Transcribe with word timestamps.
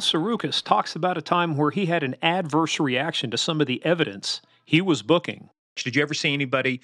Bill 0.00 0.22
Sorukas 0.22 0.62
talks 0.62 0.96
about 0.96 1.18
a 1.18 1.22
time 1.22 1.58
where 1.58 1.70
he 1.70 1.84
had 1.84 2.02
an 2.02 2.16
adverse 2.22 2.80
reaction 2.80 3.30
to 3.32 3.36
some 3.36 3.60
of 3.60 3.66
the 3.66 3.84
evidence 3.84 4.40
he 4.64 4.80
was 4.80 5.02
booking. 5.02 5.50
Did 5.76 5.94
you 5.94 6.00
ever 6.00 6.14
see 6.14 6.32
anybody 6.32 6.80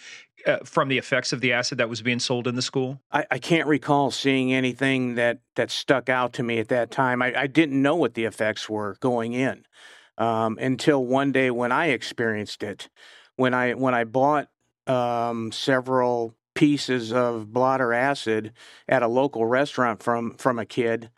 uh, 0.47 0.59
from 0.65 0.89
the 0.89 0.99
effects 0.99 1.33
of 1.33 1.41
the 1.41 1.55
acid 1.55 1.79
that 1.79 1.89
was 1.89 2.03
being 2.03 2.19
sold 2.19 2.47
in 2.47 2.57
the 2.57 2.63
school? 2.63 3.01
I, 3.11 3.25
I 3.31 3.39
can't 3.39 3.67
recall 3.67 4.11
seeing 4.11 4.53
anything 4.53 5.15
that, 5.15 5.39
that 5.55 5.71
stuck 5.71 6.11
out 6.11 6.35
to 6.35 6.43
me 6.43 6.59
at 6.59 6.69
that 6.69 6.91
time. 6.91 7.23
I, 7.23 7.33
I 7.35 7.47
didn't 7.47 7.81
know 7.81 7.97
what 7.97 8.13
the 8.13 8.27
effects 8.27 8.69
were 8.69 8.99
going 9.01 9.33
in 9.33 9.65
um, 10.19 10.59
until 10.61 11.03
one 11.03 11.33
day 11.33 11.51
when 11.51 11.73
I 11.73 11.87
experienced 11.87 12.63
it. 12.63 12.91
When 13.37 13.55
I 13.55 13.73
when 13.73 13.95
I 13.95 14.05
bought 14.05 14.49
um, 14.87 15.53
several 15.53 16.35
pieces 16.55 17.15
of 17.15 17.51
blotter 17.51 17.95
acid 17.95 18.53
at 18.87 19.03
a 19.03 19.09
local 19.09 19.47
restaurant 19.47 20.03
from 20.03 20.35
from 20.37 20.59
a 20.59 20.67
kid, 20.67 21.11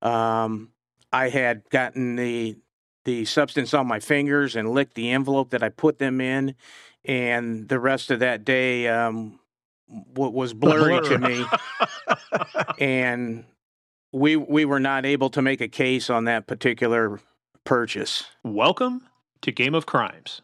um, 0.00 0.71
I 1.12 1.28
had 1.28 1.68
gotten 1.70 2.16
the 2.16 2.56
the 3.04 3.24
substance 3.24 3.74
on 3.74 3.86
my 3.86 3.98
fingers 3.98 4.54
and 4.54 4.70
licked 4.70 4.94
the 4.94 5.10
envelope 5.10 5.50
that 5.50 5.62
I 5.62 5.68
put 5.68 5.98
them 5.98 6.20
in, 6.20 6.54
and 7.04 7.68
the 7.68 7.80
rest 7.80 8.10
of 8.10 8.20
that 8.20 8.44
day 8.44 8.88
um, 8.88 9.40
what 9.86 10.32
was 10.32 10.54
blurry 10.54 11.00
blur. 11.00 11.08
to 11.10 11.18
me, 11.18 11.44
and 12.78 13.44
we 14.12 14.36
we 14.36 14.64
were 14.64 14.80
not 14.80 15.04
able 15.04 15.30
to 15.30 15.42
make 15.42 15.60
a 15.60 15.68
case 15.68 16.08
on 16.10 16.24
that 16.24 16.46
particular 16.46 17.20
purchase. 17.64 18.24
Welcome 18.42 19.06
to 19.42 19.52
Game 19.52 19.74
of 19.74 19.86
Crimes. 19.86 20.42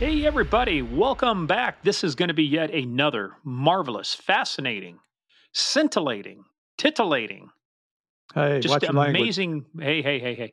Hey, 0.00 0.26
everybody, 0.26 0.82
welcome 0.82 1.46
back. 1.46 1.84
This 1.84 2.02
is 2.02 2.16
going 2.16 2.26
to 2.26 2.34
be 2.34 2.42
yet 2.42 2.74
another 2.74 3.34
marvelous, 3.44 4.12
fascinating, 4.12 4.98
scintillating, 5.52 6.42
titillating, 6.76 7.50
hey, 8.34 8.58
just 8.58 8.82
amazing. 8.82 9.66
Hey, 9.78 10.02
hey, 10.02 10.18
hey, 10.18 10.34
hey. 10.34 10.52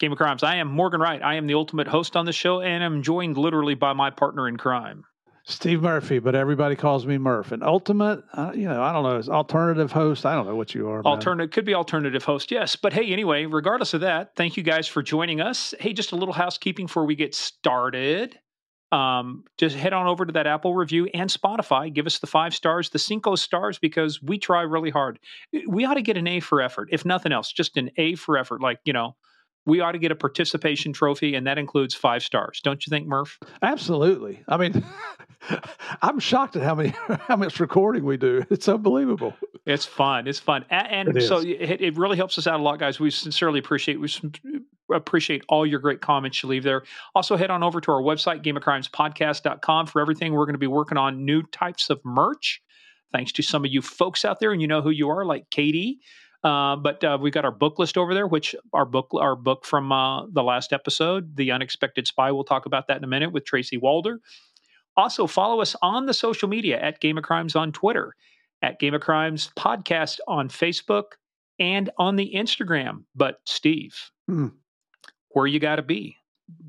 Game 0.00 0.12
of 0.12 0.16
Crimes. 0.16 0.42
I 0.42 0.56
am 0.56 0.68
Morgan 0.68 1.02
Wright. 1.02 1.22
I 1.22 1.34
am 1.34 1.46
the 1.46 1.52
ultimate 1.52 1.86
host 1.86 2.16
on 2.16 2.24
the 2.24 2.32
show, 2.32 2.62
and 2.62 2.82
I'm 2.82 3.02
joined 3.02 3.36
literally 3.36 3.74
by 3.74 3.92
my 3.92 4.08
partner 4.08 4.48
in 4.48 4.56
crime. 4.56 5.04
Steve 5.44 5.82
Murphy, 5.82 6.18
but 6.18 6.34
everybody 6.34 6.76
calls 6.76 7.06
me 7.06 7.18
Murph. 7.18 7.52
And 7.52 7.62
ultimate, 7.62 8.24
uh, 8.32 8.52
you 8.54 8.66
know, 8.66 8.82
I 8.82 8.90
don't 8.90 9.02
know, 9.04 9.34
alternative 9.34 9.92
host. 9.92 10.24
I 10.24 10.34
don't 10.34 10.46
know 10.46 10.56
what 10.56 10.74
you 10.74 10.88
are. 10.88 11.04
Alternative 11.04 11.52
could 11.52 11.66
be 11.66 11.74
alternative 11.74 12.24
host, 12.24 12.50
yes. 12.50 12.74
But 12.74 12.94
hey, 12.94 13.12
anyway, 13.12 13.44
regardless 13.44 13.92
of 13.92 14.00
that, 14.00 14.34
thank 14.34 14.56
you 14.56 14.62
guys 14.62 14.88
for 14.88 15.02
joining 15.02 15.42
us. 15.42 15.74
Hey, 15.78 15.92
just 15.92 16.12
a 16.12 16.16
little 16.16 16.34
housekeeping 16.34 16.86
before 16.86 17.04
we 17.04 17.14
get 17.14 17.34
started 17.34 18.38
um, 18.96 19.44
just 19.58 19.76
head 19.76 19.92
on 19.92 20.06
over 20.06 20.24
to 20.24 20.32
that 20.32 20.46
Apple 20.46 20.74
review 20.74 21.06
and 21.12 21.28
Spotify. 21.28 21.92
Give 21.92 22.06
us 22.06 22.18
the 22.18 22.26
five 22.26 22.54
stars, 22.54 22.88
the 22.88 22.98
cinco 22.98 23.34
stars, 23.34 23.78
because 23.78 24.22
we 24.22 24.38
try 24.38 24.62
really 24.62 24.88
hard. 24.88 25.18
We 25.68 25.84
ought 25.84 25.94
to 25.94 26.02
get 26.02 26.16
an 26.16 26.26
A 26.26 26.40
for 26.40 26.62
effort, 26.62 26.88
if 26.90 27.04
nothing 27.04 27.30
else, 27.30 27.52
just 27.52 27.76
an 27.76 27.90
A 27.98 28.14
for 28.14 28.38
effort. 28.38 28.62
Like, 28.62 28.80
you 28.86 28.94
know, 28.94 29.14
we 29.66 29.80
ought 29.80 29.92
to 29.92 29.98
get 29.98 30.12
a 30.12 30.16
participation 30.16 30.92
trophy, 30.92 31.34
and 31.34 31.46
that 31.46 31.58
includes 31.58 31.94
five 31.94 32.22
stars. 32.22 32.60
Don't 32.62 32.86
you 32.86 32.90
think, 32.90 33.06
Murph? 33.06 33.38
Absolutely. 33.62 34.42
I 34.48 34.56
mean, 34.56 34.84
I'm 36.02 36.18
shocked 36.20 36.56
at 36.56 36.62
how 36.62 36.74
many 36.74 36.94
how 37.20 37.36
much 37.36 37.60
recording 37.60 38.04
we 38.04 38.16
do. 38.16 38.44
It's 38.50 38.68
unbelievable. 38.68 39.34
It's 39.66 39.84
fun. 39.84 40.28
It's 40.28 40.38
fun, 40.38 40.64
and, 40.70 41.08
and 41.08 41.16
it 41.18 41.22
so 41.22 41.40
it, 41.40 41.80
it, 41.80 41.96
really 41.96 42.16
helps 42.16 42.38
us 42.38 42.46
out 42.46 42.60
a 42.60 42.62
lot, 42.62 42.78
guys. 42.78 43.00
We 43.00 43.10
sincerely 43.10 43.58
appreciate 43.58 44.00
we 44.00 44.08
appreciate 44.94 45.42
all 45.48 45.66
your 45.66 45.80
great 45.80 46.00
comments 46.00 46.42
you 46.42 46.48
leave 46.48 46.62
there. 46.62 46.84
Also, 47.14 47.36
head 47.36 47.50
on 47.50 47.64
over 47.64 47.80
to 47.80 47.90
our 47.90 48.00
website, 48.00 48.44
gameofcrimespodcast.com, 48.44 49.86
for 49.86 50.00
everything 50.00 50.32
we're 50.32 50.46
going 50.46 50.54
to 50.54 50.58
be 50.58 50.68
working 50.68 50.96
on 50.96 51.24
new 51.24 51.42
types 51.42 51.90
of 51.90 52.00
merch. 52.04 52.62
Thanks 53.12 53.32
to 53.32 53.42
some 53.42 53.64
of 53.64 53.70
you 53.72 53.82
folks 53.82 54.24
out 54.24 54.38
there, 54.38 54.52
and 54.52 54.60
you 54.60 54.68
know 54.68 54.82
who 54.82 54.90
you 54.90 55.08
are, 55.08 55.24
like 55.24 55.50
Katie. 55.50 56.00
Uh, 56.46 56.76
but 56.76 57.02
uh, 57.02 57.18
we 57.20 57.32
got 57.32 57.44
our 57.44 57.50
book 57.50 57.76
list 57.80 57.98
over 57.98 58.14
there, 58.14 58.28
which 58.28 58.54
our 58.72 58.84
book, 58.84 59.08
our 59.14 59.34
book 59.34 59.64
from 59.64 59.90
uh, 59.90 60.26
the 60.28 60.44
last 60.44 60.72
episode, 60.72 61.36
"The 61.36 61.50
Unexpected 61.50 62.06
Spy." 62.06 62.30
We'll 62.30 62.44
talk 62.44 62.66
about 62.66 62.86
that 62.86 62.98
in 62.98 63.02
a 63.02 63.08
minute 63.08 63.32
with 63.32 63.44
Tracy 63.44 63.76
Walder. 63.76 64.20
Also, 64.96 65.26
follow 65.26 65.60
us 65.60 65.74
on 65.82 66.06
the 66.06 66.14
social 66.14 66.48
media 66.48 66.80
at 66.80 67.00
Game 67.00 67.18
of 67.18 67.24
Crimes 67.24 67.56
on 67.56 67.72
Twitter, 67.72 68.14
at 68.62 68.78
Game 68.78 68.94
of 68.94 69.00
Crimes 69.00 69.50
Podcast 69.58 70.20
on 70.28 70.48
Facebook, 70.48 71.16
and 71.58 71.90
on 71.98 72.14
the 72.14 72.32
Instagram. 72.36 73.02
But 73.16 73.40
Steve, 73.44 73.96
hmm 74.28 74.48
where 75.30 75.48
you 75.48 75.58
got 75.58 75.76
to 75.76 75.82
be. 75.82 76.16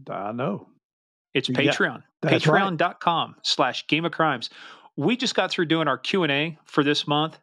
I 0.09 0.31
know. 0.31 0.67
It's 1.35 1.49
Patreon. 1.49 2.03
Yeah, 2.23 2.31
Patreon.com 2.31 3.29
right. 3.29 3.45
slash 3.45 3.85
Game 3.88 4.05
of 4.05 4.11
Crimes. 4.11 4.49
We 4.95 5.15
just 5.15 5.35
got 5.35 5.51
through 5.51 5.67
doing 5.67 5.88
our 5.88 5.99
Q&A 5.99 6.57
for 6.65 6.83
this 6.83 7.07
month. 7.07 7.38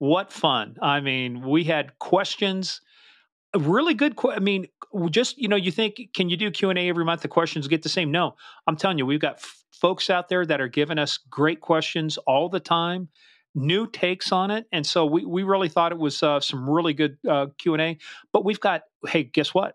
What 0.00 0.32
fun. 0.32 0.76
I 0.80 1.00
mean, 1.00 1.42
we 1.46 1.64
had 1.64 1.98
questions. 1.98 2.80
Really 3.54 3.94
good 3.94 4.14
i 4.28 4.38
mean 4.38 4.66
just 5.10 5.36
you 5.36 5.48
know 5.48 5.56
you 5.56 5.72
think 5.72 6.00
can 6.14 6.28
you 6.28 6.36
do 6.36 6.50
q&a 6.50 6.88
every 6.88 7.04
month? 7.04 7.22
The 7.22 7.28
questions 7.28 7.66
get 7.68 7.82
the 7.82 7.88
same. 7.88 8.12
No 8.12 8.36
i'm 8.68 8.76
telling 8.76 8.96
you 8.96 9.04
we've 9.04 9.20
got 9.20 9.34
f- 9.34 9.64
folks 9.72 10.08
out 10.08 10.28
there 10.28 10.46
that 10.46 10.60
are 10.60 10.68
giving 10.68 10.98
us 10.98 11.18
great 11.28 11.60
questions 11.60 12.16
all 12.28 12.48
the 12.48 12.60
time 12.60 13.08
new 13.56 13.88
takes 13.88 14.30
on 14.30 14.52
it 14.52 14.66
and 14.70 14.86
so 14.86 15.04
we, 15.04 15.24
we 15.24 15.42
really 15.42 15.68
thought 15.68 15.90
it 15.90 15.98
was 15.98 16.22
uh, 16.22 16.38
some 16.38 16.70
really 16.70 16.94
good 16.94 17.18
uh, 17.28 17.46
q&a 17.58 17.98
but 18.32 18.44
we've 18.44 18.60
got 18.60 18.82
hey 19.08 19.24
guess 19.24 19.52
what 19.52 19.74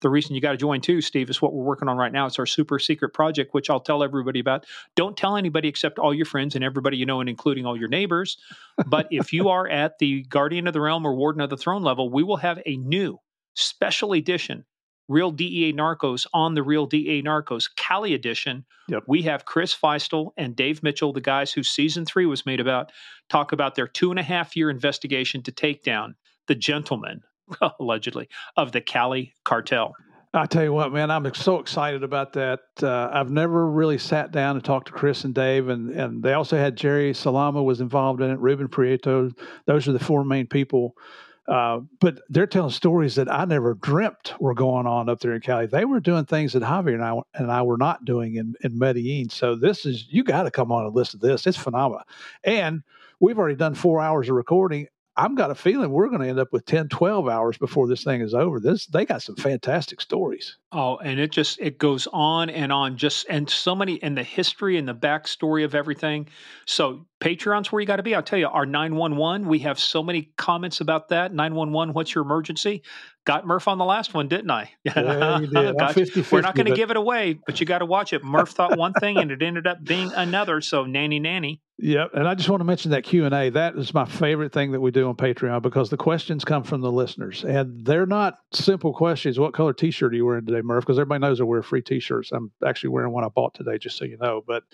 the 0.00 0.10
reason 0.10 0.34
you 0.34 0.40
got 0.40 0.52
to 0.52 0.56
join 0.56 0.80
too, 0.80 1.00
Steve, 1.00 1.30
is 1.30 1.42
what 1.42 1.52
we're 1.52 1.64
working 1.64 1.88
on 1.88 1.96
right 1.96 2.12
now. 2.12 2.26
It's 2.26 2.38
our 2.38 2.46
super 2.46 2.78
secret 2.78 3.10
project, 3.10 3.54
which 3.54 3.70
I'll 3.70 3.80
tell 3.80 4.02
everybody 4.02 4.40
about. 4.40 4.66
Don't 4.96 5.16
tell 5.16 5.36
anybody 5.36 5.68
except 5.68 5.98
all 5.98 6.14
your 6.14 6.26
friends 6.26 6.54
and 6.54 6.64
everybody 6.64 6.96
you 6.96 7.06
know, 7.06 7.20
and 7.20 7.28
including 7.28 7.66
all 7.66 7.76
your 7.76 7.88
neighbors. 7.88 8.38
But 8.86 9.08
if 9.10 9.32
you 9.32 9.48
are 9.48 9.68
at 9.68 9.98
the 9.98 10.22
Guardian 10.22 10.66
of 10.66 10.72
the 10.72 10.80
Realm 10.80 11.06
or 11.06 11.14
Warden 11.14 11.42
of 11.42 11.50
the 11.50 11.56
Throne 11.56 11.82
level, 11.82 12.10
we 12.10 12.22
will 12.22 12.38
have 12.38 12.60
a 12.64 12.76
new 12.76 13.18
special 13.54 14.12
edition 14.12 14.64
Real 15.10 15.32
DEA 15.32 15.72
Narcos 15.72 16.24
on 16.32 16.54
the 16.54 16.62
Real 16.62 16.86
DEA 16.86 17.20
Narcos 17.20 17.68
Cali 17.76 18.14
edition. 18.14 18.64
Yep. 18.88 19.02
We 19.08 19.22
have 19.22 19.44
Chris 19.44 19.74
Feistl 19.74 20.30
and 20.36 20.54
Dave 20.54 20.84
Mitchell, 20.84 21.12
the 21.12 21.20
guys 21.20 21.52
whose 21.52 21.68
season 21.68 22.06
three 22.06 22.26
was 22.26 22.46
made 22.46 22.60
about, 22.60 22.92
talk 23.28 23.50
about 23.50 23.74
their 23.74 23.88
two 23.88 24.10
and 24.10 24.20
a 24.20 24.22
half 24.22 24.54
year 24.54 24.70
investigation 24.70 25.42
to 25.42 25.50
take 25.50 25.82
down 25.82 26.14
the 26.46 26.54
gentleman 26.54 27.22
allegedly, 27.80 28.28
of 28.56 28.72
the 28.72 28.80
Cali 28.80 29.34
cartel. 29.44 29.94
I 30.32 30.46
tell 30.46 30.62
you 30.62 30.72
what, 30.72 30.92
man, 30.92 31.10
I'm 31.10 31.34
so 31.34 31.58
excited 31.58 32.04
about 32.04 32.34
that. 32.34 32.60
Uh, 32.80 33.10
I've 33.12 33.30
never 33.30 33.68
really 33.68 33.98
sat 33.98 34.30
down 34.30 34.54
and 34.54 34.64
talked 34.64 34.86
to 34.86 34.92
Chris 34.92 35.24
and 35.24 35.34
Dave, 35.34 35.68
and, 35.68 35.90
and 35.90 36.22
they 36.22 36.34
also 36.34 36.56
had 36.56 36.76
Jerry 36.76 37.12
Salama 37.14 37.62
was 37.62 37.80
involved 37.80 38.20
in 38.20 38.30
it, 38.30 38.38
Ruben 38.38 38.68
Prieto. 38.68 39.36
Those 39.66 39.88
are 39.88 39.92
the 39.92 39.98
four 39.98 40.24
main 40.24 40.46
people. 40.46 40.94
Uh, 41.48 41.80
but 41.98 42.20
they're 42.28 42.46
telling 42.46 42.70
stories 42.70 43.16
that 43.16 43.28
I 43.28 43.44
never 43.44 43.74
dreamt 43.74 44.34
were 44.38 44.54
going 44.54 44.86
on 44.86 45.08
up 45.08 45.18
there 45.18 45.34
in 45.34 45.40
Cali. 45.40 45.66
They 45.66 45.84
were 45.84 45.98
doing 45.98 46.24
things 46.24 46.52
that 46.52 46.62
Javier 46.62 46.94
and 46.94 47.02
I 47.02 47.18
and 47.34 47.50
I 47.50 47.62
were 47.62 47.76
not 47.76 48.04
doing 48.04 48.36
in, 48.36 48.54
in 48.62 48.78
Medellin. 48.78 49.30
So 49.30 49.56
this 49.56 49.84
is 49.84 50.06
you 50.10 50.22
got 50.22 50.44
to 50.44 50.52
come 50.52 50.70
on 50.70 50.86
and 50.86 50.94
listen 50.94 51.18
to 51.18 51.26
this. 51.26 51.48
It's 51.48 51.56
phenomenal. 51.56 52.04
And 52.44 52.84
we've 53.18 53.36
already 53.36 53.56
done 53.56 53.74
four 53.74 54.00
hours 54.00 54.28
of 54.28 54.36
recording, 54.36 54.86
I've 55.20 55.34
got 55.34 55.50
a 55.50 55.54
feeling 55.54 55.90
we're 55.90 56.08
going 56.08 56.22
to 56.22 56.28
end 56.28 56.38
up 56.38 56.48
with 56.50 56.64
10, 56.64 56.88
12 56.88 57.28
hours 57.28 57.58
before 57.58 57.86
this 57.86 58.02
thing 58.02 58.22
is 58.22 58.32
over. 58.32 58.58
This 58.58 58.86
they 58.86 59.04
got 59.04 59.20
some 59.20 59.36
fantastic 59.36 60.00
stories. 60.00 60.56
Oh, 60.72 60.96
and 60.96 61.20
it 61.20 61.30
just 61.30 61.60
it 61.60 61.76
goes 61.76 62.08
on 62.10 62.48
and 62.48 62.72
on, 62.72 62.96
just 62.96 63.26
and 63.28 63.48
so 63.50 63.74
many 63.74 64.02
and 64.02 64.16
the 64.16 64.22
history 64.22 64.78
and 64.78 64.88
the 64.88 64.94
backstory 64.94 65.62
of 65.62 65.74
everything. 65.74 66.26
So 66.64 67.04
Patreon's 67.20 67.70
where 67.70 67.80
you 67.80 67.86
got 67.86 67.96
to 67.96 68.02
be. 68.02 68.14
I'll 68.14 68.22
tell 68.22 68.38
you, 68.38 68.48
our 68.48 68.64
911, 68.64 69.46
we 69.46 69.58
have 69.58 69.78
so 69.78 70.02
many 70.02 70.30
comments 70.38 70.80
about 70.80 71.10
that. 71.10 71.34
911, 71.34 71.92
what's 71.92 72.14
your 72.14 72.24
emergency? 72.24 72.82
Got 73.26 73.46
Murph 73.46 73.68
on 73.68 73.76
the 73.78 73.84
last 73.84 74.14
one, 74.14 74.28
didn't 74.28 74.50
I? 74.50 74.70
Yeah, 74.84 75.40
you 75.40 75.46
did. 75.46 75.76
50, 75.78 76.24
We're 76.32 76.40
not 76.40 76.54
going 76.54 76.66
to 76.66 76.74
give 76.74 76.90
it 76.90 76.96
away, 76.96 77.38
but 77.46 77.60
you 77.60 77.66
got 77.66 77.78
to 77.78 77.86
watch 77.86 78.12
it. 78.12 78.24
Murph 78.24 78.50
thought 78.50 78.78
one 78.78 78.94
thing 78.94 79.18
and 79.18 79.30
it 79.30 79.42
ended 79.42 79.66
up 79.66 79.84
being 79.84 80.10
another. 80.12 80.60
So 80.60 80.84
nanny 80.84 81.18
nanny. 81.18 81.60
Yep, 81.82 82.10
and 82.12 82.28
I 82.28 82.34
just 82.34 82.48
want 82.50 82.60
to 82.60 82.64
mention 82.64 82.90
that 82.90 83.04
Q 83.04 83.24
and 83.24 83.34
A. 83.34 83.48
That 83.50 83.74
is 83.76 83.94
my 83.94 84.04
favorite 84.04 84.52
thing 84.52 84.72
that 84.72 84.80
we 84.80 84.90
do 84.90 85.08
on 85.08 85.16
Patreon 85.16 85.62
because 85.62 85.88
the 85.88 85.96
questions 85.96 86.44
come 86.44 86.62
from 86.62 86.82
the 86.82 86.92
listeners, 86.92 87.42
and 87.42 87.86
they're 87.86 88.04
not 88.04 88.34
simple 88.52 88.92
questions. 88.92 89.38
What 89.38 89.54
color 89.54 89.72
T-shirt 89.72 90.12
are 90.12 90.16
you 90.16 90.26
wearing 90.26 90.44
today, 90.44 90.60
Murph? 90.60 90.84
Because 90.84 90.98
everybody 90.98 91.20
knows 91.20 91.40
I 91.40 91.44
wear 91.44 91.62
free 91.62 91.80
T-shirts. 91.80 92.32
I'm 92.32 92.52
actually 92.66 92.90
wearing 92.90 93.12
one 93.12 93.24
I 93.24 93.28
bought 93.28 93.54
today, 93.54 93.78
just 93.78 93.96
so 93.96 94.04
you 94.04 94.18
know. 94.18 94.42
But 94.46 94.64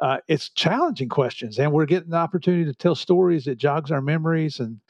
uh, 0.00 0.18
it's 0.28 0.48
challenging 0.50 1.08
questions, 1.08 1.58
and 1.58 1.72
we're 1.72 1.86
getting 1.86 2.10
the 2.10 2.16
opportunity 2.16 2.64
to 2.64 2.74
tell 2.74 2.94
stories 2.94 3.44
that 3.44 3.56
jogs 3.56 3.90
our 3.90 4.00
memories, 4.00 4.58
and 4.58 4.80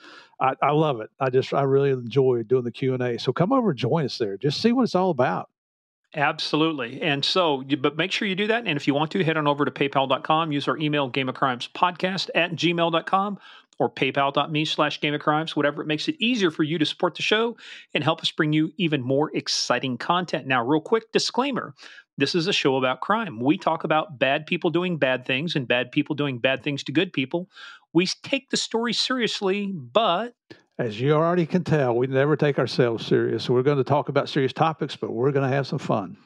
I, 0.40 0.54
I 0.62 0.70
love 0.70 1.00
it. 1.00 1.10
I 1.18 1.30
just 1.30 1.52
I 1.52 1.62
really 1.62 1.90
enjoy 1.90 2.44
doing 2.44 2.64
the 2.64 2.70
Q 2.70 2.94
and 2.94 3.02
A. 3.02 3.18
So 3.18 3.32
come 3.32 3.52
over 3.52 3.70
and 3.70 3.78
join 3.78 4.04
us 4.04 4.18
there. 4.18 4.36
Just 4.36 4.60
see 4.60 4.72
what 4.72 4.84
it's 4.84 4.94
all 4.94 5.10
about. 5.10 5.50
Absolutely. 6.14 7.00
And 7.02 7.24
so, 7.24 7.62
but 7.78 7.96
make 7.96 8.10
sure 8.10 8.26
you 8.26 8.34
do 8.34 8.48
that. 8.48 8.66
And 8.66 8.76
if 8.76 8.88
you 8.88 8.94
want 8.94 9.12
to, 9.12 9.22
head 9.22 9.36
on 9.36 9.46
over 9.46 9.64
to 9.64 9.70
paypal.com, 9.70 10.50
use 10.50 10.66
our 10.66 10.76
email, 10.76 11.08
game 11.08 11.28
of 11.28 11.36
crimes 11.36 11.68
podcast 11.72 12.30
at 12.34 12.52
gmail.com, 12.52 13.38
or 13.78 13.90
paypal.me 13.90 14.64
slash 14.64 15.00
game 15.00 15.14
of 15.14 15.20
crimes, 15.20 15.54
whatever 15.54 15.82
it 15.82 15.86
makes 15.86 16.08
it 16.08 16.16
easier 16.18 16.50
for 16.50 16.64
you 16.64 16.78
to 16.78 16.86
support 16.86 17.14
the 17.14 17.22
show 17.22 17.56
and 17.94 18.02
help 18.02 18.20
us 18.22 18.30
bring 18.32 18.52
you 18.52 18.72
even 18.76 19.02
more 19.02 19.30
exciting 19.36 19.96
content. 19.96 20.48
Now, 20.48 20.64
real 20.64 20.80
quick 20.80 21.12
disclaimer 21.12 21.74
this 22.20 22.34
is 22.34 22.46
a 22.46 22.52
show 22.52 22.76
about 22.76 23.00
crime. 23.00 23.40
We 23.40 23.56
talk 23.56 23.84
about 23.84 24.18
bad 24.18 24.46
people 24.46 24.70
doing 24.70 24.98
bad 24.98 25.24
things 25.24 25.56
and 25.56 25.66
bad 25.66 25.90
people 25.90 26.14
doing 26.14 26.38
bad 26.38 26.62
things 26.62 26.84
to 26.84 26.92
good 26.92 27.12
people. 27.12 27.48
We 27.92 28.06
take 28.22 28.50
the 28.50 28.56
story 28.56 28.92
seriously, 28.92 29.72
but 29.72 30.34
as 30.78 31.00
you 31.00 31.12
already 31.12 31.46
can 31.46 31.64
tell, 31.64 31.94
we 31.96 32.06
never 32.06 32.36
take 32.36 32.58
ourselves 32.58 33.06
serious. 33.06 33.44
So 33.44 33.54
we're 33.54 33.62
going 33.62 33.78
to 33.78 33.84
talk 33.84 34.08
about 34.08 34.28
serious 34.28 34.52
topics, 34.52 34.96
but 34.96 35.12
we're 35.12 35.32
going 35.32 35.48
to 35.48 35.54
have 35.54 35.66
some 35.66 35.78
fun. 35.78 36.16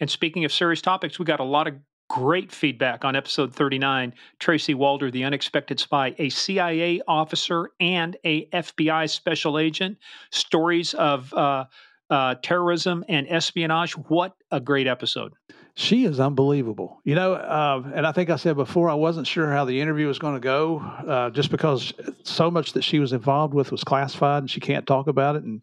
And 0.00 0.10
speaking 0.10 0.44
of 0.44 0.52
serious 0.52 0.82
topics, 0.82 1.18
we 1.18 1.24
got 1.24 1.40
a 1.40 1.44
lot 1.44 1.66
of 1.66 1.74
great 2.08 2.52
feedback 2.52 3.04
on 3.04 3.16
episode 3.16 3.54
39. 3.54 4.14
Tracy 4.38 4.74
Walder, 4.74 5.10
the 5.10 5.24
unexpected 5.24 5.80
spy, 5.80 6.14
a 6.18 6.28
CIA 6.28 7.00
officer 7.08 7.70
and 7.80 8.16
a 8.24 8.46
FBI 8.46 9.10
special 9.10 9.58
agent. 9.58 9.98
Stories 10.30 10.94
of 10.94 11.32
uh, 11.34 11.64
uh, 12.10 12.36
terrorism 12.42 13.04
and 13.08 13.26
espionage. 13.28 13.92
What 13.92 14.34
a 14.50 14.60
great 14.60 14.86
episode! 14.86 15.32
She 15.78 16.06
is 16.06 16.18
unbelievable. 16.18 17.00
You 17.04 17.14
know, 17.16 17.34
uh, 17.34 17.82
and 17.94 18.06
I 18.06 18.12
think 18.12 18.30
I 18.30 18.36
said 18.36 18.56
before, 18.56 18.88
I 18.88 18.94
wasn't 18.94 19.26
sure 19.26 19.52
how 19.52 19.66
the 19.66 19.78
interview 19.78 20.06
was 20.06 20.18
going 20.18 20.32
to 20.32 20.40
go, 20.40 20.78
uh, 20.78 21.28
just 21.28 21.50
because 21.50 21.92
so 22.24 22.50
much 22.50 22.72
that 22.72 22.82
she 22.82 22.98
was 22.98 23.12
involved 23.12 23.52
with 23.52 23.70
was 23.70 23.84
classified 23.84 24.42
and 24.42 24.50
she 24.50 24.58
can't 24.58 24.86
talk 24.86 25.06
about 25.06 25.36
it. 25.36 25.42
And 25.42 25.62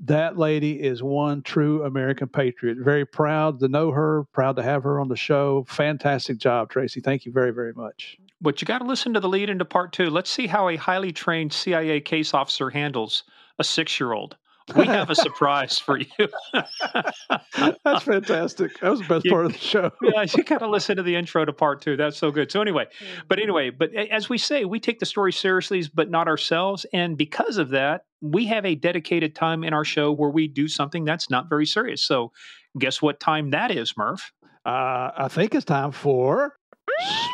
that 0.00 0.36
lady 0.36 0.82
is 0.82 1.04
one 1.04 1.42
true 1.42 1.84
American 1.84 2.26
patriot. 2.26 2.78
Very 2.78 3.06
proud 3.06 3.60
to 3.60 3.68
know 3.68 3.92
her, 3.92 4.24
proud 4.32 4.56
to 4.56 4.62
have 4.64 4.82
her 4.82 4.98
on 4.98 5.08
the 5.08 5.16
show. 5.16 5.64
Fantastic 5.68 6.38
job, 6.38 6.68
Tracy. 6.68 7.00
Thank 7.00 7.24
you 7.24 7.30
very, 7.30 7.52
very 7.52 7.74
much. 7.74 8.18
But 8.40 8.60
you 8.60 8.66
got 8.66 8.78
to 8.78 8.86
listen 8.86 9.14
to 9.14 9.20
the 9.20 9.28
lead 9.28 9.50
into 9.50 9.64
part 9.64 9.92
two. 9.92 10.10
Let's 10.10 10.30
see 10.30 10.48
how 10.48 10.68
a 10.68 10.74
highly 10.74 11.12
trained 11.12 11.52
CIA 11.52 12.00
case 12.00 12.34
officer 12.34 12.70
handles 12.70 13.22
a 13.60 13.64
six 13.64 14.00
year 14.00 14.14
old 14.14 14.36
we 14.74 14.86
have 14.86 15.10
a 15.10 15.14
surprise 15.14 15.78
for 15.78 15.98
you. 15.98 16.06
That's 16.54 18.04
fantastic. 18.04 18.78
That 18.80 18.90
was 18.90 19.00
the 19.00 19.06
best 19.06 19.24
you, 19.24 19.30
part 19.30 19.46
of 19.46 19.52
the 19.52 19.58
show. 19.58 19.90
yeah, 20.02 20.24
you 20.36 20.42
got 20.42 20.58
to 20.58 20.68
listen 20.68 20.96
to 20.96 21.02
the 21.02 21.16
intro 21.16 21.44
to 21.44 21.52
part 21.52 21.82
two. 21.82 21.96
That's 21.96 22.16
so 22.16 22.30
good. 22.30 22.50
So 22.50 22.62
anyway, 22.62 22.86
but 23.28 23.38
anyway, 23.38 23.70
but 23.70 23.94
as 23.94 24.28
we 24.28 24.38
say, 24.38 24.64
we 24.64 24.80
take 24.80 25.00
the 25.00 25.06
story 25.06 25.32
seriously, 25.32 25.84
but 25.92 26.10
not 26.10 26.28
ourselves. 26.28 26.86
And 26.92 27.18
because 27.18 27.58
of 27.58 27.70
that, 27.70 28.06
we 28.22 28.46
have 28.46 28.64
a 28.64 28.74
dedicated 28.74 29.34
time 29.34 29.64
in 29.64 29.74
our 29.74 29.84
show 29.84 30.10
where 30.12 30.30
we 30.30 30.48
do 30.48 30.66
something 30.66 31.04
that's 31.04 31.28
not 31.28 31.48
very 31.50 31.66
serious. 31.66 32.06
So 32.06 32.32
guess 32.78 33.02
what 33.02 33.20
time 33.20 33.50
that 33.50 33.70
is, 33.70 33.94
Murph? 33.98 34.32
Uh, 34.64 35.10
I 35.16 35.28
think 35.28 35.54
it's 35.54 35.66
time 35.66 35.92
for 35.92 36.56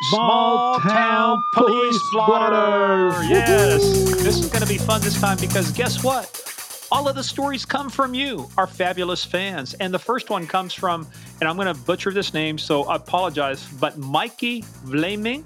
Small, 0.09 0.79
Town 0.79 1.41
Police 1.53 1.99
Blotter. 2.11 3.23
Yes, 3.23 3.81
this 4.21 4.37
is 4.37 4.47
going 4.47 4.61
to 4.61 4.67
be 4.67 4.77
fun 4.77 4.99
this 5.01 5.19
time 5.19 5.37
because 5.39 5.71
guess 5.71 6.03
what? 6.03 6.50
All 6.91 7.07
of 7.07 7.15
the 7.15 7.23
stories 7.23 7.63
come 7.63 7.89
from 7.89 8.13
you, 8.13 8.49
our 8.57 8.67
fabulous 8.67 9.23
fans. 9.23 9.73
And 9.75 9.93
the 9.93 9.99
first 9.99 10.29
one 10.29 10.45
comes 10.45 10.73
from, 10.73 11.07
and 11.39 11.47
I'm 11.47 11.55
going 11.55 11.73
to 11.73 11.81
butcher 11.83 12.11
this 12.11 12.33
name, 12.33 12.57
so 12.57 12.83
I 12.83 12.97
apologize, 12.97 13.65
but 13.79 13.97
Mikey 13.97 14.63
Vlamink, 14.83 15.45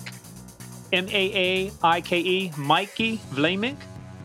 M 0.91 1.07
A 1.09 1.11
A 1.11 1.71
I 1.83 2.01
K 2.01 2.19
E, 2.19 2.51
Mikey 2.57 3.19
Vlamink, 3.31 3.77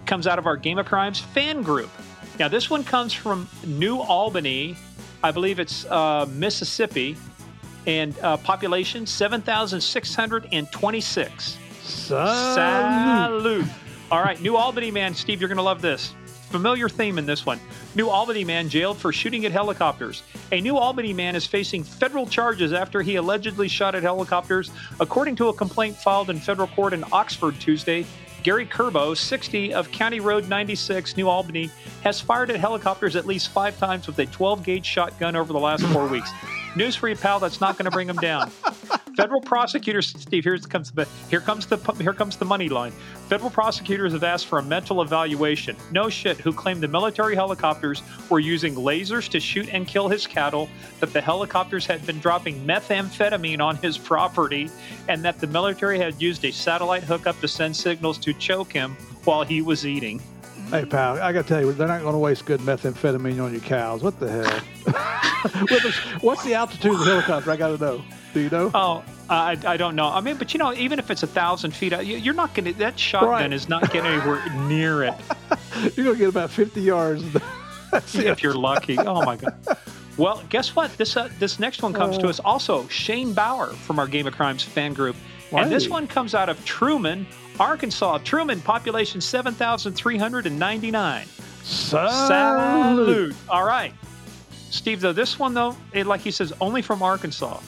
comes 0.06 0.26
out 0.26 0.38
of 0.38 0.46
our 0.46 0.56
Game 0.56 0.78
of 0.78 0.86
Crimes 0.86 1.20
fan 1.20 1.60
group. 1.62 1.90
Now, 2.38 2.48
this 2.48 2.70
one 2.70 2.84
comes 2.84 3.12
from 3.12 3.46
New 3.66 4.00
Albany, 4.00 4.78
I 5.22 5.30
believe 5.30 5.60
it's 5.60 5.84
uh, 5.86 6.24
Mississippi, 6.30 7.18
and 7.86 8.18
uh, 8.20 8.38
population 8.38 9.04
7,626. 9.04 11.58
Salute. 11.82 12.54
Salute. 12.54 13.66
All 14.10 14.22
right, 14.22 14.40
New 14.40 14.56
Albany, 14.56 14.90
man. 14.90 15.14
Steve, 15.14 15.38
you're 15.38 15.48
going 15.48 15.58
to 15.58 15.62
love 15.62 15.82
this 15.82 16.14
familiar 16.50 16.88
theme 16.88 17.16
in 17.16 17.26
this 17.26 17.46
one. 17.46 17.60
New 17.94 18.08
Albany 18.08 18.44
man 18.44 18.68
jailed 18.68 18.98
for 18.98 19.12
shooting 19.12 19.46
at 19.46 19.52
helicopters. 19.52 20.22
A 20.52 20.60
New 20.60 20.76
Albany 20.76 21.12
man 21.12 21.36
is 21.36 21.46
facing 21.46 21.84
federal 21.84 22.26
charges 22.26 22.72
after 22.72 23.02
he 23.02 23.16
allegedly 23.16 23.68
shot 23.68 23.94
at 23.94 24.02
helicopters. 24.02 24.70
According 24.98 25.36
to 25.36 25.48
a 25.48 25.54
complaint 25.54 25.96
filed 25.96 26.28
in 26.28 26.38
federal 26.38 26.68
court 26.68 26.92
in 26.92 27.04
Oxford 27.12 27.58
Tuesday, 27.60 28.04
Gary 28.42 28.66
Kerbo, 28.66 29.16
60 29.16 29.74
of 29.74 29.92
County 29.92 30.18
Road 30.18 30.48
96, 30.48 31.16
New 31.16 31.28
Albany, 31.28 31.70
has 32.02 32.20
fired 32.20 32.50
at 32.50 32.56
helicopters 32.56 33.14
at 33.14 33.26
least 33.26 33.50
five 33.50 33.78
times 33.78 34.06
with 34.06 34.18
a 34.18 34.26
12 34.26 34.64
gauge 34.64 34.86
shotgun 34.86 35.36
over 35.36 35.52
the 35.52 35.58
last 35.58 35.84
four 35.88 36.06
weeks. 36.06 36.30
News 36.74 36.96
for 36.96 37.08
you, 37.08 37.16
pal. 37.16 37.38
That's 37.38 37.60
not 37.60 37.76
going 37.76 37.84
to 37.84 37.90
bring 37.90 38.08
him 38.08 38.16
down. 38.16 38.50
Federal 39.20 39.42
prosecutors, 39.42 40.06
Steve, 40.18 40.44
here 40.44 40.56
comes 40.56 40.90
the 40.92 41.06
here 41.28 41.40
comes 41.40 41.66
the 41.66 41.76
here 42.00 42.14
comes 42.14 42.38
the 42.38 42.44
money 42.46 42.70
line. 42.70 42.90
Federal 43.28 43.50
prosecutors 43.50 44.14
have 44.14 44.24
asked 44.24 44.46
for 44.46 44.60
a 44.60 44.62
mental 44.62 45.02
evaluation. 45.02 45.76
No 45.92 46.08
shit, 46.08 46.38
who 46.38 46.54
claimed 46.54 46.82
the 46.82 46.88
military 46.88 47.34
helicopters 47.34 48.02
were 48.30 48.38
using 48.38 48.74
lasers 48.76 49.28
to 49.28 49.38
shoot 49.38 49.68
and 49.74 49.86
kill 49.86 50.08
his 50.08 50.26
cattle, 50.26 50.70
that 51.00 51.12
the 51.12 51.20
helicopters 51.20 51.84
had 51.84 52.06
been 52.06 52.18
dropping 52.18 52.66
methamphetamine 52.66 53.60
on 53.60 53.76
his 53.76 53.98
property, 53.98 54.70
and 55.06 55.22
that 55.22 55.38
the 55.38 55.46
military 55.48 55.98
had 55.98 56.18
used 56.18 56.42
a 56.46 56.50
satellite 56.50 57.02
hookup 57.02 57.38
to 57.42 57.48
send 57.48 57.76
signals 57.76 58.16
to 58.16 58.32
choke 58.32 58.72
him 58.72 58.96
while 59.24 59.44
he 59.44 59.60
was 59.60 59.84
eating. 59.84 60.22
Hey, 60.68 60.84
pal, 60.84 61.20
I 61.20 61.32
got 61.32 61.42
to 61.42 61.48
tell 61.48 61.60
you, 61.60 61.72
they're 61.72 61.88
not 61.88 62.02
going 62.02 62.12
to 62.12 62.18
waste 62.18 62.44
good 62.44 62.60
methamphetamine 62.60 63.42
on 63.42 63.52
your 63.52 63.60
cows. 63.60 64.02
What 64.02 64.20
the 64.20 64.30
hell? 64.30 64.60
What's 66.20 66.44
the 66.44 66.54
altitude 66.54 66.92
of 66.92 66.98
the 67.00 67.04
helicopter? 67.06 67.50
I 67.50 67.56
got 67.56 67.76
to 67.76 67.84
know. 67.84 68.02
Do 68.32 68.40
you 68.40 68.50
know? 68.50 68.70
Oh, 68.74 69.02
I, 69.28 69.56
I 69.64 69.76
don't 69.76 69.96
know. 69.96 70.08
I 70.08 70.20
mean, 70.20 70.36
but 70.36 70.54
you 70.54 70.58
know, 70.58 70.72
even 70.74 70.98
if 70.98 71.10
it's 71.10 71.22
a 71.22 71.26
thousand 71.26 71.74
feet, 71.74 71.92
you're 72.04 72.34
not 72.34 72.54
going 72.54 72.66
to. 72.66 72.72
That 72.74 72.98
shotgun 72.98 73.30
right. 73.30 73.52
is 73.52 73.68
not 73.68 73.92
getting 73.92 74.12
anywhere 74.12 74.44
near 74.68 75.04
it. 75.04 75.14
you're 75.96 76.04
going 76.04 76.16
to 76.16 76.18
get 76.18 76.28
about 76.28 76.50
fifty 76.50 76.82
yards. 76.82 77.24
if 77.92 78.42
you're 78.42 78.54
lucky. 78.54 78.98
Oh 78.98 79.22
my 79.22 79.36
god. 79.36 79.54
Well, 80.16 80.42
guess 80.48 80.76
what? 80.76 80.96
This 80.96 81.16
uh, 81.16 81.30
this 81.38 81.58
next 81.58 81.82
one 81.82 81.92
comes 81.92 82.18
uh, 82.18 82.20
to 82.20 82.28
us 82.28 82.40
also 82.40 82.86
Shane 82.88 83.32
Bauer 83.32 83.68
from 83.68 83.98
our 83.98 84.06
Game 84.06 84.26
of 84.26 84.34
Crimes 84.34 84.62
fan 84.62 84.92
group, 84.92 85.16
why? 85.50 85.62
and 85.62 85.72
this 85.72 85.88
one 85.88 86.06
comes 86.06 86.34
out 86.34 86.48
of 86.48 86.62
Trumann, 86.64 87.26
Arkansas. 87.58 88.18
Trumann, 88.18 88.60
population 88.62 89.20
seven 89.20 89.54
thousand 89.54 89.94
three 89.94 90.16
hundred 90.16 90.46
and 90.46 90.58
ninety 90.58 90.90
nine. 90.90 91.26
Salute. 91.62 92.26
Salute. 92.26 93.36
All 93.48 93.64
right. 93.64 93.92
Steve, 94.70 95.00
though, 95.00 95.12
this 95.12 95.38
one, 95.38 95.52
though, 95.52 95.76
it, 95.92 96.06
like 96.06 96.20
he 96.20 96.30
says, 96.30 96.52
only 96.60 96.80
from 96.80 97.02
Arkansas. 97.02 97.58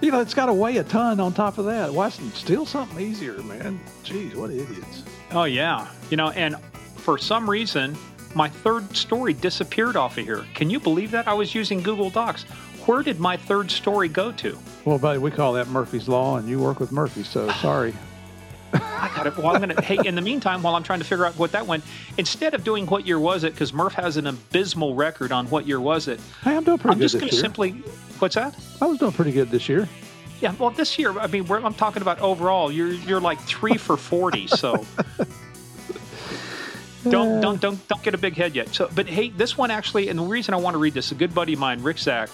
you 0.00 0.10
know, 0.10 0.20
it's 0.20 0.34
got 0.34 0.46
to 0.46 0.52
weigh 0.52 0.78
a 0.78 0.84
ton 0.84 1.20
on 1.20 1.32
top 1.32 1.58
of 1.58 1.66
that. 1.66 1.92
Why 1.92 2.08
steal 2.08 2.66
something 2.66 3.00
easier, 3.00 3.42
man? 3.42 3.80
Jeez, 4.04 4.34
what 4.34 4.50
idiots. 4.50 5.02
Oh, 5.32 5.44
yeah. 5.44 5.88
You 6.10 6.16
know, 6.16 6.30
and 6.30 6.56
for 6.96 7.18
some 7.18 7.48
reason, 7.48 7.96
my 8.34 8.48
third 8.48 8.96
story 8.96 9.32
disappeared 9.34 9.96
off 9.96 10.18
of 10.18 10.24
here. 10.24 10.44
Can 10.54 10.70
you 10.70 10.80
believe 10.80 11.10
that? 11.10 11.28
I 11.28 11.34
was 11.34 11.54
using 11.54 11.82
Google 11.82 12.10
Docs. 12.10 12.44
where 12.86 13.02
did 13.02 13.20
my 13.20 13.36
third 13.36 13.70
story 13.70 14.08
go 14.08 14.32
to? 14.32 14.58
Well, 14.84 14.98
buddy, 14.98 15.18
we 15.18 15.30
call 15.30 15.52
that 15.54 15.68
Murphy's 15.68 16.08
Law, 16.08 16.36
and 16.36 16.48
you 16.48 16.58
work 16.58 16.80
with 16.80 16.92
Murphy, 16.92 17.22
so 17.22 17.50
sorry. 17.52 17.94
I 18.74 19.10
got 19.14 19.26
it. 19.26 19.36
Well, 19.36 19.48
I'm 19.48 19.60
gonna. 19.60 19.80
hey, 19.80 19.98
in 20.04 20.14
the 20.14 20.20
meantime, 20.22 20.62
while 20.62 20.74
I'm 20.74 20.82
trying 20.82 21.00
to 21.00 21.04
figure 21.04 21.26
out 21.26 21.36
what 21.38 21.52
that 21.52 21.66
went, 21.66 21.84
instead 22.18 22.54
of 22.54 22.64
doing 22.64 22.86
what 22.86 23.06
year 23.06 23.18
was 23.18 23.44
it, 23.44 23.52
because 23.52 23.72
Murph 23.72 23.94
has 23.94 24.16
an 24.16 24.26
abysmal 24.26 24.94
record 24.94 25.32
on 25.32 25.48
what 25.50 25.66
year 25.66 25.80
was 25.80 26.08
it. 26.08 26.20
Hey, 26.42 26.56
I'm 26.56 26.64
doing 26.64 26.78
pretty 26.78 26.92
I'm 26.92 26.98
good 26.98 27.04
just 27.04 27.18
going 27.18 27.30
to 27.30 27.36
simply. 27.36 27.70
What's 28.18 28.34
that? 28.34 28.56
I 28.80 28.86
was 28.86 28.98
doing 28.98 29.12
pretty 29.12 29.32
good 29.32 29.50
this 29.50 29.68
year. 29.68 29.88
Yeah. 30.40 30.54
Well, 30.58 30.70
this 30.70 30.98
year, 30.98 31.18
I 31.18 31.26
mean, 31.26 31.46
we're, 31.46 31.60
I'm 31.60 31.74
talking 31.74 32.02
about 32.02 32.20
overall. 32.20 32.70
You're 32.70 32.92
you're 32.92 33.20
like 33.20 33.40
three 33.40 33.76
for 33.76 33.96
forty. 33.96 34.46
So. 34.46 34.84
Don't 37.10 37.42
don't 37.42 37.60
don't 37.60 37.88
don't 37.88 38.02
get 38.02 38.14
a 38.14 38.18
big 38.18 38.34
head 38.34 38.54
yet. 38.54 38.74
So, 38.74 38.88
but 38.94 39.06
hey, 39.06 39.28
this 39.28 39.58
one 39.58 39.70
actually, 39.70 40.08
and 40.08 40.18
the 40.18 40.22
reason 40.22 40.54
I 40.54 40.56
want 40.56 40.72
to 40.72 40.78
read 40.78 40.94
this, 40.94 41.12
a 41.12 41.14
good 41.14 41.34
buddy 41.34 41.52
of 41.52 41.58
mine, 41.58 41.82
Rick 41.82 41.98
Zach. 41.98 42.30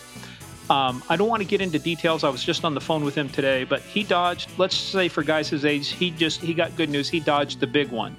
Um, 0.70 1.02
I 1.08 1.16
don't 1.16 1.28
want 1.28 1.42
to 1.42 1.48
get 1.48 1.60
into 1.60 1.78
details. 1.80 2.22
I 2.22 2.28
was 2.28 2.44
just 2.44 2.64
on 2.64 2.74
the 2.74 2.80
phone 2.80 3.04
with 3.04 3.14
him 3.16 3.28
today, 3.28 3.64
but 3.64 3.80
he 3.82 4.04
dodged. 4.04 4.50
Let's 4.56 4.76
say 4.76 5.08
for 5.08 5.22
guys 5.24 5.48
his 5.48 5.64
age, 5.64 5.88
he 5.88 6.12
just 6.12 6.40
he 6.40 6.54
got 6.54 6.76
good 6.76 6.88
news. 6.88 7.08
He 7.08 7.18
dodged 7.18 7.58
the 7.58 7.66
big 7.66 7.90
one, 7.90 8.16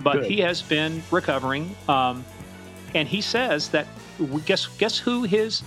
but 0.00 0.14
Good. 0.14 0.26
he 0.30 0.38
has 0.38 0.62
been 0.62 1.02
recovering. 1.10 1.74
Um, 1.88 2.24
and 2.94 3.08
he 3.08 3.20
says 3.20 3.68
that 3.70 3.86
guess 4.46 4.66
guess 4.78 4.96
who 4.98 5.24
his 5.24 5.62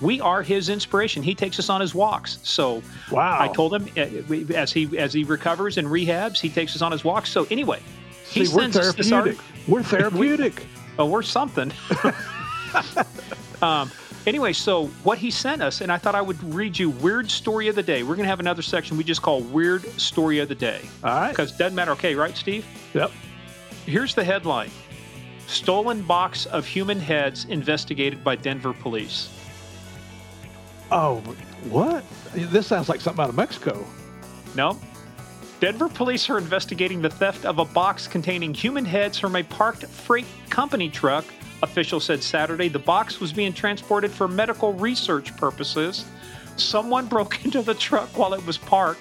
we 0.00 0.18
are 0.20 0.42
his 0.42 0.70
inspiration. 0.70 1.22
He 1.22 1.34
takes 1.34 1.58
us 1.58 1.68
on 1.68 1.80
his 1.82 1.94
walks. 1.94 2.38
So 2.42 2.82
Wow. 3.10 3.36
I 3.38 3.48
told 3.48 3.74
him 3.74 3.86
uh, 3.98 4.54
as 4.54 4.72
he 4.72 4.96
as 4.98 5.12
he 5.12 5.24
recovers 5.24 5.76
and 5.76 5.86
rehabs, 5.88 6.40
he 6.40 6.48
takes 6.48 6.74
us 6.74 6.80
on 6.80 6.90
his 6.90 7.04
walks. 7.04 7.30
So 7.30 7.46
anyway, 7.50 7.80
he 8.26 8.46
See, 8.46 8.54
we're 8.54 8.62
sends 8.62 8.76
us 8.78 8.94
this 8.94 9.10
therapeutic. 9.10 9.38
art- 9.40 9.68
We're 9.68 9.82
therapeutic. 9.82 10.66
Oh, 10.98 11.10
or 11.10 11.22
something. 11.22 11.70
um, 13.62 13.90
anyway, 14.26 14.52
so 14.52 14.86
what 15.04 15.18
he 15.18 15.30
sent 15.30 15.62
us, 15.62 15.80
and 15.80 15.90
I 15.90 15.98
thought 15.98 16.14
I 16.14 16.22
would 16.22 16.42
read 16.54 16.78
you 16.78 16.90
Weird 16.90 17.30
Story 17.30 17.68
of 17.68 17.74
the 17.74 17.82
Day. 17.82 18.02
We're 18.02 18.16
going 18.16 18.24
to 18.24 18.30
have 18.30 18.40
another 18.40 18.62
section 18.62 18.96
we 18.96 19.04
just 19.04 19.22
call 19.22 19.40
Weird 19.42 19.84
Story 20.00 20.40
of 20.40 20.48
the 20.48 20.54
Day. 20.54 20.80
All 21.02 21.10
right. 21.10 21.30
Because 21.30 21.52
it 21.52 21.58
doesn't 21.58 21.74
matter. 21.74 21.92
Okay, 21.92 22.14
right, 22.14 22.36
Steve? 22.36 22.66
Yep. 22.94 23.10
Here's 23.86 24.14
the 24.14 24.24
headline 24.24 24.70
Stolen 25.46 26.02
box 26.02 26.46
of 26.46 26.66
human 26.66 26.98
heads 26.98 27.44
investigated 27.44 28.24
by 28.24 28.36
Denver 28.36 28.72
police. 28.72 29.30
Oh, 30.90 31.16
what? 31.70 32.04
This 32.34 32.66
sounds 32.66 32.88
like 32.88 33.00
something 33.00 33.22
out 33.22 33.30
of 33.30 33.36
Mexico. 33.36 33.84
No. 34.54 34.78
Denver 35.58 35.88
police 35.88 36.28
are 36.28 36.36
investigating 36.36 37.00
the 37.00 37.08
theft 37.08 37.44
of 37.44 37.58
a 37.58 37.64
box 37.64 38.06
containing 38.06 38.52
human 38.52 38.84
heads 38.84 39.18
from 39.18 39.36
a 39.36 39.42
parked 39.42 39.86
freight 39.86 40.26
company 40.50 40.90
truck. 40.90 41.24
Officials 41.62 42.04
said 42.04 42.22
Saturday 42.22 42.68
the 42.68 42.78
box 42.78 43.20
was 43.20 43.32
being 43.32 43.52
transported 43.52 44.10
for 44.10 44.28
medical 44.28 44.72
research 44.74 45.36
purposes. 45.36 46.04
Someone 46.56 47.06
broke 47.16 47.44
into 47.44 47.62
the 47.62 47.74
truck 47.74 48.16
while 48.16 48.34
it 48.34 48.44
was 48.46 48.58
parked. 48.58 49.00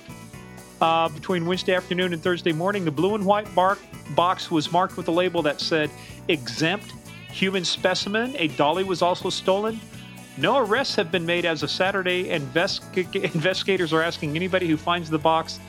Uh, 0.81 1.07
between 1.09 1.45
Wednesday 1.45 1.73
afternoon 1.73 2.11
and 2.11 2.21
Thursday 2.21 2.51
morning, 2.51 2.83
the 2.83 2.91
blue 2.91 3.15
and 3.15 3.25
white 3.25 3.53
bark 3.55 3.79
box 4.13 4.51
was 4.51 4.71
marked 4.71 4.97
with 4.97 5.07
a 5.07 5.11
label 5.11 5.41
that 5.41 5.61
said 5.61 5.89
exempt 6.27 6.93
human 7.31 7.63
specimen. 7.63 8.35
A 8.37 8.49
dolly 8.49 8.83
was 8.83 9.01
also 9.01 9.29
stolen. 9.29 9.79
No 10.37 10.57
arrests 10.57 10.95
have 10.95 11.11
been 11.11 11.25
made 11.25 11.45
as 11.45 11.63
of 11.63 11.71
Saturday. 11.71 12.25
Investi- 12.25 13.33
investigators 13.35 13.93
are 13.93 14.01
asking 14.01 14.35
anybody 14.35 14.67
who 14.67 14.75
finds 14.75 15.09
the 15.09 15.19
box 15.19 15.59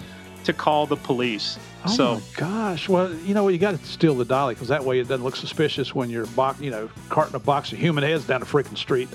to 0.47 0.53
call 0.53 0.87
the 0.87 0.97
police. 0.97 1.59
Oh 1.85 1.91
so, 1.91 2.15
my 2.15 2.21
gosh! 2.37 2.89
Well, 2.89 3.13
you 3.15 3.35
know 3.35 3.45
what? 3.45 3.53
You 3.53 3.59
got 3.59 3.79
to 3.79 3.85
steal 3.85 4.15
the 4.15 4.25
dolly 4.25 4.55
because 4.55 4.69
that 4.69 4.85
way 4.85 4.99
it 4.99 5.09
doesn't 5.09 5.25
look 5.25 5.37
suspicious 5.37 5.95
when 5.95 6.09
you're 6.09 6.27
box, 6.27 6.61
you 6.61 6.71
know, 6.71 6.89
carting 7.09 7.35
a 7.35 7.39
box 7.39 7.73
of 7.73 7.79
human 7.79 8.03
heads 8.03 8.27
down 8.27 8.41
the 8.41 8.47
freaking 8.47 8.79
street. 8.79 9.09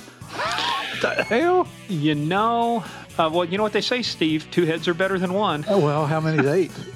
the 1.01 1.23
hell? 1.27 1.67
you 1.89 2.15
know, 2.15 2.83
uh, 3.17 3.29
well, 3.33 3.45
you 3.45 3.57
know 3.57 3.63
what 3.63 3.73
they 3.73 3.81
say, 3.81 4.01
Steve? 4.01 4.49
Two 4.51 4.65
heads 4.65 4.87
are 4.87 4.93
better 4.93 5.17
than 5.17 5.33
one. 5.33 5.65
Oh 5.67 5.79
well, 5.79 6.05
how 6.05 6.19
many's 6.19 6.45
eight? 6.45 6.71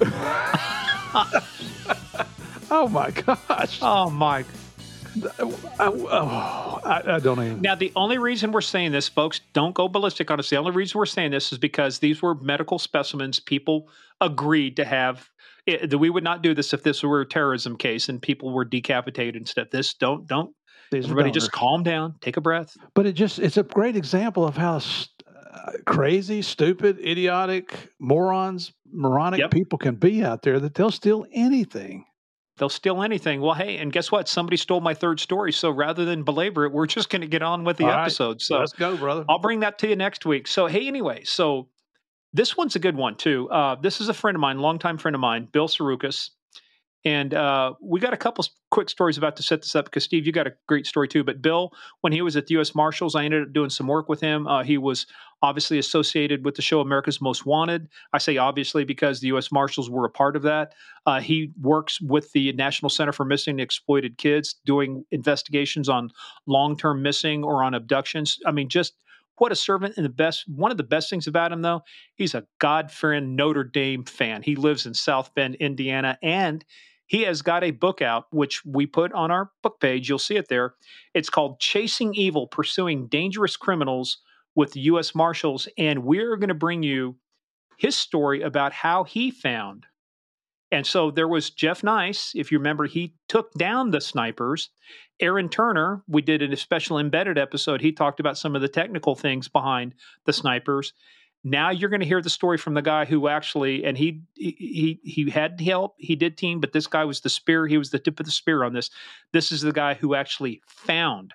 oh 2.70 2.88
my 2.90 3.10
gosh! 3.10 3.78
Oh 3.82 4.10
my! 4.10 4.44
Oh, 5.78 6.80
I, 6.84 7.02
I 7.16 7.18
don't 7.20 7.40
even. 7.42 7.60
Now, 7.62 7.74
the 7.74 7.92
only 7.96 8.18
reason 8.18 8.52
we're 8.52 8.60
saying 8.60 8.92
this, 8.92 9.08
folks, 9.08 9.40
don't 9.52 9.74
go 9.74 9.88
ballistic 9.88 10.30
on 10.30 10.38
us. 10.38 10.50
The 10.50 10.56
only 10.56 10.70
reason 10.72 10.98
we're 10.98 11.06
saying 11.06 11.30
this 11.30 11.52
is 11.52 11.58
because 11.58 11.98
these 11.98 12.22
were 12.22 12.34
medical 12.36 12.78
specimens. 12.78 13.40
People 13.40 13.88
agreed 14.20 14.76
to 14.76 14.84
have. 14.84 15.28
It, 15.66 15.90
that 15.90 15.98
we 15.98 16.10
would 16.10 16.22
not 16.24 16.42
do 16.42 16.54
this 16.54 16.72
if 16.72 16.82
this 16.84 17.02
were 17.02 17.20
a 17.22 17.26
terrorism 17.26 17.76
case 17.76 18.08
and 18.08 18.22
people 18.22 18.52
were 18.52 18.64
decapitated 18.64 19.34
and 19.36 19.48
stuff. 19.48 19.68
This 19.72 19.94
don't 19.94 20.24
don't 20.26 20.54
These 20.92 21.06
everybody 21.06 21.32
just 21.32 21.50
calm 21.50 21.82
down, 21.82 22.14
take 22.20 22.36
a 22.36 22.40
breath. 22.40 22.76
But 22.94 23.06
it 23.06 23.12
just—it's 23.14 23.56
a 23.56 23.64
great 23.64 23.96
example 23.96 24.46
of 24.46 24.56
how 24.56 24.76
s- 24.76 25.08
uh, 25.26 25.72
crazy, 25.84 26.40
stupid, 26.42 27.00
idiotic, 27.00 27.90
morons, 27.98 28.72
moronic 28.92 29.40
Yep. 29.40 29.50
people 29.50 29.78
can 29.78 29.96
be 29.96 30.22
out 30.24 30.42
there 30.42 30.60
that 30.60 30.74
they'll 30.74 30.92
steal 30.92 31.26
anything. 31.32 32.04
They'll 32.58 32.68
steal 32.70 33.02
anything. 33.02 33.42
Well, 33.42 33.54
hey, 33.54 33.76
and 33.76 33.92
guess 33.92 34.10
what? 34.10 34.28
Somebody 34.28 34.56
stole 34.56 34.80
my 34.80 34.94
third 34.94 35.20
story. 35.20 35.52
So 35.52 35.70
rather 35.70 36.04
than 36.04 36.22
belabor 36.22 36.64
it, 36.64 36.72
we're 36.72 36.86
just 36.86 37.10
going 37.10 37.20
to 37.20 37.26
get 37.26 37.42
on 37.42 37.64
with 37.64 37.76
the 37.76 37.84
All 37.84 37.90
right. 37.90 38.02
episode. 38.02 38.40
So 38.40 38.60
Let's 38.60 38.72
go, 38.72 38.96
brother. 38.96 39.24
I'll 39.28 39.38
bring 39.38 39.60
that 39.60 39.78
to 39.80 39.88
you 39.88 39.96
next 39.96 40.24
week. 40.24 40.48
So, 40.48 40.66
hey, 40.66 40.86
anyway, 40.86 41.24
so 41.24 41.68
this 42.32 42.56
one's 42.56 42.74
a 42.74 42.78
good 42.78 42.96
one 42.96 43.16
too. 43.16 43.50
Uh, 43.50 43.74
this 43.74 44.00
is 44.00 44.08
a 44.08 44.14
friend 44.14 44.36
of 44.36 44.40
mine, 44.40 44.58
longtime 44.58 44.96
friend 44.96 45.14
of 45.14 45.20
mine, 45.20 45.48
Bill 45.52 45.68
Sorukas. 45.68 46.30
And 47.06 47.34
uh, 47.34 47.74
we 47.80 48.00
got 48.00 48.14
a 48.14 48.16
couple 48.16 48.44
quick 48.72 48.90
stories 48.90 49.16
about 49.16 49.36
to 49.36 49.42
set 49.44 49.62
this 49.62 49.76
up 49.76 49.84
because 49.84 50.02
Steve, 50.02 50.26
you 50.26 50.32
got 50.32 50.48
a 50.48 50.54
great 50.66 50.88
story 50.88 51.06
too. 51.06 51.22
But 51.22 51.40
Bill, 51.40 51.70
when 52.00 52.12
he 52.12 52.20
was 52.20 52.36
at 52.36 52.48
the 52.48 52.54
U.S. 52.54 52.74
Marshals, 52.74 53.14
I 53.14 53.24
ended 53.24 53.44
up 53.44 53.52
doing 53.52 53.70
some 53.70 53.86
work 53.86 54.08
with 54.08 54.20
him. 54.20 54.48
Uh, 54.48 54.64
he 54.64 54.76
was 54.76 55.06
obviously 55.40 55.78
associated 55.78 56.44
with 56.44 56.56
the 56.56 56.62
show 56.62 56.80
America's 56.80 57.20
Most 57.20 57.46
Wanted. 57.46 57.86
I 58.12 58.18
say 58.18 58.38
obviously 58.38 58.82
because 58.82 59.20
the 59.20 59.28
U.S. 59.28 59.52
Marshals 59.52 59.88
were 59.88 60.04
a 60.04 60.10
part 60.10 60.34
of 60.34 60.42
that. 60.42 60.74
Uh, 61.06 61.20
he 61.20 61.52
works 61.60 62.00
with 62.00 62.32
the 62.32 62.52
National 62.54 62.90
Center 62.90 63.12
for 63.12 63.24
Missing 63.24 63.52
and 63.52 63.60
Exploited 63.60 64.18
Kids, 64.18 64.56
doing 64.64 65.04
investigations 65.12 65.88
on 65.88 66.10
long-term 66.48 67.02
missing 67.02 67.44
or 67.44 67.62
on 67.62 67.74
abductions. 67.74 68.40
I 68.44 68.50
mean, 68.50 68.68
just 68.68 68.94
what 69.38 69.52
a 69.52 69.56
servant 69.56 69.94
and 69.96 70.04
the 70.04 70.10
best 70.10 70.44
one 70.48 70.70
of 70.70 70.76
the 70.76 70.82
best 70.82 71.10
things 71.10 71.26
about 71.26 71.52
him 71.52 71.60
though 71.60 71.82
he's 72.14 72.34
a 72.34 72.46
god-fearing 72.58 73.36
notre 73.36 73.64
dame 73.64 74.02
fan 74.02 74.40
he 74.40 74.56
lives 74.56 74.86
in 74.86 74.94
south 74.94 75.34
bend 75.34 75.54
indiana 75.56 76.18
and 76.22 76.64
he 77.06 77.22
has 77.22 77.42
got 77.42 77.64
a 77.64 77.70
book 77.70 78.02
out 78.02 78.26
which 78.30 78.64
we 78.64 78.86
put 78.86 79.12
on 79.12 79.30
our 79.30 79.50
book 79.62 79.80
page. 79.80 80.08
You'll 80.08 80.18
see 80.18 80.36
it 80.36 80.48
there. 80.48 80.74
It's 81.14 81.30
called 81.30 81.60
chasing 81.60 82.14
evil 82.14 82.46
pursuing 82.46 83.06
dangerous 83.06 83.56
criminals 83.56 84.18
with 84.54 84.72
the 84.72 84.80
u.s 84.80 85.14
marshals. 85.14 85.68
And 85.78 86.04
we're 86.04 86.36
going 86.36 86.48
to 86.48 86.54
bring 86.54 86.82
you 86.82 87.16
his 87.78 87.96
story 87.96 88.42
about 88.42 88.72
how 88.72 89.04
he 89.04 89.30
found. 89.30 89.86
And 90.72 90.84
so 90.84 91.12
there 91.12 91.28
was 91.28 91.50
jeff 91.50 91.84
nice 91.84 92.32
if 92.34 92.50
you 92.50 92.58
remember 92.58 92.86
he 92.86 93.14
took 93.28 93.52
down 93.54 93.90
the 93.90 94.00
snipers. 94.00 94.70
Aaron 95.20 95.48
Turner, 95.48 96.02
we 96.08 96.22
did 96.22 96.42
a 96.42 96.56
special 96.56 96.98
embedded 96.98 97.38
episode. 97.38 97.80
He 97.80 97.92
talked 97.92 98.20
about 98.20 98.36
some 98.36 98.56
of 98.56 98.62
the 98.62 98.68
technical 98.68 99.14
things 99.14 99.48
behind 99.48 99.94
the 100.24 100.32
snipers. 100.32 100.92
Now 101.48 101.70
you're 101.70 101.90
going 101.90 102.00
to 102.00 102.06
hear 102.06 102.20
the 102.20 102.28
story 102.28 102.58
from 102.58 102.74
the 102.74 102.82
guy 102.82 103.04
who 103.04 103.28
actually, 103.28 103.84
and 103.84 103.96
he 103.96 104.22
he 104.34 104.98
he 105.04 105.30
had 105.30 105.60
help. 105.60 105.94
He 105.96 106.16
did 106.16 106.36
team, 106.36 106.58
but 106.58 106.72
this 106.72 106.88
guy 106.88 107.04
was 107.04 107.20
the 107.20 107.28
spear. 107.28 107.68
He 107.68 107.78
was 107.78 107.90
the 107.90 108.00
tip 108.00 108.18
of 108.18 108.26
the 108.26 108.32
spear 108.32 108.64
on 108.64 108.72
this. 108.72 108.90
This 109.32 109.52
is 109.52 109.60
the 109.60 109.70
guy 109.72 109.94
who 109.94 110.16
actually 110.16 110.60
found 110.66 111.34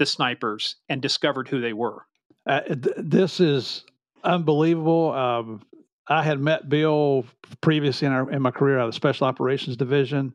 the 0.00 0.06
snipers 0.06 0.74
and 0.88 1.00
discovered 1.00 1.46
who 1.46 1.60
they 1.60 1.72
were. 1.72 2.06
Uh, 2.44 2.62
th- 2.62 2.96
this 2.96 3.38
is 3.38 3.84
unbelievable. 4.24 5.12
Um, 5.12 5.62
I 6.08 6.24
had 6.24 6.40
met 6.40 6.68
Bill 6.68 7.24
previously 7.60 8.06
in, 8.06 8.12
our, 8.12 8.28
in 8.32 8.42
my 8.42 8.50
career 8.50 8.80
out 8.80 8.86
of 8.86 8.88
the 8.88 8.96
Special 8.96 9.28
Operations 9.28 9.76
Division, 9.76 10.34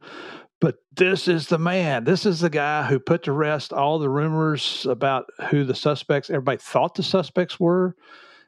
but 0.61 0.77
this 0.95 1.27
is 1.27 1.47
the 1.47 1.59
man. 1.59 2.05
This 2.05 2.25
is 2.25 2.39
the 2.39 2.49
guy 2.49 2.83
who 2.83 2.97
put 2.97 3.23
to 3.23 3.33
rest 3.33 3.73
all 3.73 3.99
the 3.99 4.09
rumors 4.09 4.85
about 4.85 5.25
who 5.49 5.65
the 5.65 5.75
suspects, 5.75 6.29
everybody 6.29 6.59
thought 6.59 6.95
the 6.95 7.03
suspects 7.03 7.59
were. 7.59 7.93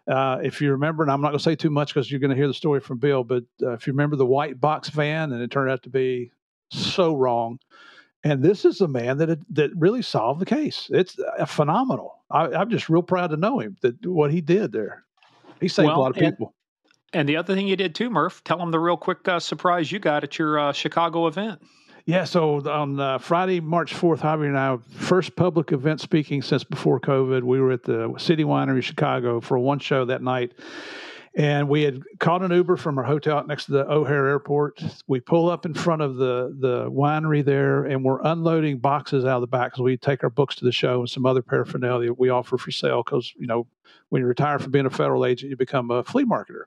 Uh, 0.08 0.40
if 0.44 0.62
you 0.62 0.72
remember, 0.72 1.04
and 1.04 1.12
I'm 1.12 1.22
not 1.22 1.30
going 1.30 1.38
to 1.38 1.44
say 1.44 1.56
too 1.56 1.70
much 1.70 1.94
because 1.94 2.10
you're 2.10 2.20
going 2.20 2.32
to 2.32 2.36
hear 2.36 2.48
the 2.48 2.54
story 2.54 2.80
from 2.80 2.98
Bill, 2.98 3.24
but 3.24 3.44
uh, 3.62 3.72
if 3.74 3.86
you 3.86 3.94
remember 3.94 4.16
the 4.16 4.26
white 4.26 4.60
box 4.60 4.90
van, 4.90 5.32
and 5.32 5.42
it 5.42 5.52
turned 5.52 5.70
out 5.70 5.84
to 5.84 5.90
be 5.90 6.32
so 6.72 7.16
wrong. 7.16 7.60
And 8.24 8.44
this 8.44 8.66
is 8.66 8.82
a 8.82 8.88
man 8.88 9.18
that 9.20 9.40
that 9.52 9.72
really 9.76 10.02
solved 10.02 10.42
the 10.42 10.46
case. 10.46 10.90
It's 10.92 11.18
uh, 11.38 11.46
phenomenal. 11.46 12.18
I, 12.30 12.48
I'm 12.48 12.70
just 12.70 12.90
real 12.90 13.04
proud 13.04 13.30
to 13.30 13.38
know 13.38 13.60
him. 13.60 13.78
That 13.82 14.06
what 14.06 14.32
he 14.32 14.42
did 14.42 14.72
there, 14.72 15.04
he 15.62 15.68
saved 15.68 15.88
Well, 15.88 15.98
a 15.98 16.02
lot 16.02 16.12
of 16.12 16.18
and- 16.18 16.34
people. 16.34 16.54
And 17.12 17.28
the 17.28 17.38
other 17.38 17.56
thing 17.56 17.68
you 17.68 17.76
did 17.76 17.96
too, 17.96 18.12
Murph, 18.12 18.44
tell 18.44 18.60
them 18.60 18.70
the 18.70 18.80
real 18.80 18.98
quick 18.98 19.28
uh, 19.28 19.40
surprise 19.40 19.92
you 19.92 19.98
got 19.98 20.24
at 20.24 20.38
your 20.38 20.60
uh, 20.60 20.72
Chicago 20.74 21.26
event. 21.26 21.60
Yeah, 22.10 22.24
so 22.24 22.68
on 22.68 23.00
uh, 23.00 23.20
Friday, 23.20 23.60
March 23.60 23.94
4th, 23.94 24.22
Javier 24.22 24.48
and 24.48 24.58
I, 24.58 24.78
first 24.96 25.36
public 25.36 25.72
event 25.72 26.02
speaking 26.02 26.42
since 26.42 26.64
before 26.64 27.00
COVID. 27.00 27.44
We 27.44 27.62
were 27.62 27.72
at 27.72 27.84
the 27.84 28.16
City 28.18 28.44
Winery 28.44 28.82
Chicago 28.82 29.40
for 29.40 29.60
one 29.60 29.78
show 29.78 30.06
that 30.06 30.24
night. 30.24 30.54
and 31.36 31.70
we 31.70 31.84
had 31.84 32.02
caught 32.18 32.42
an 32.42 32.50
Uber 32.50 32.78
from 32.78 32.98
our 32.98 33.04
hotel 33.04 33.46
next 33.46 33.66
to 33.66 33.74
the 33.74 33.88
O'Hare 33.88 34.26
Airport. 34.28 34.82
We 35.06 35.20
pull 35.20 35.52
up 35.52 35.68
in 35.68 35.76
front 35.76 36.02
of 36.02 36.16
the 36.16 36.58
the 36.60 36.90
winery 36.90 37.46
there, 37.46 37.84
and 37.84 38.04
we're 38.04 38.24
unloading 38.24 38.80
boxes 38.80 39.24
out 39.24 39.36
of 39.36 39.42
the 39.42 39.48
back 39.48 39.74
because 39.74 39.84
we 39.84 39.96
take 39.96 40.24
our 40.24 40.32
books 40.32 40.56
to 40.56 40.66
the 40.66 40.72
show 40.72 41.02
and 41.02 41.10
some 41.12 41.28
other 41.28 41.44
paraphernalia 41.44 42.12
we 42.12 42.30
offer 42.30 42.58
for 42.58 42.72
sale. 42.72 43.04
Because 43.04 43.32
you 43.38 43.46
know, 43.46 43.68
when 44.10 44.24
you 44.24 44.28
retire 44.28 44.58
from 44.58 44.72
being 44.72 44.88
a 44.88 44.90
federal 44.90 45.28
agent, 45.28 45.52
you 45.52 45.56
become 45.56 45.92
a 45.92 46.04
flea 46.04 46.26
marketer. 46.26 46.64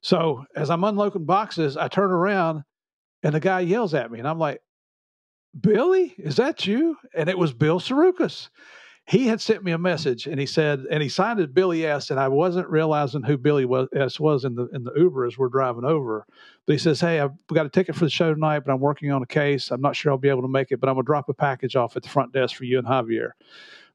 So 0.00 0.44
as 0.56 0.70
I'm 0.70 0.82
unloading 0.82 1.24
boxes, 1.24 1.76
I 1.76 1.86
turn 1.86 2.10
around, 2.10 2.64
and 3.22 3.34
the 3.34 3.40
guy 3.40 3.60
yells 3.60 3.94
at 3.94 4.10
me, 4.10 4.18
and 4.18 4.28
I'm 4.28 4.38
like, 4.38 4.60
"Billy, 5.58 6.14
is 6.18 6.36
that 6.36 6.66
you?" 6.66 6.96
And 7.14 7.28
it 7.28 7.38
was 7.38 7.52
Bill 7.52 7.80
Sorukas 7.80 8.48
he 9.08 9.28
had 9.28 9.40
sent 9.40 9.62
me 9.62 9.70
a 9.70 9.78
message 9.78 10.26
and 10.26 10.40
he 10.40 10.46
said, 10.46 10.84
and 10.90 11.00
he 11.00 11.08
signed 11.08 11.38
it 11.38 11.54
Billy 11.54 11.86
S. 11.86 12.10
And 12.10 12.18
I 12.18 12.26
wasn't 12.26 12.68
realizing 12.68 13.22
who 13.22 13.38
Billy 13.38 13.64
was, 13.64 13.88
S 13.94 14.18
was 14.18 14.44
in 14.44 14.56
the 14.56 14.66
in 14.72 14.82
the 14.82 14.92
Uber 14.96 15.24
as 15.26 15.38
we're 15.38 15.48
driving 15.48 15.84
over. 15.84 16.26
But 16.66 16.72
he 16.72 16.78
says, 16.78 17.00
"Hey, 17.00 17.20
I've 17.20 17.30
got 17.52 17.66
a 17.66 17.70
ticket 17.70 17.94
for 17.94 18.04
the 18.04 18.10
show 18.10 18.34
tonight, 18.34 18.60
but 18.60 18.72
I'm 18.72 18.80
working 18.80 19.12
on 19.12 19.22
a 19.22 19.26
case. 19.26 19.70
I'm 19.70 19.80
not 19.80 19.94
sure 19.94 20.10
I'll 20.10 20.18
be 20.18 20.28
able 20.28 20.42
to 20.42 20.48
make 20.48 20.72
it, 20.72 20.80
but 20.80 20.88
I'm 20.88 20.96
gonna 20.96 21.04
drop 21.04 21.28
a 21.28 21.34
package 21.34 21.76
off 21.76 21.96
at 21.96 22.02
the 22.02 22.08
front 22.08 22.32
desk 22.32 22.56
for 22.56 22.64
you 22.64 22.78
and 22.78 22.86
Javier." 22.86 23.30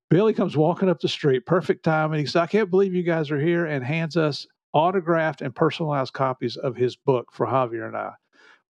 Billy 0.10 0.34
comes 0.34 0.56
walking 0.56 0.90
up 0.90 1.00
the 1.02 1.10
street, 1.10 1.46
perfect 1.46 1.84
time, 1.84 2.12
and 2.12 2.20
he 2.20 2.26
says, 2.26 2.38
"I 2.38 2.48
can't 2.48 2.70
believe 2.70 2.94
you 2.94 3.04
guys 3.04 3.32
are 3.32 3.40
here," 3.40 3.66
and 3.66 3.84
hands 3.84 4.16
us 4.16 4.48
autographed 4.74 5.42
and 5.42 5.54
personalized 5.54 6.14
copies 6.14 6.56
of 6.56 6.78
his 6.78 6.96
book 6.96 7.34
for 7.34 7.46
Javier 7.46 7.86
and 7.86 7.98
I. 7.98 8.14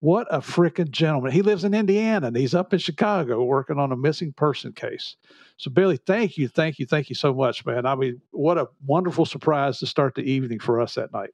What 0.01 0.29
a 0.31 0.39
freaking 0.39 0.91
gentleman. 0.91 1.33
He 1.33 1.43
lives 1.43 1.65
in 1.65 1.75
Indiana 1.75 2.29
and 2.29 2.37
he's 2.37 2.55
up 2.55 2.73
in 2.73 2.79
Chicago 2.79 3.43
working 3.43 3.79
on 3.79 3.91
a 3.91 3.97
missing 3.97 4.33
person 4.33 4.73
case. 4.73 5.17
So, 5.57 5.73
Billy, 5.73 5.97
thank 5.97 6.39
you, 6.39 6.47
thank 6.47 6.79
you, 6.79 6.87
thank 6.87 7.09
you 7.09 7.17
so 7.17 7.35
much, 7.35 7.67
man. 7.67 7.85
I 7.85 7.97
mean, 7.97 8.21
what 8.31 8.59
a 8.59 8.69
wonderful 8.87 9.27
surprise 9.27 9.81
to 9.81 9.87
start 9.87 10.15
the 10.15 10.23
evening 10.23 10.61
for 10.61 10.81
us 10.81 10.95
that 10.95 11.13
night. 11.13 11.31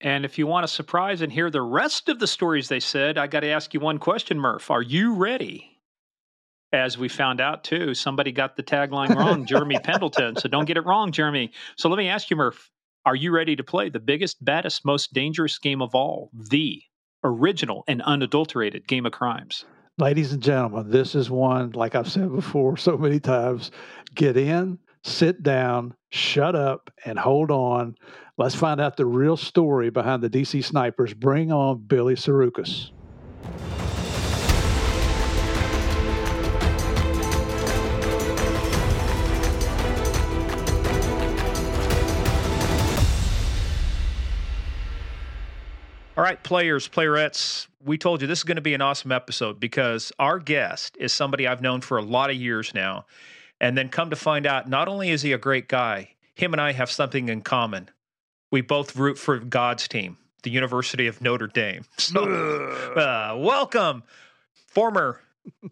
And 0.00 0.24
if 0.24 0.38
you 0.38 0.46
want 0.46 0.64
a 0.64 0.68
surprise 0.68 1.20
and 1.20 1.30
hear 1.30 1.50
the 1.50 1.60
rest 1.60 2.08
of 2.08 2.18
the 2.18 2.26
stories 2.26 2.68
they 2.68 2.80
said, 2.80 3.18
I 3.18 3.26
got 3.26 3.40
to 3.40 3.48
ask 3.48 3.74
you 3.74 3.80
one 3.80 3.98
question, 3.98 4.40
Murph. 4.40 4.70
Are 4.70 4.80
you 4.80 5.14
ready? 5.14 5.66
As 6.72 6.96
we 6.96 7.08
found 7.08 7.40
out, 7.40 7.64
too, 7.64 7.94
somebody 7.94 8.32
got 8.32 8.56
the 8.56 8.62
tagline 8.62 9.14
wrong, 9.14 9.44
Jeremy 9.44 9.78
Pendleton. 9.82 10.36
So 10.36 10.48
don't 10.48 10.64
get 10.64 10.78
it 10.78 10.86
wrong, 10.86 11.12
Jeremy. 11.12 11.50
So 11.76 11.90
let 11.90 11.98
me 11.98 12.08
ask 12.08 12.30
you, 12.30 12.36
Murph, 12.36 12.70
are 13.04 13.16
you 13.16 13.30
ready 13.30 13.56
to 13.56 13.64
play 13.64 13.90
the 13.90 14.00
biggest, 14.00 14.42
baddest, 14.42 14.86
most 14.86 15.12
dangerous 15.12 15.58
game 15.58 15.82
of 15.82 15.94
all, 15.94 16.30
the 16.32 16.82
original 17.24 17.84
and 17.86 18.02
unadulterated 18.02 18.86
Game 18.86 19.06
of 19.06 19.12
Crimes. 19.12 19.64
Ladies 19.98 20.32
and 20.32 20.42
gentlemen, 20.42 20.90
this 20.90 21.14
is 21.14 21.30
one, 21.30 21.72
like 21.72 21.94
I've 21.94 22.10
said 22.10 22.32
before 22.32 22.76
so 22.76 22.96
many 22.96 23.20
times 23.20 23.70
get 24.14 24.36
in, 24.36 24.78
sit 25.04 25.42
down, 25.42 25.94
shut 26.10 26.56
up, 26.56 26.90
and 27.04 27.18
hold 27.18 27.50
on. 27.50 27.94
Let's 28.38 28.54
find 28.54 28.80
out 28.80 28.96
the 28.96 29.06
real 29.06 29.36
story 29.36 29.90
behind 29.90 30.22
the 30.22 30.30
DC 30.30 30.64
snipers. 30.64 31.12
Bring 31.12 31.52
on 31.52 31.78
Billy 31.86 32.14
Sorukas. 32.14 32.90
All 46.20 46.26
right, 46.26 46.42
players, 46.42 46.86
playerettes, 46.86 47.66
we 47.82 47.96
told 47.96 48.20
you 48.20 48.26
this 48.26 48.40
is 48.40 48.44
going 48.44 48.56
to 48.56 48.60
be 48.60 48.74
an 48.74 48.82
awesome 48.82 49.10
episode 49.10 49.58
because 49.58 50.12
our 50.18 50.38
guest 50.38 50.94
is 51.00 51.14
somebody 51.14 51.46
I've 51.46 51.62
known 51.62 51.80
for 51.80 51.96
a 51.96 52.02
lot 52.02 52.28
of 52.28 52.36
years 52.36 52.74
now. 52.74 53.06
And 53.58 53.74
then 53.74 53.88
come 53.88 54.10
to 54.10 54.16
find 54.16 54.46
out, 54.46 54.68
not 54.68 54.86
only 54.86 55.08
is 55.08 55.22
he 55.22 55.32
a 55.32 55.38
great 55.38 55.66
guy, 55.66 56.10
him 56.34 56.52
and 56.52 56.60
I 56.60 56.72
have 56.72 56.90
something 56.90 57.30
in 57.30 57.40
common. 57.40 57.88
We 58.50 58.60
both 58.60 58.96
root 58.96 59.16
for 59.16 59.38
God's 59.38 59.88
team, 59.88 60.18
the 60.42 60.50
University 60.50 61.06
of 61.06 61.22
Notre 61.22 61.46
Dame. 61.46 61.86
So, 61.98 62.22
uh, 62.22 63.36
welcome, 63.38 64.02
former 64.66 65.22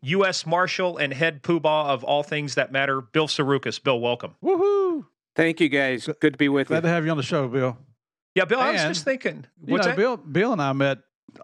U.S. 0.01 0.47
Marshal 0.47 0.97
and 0.97 1.13
head 1.13 1.43
poobah 1.43 1.89
of 1.89 2.05
all 2.05 2.23
things 2.23 2.55
that 2.55 2.73
matter, 2.73 3.03
Bill 3.03 3.29
Sorukas. 3.29 3.83
Bill, 3.85 4.01
welcome. 4.01 4.35
Woohoo! 4.43 5.05
Thank 5.37 5.61
you, 5.61 5.69
guys. 5.69 6.09
Good 6.21 6.33
to 6.33 6.39
be 6.39 6.49
with 6.49 6.69
Glad 6.69 6.77
you. 6.79 6.81
Glad 6.81 6.89
to 6.89 6.95
have 6.95 7.05
you 7.05 7.11
on 7.11 7.19
the 7.19 7.23
show, 7.23 7.49
Bill. 7.49 7.77
Yeah, 8.39 8.45
Bill, 8.45 8.61
I 8.61 8.71
was 8.71 8.83
just 8.83 9.05
thinking. 9.05 9.45
What's 9.65 9.85
you 9.85 9.91
know. 9.91 9.97
Bill, 9.97 10.17
Bill 10.17 10.53
and 10.53 10.63
I 10.63 10.73
met. 10.73 10.99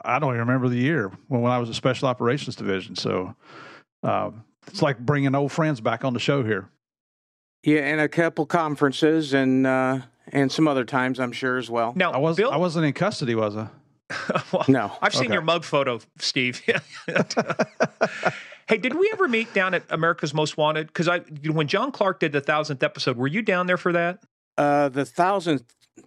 I 0.05 0.21
don't 0.21 0.31
even 0.31 0.41
remember 0.41 0.69
the 0.69 0.77
year 0.77 1.11
when, 1.27 1.41
when 1.41 1.51
I 1.51 1.59
was 1.59 1.69
a 1.69 1.75
special 1.75 2.07
operations 2.07 2.55
division. 2.55 2.95
So 2.95 3.35
uh, 4.05 4.31
it's 4.69 4.81
like 4.81 4.99
bringing 4.99 5.35
old 5.35 5.51
friends 5.51 5.81
back 5.81 6.05
on 6.05 6.15
the 6.15 6.21
show 6.21 6.45
here. 6.45 6.69
Yeah, 7.65 7.81
and 7.81 8.01
a 8.01 8.09
couple 8.09 8.47
conferences 8.47 9.35
and 9.35 9.67
uh, 9.67 10.03
and 10.29 10.53
some 10.53 10.69
other 10.69 10.85
times, 10.85 11.19
I'm 11.19 11.33
sure 11.33 11.59
as 11.59 11.69
well. 11.69 11.95
No, 11.97 12.13
I 12.13 12.19
was 12.19 12.37
Bill, 12.37 12.53
I 12.53 12.59
wasn't 12.59 12.87
in 12.87 12.93
custody, 12.93 13.35
was 13.35 13.57
I? 13.57 13.69
well, 14.53 14.65
no, 14.69 14.93
I've 15.03 15.15
seen 15.15 15.25
okay. 15.25 15.33
your 15.33 15.43
mug 15.43 15.65
photo, 15.65 15.99
Steve. 16.19 16.63
hey, 18.69 18.77
did 18.77 18.95
we 18.95 19.11
ever 19.13 19.27
meet 19.27 19.53
down 19.53 19.75
at 19.75 19.83
America's 19.91 20.33
Most 20.33 20.57
Wanted? 20.57 20.87
Because 20.87 21.09
I, 21.09 21.21
when 21.51 21.67
John 21.67 21.91
Clark 21.91 22.21
did 22.21 22.31
the 22.31 22.41
thousandth 22.41 22.85
episode, 22.85 23.17
were 23.17 23.27
you 23.27 23.43
down 23.43 23.67
there 23.67 23.79
for 23.79 23.93
that? 23.93 24.21
Uh, 24.57 24.89
the 24.89 25.05
thousandth 25.05 25.65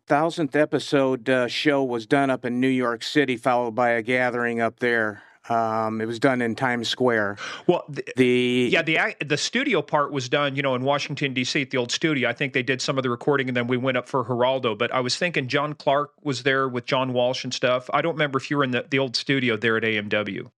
thousandth 0.07 0.55
episode 0.55 1.29
uh, 1.29 1.47
show 1.47 1.83
was 1.83 2.05
done 2.05 2.29
up 2.29 2.45
in 2.45 2.59
New 2.59 2.67
York 2.67 3.03
City, 3.03 3.37
followed 3.37 3.75
by 3.75 3.89
a 3.91 4.01
gathering 4.01 4.61
up 4.61 4.79
there. 4.79 5.23
Um, 5.49 6.01
it 6.01 6.05
was 6.05 6.19
done 6.19 6.41
in 6.41 6.55
Times 6.55 6.89
Square. 6.89 7.37
Well, 7.67 7.85
the, 7.87 8.03
the, 8.17 8.69
yeah 8.71 8.81
the 8.81 9.15
the 9.25 9.37
studio 9.37 9.81
part 9.81 10.11
was 10.11 10.27
done, 10.27 10.55
you 10.55 10.61
know, 10.61 10.75
in 10.75 10.83
Washington 10.83 11.33
D.C. 11.33 11.61
at 11.61 11.69
the 11.69 11.77
old 11.77 11.91
studio. 11.91 12.29
I 12.29 12.33
think 12.33 12.53
they 12.53 12.63
did 12.63 12.81
some 12.81 12.97
of 12.97 13.03
the 13.03 13.09
recording, 13.09 13.47
and 13.47 13.55
then 13.55 13.67
we 13.67 13.77
went 13.77 13.97
up 13.97 14.09
for 14.09 14.25
Geraldo. 14.25 14.77
But 14.77 14.93
I 14.93 14.99
was 14.99 15.15
thinking 15.17 15.47
John 15.47 15.73
Clark 15.73 16.11
was 16.21 16.43
there 16.43 16.67
with 16.67 16.85
John 16.85 17.13
Walsh 17.13 17.43
and 17.43 17.53
stuff. 17.53 17.89
I 17.93 18.01
don't 18.01 18.15
remember 18.15 18.37
if 18.37 18.51
you 18.51 18.57
were 18.57 18.63
in 18.63 18.71
the, 18.71 18.85
the 18.89 18.99
old 18.99 19.15
studio 19.15 19.55
there 19.55 19.77
at 19.77 19.83
AMW. 19.83 20.51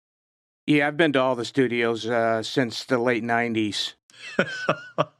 Yeah, 0.65 0.87
I've 0.87 0.97
been 0.97 1.13
to 1.13 1.21
all 1.21 1.35
the 1.35 1.45
studios 1.45 2.07
uh, 2.07 2.41
since 2.41 2.83
the 2.83 2.97
late 2.97 3.23
'90s. 3.23 3.93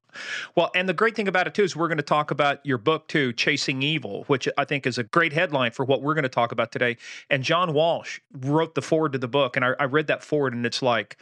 Well, 0.56 0.72
and 0.76 0.88
the 0.88 0.94
great 0.94 1.16
thing 1.16 1.28
about 1.28 1.48
it 1.48 1.54
too 1.54 1.64
is 1.64 1.76
we're 1.76 1.88
going 1.88 1.98
to 1.98 2.04
talk 2.04 2.32
about 2.32 2.66
your 2.66 2.78
book 2.78 3.08
too, 3.08 3.34
Chasing 3.34 3.82
Evil, 3.82 4.24
which 4.28 4.48
I 4.58 4.66
think 4.66 4.88
is 4.88 4.98
a 4.98 5.04
great 5.04 5.34
headline 5.34 5.72
for 5.72 5.86
what 5.86 6.02
we're 6.02 6.14
going 6.14 6.24
to 6.24 6.30
talk 6.30 6.52
about 6.52 6.72
today. 6.72 6.98
And 7.30 7.44
John 7.44 7.74
Walsh 7.74 8.20
wrote 8.34 8.76
the 8.76 8.82
forward 8.82 9.14
to 9.14 9.20
the 9.20 9.28
book, 9.28 9.56
and 9.56 9.66
I, 9.66 9.74
I 9.80 9.86
read 9.86 10.08
that 10.08 10.24
forward, 10.24 10.54
and 10.54 10.66
it's 10.66 10.82
like 10.82 11.18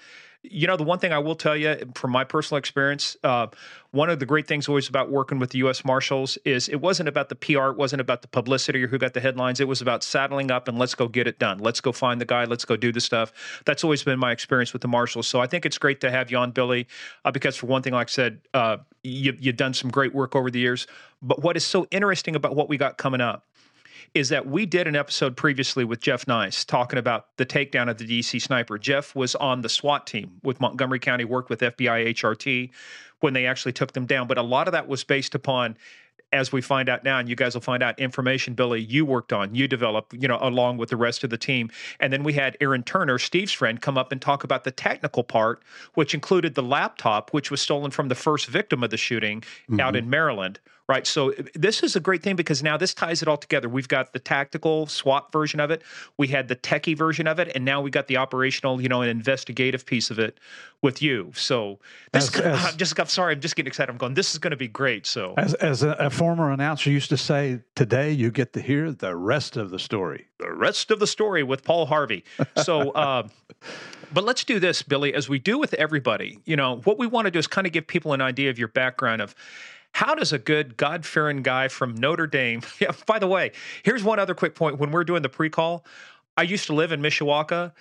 you 0.51 0.67
know, 0.67 0.77
the 0.77 0.83
one 0.83 0.99
thing 0.99 1.11
I 1.11 1.19
will 1.19 1.35
tell 1.35 1.55
you 1.55 1.77
from 1.95 2.11
my 2.11 2.23
personal 2.23 2.57
experience, 2.57 3.17
uh, 3.23 3.47
one 3.91 4.09
of 4.09 4.19
the 4.19 4.25
great 4.25 4.47
things 4.47 4.67
always 4.67 4.89
about 4.89 5.09
working 5.09 5.39
with 5.39 5.51
the 5.51 5.59
U.S. 5.59 5.83
Marshals 5.85 6.37
is 6.45 6.67
it 6.69 6.81
wasn't 6.81 7.09
about 7.09 7.29
the 7.29 7.35
PR, 7.35 7.69
it 7.69 7.77
wasn't 7.77 8.01
about 8.01 8.21
the 8.21 8.27
publicity 8.27 8.83
or 8.83 8.87
who 8.87 8.97
got 8.97 9.13
the 9.13 9.19
headlines. 9.19 9.59
It 9.59 9.67
was 9.67 9.81
about 9.81 10.03
saddling 10.03 10.51
up 10.51 10.67
and 10.67 10.77
let's 10.77 10.95
go 10.95 11.07
get 11.07 11.27
it 11.27 11.39
done. 11.39 11.59
Let's 11.59 11.81
go 11.81 11.91
find 11.91 12.19
the 12.19 12.25
guy. 12.25 12.45
Let's 12.45 12.65
go 12.65 12.75
do 12.75 12.91
the 12.91 13.01
stuff. 13.01 13.31
That's 13.65 13.83
always 13.83 14.03
been 14.03 14.19
my 14.19 14.31
experience 14.31 14.73
with 14.73 14.81
the 14.81 14.87
Marshals. 14.87 15.27
So 15.27 15.39
I 15.39 15.47
think 15.47 15.65
it's 15.65 15.77
great 15.77 16.01
to 16.01 16.11
have 16.11 16.31
you 16.31 16.37
on, 16.37 16.51
Billy, 16.51 16.87
uh, 17.25 17.31
because 17.31 17.55
for 17.55 17.67
one 17.67 17.81
thing, 17.81 17.93
like 17.93 18.07
I 18.07 18.11
said, 18.11 18.41
uh, 18.53 18.77
you, 19.03 19.37
you've 19.39 19.57
done 19.57 19.73
some 19.73 19.89
great 19.89 20.13
work 20.13 20.35
over 20.35 20.51
the 20.51 20.59
years. 20.59 20.87
But 21.21 21.41
what 21.41 21.57
is 21.57 21.65
so 21.65 21.87
interesting 21.91 22.35
about 22.35 22.55
what 22.55 22.69
we 22.69 22.77
got 22.77 22.97
coming 22.97 23.21
up 23.21 23.45
is 24.13 24.29
that 24.29 24.47
we 24.47 24.65
did 24.65 24.87
an 24.87 24.95
episode 24.95 25.37
previously 25.37 25.83
with 25.83 25.99
Jeff 25.99 26.27
Nice 26.27 26.65
talking 26.65 26.99
about 26.99 27.27
the 27.37 27.45
takedown 27.45 27.89
of 27.89 27.97
the 27.97 28.05
DC 28.05 28.41
sniper. 28.41 28.77
Jeff 28.77 29.15
was 29.15 29.35
on 29.35 29.61
the 29.61 29.69
SWAT 29.69 30.07
team 30.07 30.39
with 30.43 30.59
Montgomery 30.59 30.99
County, 30.99 31.25
worked 31.25 31.49
with 31.49 31.61
FBI 31.61 32.13
HRT 32.13 32.69
when 33.19 33.33
they 33.33 33.45
actually 33.45 33.73
took 33.73 33.93
them 33.93 34.05
down. 34.05 34.27
But 34.27 34.37
a 34.37 34.43
lot 34.43 34.67
of 34.67 34.71
that 34.73 34.87
was 34.87 35.03
based 35.03 35.35
upon 35.35 35.77
as 36.33 36.51
we 36.51 36.61
find 36.61 36.89
out 36.89 37.03
now, 37.03 37.19
and 37.19 37.29
you 37.29 37.35
guys 37.35 37.53
will 37.53 37.61
find 37.61 37.81
out 37.81 37.97
information, 37.99 38.53
Billy, 38.53 38.81
you 38.81 39.05
worked 39.05 39.31
on, 39.31 39.55
you 39.55 39.67
developed, 39.67 40.13
you 40.13 40.27
know, 40.27 40.37
along 40.41 40.77
with 40.77 40.89
the 40.89 40.97
rest 40.97 41.23
of 41.23 41.29
the 41.29 41.37
team. 41.37 41.69
And 41.99 42.11
then 42.11 42.23
we 42.23 42.33
had 42.33 42.57
Aaron 42.59 42.83
Turner, 42.83 43.17
Steve's 43.17 43.53
friend, 43.53 43.81
come 43.81 43.97
up 43.97 44.11
and 44.11 44.21
talk 44.21 44.43
about 44.43 44.63
the 44.63 44.71
technical 44.71 45.23
part, 45.23 45.63
which 45.93 46.13
included 46.13 46.55
the 46.55 46.63
laptop, 46.63 47.33
which 47.33 47.49
was 47.49 47.61
stolen 47.61 47.91
from 47.91 48.09
the 48.09 48.15
first 48.15 48.47
victim 48.47 48.83
of 48.83 48.89
the 48.89 48.97
shooting 48.97 49.41
mm-hmm. 49.41 49.79
out 49.79 49.95
in 49.95 50.09
Maryland 50.09 50.59
right? 50.87 51.05
So 51.05 51.33
this 51.53 51.83
is 51.83 51.95
a 51.95 51.99
great 51.99 52.23
thing 52.23 52.35
because 52.35 52.63
now 52.63 52.77
this 52.77 52.93
ties 52.93 53.21
it 53.21 53.27
all 53.27 53.37
together. 53.37 53.67
We've 53.67 53.87
got 53.87 54.13
the 54.13 54.19
tactical 54.19 54.87
SWAT 54.87 55.31
version 55.31 55.59
of 55.59 55.69
it, 55.71 55.83
we 56.17 56.27
had 56.27 56.47
the 56.47 56.55
techie 56.55 56.97
version 56.97 57.27
of 57.27 57.39
it, 57.39 57.51
and 57.53 57.65
now 57.65 57.81
we 57.81 57.91
got 57.91 58.07
the 58.07 58.17
operational, 58.17 58.81
you 58.81 58.89
know, 58.89 59.01
an 59.01 59.09
investigative 59.09 59.85
piece 59.85 60.09
of 60.09 60.19
it 60.19 60.39
with 60.81 61.01
you. 61.01 61.31
So 61.35 61.79
this, 62.11 62.33
as, 62.35 62.41
as, 62.41 62.65
I'm 62.65 62.77
just, 62.77 62.99
I'm 62.99 63.07
sorry, 63.07 63.33
I'm 63.33 63.41
just 63.41 63.55
getting 63.55 63.67
excited. 63.67 63.91
I'm 63.91 63.97
going. 63.97 64.13
This 64.13 64.31
is 64.31 64.39
going 64.39 64.51
to 64.51 64.57
be 64.57 64.67
great. 64.67 65.05
So 65.05 65.33
as 65.37 65.53
as 65.55 65.83
a, 65.83 65.91
a 65.91 66.09
former 66.09 66.51
announcer 66.51 66.89
used 66.89 67.09
to 67.09 67.17
say, 67.17 67.59
today 67.75 68.11
you 68.11 68.31
get 68.31 68.53
to 68.53 68.61
hear 68.61 68.91
the 68.91 69.15
rest 69.15 69.57
of 69.57 69.71
the 69.71 69.79
story. 69.79 70.27
The 70.39 70.53
rest 70.53 70.91
of 70.91 70.99
the 70.99 71.07
story 71.07 71.43
with 71.43 71.63
Paul 71.63 71.85
Harvey. 71.85 72.23
So. 72.63 72.91
uh, 72.91 73.27
but 74.13 74.23
let's 74.23 74.43
do 74.43 74.59
this, 74.59 74.83
Billy, 74.83 75.13
as 75.13 75.27
we 75.27 75.39
do 75.39 75.57
with 75.57 75.73
everybody. 75.73 76.39
You 76.45 76.55
know, 76.55 76.77
what 76.85 76.97
we 76.97 77.07
want 77.07 77.25
to 77.25 77.31
do 77.31 77.39
is 77.39 77.47
kind 77.47 77.67
of 77.67 77.73
give 77.73 77.87
people 77.87 78.13
an 78.13 78.21
idea 78.21 78.49
of 78.49 78.57
your 78.57 78.69
background 78.69 79.21
of 79.21 79.35
how 79.93 80.15
does 80.15 80.31
a 80.31 80.37
good 80.37 80.77
God 80.77 81.05
fearing 81.05 81.41
guy 81.41 81.67
from 81.67 81.95
Notre 81.95 82.27
Dame? 82.27 82.61
Yeah, 82.79 82.91
by 83.05 83.19
the 83.19 83.27
way, 83.27 83.51
here's 83.83 84.03
one 84.03 84.19
other 84.19 84.35
quick 84.35 84.53
point. 84.53 84.77
When 84.77 84.91
we're 84.91 85.03
doing 85.03 85.23
the 85.23 85.29
pre 85.29 85.49
call, 85.49 85.85
I 86.35 86.43
used 86.43 86.67
to 86.67 86.73
live 86.73 86.91
in 86.91 87.01
Mishawaka 87.01 87.73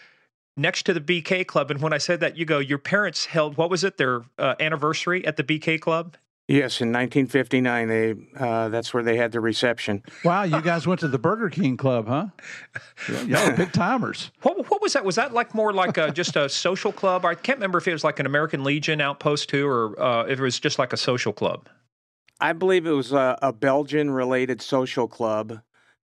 next 0.57 0.85
to 0.85 0.95
the 0.95 1.01
BK 1.01 1.47
Club. 1.47 1.71
And 1.71 1.83
when 1.83 1.93
I 1.93 1.99
said 1.99 2.21
that, 2.21 2.37
you 2.37 2.45
go, 2.45 2.59
your 2.59 2.79
parents 2.79 3.27
held, 3.27 3.57
what 3.57 3.69
was 3.69 3.85
it, 3.85 3.99
their 3.99 4.23
uh, 4.39 4.55
anniversary 4.59 5.27
at 5.27 5.37
the 5.37 5.45
BK 5.45 5.81
Club? 5.81 6.17
Yes, 6.49 6.81
in 6.81 6.93
1959, 6.93 7.89
they 7.89 8.15
uh, 8.39 8.69
that's 8.69 8.95
where 8.95 9.03
they 9.03 9.17
had 9.17 9.33
the 9.33 9.41
reception. 9.41 10.05
Wow, 10.25 10.45
you 10.45 10.63
guys 10.63 10.87
went 10.87 11.01
to 11.01 11.09
the 11.09 11.19
Burger 11.19 11.51
King 11.51 11.77
Club, 11.77 12.07
huh? 12.07 12.27
Y'all 13.27 13.57
big 13.57 13.73
timers. 13.73 14.31
What, 14.43 14.71
what 14.71 14.81
was 14.81 14.93
that? 14.93 15.05
Was 15.05 15.17
that 15.17 15.35
like 15.35 15.57
more 15.57 15.73
like 15.73 15.99
a, 15.99 16.13
just 16.13 16.37
a 16.37 16.49
social 16.49 16.93
club? 16.93 17.25
I 17.25 17.35
can't 17.35 17.59
remember 17.59 17.79
if 17.79 17.89
it 17.89 17.93
was 17.93 18.05
like 18.05 18.21
an 18.21 18.27
American 18.27 18.63
Legion 18.63 19.01
outpost 19.01 19.49
too, 19.49 19.67
or 19.67 20.01
uh, 20.01 20.23
if 20.27 20.39
it 20.39 20.43
was 20.43 20.61
just 20.61 20.79
like 20.79 20.93
a 20.93 20.97
social 20.97 21.33
club. 21.33 21.69
I 22.41 22.53
believe 22.53 22.87
it 22.87 22.91
was 22.91 23.13
a, 23.13 23.39
a 23.43 23.53
Belgian-related 23.53 24.61
social 24.61 25.09
club 25.09 25.61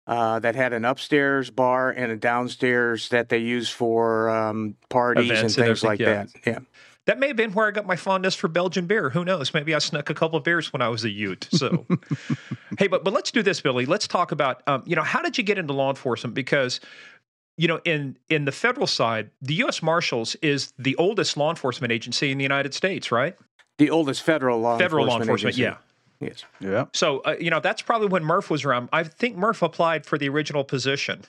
uh, 0.06 0.38
that 0.40 0.54
had 0.54 0.72
an 0.72 0.84
upstairs 0.84 1.50
bar 1.50 1.90
and 1.90 2.10
a 2.10 2.16
downstairs 2.16 3.08
that 3.10 3.28
they 3.28 3.38
use 3.38 3.68
for 3.68 4.30
um, 4.30 4.76
parties 4.88 5.30
Events 5.30 5.56
and 5.56 5.66
and 5.66 5.66
things 5.68 5.82
like 5.84 6.00
everything, 6.00 6.40
that. 6.44 6.50
Yeah. 6.50 6.58
That 7.06 7.18
may 7.18 7.28
have 7.28 7.36
been 7.36 7.52
where 7.52 7.66
I 7.66 7.72
got 7.72 7.84
my 7.84 7.96
fondness 7.96 8.36
for 8.36 8.46
Belgian 8.46 8.86
beer. 8.86 9.10
Who 9.10 9.24
knows? 9.24 9.52
Maybe 9.52 9.74
I 9.74 9.78
snuck 9.80 10.08
a 10.08 10.14
couple 10.14 10.38
of 10.38 10.44
beers 10.44 10.72
when 10.72 10.82
I 10.82 10.88
was 10.88 11.02
a 11.04 11.10
Ute. 11.10 11.48
So, 11.50 11.84
hey, 12.78 12.86
but 12.86 13.02
but 13.02 13.12
let's 13.12 13.32
do 13.32 13.42
this, 13.42 13.60
Billy. 13.60 13.86
Let's 13.86 14.06
talk 14.06 14.30
about 14.30 14.62
um, 14.68 14.84
you 14.86 14.94
know 14.94 15.02
how 15.02 15.20
did 15.20 15.36
you 15.36 15.42
get 15.42 15.58
into 15.58 15.72
law 15.72 15.90
enforcement? 15.90 16.32
Because 16.34 16.78
you 17.56 17.66
know 17.66 17.80
in 17.84 18.16
in 18.28 18.44
the 18.44 18.52
federal 18.52 18.86
side, 18.86 19.30
the 19.40 19.54
U.S. 19.54 19.82
Marshals 19.82 20.36
is 20.36 20.72
the 20.78 20.94
oldest 20.94 21.36
law 21.36 21.50
enforcement 21.50 21.92
agency 21.92 22.30
in 22.30 22.38
the 22.38 22.44
United 22.44 22.72
States, 22.72 23.10
right? 23.10 23.36
The 23.78 23.90
oldest 23.90 24.22
federal 24.22 24.60
law 24.60 24.78
Federal 24.78 25.06
law 25.06 25.18
enforcement 25.18 25.40
enforcement, 25.40 25.54
agency. 25.56 25.62
yeah. 25.62 25.91
Yes. 26.22 26.44
Yeah. 26.60 26.84
So 26.94 27.18
uh, 27.20 27.36
you 27.40 27.50
know 27.50 27.60
that's 27.60 27.82
probably 27.82 28.08
when 28.08 28.24
Murph 28.24 28.48
was 28.50 28.64
around. 28.64 28.88
I 28.92 29.02
think 29.04 29.36
Murph 29.36 29.62
applied 29.62 30.06
for 30.06 30.16
the 30.18 30.28
original 30.28 30.62
position, 30.64 31.22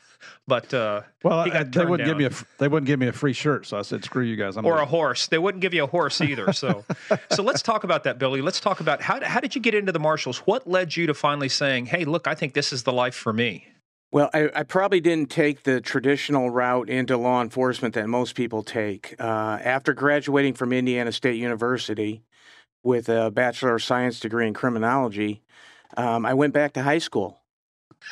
but 0.47 0.73
uh, 0.73 1.01
Well, 1.23 1.43
He 1.43 1.49
got 1.51 1.61
I- 1.61 1.63
they 1.69 1.85
wouldn't 1.85 2.07
give 2.07 2.17
me 2.17 2.25
a 2.25 2.29
f- 2.29 2.45
they 2.59 2.67
wouldn't 2.67 2.87
give 2.87 2.99
me 2.99 3.07
a 3.07 3.11
free 3.13 3.33
shirt, 3.33 3.65
so 3.65 3.77
I 3.77 3.81
said, 3.81 4.03
"Screw 4.03 4.23
you 4.23 4.35
guys." 4.35 4.55
I'm 4.55 4.65
or 4.65 4.77
a 4.79 4.85
horse. 4.85 5.27
They 5.27 5.37
wouldn't 5.39 5.61
give 5.61 5.73
you 5.73 5.83
a 5.83 5.87
horse 5.87 6.21
either. 6.21 6.53
So, 6.53 6.85
so 7.31 7.43
let's 7.43 7.61
talk 7.61 7.83
about 7.83 8.03
that, 8.03 8.19
Billy. 8.19 8.41
Let's 8.41 8.59
talk 8.59 8.79
about 8.79 9.01
how 9.01 9.23
how 9.23 9.39
did 9.39 9.55
you 9.55 9.61
get 9.61 9.73
into 9.73 9.91
the 9.91 9.99
marshals? 9.99 10.37
What 10.39 10.67
led 10.69 10.95
you 10.95 11.07
to 11.07 11.13
finally 11.13 11.49
saying, 11.49 11.87
"Hey, 11.87 12.05
look, 12.05 12.27
I 12.27 12.35
think 12.35 12.53
this 12.53 12.71
is 12.71 12.83
the 12.83 12.93
life 12.93 13.15
for 13.15 13.33
me." 13.33 13.67
Well, 14.11 14.29
I, 14.31 14.47
I 14.53 14.61
probably 14.61 15.01
didn't 15.01 15.31
take 15.31 15.63
the 15.63 15.81
traditional 15.81 16.51
route 16.51 16.87
into 16.87 17.17
law 17.17 17.41
enforcement 17.41 17.95
that 17.95 18.07
most 18.07 18.35
people 18.35 18.61
take. 18.61 19.15
Uh, 19.19 19.57
after 19.63 19.91
graduating 19.93 20.53
from 20.53 20.71
Indiana 20.71 21.11
State 21.11 21.37
University 21.37 22.21
with 22.83 23.09
a 23.09 23.31
Bachelor 23.31 23.75
of 23.75 23.83
Science 23.83 24.19
degree 24.19 24.47
in 24.47 24.53
criminology, 24.53 25.41
um, 25.97 26.25
I 26.25 26.33
went 26.33 26.53
back 26.53 26.73
to 26.73 26.83
high 26.83 26.97
school. 26.99 27.39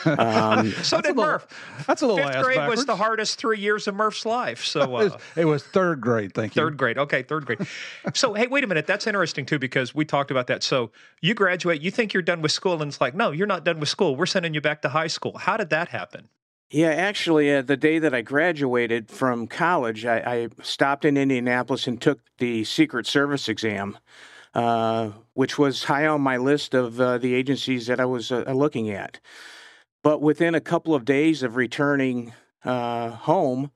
Um, 0.05 0.71
So 0.83 0.97
That's 0.97 1.01
did 1.01 1.05
a 1.05 1.07
little- 1.09 1.23
Murph. 1.25 1.83
That's 1.85 2.01
a 2.01 2.07
little 2.07 2.25
Fifth 2.25 2.35
ass 2.37 2.45
grade 2.45 2.69
was 2.69 2.85
the 2.85 2.95
hardest 2.95 3.37
three 3.37 3.59
years 3.59 3.87
of 3.87 3.95
Murph's 3.95 4.25
life. 4.25 4.63
So 4.63 4.81
It 4.83 4.89
was, 4.89 5.11
uh, 5.11 5.17
it 5.35 5.45
was 5.45 5.63
third 5.63 5.99
grade. 5.99 6.33
Thank 6.33 6.55
you. 6.55 6.61
third 6.61 6.77
grade, 6.77 6.97
okay, 6.97 7.23
third 7.23 7.45
grade. 7.45 7.59
So 8.13 8.33
hey, 8.33 8.47
wait 8.47 8.63
a 8.63 8.67
minute. 8.67 8.87
That's 8.87 9.05
interesting 9.05 9.45
too 9.45 9.59
because 9.59 9.93
we 9.93 10.05
talked 10.05 10.31
about 10.31 10.47
that. 10.47 10.63
So 10.63 10.91
you 11.21 11.33
graduate, 11.33 11.81
you 11.81 11.91
think 11.91 12.13
you're 12.13 12.23
done 12.23 12.41
with 12.41 12.53
school, 12.53 12.81
and 12.81 12.89
it's 12.89 13.01
like, 13.01 13.13
no, 13.15 13.31
you're 13.31 13.47
not 13.47 13.65
done 13.65 13.79
with 13.81 13.89
school. 13.89 14.15
We're 14.15 14.25
sending 14.27 14.53
you 14.53 14.61
back 14.61 14.81
to 14.83 14.89
high 14.89 15.07
school. 15.07 15.37
How 15.37 15.57
did 15.57 15.69
that 15.71 15.89
happen? 15.89 16.29
Yeah, 16.69 16.91
actually, 16.91 17.53
uh, 17.53 17.61
the 17.61 17.75
day 17.75 17.99
that 17.99 18.13
I 18.15 18.21
graduated 18.21 19.09
from 19.09 19.45
college, 19.45 20.05
I, 20.05 20.19
I 20.19 20.47
stopped 20.61 21.03
in 21.03 21.17
Indianapolis 21.17 21.85
and 21.85 21.99
took 22.01 22.21
the 22.37 22.63
Secret 22.63 23.05
Service 23.05 23.49
exam, 23.49 23.97
uh, 24.53 25.11
which 25.33 25.57
was 25.57 25.85
high 25.85 26.07
on 26.07 26.21
my 26.21 26.37
list 26.37 26.73
of 26.73 26.99
uh, 26.99 27.17
the 27.17 27.33
agencies 27.33 27.87
that 27.87 27.99
I 27.99 28.05
was 28.05 28.31
uh, 28.31 28.43
looking 28.53 28.89
at. 28.89 29.19
But 30.03 30.21
within 30.21 30.55
a 30.55 30.61
couple 30.61 30.95
of 30.95 31.05
days 31.05 31.43
of 31.43 31.55
returning 31.55 32.33
uh, 32.63 33.11
home, 33.11 33.71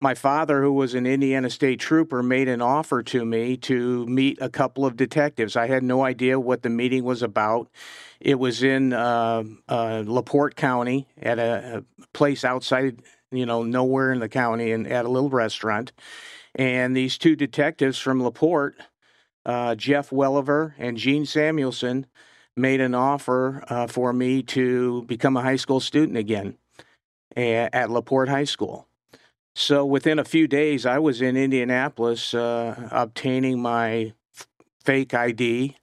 my 0.00 0.14
father, 0.14 0.62
who 0.62 0.72
was 0.72 0.94
an 0.94 1.06
Indiana 1.06 1.48
State 1.48 1.80
Trooper, 1.80 2.22
made 2.22 2.48
an 2.48 2.60
offer 2.60 3.02
to 3.04 3.24
me 3.24 3.56
to 3.58 4.06
meet 4.06 4.38
a 4.40 4.50
couple 4.50 4.84
of 4.84 4.96
detectives. 4.96 5.56
I 5.56 5.68
had 5.68 5.82
no 5.82 6.04
idea 6.04 6.38
what 6.38 6.62
the 6.62 6.70
meeting 6.70 7.02
was 7.02 7.22
about. 7.22 7.70
It 8.20 8.38
was 8.38 8.62
in 8.62 8.92
uh, 8.92 9.44
uh, 9.68 10.02
LaPorte 10.06 10.54
County 10.54 11.08
at 11.20 11.38
a, 11.38 11.78
a 11.78 12.06
place 12.12 12.44
outside, 12.44 13.00
you 13.30 13.46
know, 13.46 13.62
nowhere 13.62 14.12
in 14.12 14.20
the 14.20 14.28
county, 14.28 14.70
and 14.72 14.86
at 14.86 15.06
a 15.06 15.10
little 15.10 15.30
restaurant. 15.30 15.92
And 16.54 16.94
these 16.94 17.16
two 17.16 17.36
detectives 17.36 17.98
from 17.98 18.22
LaPorte, 18.22 18.76
uh, 19.46 19.74
Jeff 19.76 20.12
Welliver 20.12 20.74
and 20.76 20.98
Gene 20.98 21.24
Samuelson, 21.24 22.06
made 22.56 22.80
an 22.80 22.94
offer 22.94 23.64
uh, 23.68 23.86
for 23.86 24.12
me 24.12 24.42
to 24.42 25.02
become 25.04 25.36
a 25.36 25.42
high 25.42 25.56
school 25.56 25.80
student 25.80 26.16
again 26.16 26.56
at 27.36 27.90
LaPorte 27.90 28.30
High 28.30 28.44
School. 28.44 28.88
So 29.54 29.84
within 29.84 30.18
a 30.18 30.24
few 30.24 30.46
days, 30.46 30.84
I 30.84 30.98
was 30.98 31.22
in 31.22 31.36
Indianapolis 31.36 32.34
uh, 32.34 32.88
obtaining 32.90 33.60
my 33.60 34.12
fake 34.84 35.14
ID, 35.14 35.76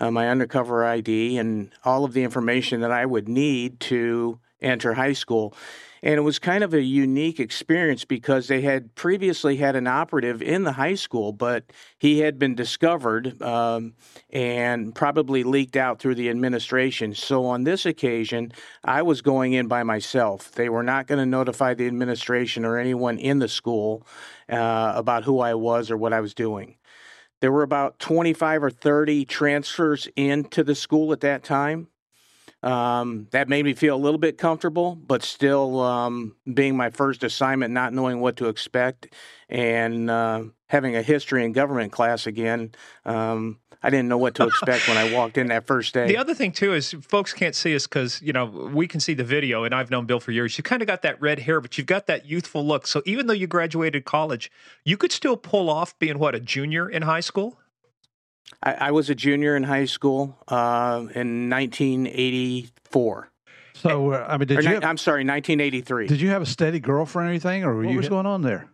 uh, 0.00 0.10
my 0.10 0.28
undercover 0.28 0.84
ID, 0.84 1.38
and 1.38 1.70
all 1.84 2.04
of 2.04 2.12
the 2.12 2.24
information 2.24 2.80
that 2.80 2.90
I 2.90 3.06
would 3.06 3.28
need 3.28 3.80
to 3.80 4.38
enter 4.60 4.94
high 4.94 5.12
school. 5.12 5.54
And 6.06 6.18
it 6.18 6.20
was 6.20 6.38
kind 6.38 6.62
of 6.62 6.72
a 6.72 6.80
unique 6.80 7.40
experience 7.40 8.04
because 8.04 8.46
they 8.46 8.60
had 8.60 8.94
previously 8.94 9.56
had 9.56 9.74
an 9.74 9.88
operative 9.88 10.40
in 10.40 10.62
the 10.62 10.70
high 10.70 10.94
school, 10.94 11.32
but 11.32 11.64
he 11.98 12.20
had 12.20 12.38
been 12.38 12.54
discovered 12.54 13.42
um, 13.42 13.94
and 14.30 14.94
probably 14.94 15.42
leaked 15.42 15.74
out 15.74 15.98
through 15.98 16.14
the 16.14 16.30
administration. 16.30 17.12
So 17.12 17.46
on 17.46 17.64
this 17.64 17.86
occasion, 17.86 18.52
I 18.84 19.02
was 19.02 19.20
going 19.20 19.54
in 19.54 19.66
by 19.66 19.82
myself. 19.82 20.52
They 20.52 20.68
were 20.68 20.84
not 20.84 21.08
going 21.08 21.18
to 21.18 21.26
notify 21.26 21.74
the 21.74 21.88
administration 21.88 22.64
or 22.64 22.78
anyone 22.78 23.18
in 23.18 23.40
the 23.40 23.48
school 23.48 24.06
uh, 24.48 24.92
about 24.94 25.24
who 25.24 25.40
I 25.40 25.54
was 25.54 25.90
or 25.90 25.96
what 25.96 26.12
I 26.12 26.20
was 26.20 26.34
doing. 26.34 26.76
There 27.40 27.50
were 27.50 27.64
about 27.64 27.98
25 27.98 28.62
or 28.62 28.70
30 28.70 29.24
transfers 29.24 30.06
into 30.14 30.62
the 30.62 30.76
school 30.76 31.12
at 31.12 31.20
that 31.22 31.42
time. 31.42 31.88
Um, 32.62 33.28
that 33.30 33.48
made 33.48 33.64
me 33.64 33.74
feel 33.74 33.94
a 33.94 33.98
little 33.98 34.18
bit 34.18 34.38
comfortable, 34.38 34.96
but 34.96 35.22
still 35.22 35.80
um, 35.80 36.34
being 36.52 36.76
my 36.76 36.90
first 36.90 37.22
assignment, 37.22 37.72
not 37.72 37.92
knowing 37.92 38.20
what 38.20 38.36
to 38.36 38.48
expect, 38.48 39.08
and 39.48 40.10
uh, 40.10 40.44
having 40.66 40.96
a 40.96 41.02
history 41.02 41.44
and 41.44 41.54
government 41.54 41.92
class 41.92 42.26
again. 42.26 42.72
Um, 43.04 43.58
I 43.82 43.90
didn't 43.90 44.08
know 44.08 44.18
what 44.18 44.34
to 44.36 44.44
expect 44.44 44.88
when 44.88 44.96
I 44.96 45.12
walked 45.12 45.38
in 45.38 45.48
that 45.48 45.66
first 45.66 45.94
day. 45.94 46.08
The 46.08 46.16
other 46.16 46.34
thing 46.34 46.50
too 46.50 46.74
is 46.74 46.92
folks 47.02 47.32
can't 47.32 47.54
see 47.54 47.74
us 47.74 47.86
because 47.86 48.20
you 48.20 48.32
know 48.32 48.46
we 48.46 48.88
can 48.88 49.00
see 49.00 49.14
the 49.14 49.22
video, 49.22 49.64
and 49.64 49.74
I've 49.74 49.90
known 49.90 50.06
Bill 50.06 50.18
for 50.18 50.32
years. 50.32 50.58
You 50.58 50.64
kind 50.64 50.82
of 50.82 50.88
got 50.88 51.02
that 51.02 51.20
red 51.20 51.40
hair, 51.40 51.60
but 51.60 51.78
you've 51.78 51.86
got 51.86 52.06
that 52.06 52.26
youthful 52.26 52.66
look. 52.66 52.86
So 52.86 53.02
even 53.06 53.26
though 53.26 53.34
you 53.34 53.46
graduated 53.46 54.04
college, 54.04 54.50
you 54.84 54.96
could 54.96 55.12
still 55.12 55.36
pull 55.36 55.70
off 55.70 55.96
being 55.98 56.18
what 56.18 56.34
a 56.34 56.40
junior 56.40 56.88
in 56.88 57.02
high 57.02 57.20
school. 57.20 57.58
I, 58.62 58.72
I 58.72 58.90
was 58.90 59.10
a 59.10 59.14
junior 59.14 59.56
in 59.56 59.62
high 59.62 59.84
school 59.84 60.36
uh, 60.48 61.06
in 61.14 61.50
1984. 61.50 63.30
So, 63.74 64.12
uh, 64.12 64.26
I 64.28 64.38
mean, 64.38 64.48
did 64.48 64.58
or, 64.58 64.62
you? 64.62 64.68
Have, 64.68 64.84
I'm 64.84 64.98
sorry, 64.98 65.24
1983. 65.24 66.06
did 66.08 66.20
you 66.20 66.30
have 66.30 66.42
a 66.42 66.46
steady 66.46 66.80
girlfriend 66.80 67.28
or 67.28 67.30
anything, 67.30 67.64
or 67.64 67.76
what 67.76 67.88
you 67.88 67.96
was 67.96 68.08
going 68.08 68.26
on 68.26 68.42
there? 68.42 68.68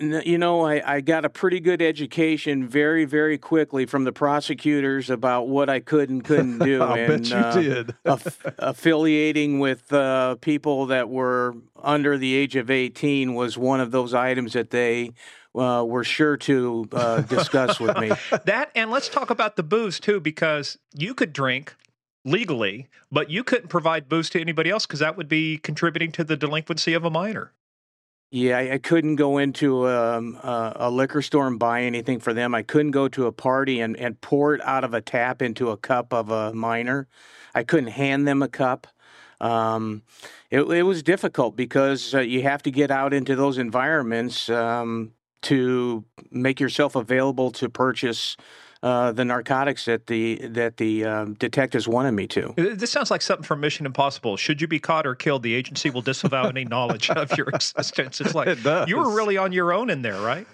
You 0.00 0.38
know, 0.38 0.66
I, 0.66 0.96
I 0.96 1.00
got 1.00 1.24
a 1.24 1.30
pretty 1.30 1.60
good 1.60 1.80
education 1.80 2.66
very, 2.66 3.04
very 3.04 3.38
quickly 3.38 3.86
from 3.86 4.04
the 4.04 4.12
prosecutors 4.12 5.08
about 5.08 5.48
what 5.48 5.70
I 5.70 5.80
could 5.80 6.10
and 6.10 6.22
couldn't 6.22 6.58
do. 6.64 6.82
I 6.82 6.98
and, 6.98 7.22
bet 7.22 7.30
you 7.30 7.36
uh, 7.36 7.54
did. 7.54 7.94
aff- 8.04 8.44
affiliating 8.58 9.60
with 9.60 9.92
uh, 9.92 10.36
people 10.36 10.86
that 10.86 11.08
were 11.08 11.54
under 11.84 12.18
the 12.18 12.34
age 12.34 12.56
of 12.56 12.70
18 12.70 13.34
was 13.34 13.56
one 13.56 13.80
of 13.80 13.90
those 13.90 14.14
items 14.14 14.54
that 14.54 14.70
they 14.70 15.12
uh, 15.54 15.84
were 15.86 16.04
sure 16.04 16.36
to 16.36 16.88
uh, 16.92 17.20
discuss 17.22 17.78
with 17.78 17.96
me. 17.98 18.10
That 18.44 18.70
and 18.74 18.90
let's 18.90 19.08
talk 19.08 19.30
about 19.30 19.56
the 19.56 19.62
booze 19.62 20.00
too, 20.00 20.20
because 20.20 20.78
you 20.92 21.14
could 21.14 21.32
drink 21.32 21.76
legally, 22.24 22.88
but 23.12 23.30
you 23.30 23.44
couldn't 23.44 23.68
provide 23.68 24.08
booze 24.08 24.30
to 24.30 24.40
anybody 24.40 24.70
else 24.70 24.86
because 24.86 25.00
that 25.00 25.16
would 25.16 25.28
be 25.28 25.58
contributing 25.58 26.10
to 26.12 26.24
the 26.24 26.36
delinquency 26.36 26.94
of 26.94 27.04
a 27.04 27.10
minor. 27.10 27.52
Yeah, 28.30 28.58
I, 28.58 28.72
I 28.72 28.78
couldn't 28.78 29.16
go 29.16 29.38
into 29.38 29.88
um, 29.88 30.34
a, 30.42 30.72
a 30.76 30.90
liquor 30.90 31.22
store 31.22 31.46
and 31.46 31.58
buy 31.58 31.82
anything 31.82 32.18
for 32.18 32.32
them. 32.32 32.54
I 32.54 32.62
couldn't 32.62 32.90
go 32.90 33.06
to 33.08 33.26
a 33.26 33.32
party 33.32 33.80
and, 33.80 33.96
and 33.96 34.20
pour 34.20 34.54
it 34.54 34.60
out 34.62 34.82
of 34.82 34.92
a 34.92 35.00
tap 35.00 35.40
into 35.40 35.70
a 35.70 35.76
cup 35.76 36.12
of 36.12 36.30
a 36.30 36.52
minor. 36.52 37.06
I 37.54 37.62
couldn't 37.62 37.90
hand 37.90 38.26
them 38.26 38.42
a 38.42 38.48
cup. 38.48 38.88
Um, 39.40 40.02
it, 40.50 40.60
it 40.60 40.82
was 40.82 41.02
difficult 41.02 41.56
because 41.56 42.14
uh, 42.14 42.20
you 42.20 42.42
have 42.42 42.62
to 42.62 42.70
get 42.70 42.90
out 42.90 43.12
into 43.12 43.36
those 43.36 43.58
environments 43.58 44.48
um, 44.48 45.12
to 45.42 46.04
make 46.30 46.60
yourself 46.60 46.96
available 46.96 47.50
to 47.52 47.68
purchase 47.68 48.36
uh, 48.82 49.12
the 49.12 49.24
narcotics 49.24 49.86
that 49.86 50.08
the 50.08 50.46
that 50.48 50.76
the 50.76 51.04
um, 51.06 51.34
detectives 51.34 51.88
wanted 51.88 52.12
me 52.12 52.26
to. 52.26 52.50
Uh, 52.50 52.74
This 52.74 52.90
sounds 52.90 53.10
like 53.10 53.22
something 53.22 53.44
from 53.44 53.60
Mission 53.60 53.86
Impossible. 53.86 54.36
Should 54.36 54.60
you 54.60 54.68
be 54.68 54.78
caught 54.78 55.06
or 55.06 55.14
killed, 55.14 55.42
the 55.42 55.54
agency 55.54 55.88
will 55.88 56.02
disavow 56.02 56.48
any 56.48 56.66
knowledge 56.66 57.08
of 57.08 57.34
your 57.36 57.48
existence. 57.54 58.20
It's 58.20 58.34
like 58.34 58.48
It 58.48 58.88
you 58.88 58.98
were 58.98 59.10
really 59.10 59.38
on 59.38 59.52
your 59.52 59.72
own 59.72 59.88
in 59.88 60.02
there, 60.02 60.20
right? 60.20 60.46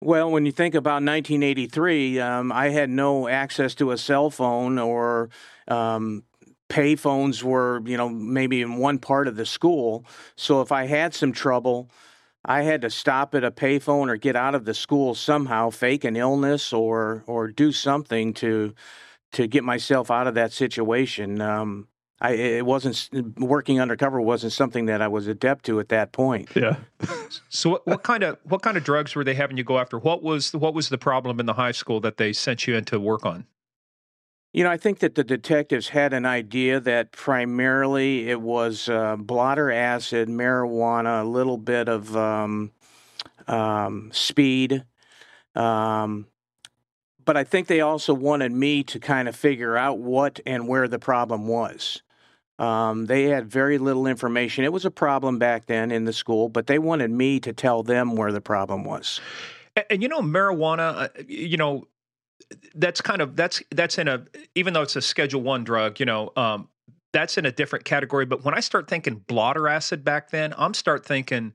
Well, 0.00 0.30
when 0.30 0.44
you 0.46 0.52
think 0.52 0.74
about 0.74 1.02
1983, 1.02 2.20
um, 2.20 2.52
I 2.52 2.68
had 2.68 2.90
no 2.90 3.26
access 3.26 3.74
to 3.76 3.90
a 3.90 3.98
cell 3.98 4.30
phone 4.30 4.78
or 4.78 5.30
um, 5.66 6.24
pay 6.68 6.96
phones 6.96 7.44
were, 7.44 7.82
you 7.84 7.96
know, 7.96 8.08
maybe 8.08 8.62
in 8.62 8.76
one 8.76 8.98
part 8.98 9.28
of 9.28 9.36
the 9.36 9.46
school. 9.46 10.04
So 10.36 10.60
if 10.60 10.72
I 10.72 10.86
had 10.86 11.14
some 11.14 11.32
trouble, 11.32 11.90
I 12.44 12.62
had 12.62 12.82
to 12.82 12.90
stop 12.90 13.34
at 13.34 13.44
a 13.44 13.50
payphone 13.50 14.08
or 14.08 14.16
get 14.16 14.36
out 14.36 14.54
of 14.54 14.64
the 14.64 14.74
school 14.74 15.14
somehow, 15.14 15.70
fake 15.70 16.04
an 16.04 16.16
illness 16.16 16.72
or 16.72 17.24
or 17.26 17.48
do 17.48 17.72
something 17.72 18.34
to 18.34 18.74
to 19.32 19.46
get 19.46 19.64
myself 19.64 20.10
out 20.10 20.26
of 20.26 20.34
that 20.34 20.52
situation. 20.52 21.40
Um, 21.40 21.88
I 22.20 22.32
it 22.32 22.66
wasn't 22.66 23.38
working 23.38 23.80
undercover 23.80 24.20
wasn't 24.20 24.52
something 24.52 24.86
that 24.86 25.02
I 25.02 25.08
was 25.08 25.26
adept 25.26 25.64
to 25.66 25.80
at 25.80 25.88
that 25.88 26.12
point. 26.12 26.48
Yeah. 26.54 26.76
so 27.48 27.70
what, 27.70 27.86
what, 27.86 28.02
kind 28.02 28.22
of 28.22 28.38
what 28.44 28.62
kind 28.62 28.76
of 28.76 28.84
drugs 28.84 29.14
were 29.14 29.24
they 29.24 29.34
having 29.34 29.56
you 29.56 29.64
go 29.64 29.78
after? 29.78 29.98
What 29.98 30.22
was 30.22 30.52
what 30.54 30.74
was 30.74 30.88
the 30.88 30.98
problem 30.98 31.40
in 31.40 31.46
the 31.46 31.54
high 31.54 31.72
school 31.72 32.00
that 32.00 32.16
they 32.16 32.32
sent 32.32 32.66
you 32.66 32.76
in 32.76 32.84
to 32.86 33.00
work 33.00 33.26
on? 33.26 33.46
You 34.54 34.62
know, 34.62 34.70
I 34.70 34.76
think 34.76 35.00
that 35.00 35.16
the 35.16 35.24
detectives 35.24 35.88
had 35.88 36.12
an 36.12 36.24
idea 36.24 36.78
that 36.78 37.10
primarily 37.10 38.30
it 38.30 38.40
was 38.40 38.88
uh, 38.88 39.16
blotter 39.16 39.72
acid, 39.72 40.28
marijuana, 40.28 41.22
a 41.22 41.26
little 41.26 41.58
bit 41.58 41.88
of 41.88 42.16
um, 42.16 42.70
um, 43.48 44.10
speed. 44.12 44.84
Um, 45.56 46.28
but 47.24 47.36
I 47.36 47.42
think 47.42 47.66
they 47.66 47.80
also 47.80 48.14
wanted 48.14 48.52
me 48.52 48.84
to 48.84 49.00
kind 49.00 49.26
of 49.26 49.34
figure 49.34 49.76
out 49.76 49.98
what 49.98 50.38
and 50.46 50.68
where 50.68 50.86
the 50.86 51.00
problem 51.00 51.48
was. 51.48 52.02
Um, 52.60 53.06
they 53.06 53.24
had 53.24 53.50
very 53.50 53.78
little 53.78 54.06
information. 54.06 54.62
It 54.62 54.72
was 54.72 54.84
a 54.84 54.90
problem 54.92 55.40
back 55.40 55.66
then 55.66 55.90
in 55.90 56.04
the 56.04 56.12
school, 56.12 56.48
but 56.48 56.68
they 56.68 56.78
wanted 56.78 57.10
me 57.10 57.40
to 57.40 57.52
tell 57.52 57.82
them 57.82 58.14
where 58.14 58.30
the 58.30 58.40
problem 58.40 58.84
was. 58.84 59.20
And, 59.74 59.84
and 59.90 60.02
you 60.02 60.08
know, 60.08 60.20
marijuana, 60.20 60.94
uh, 60.96 61.08
you 61.26 61.56
know, 61.56 61.88
that's 62.74 63.00
kind 63.00 63.22
of 63.22 63.36
that's 63.36 63.62
that's 63.70 63.98
in 63.98 64.08
a 64.08 64.24
even 64.54 64.74
though 64.74 64.82
it's 64.82 64.96
a 64.96 65.02
Schedule 65.02 65.42
One 65.42 65.64
drug, 65.64 66.00
you 66.00 66.06
know, 66.06 66.32
um, 66.36 66.68
that's 67.12 67.38
in 67.38 67.46
a 67.46 67.52
different 67.52 67.84
category. 67.84 68.26
But 68.26 68.44
when 68.44 68.54
I 68.54 68.60
start 68.60 68.88
thinking 68.88 69.16
blotter 69.26 69.68
acid 69.68 70.04
back 70.04 70.30
then, 70.30 70.54
I'm 70.58 70.74
start 70.74 71.06
thinking 71.06 71.54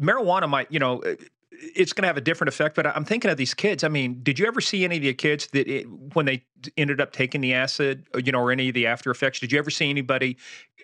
marijuana 0.00 0.48
might, 0.48 0.70
you 0.70 0.78
know, 0.78 1.02
it's 1.50 1.92
going 1.92 2.02
to 2.02 2.08
have 2.08 2.18
a 2.18 2.22
different 2.22 2.48
effect. 2.48 2.76
But 2.76 2.86
I'm 2.86 3.04
thinking 3.04 3.30
of 3.30 3.36
these 3.36 3.54
kids. 3.54 3.82
I 3.82 3.88
mean, 3.88 4.20
did 4.22 4.38
you 4.38 4.46
ever 4.46 4.60
see 4.60 4.84
any 4.84 4.96
of 4.96 5.02
the 5.02 5.14
kids 5.14 5.48
that 5.48 5.66
it, 5.66 5.86
when 6.14 6.26
they 6.26 6.44
ended 6.76 7.00
up 7.00 7.12
taking 7.12 7.40
the 7.40 7.54
acid, 7.54 8.06
you 8.22 8.32
know, 8.32 8.40
or 8.40 8.52
any 8.52 8.68
of 8.68 8.74
the 8.74 8.86
after 8.86 9.10
effects? 9.10 9.40
Did 9.40 9.52
you 9.52 9.58
ever 9.58 9.70
see 9.70 9.88
anybody 9.88 10.36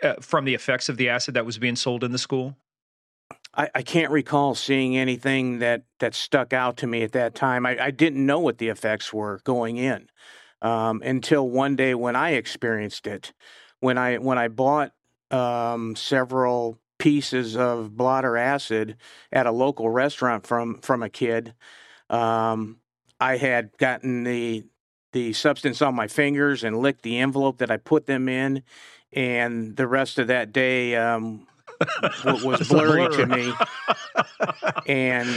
uh, 0.02 0.14
from 0.20 0.44
the 0.46 0.54
effects 0.54 0.88
of 0.88 0.96
the 0.96 1.10
acid 1.10 1.34
that 1.34 1.46
was 1.46 1.58
being 1.58 1.76
sold 1.76 2.02
in 2.02 2.12
the 2.12 2.18
school? 2.18 2.56
I, 3.54 3.68
I, 3.74 3.82
can't 3.82 4.10
recall 4.10 4.54
seeing 4.54 4.96
anything 4.96 5.58
that, 5.58 5.82
that 5.98 6.14
stuck 6.14 6.52
out 6.52 6.78
to 6.78 6.86
me 6.86 7.02
at 7.02 7.12
that 7.12 7.34
time. 7.34 7.66
I, 7.66 7.84
I 7.84 7.90
didn't 7.90 8.24
know 8.24 8.38
what 8.38 8.58
the 8.58 8.68
effects 8.68 9.12
were 9.12 9.40
going 9.44 9.76
in 9.76 10.08
um, 10.62 11.02
until 11.02 11.48
one 11.48 11.76
day 11.76 11.94
when 11.94 12.16
I 12.16 12.30
experienced 12.30 13.06
it. 13.06 13.32
When 13.80 13.98
I 13.98 14.18
when 14.18 14.38
I 14.38 14.46
bought 14.46 14.92
um, 15.32 15.96
several 15.96 16.78
pieces 16.98 17.56
of 17.56 17.96
blotter 17.96 18.36
acid 18.36 18.96
at 19.32 19.46
a 19.46 19.50
local 19.50 19.90
restaurant 19.90 20.46
from 20.46 20.78
from 20.78 21.02
a 21.02 21.08
kid, 21.08 21.52
um, 22.08 22.78
I 23.20 23.38
had 23.38 23.76
gotten 23.76 24.22
the 24.22 24.64
the 25.10 25.32
substance 25.32 25.82
on 25.82 25.96
my 25.96 26.06
fingers 26.06 26.62
and 26.62 26.78
licked 26.78 27.02
the 27.02 27.18
envelope 27.18 27.58
that 27.58 27.72
I 27.72 27.76
put 27.76 28.06
them 28.06 28.28
in, 28.28 28.62
and 29.12 29.76
the 29.76 29.88
rest 29.88 30.20
of 30.20 30.28
that 30.28 30.52
day 30.52 30.94
um, 30.94 31.48
was 32.24 32.68
blurry 32.68 33.08
to 33.16 33.26
me, 33.26 33.52
and 34.86 35.28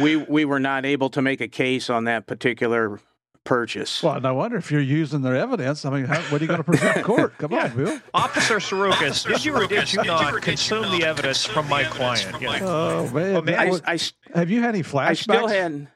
we 0.00 0.16
we 0.16 0.44
were 0.44 0.60
not 0.60 0.84
able 0.84 1.10
to 1.10 1.22
make 1.22 1.40
a 1.40 1.48
case 1.48 1.90
on 1.90 2.04
that 2.04 2.26
particular 2.26 3.00
purchase. 3.44 4.02
Well, 4.02 4.20
no 4.20 4.34
wonder 4.34 4.56
if 4.56 4.70
you're 4.70 4.80
using 4.80 5.22
their 5.22 5.36
evidence. 5.36 5.84
I 5.84 5.90
mean, 5.90 6.06
how, 6.06 6.20
what 6.22 6.40
are 6.40 6.44
you 6.44 6.48
going 6.48 6.58
to 6.58 6.64
present 6.64 6.96
in 6.96 7.04
court? 7.04 7.36
Come 7.38 7.52
yeah. 7.52 7.64
on, 7.64 7.76
Bill. 7.76 8.00
Officer 8.14 8.56
Sorukas, 8.56 9.26
did 9.26 9.44
you 9.44 9.54
or 9.54 9.66
did 9.66 9.92
you 9.92 10.02
not 10.02 10.40
consume 10.42 10.90
the 10.98 11.04
evidence 11.04 11.44
from 11.44 11.68
my 11.68 11.86
oh, 11.86 11.90
client? 11.90 12.40
Yeah. 12.40 12.58
Oh 12.62 13.10
man, 13.10 13.36
oh, 13.36 13.42
man. 13.42 13.58
I, 13.58 13.92
I, 13.92 13.98
have 14.34 14.50
you 14.50 14.60
had 14.60 14.74
any 14.74 14.82
flashbacks? 14.82 15.08
I 15.08 15.14
still 15.14 15.48
had. 15.48 15.88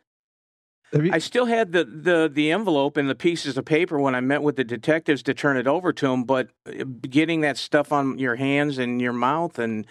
You... 0.93 1.11
I 1.13 1.19
still 1.19 1.47
had 1.47 1.73
the, 1.73 1.85
the, 1.85 2.31
the 2.33 2.51
envelope 2.51 2.97
and 2.97 3.11
the 3.11 3.15
pieces 3.15 3.59
of 3.59 3.65
paper 3.65 3.99
when 3.99 4.15
I 4.15 4.21
met 4.21 4.43
with 4.43 4.57
the 4.57 4.65
detectives 4.65 5.23
to 5.25 5.35
turn 5.35 5.57
it 5.57 5.67
over 5.67 5.93
to 5.93 6.09
them, 6.09 6.25
but 6.25 6.49
uh, 6.67 6.85
getting 7.03 7.43
that 7.43 7.59
stuff 7.59 7.93
on 7.93 8.19
your 8.19 8.37
hands 8.37 8.79
and 8.79 9.01
your 9.01 9.13
mouth 9.13 9.59
and 9.59 9.87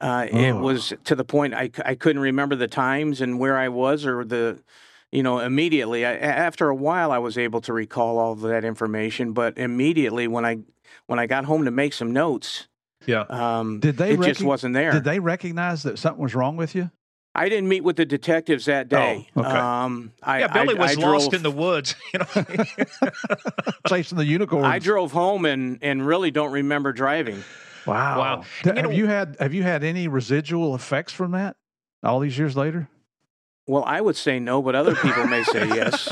uh, 0.00 0.26
oh. 0.30 0.38
it 0.38 0.52
was 0.52 0.92
to 1.04 1.14
the 1.14 1.24
point 1.24 1.54
I, 1.54 1.70
I 1.84 1.94
couldn't 1.94 2.20
remember 2.20 2.54
the 2.54 2.68
times 2.68 3.20
and 3.20 3.38
where 3.38 3.56
I 3.56 3.68
was 3.68 4.04
or 4.04 4.24
the 4.24 4.62
you 5.10 5.22
know 5.22 5.38
immediately 5.38 6.04
I, 6.04 6.16
after 6.16 6.68
a 6.68 6.74
while 6.74 7.10
I 7.10 7.18
was 7.18 7.38
able 7.38 7.60
to 7.62 7.72
recall 7.72 8.18
all 8.18 8.32
of 8.32 8.40
that 8.42 8.64
information, 8.64 9.32
but 9.32 9.56
immediately 9.56 10.28
when 10.28 10.44
I 10.44 10.58
when 11.06 11.18
I 11.18 11.26
got 11.26 11.46
home 11.46 11.64
to 11.64 11.70
make 11.70 11.94
some 11.94 12.12
notes, 12.12 12.68
yeah, 13.06 13.24
um, 13.30 13.80
did 13.80 13.96
they 13.96 14.12
it 14.12 14.18
rec- 14.18 14.28
just 14.28 14.42
wasn't 14.42 14.74
there. 14.74 14.92
Did 14.92 15.04
they 15.04 15.18
recognize 15.18 15.82
that 15.84 15.98
something 15.98 16.22
was 16.22 16.34
wrong 16.34 16.56
with 16.56 16.74
you? 16.74 16.90
I 17.36 17.50
didn't 17.50 17.68
meet 17.68 17.84
with 17.84 17.96
the 17.96 18.06
detectives 18.06 18.64
that 18.64 18.88
day. 18.88 19.28
Oh, 19.36 19.40
okay. 19.40 19.50
Um, 19.50 20.12
I, 20.22 20.40
yeah, 20.40 20.46
Billy 20.48 20.74
I, 20.74 20.80
was 20.80 20.96
I 20.96 21.00
lost 21.00 21.30
drove, 21.30 21.34
in 21.34 21.42
the 21.42 21.50
woods, 21.50 21.94
you 22.14 22.20
know, 22.20 22.44
chasing 23.88 24.16
the 24.16 24.24
unicorns. 24.24 24.64
I 24.64 24.78
drove 24.78 25.12
home 25.12 25.44
and 25.44 25.78
and 25.82 26.04
really 26.06 26.30
don't 26.30 26.50
remember 26.50 26.94
driving. 26.94 27.44
Wow! 27.86 28.18
Wow! 28.18 28.44
have 28.62 28.76
you, 28.76 28.82
know, 28.82 28.90
you 28.90 29.06
had 29.06 29.36
have 29.38 29.52
you 29.52 29.62
had 29.62 29.84
any 29.84 30.08
residual 30.08 30.74
effects 30.74 31.12
from 31.12 31.32
that 31.32 31.56
all 32.02 32.20
these 32.20 32.38
years 32.38 32.56
later? 32.56 32.88
Well, 33.66 33.84
I 33.84 34.00
would 34.00 34.16
say 34.16 34.40
no, 34.40 34.62
but 34.62 34.74
other 34.74 34.94
people 34.94 35.26
may 35.26 35.42
say 35.42 35.68
yes. 35.74 36.08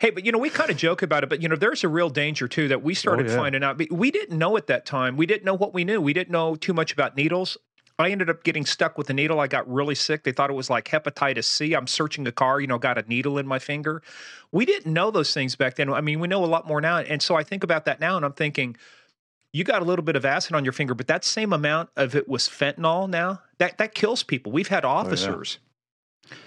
Hey, 0.00 0.10
but 0.10 0.26
you 0.26 0.32
know, 0.32 0.38
we 0.38 0.50
kind 0.50 0.70
of 0.70 0.76
joke 0.76 1.02
about 1.02 1.24
it, 1.24 1.30
but 1.30 1.40
you 1.40 1.48
know, 1.48 1.56
there's 1.56 1.82
a 1.82 1.88
real 1.88 2.10
danger 2.10 2.46
too 2.46 2.68
that 2.68 2.82
we 2.82 2.92
started 2.94 3.26
oh, 3.28 3.30
yeah. 3.30 3.36
finding 3.36 3.64
out. 3.64 3.80
We 3.90 4.10
didn't 4.10 4.36
know 4.36 4.56
at 4.58 4.66
that 4.66 4.84
time. 4.84 5.16
We 5.16 5.24
didn't 5.26 5.44
know 5.44 5.54
what 5.54 5.72
we 5.72 5.84
knew. 5.84 6.00
We 6.00 6.12
didn't 6.12 6.30
know 6.30 6.56
too 6.56 6.74
much 6.74 6.92
about 6.92 7.16
needles. 7.16 7.56
I 7.98 8.10
ended 8.10 8.30
up 8.30 8.44
getting 8.44 8.64
stuck 8.64 8.96
with 8.96 9.10
a 9.10 9.12
needle. 9.12 9.40
I 9.40 9.48
got 9.48 9.68
really 9.68 9.96
sick. 9.96 10.22
They 10.22 10.32
thought 10.32 10.50
it 10.50 10.54
was 10.54 10.70
like 10.70 10.84
hepatitis 10.86 11.44
C. 11.44 11.74
I'm 11.74 11.88
searching 11.88 12.26
a 12.28 12.32
car, 12.32 12.60
you 12.60 12.66
know, 12.66 12.78
got 12.78 12.96
a 12.96 13.02
needle 13.02 13.38
in 13.38 13.46
my 13.46 13.58
finger. 13.58 14.02
We 14.52 14.64
didn't 14.64 14.92
know 14.92 15.10
those 15.10 15.34
things 15.34 15.56
back 15.56 15.74
then. 15.76 15.92
I 15.92 16.00
mean, 16.00 16.20
we 16.20 16.28
know 16.28 16.44
a 16.44 16.46
lot 16.46 16.66
more 16.66 16.80
now. 16.80 16.98
And 16.98 17.20
so 17.20 17.34
I 17.34 17.42
think 17.42 17.64
about 17.64 17.86
that 17.86 17.98
now 17.98 18.16
and 18.16 18.24
I'm 18.24 18.34
thinking, 18.34 18.76
you 19.52 19.64
got 19.64 19.82
a 19.82 19.84
little 19.84 20.04
bit 20.04 20.14
of 20.14 20.24
acid 20.24 20.54
on 20.54 20.64
your 20.64 20.72
finger, 20.72 20.94
but 20.94 21.08
that 21.08 21.24
same 21.24 21.52
amount 21.52 21.88
of 21.96 22.14
it 22.14 22.28
was 22.28 22.48
fentanyl 22.48 23.08
now. 23.08 23.42
That 23.58 23.78
that 23.78 23.94
kills 23.94 24.22
people. 24.22 24.52
We've 24.52 24.68
had 24.68 24.84
officers. 24.84 25.58
Oh, 25.58 25.62
yeah 25.62 25.64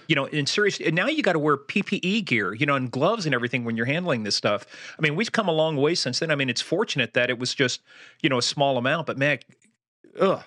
you 0.06 0.14
know, 0.14 0.26
in 0.26 0.46
serious, 0.46 0.80
and 0.80 0.94
now 0.94 1.08
you 1.08 1.22
got 1.22 1.32
to 1.32 1.38
wear 1.38 1.56
PPE 1.56 2.24
gear, 2.24 2.54
you 2.54 2.66
know, 2.66 2.76
and 2.76 2.90
gloves 2.90 3.26
and 3.26 3.34
everything 3.34 3.64
when 3.64 3.76
you're 3.76 3.86
handling 3.86 4.22
this 4.22 4.36
stuff. 4.36 4.64
I 4.96 5.02
mean, 5.02 5.16
we've 5.16 5.32
come 5.32 5.48
a 5.48 5.52
long 5.52 5.76
way 5.76 5.96
since 5.96 6.20
then. 6.20 6.30
I 6.30 6.36
mean, 6.36 6.48
it's 6.48 6.60
fortunate 6.60 7.14
that 7.14 7.30
it 7.30 7.38
was 7.38 7.54
just, 7.54 7.80
you 8.22 8.28
know, 8.28 8.38
a 8.38 8.42
small 8.42 8.78
amount, 8.78 9.06
but 9.06 9.18
man, 9.18 9.38
ugh, 10.20 10.44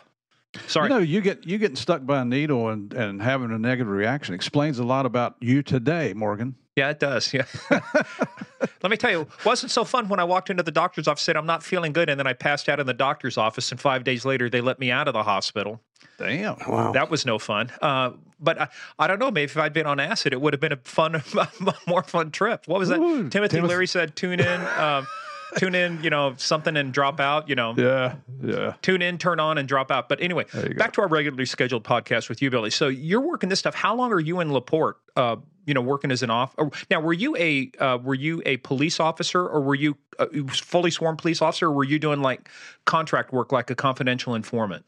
Sorry. 0.67 0.89
You 0.89 0.95
know, 0.95 0.99
you 0.99 1.21
get 1.21 1.45
you 1.45 1.57
getting 1.57 1.75
stuck 1.75 2.05
by 2.05 2.21
a 2.21 2.25
needle 2.25 2.69
and, 2.69 2.93
and 2.93 3.21
having 3.21 3.51
a 3.51 3.57
negative 3.57 3.91
reaction 3.91 4.33
explains 4.33 4.79
a 4.79 4.83
lot 4.83 5.05
about 5.05 5.35
you 5.39 5.63
today, 5.63 6.13
Morgan. 6.13 6.55
Yeah, 6.75 6.89
it 6.89 6.99
does. 6.99 7.33
Yeah. 7.33 7.45
Let 7.69 8.89
me 8.89 8.97
tell 8.97 9.11
you, 9.11 9.27
wasn't 9.45 9.71
so 9.71 9.85
fun 9.85 10.09
when 10.09 10.19
I 10.19 10.25
walked 10.25 10.49
into 10.49 10.61
the 10.61 10.71
doctor's 10.71 11.07
office, 11.07 11.23
said 11.23 11.37
I'm 11.37 11.45
not 11.45 11.63
feeling 11.63 11.93
good, 11.93 12.09
and 12.09 12.19
then 12.19 12.27
I 12.27 12.33
passed 12.33 12.67
out 12.67 12.81
in 12.81 12.85
the 12.85 12.93
doctor's 12.93 13.37
office, 13.37 13.71
and 13.71 13.79
five 13.79 14.03
days 14.03 14.25
later 14.25 14.49
they 14.49 14.59
let 14.59 14.77
me 14.77 14.91
out 14.91 15.07
of 15.07 15.13
the 15.13 15.23
hospital. 15.23 15.81
Damn. 16.17 16.57
Wow. 16.67 16.91
That 16.91 17.09
was 17.09 17.25
no 17.25 17.39
fun. 17.39 17.71
Uh, 17.81 18.11
but 18.39 18.59
I, 18.59 18.67
I, 18.99 19.07
don't 19.07 19.19
know. 19.19 19.31
Maybe 19.31 19.45
if 19.45 19.57
I'd 19.57 19.73
been 19.73 19.85
on 19.85 19.99
acid, 19.99 20.33
it 20.33 20.41
would 20.41 20.53
have 20.53 20.59
been 20.59 20.73
a 20.73 20.77
fun, 20.77 21.23
more 21.87 22.03
fun 22.03 22.31
trip. 22.31 22.67
What 22.67 22.79
was 22.79 22.89
that? 22.89 22.99
Ooh, 22.99 23.29
Timothy 23.29 23.57
Tim- 23.57 23.67
Leary 23.67 23.87
said, 23.87 24.15
tune 24.15 24.39
in. 24.39 24.61
Um, 24.77 25.07
tune 25.57 25.75
in, 25.75 26.03
you 26.03 26.09
know, 26.09 26.33
something 26.37 26.75
and 26.77 26.93
drop 26.93 27.19
out, 27.19 27.49
you 27.49 27.55
know. 27.55 27.73
Yeah, 27.77 28.15
yeah. 28.43 28.73
Tune 28.81 29.01
in, 29.01 29.17
turn 29.17 29.39
on, 29.39 29.57
and 29.57 29.67
drop 29.67 29.91
out. 29.91 30.09
But 30.09 30.21
anyway, 30.21 30.45
back 30.53 30.93
go. 30.93 30.95
to 30.95 31.01
our 31.01 31.07
regularly 31.07 31.45
scheduled 31.45 31.83
podcast 31.83 32.29
with 32.29 32.41
you, 32.41 32.49
Billy. 32.49 32.69
So 32.69 32.87
you're 32.87 33.21
working 33.21 33.49
this 33.49 33.59
stuff. 33.59 33.75
How 33.75 33.95
long 33.95 34.11
are 34.11 34.19
you 34.19 34.39
in 34.39 34.51
Laporte? 34.51 34.97
Uh, 35.15 35.37
you 35.65 35.73
know, 35.73 35.81
working 35.81 36.11
as 36.11 36.21
an 36.21 36.29
off. 36.29 36.55
Now, 36.91 36.99
were 36.99 37.13
you 37.13 37.35
a 37.37 37.71
uh, 37.79 37.97
were 38.01 38.13
you 38.13 38.41
a 38.45 38.57
police 38.57 38.99
officer, 38.99 39.47
or 39.47 39.61
were 39.61 39.75
you 39.75 39.97
a 40.19 40.27
fully 40.47 40.91
sworn 40.91 41.17
police 41.17 41.41
officer, 41.41 41.67
or 41.67 41.71
were 41.71 41.83
you 41.83 41.97
doing 41.97 42.21
like 42.21 42.49
contract 42.85 43.33
work, 43.33 43.51
like 43.51 43.69
a 43.71 43.75
confidential 43.75 44.35
informant? 44.35 44.85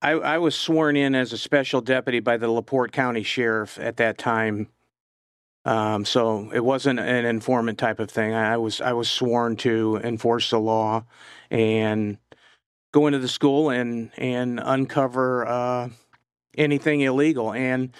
I, 0.00 0.12
I 0.12 0.38
was 0.38 0.56
sworn 0.56 0.96
in 0.96 1.14
as 1.14 1.32
a 1.32 1.38
special 1.38 1.80
deputy 1.80 2.20
by 2.20 2.36
the 2.36 2.50
Laporte 2.50 2.90
County 2.90 3.22
Sheriff 3.22 3.78
at 3.78 3.98
that 3.98 4.18
time. 4.18 4.68
Um, 5.64 6.04
so 6.04 6.50
it 6.52 6.64
wasn't 6.64 6.98
an 6.98 7.24
informant 7.24 7.78
type 7.78 8.00
of 8.00 8.10
thing. 8.10 8.34
I 8.34 8.56
was 8.56 8.80
I 8.80 8.92
was 8.92 9.08
sworn 9.08 9.56
to 9.58 10.00
enforce 10.02 10.50
the 10.50 10.58
law 10.58 11.04
and 11.50 12.18
go 12.92 13.06
into 13.06 13.20
the 13.20 13.28
school 13.28 13.70
and 13.70 14.10
and 14.16 14.60
uncover 14.62 15.46
uh, 15.46 15.88
anything 16.56 17.00
illegal. 17.02 17.52
And 17.52 17.94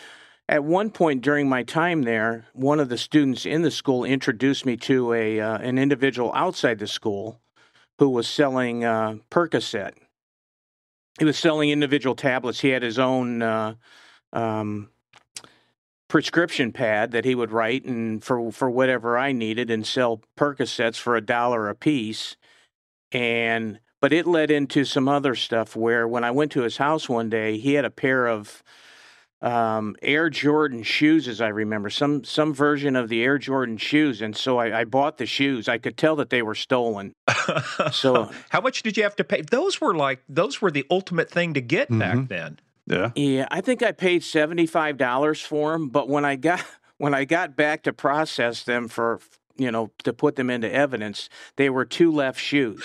at 0.48 0.64
one 0.64 0.90
point 0.90 1.22
during 1.22 1.48
my 1.48 1.62
time 1.62 2.02
there, 2.02 2.46
one 2.52 2.80
of 2.80 2.88
the 2.88 2.98
students 2.98 3.46
in 3.46 3.62
the 3.62 3.70
school 3.70 4.04
introduced 4.04 4.66
me 4.66 4.76
to 4.78 5.12
a 5.12 5.40
uh, 5.40 5.58
an 5.58 5.78
individual 5.78 6.32
outside 6.34 6.80
the 6.80 6.88
school 6.88 7.40
who 7.98 8.08
was 8.08 8.26
selling 8.26 8.84
uh, 8.84 9.16
Percocet. 9.30 9.92
He 11.18 11.24
was 11.24 11.38
selling 11.38 11.70
individual 11.70 12.16
tablets. 12.16 12.58
He 12.58 12.70
had 12.70 12.82
his 12.82 12.98
own 12.98 13.42
uh, 13.42 13.74
um, 14.32 14.88
prescription 16.12 16.72
pad 16.72 17.10
that 17.12 17.24
he 17.24 17.34
would 17.34 17.50
write 17.50 17.86
and 17.86 18.22
for 18.22 18.52
for 18.52 18.68
whatever 18.68 19.16
I 19.16 19.32
needed 19.32 19.70
and 19.70 19.86
sell 19.86 20.20
Percocets 20.36 20.96
for 20.96 21.16
a 21.16 21.22
dollar 21.22 21.70
a 21.70 21.74
piece. 21.74 22.36
And 23.12 23.80
but 23.98 24.12
it 24.12 24.26
led 24.26 24.50
into 24.50 24.84
some 24.84 25.08
other 25.08 25.34
stuff 25.34 25.74
where 25.74 26.06
when 26.06 26.22
I 26.22 26.30
went 26.30 26.52
to 26.52 26.64
his 26.64 26.76
house 26.76 27.08
one 27.08 27.30
day, 27.30 27.56
he 27.56 27.72
had 27.72 27.86
a 27.86 27.90
pair 27.90 28.26
of 28.26 28.62
um, 29.40 29.96
Air 30.02 30.28
Jordan 30.28 30.82
shoes, 30.82 31.26
as 31.28 31.40
I 31.40 31.48
remember, 31.48 31.88
some 31.88 32.24
some 32.24 32.52
version 32.52 32.94
of 32.94 33.08
the 33.08 33.22
Air 33.22 33.38
Jordan 33.38 33.78
shoes, 33.78 34.20
and 34.20 34.36
so 34.36 34.58
I, 34.58 34.80
I 34.80 34.84
bought 34.84 35.16
the 35.16 35.24
shoes. 35.24 35.66
I 35.66 35.78
could 35.78 35.96
tell 35.96 36.16
that 36.16 36.28
they 36.28 36.42
were 36.42 36.54
stolen. 36.54 37.14
so, 37.90 38.30
how 38.50 38.60
much 38.60 38.82
did 38.82 38.98
you 38.98 39.02
have 39.04 39.16
to 39.16 39.24
pay? 39.24 39.40
Those 39.40 39.80
were 39.80 39.94
like 39.94 40.22
those 40.28 40.60
were 40.60 40.70
the 40.70 40.84
ultimate 40.90 41.30
thing 41.30 41.54
to 41.54 41.62
get 41.62 41.88
mm-hmm. 41.88 42.00
back 42.00 42.28
then. 42.28 42.58
Yeah, 42.92 43.10
yeah. 43.14 43.48
I 43.50 43.60
think 43.60 43.82
I 43.82 43.92
paid 43.92 44.22
seventy 44.22 44.66
five 44.66 44.96
dollars 44.96 45.40
for 45.40 45.72
them, 45.72 45.88
but 45.88 46.08
when 46.08 46.24
I 46.24 46.36
got 46.36 46.64
when 46.98 47.14
I 47.14 47.24
got 47.24 47.56
back 47.56 47.82
to 47.84 47.92
process 47.92 48.62
them 48.64 48.88
for 48.88 49.20
you 49.56 49.70
know, 49.70 49.90
to 50.04 50.12
put 50.12 50.36
them 50.36 50.50
into 50.50 50.72
evidence, 50.72 51.28
they 51.56 51.70
were 51.70 51.84
two 51.84 52.10
left 52.10 52.40
shoes. 52.40 52.84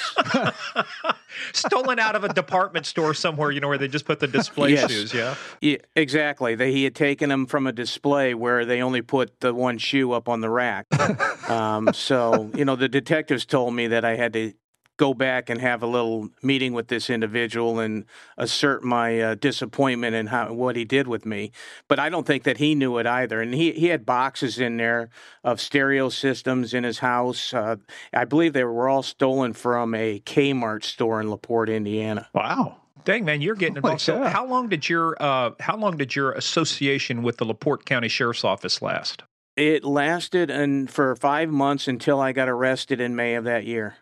Stolen 1.54 2.00
out 2.00 2.16
of 2.16 2.24
a 2.24 2.34
department 2.34 2.86
store 2.86 3.14
somewhere, 3.14 3.52
you 3.52 3.60
know, 3.60 3.68
where 3.68 3.78
they 3.78 3.88
just 3.88 4.06
put 4.06 4.20
the 4.20 4.28
display 4.28 4.74
yes. 4.74 4.92
shoes, 4.92 5.14
yeah? 5.14 5.36
yeah? 5.62 5.78
Exactly. 5.96 6.56
They, 6.56 6.72
he 6.72 6.84
had 6.84 6.96
taken 6.96 7.30
them 7.30 7.46
from 7.46 7.68
a 7.68 7.72
display 7.72 8.34
where 8.34 8.66
they 8.66 8.82
only 8.82 9.02
put 9.02 9.40
the 9.40 9.54
one 9.54 9.78
shoe 9.78 10.12
up 10.12 10.28
on 10.28 10.42
the 10.42 10.50
rack. 10.50 10.88
um, 11.50 11.90
so, 11.94 12.52
you 12.56 12.66
know, 12.66 12.76
the 12.76 12.90
detectives 12.90 13.46
told 13.46 13.74
me 13.74 13.88
that 13.88 14.04
I 14.04 14.16
had 14.16 14.34
to 14.34 14.54
go 14.98 15.14
back 15.14 15.50
and 15.50 15.62
have 15.62 15.82
a 15.84 15.88
little 15.88 16.30
meeting 16.42 16.74
with 16.74 16.88
this 16.88 17.10
individual 17.10 17.80
and 17.80 18.06
assert 18.38 18.84
my 18.84 19.20
uh, 19.20 19.36
disappointment 19.36 20.16
in 20.16 20.28
how 20.28 20.52
what 20.52 20.76
he 20.76 20.84
did 20.84 21.08
with 21.08 21.26
me. 21.26 21.52
But 21.88 22.00
I 22.00 22.10
don't 22.10 22.28
think 22.28 22.44
that 22.44 22.58
he 22.58 22.76
knew 22.76 22.98
it 22.98 23.06
either. 23.06 23.42
And 23.42 23.54
he 23.54 23.72
he 23.72 23.88
had 23.88 24.06
boxes 24.06 24.60
in 24.60 24.78
there 24.78 25.10
of 25.44 25.62
stereo 25.62 26.10
systems 26.10 26.74
in 26.74 26.84
his 26.84 27.00
house. 27.00 27.54
Uh, 27.54 27.78
I 28.14 28.26
believe 28.26 28.54
they 28.54 28.64
were 28.64 28.90
all 28.90 29.04
stolen 29.04 29.54
from 29.54 29.94
a 29.94 30.20
Kmart 30.22 30.84
store 30.84 31.22
in 31.22 31.30
Laporte, 31.30 31.70
Indiana. 31.70 32.28
Wow. 32.34 32.78
Dang 33.06 33.24
man, 33.24 33.42
you're 33.42 33.56
getting 33.56 33.78
involved. 33.78 34.02
So, 34.02 34.24
how 34.24 34.46
long 34.46 34.68
did 34.68 34.90
your 34.90 35.16
uh, 35.22 35.52
how 35.60 35.78
long 35.78 35.96
did 35.96 36.16
your 36.16 36.34
association 36.34 37.24
with 37.24 37.38
the 37.38 37.46
Laporte 37.46 37.86
County 37.86 38.10
Sheriff's 38.10 38.44
Office 38.44 38.82
last? 38.82 39.24
It 39.56 39.84
lasted 39.84 40.52
and 40.52 40.90
for 40.90 41.16
five 41.16 41.50
months 41.50 41.88
until 41.88 42.20
I 42.20 42.32
got 42.32 42.50
arrested 42.50 43.00
in 43.00 43.16
May 43.16 43.36
of 43.36 43.46
that 43.46 43.66
year. 43.66 43.96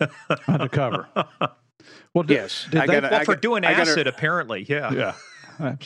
undercover. 0.48 1.08
Well, 2.14 2.24
did, 2.24 2.34
yes, 2.34 2.66
did 2.70 2.82
they, 2.82 2.86
gotta, 2.86 3.08
well, 3.10 3.24
for 3.24 3.34
got, 3.34 3.42
doing 3.42 3.64
acid, 3.64 3.96
gotta, 3.96 4.08
apparently, 4.08 4.66
yeah, 4.68 4.92
yeah. 4.92 5.14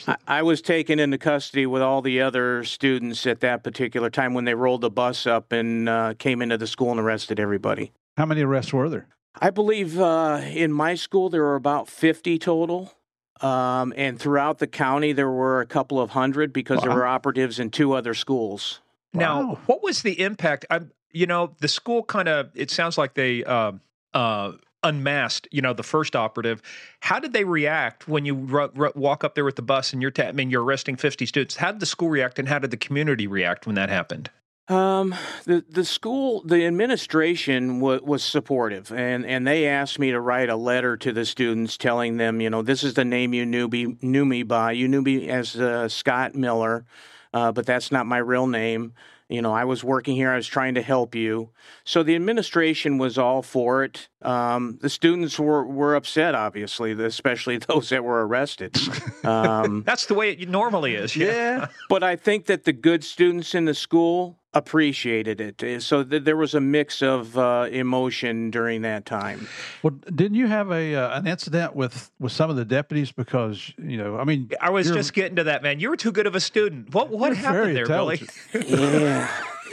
I, 0.07 0.15
I, 0.27 0.41
was 0.43 0.61
taken 0.61 0.99
into 0.99 1.17
custody 1.17 1.65
with 1.65 1.81
all 1.81 2.01
the 2.01 2.21
other 2.21 2.63
students 2.63 3.25
at 3.25 3.39
that 3.39 3.63
particular 3.63 4.09
time 4.09 4.33
when 4.33 4.45
they 4.45 4.53
rolled 4.53 4.81
the 4.81 4.89
bus 4.89 5.25
up 5.25 5.51
and 5.51 5.89
uh, 5.89 6.13
came 6.19 6.41
into 6.41 6.57
the 6.57 6.67
school 6.67 6.91
and 6.91 6.99
arrested 6.99 7.39
everybody. 7.39 7.91
How 8.17 8.25
many 8.25 8.41
arrests 8.41 8.71
were 8.71 8.89
there? 8.89 9.07
I 9.41 9.49
believe 9.49 9.99
uh, 9.99 10.41
in 10.43 10.71
my 10.71 10.95
school 10.95 11.29
there 11.29 11.41
were 11.41 11.55
about 11.55 11.89
50 11.89 12.37
total. 12.37 12.93
Um, 13.41 13.93
and 13.97 14.19
throughout 14.19 14.59
the 14.59 14.67
county, 14.67 15.11
there 15.11 15.29
were 15.29 15.59
a 15.59 15.65
couple 15.65 15.99
of 15.99 16.11
hundred 16.11 16.53
because 16.53 16.77
wow. 16.77 16.83
there 16.85 16.95
were 16.95 17.05
operatives 17.05 17.59
in 17.59 17.71
two 17.71 17.93
other 17.93 18.13
schools. 18.13 18.79
Now, 19.11 19.41
wow. 19.41 19.59
what 19.65 19.83
was 19.83 20.01
the 20.01 20.21
impact? 20.21 20.65
I'm, 20.69 20.91
you 21.13 21.25
know, 21.25 21.55
the 21.59 21.67
school 21.67 22.03
kind 22.03 22.27
of, 22.27 22.49
it 22.55 22.71
sounds 22.71 22.97
like 22.97 23.13
they 23.13 23.43
uh, 23.43 23.73
uh, 24.13 24.53
unmasked, 24.83 25.47
you 25.51 25.61
know, 25.61 25.73
the 25.73 25.83
first 25.83 26.15
operative. 26.15 26.61
How 26.99 27.19
did 27.19 27.33
they 27.33 27.43
react 27.43 28.07
when 28.07 28.25
you 28.25 28.47
r- 28.51 28.71
r- 28.77 28.91
walk 28.95 29.23
up 29.23 29.35
there 29.35 29.45
with 29.45 29.55
the 29.55 29.61
bus 29.61 29.93
and 29.93 30.01
you're, 30.01 30.11
ta- 30.11 30.23
I 30.23 30.31
mean, 30.33 30.49
you're 30.49 30.63
arresting 30.63 30.97
50 30.97 31.25
students? 31.25 31.55
How 31.55 31.71
did 31.71 31.79
the 31.79 31.85
school 31.85 32.09
react 32.09 32.39
and 32.39 32.49
how 32.49 32.59
did 32.59 32.71
the 32.71 32.77
community 32.77 33.27
react 33.27 33.65
when 33.65 33.75
that 33.75 33.89
happened? 33.89 34.29
Um, 34.69 35.13
the 35.43 35.65
the 35.69 35.83
school, 35.83 36.41
the 36.45 36.65
administration 36.65 37.79
w- 37.81 37.99
was 38.01 38.23
supportive, 38.23 38.93
and, 38.93 39.25
and 39.25 39.45
they 39.45 39.67
asked 39.67 39.99
me 39.99 40.11
to 40.11 40.21
write 40.21 40.47
a 40.49 40.55
letter 40.55 40.95
to 40.95 41.11
the 41.11 41.25
students, 41.25 41.75
telling 41.75 42.15
them, 42.15 42.39
you 42.39 42.49
know, 42.49 42.61
this 42.61 42.81
is 42.81 42.93
the 42.93 43.03
name 43.03 43.33
you 43.33 43.45
knew 43.45 43.67
me 43.67 43.97
knew 44.01 44.23
me 44.23 44.41
by. 44.43 44.71
You 44.71 44.87
knew 44.87 45.01
me 45.01 45.27
as 45.27 45.57
uh, 45.57 45.89
Scott 45.89 46.33
Miller, 46.33 46.85
uh, 47.33 47.51
but 47.51 47.65
that's 47.65 47.91
not 47.91 48.05
my 48.05 48.19
real 48.19 48.47
name. 48.47 48.93
You 49.33 49.41
know, 49.41 49.51
I 49.51 49.65
was 49.65 49.83
working 49.83 50.15
here, 50.15 50.29
I 50.29 50.35
was 50.35 50.45
trying 50.45 50.75
to 50.75 50.83
help 50.83 51.15
you. 51.15 51.49
So 51.83 52.03
the 52.03 52.13
administration 52.13 52.99
was 52.99 53.17
all 53.17 53.41
for 53.41 53.83
it. 53.83 54.07
Um, 54.23 54.77
the 54.81 54.89
students 54.89 55.39
were, 55.39 55.65
were 55.65 55.95
upset, 55.95 56.35
obviously, 56.35 56.91
especially 56.91 57.57
those 57.67 57.89
that 57.89 58.03
were 58.03 58.25
arrested. 58.25 58.77
Um, 59.23 59.83
That's 59.85 60.05
the 60.05 60.13
way 60.13 60.31
it 60.31 60.49
normally 60.49 60.95
is. 60.95 61.15
Yeah. 61.15 61.27
yeah. 61.27 61.67
but 61.89 62.03
I 62.03 62.15
think 62.15 62.45
that 62.45 62.63
the 62.63 62.73
good 62.73 63.03
students 63.03 63.55
in 63.55 63.65
the 63.65 63.73
school 63.73 64.39
appreciated 64.53 65.41
it. 65.41 65.63
Eh, 65.63 65.79
so 65.79 66.03
th- 66.03 66.23
there 66.23 66.37
was 66.37 66.53
a 66.53 66.61
mix 66.61 67.01
of 67.01 67.37
uh, 67.37 67.67
emotion 67.71 68.51
during 68.51 68.83
that 68.83 69.05
time. 69.05 69.47
Well, 69.81 69.93
didn't 70.13 70.35
you 70.35 70.47
have 70.47 70.71
a 70.71 70.95
uh, 70.95 71.19
an 71.19 71.27
incident 71.27 71.75
with 71.75 72.11
with 72.19 72.31
some 72.31 72.49
of 72.49 72.55
the 72.55 72.65
deputies 72.65 73.11
because 73.11 73.73
you 73.77 73.97
know? 73.97 74.17
I 74.17 74.23
mean, 74.23 74.51
I 74.61 74.69
was 74.69 74.89
just 74.89 75.13
getting 75.13 75.35
to 75.37 75.45
that, 75.45 75.63
man. 75.63 75.79
You 75.79 75.89
were 75.89 75.97
too 75.97 76.11
good 76.11 76.27
of 76.27 76.35
a 76.35 76.39
student. 76.39 76.93
What 76.93 77.09
what 77.09 77.35
happened 77.35 77.75
there, 77.75 77.87
Billy? 77.87 78.21
yeah, 78.53 79.29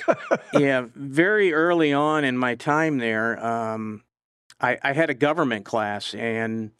yeah. 0.54 0.86
Very 0.94 1.52
early 1.52 1.92
on 1.92 2.24
in 2.24 2.36
my 2.36 2.54
time 2.54 2.98
there, 2.98 3.44
um, 3.44 4.02
I, 4.60 4.78
I 4.82 4.92
had 4.92 5.10
a 5.10 5.14
government 5.14 5.64
class 5.64 6.14
and 6.14 6.70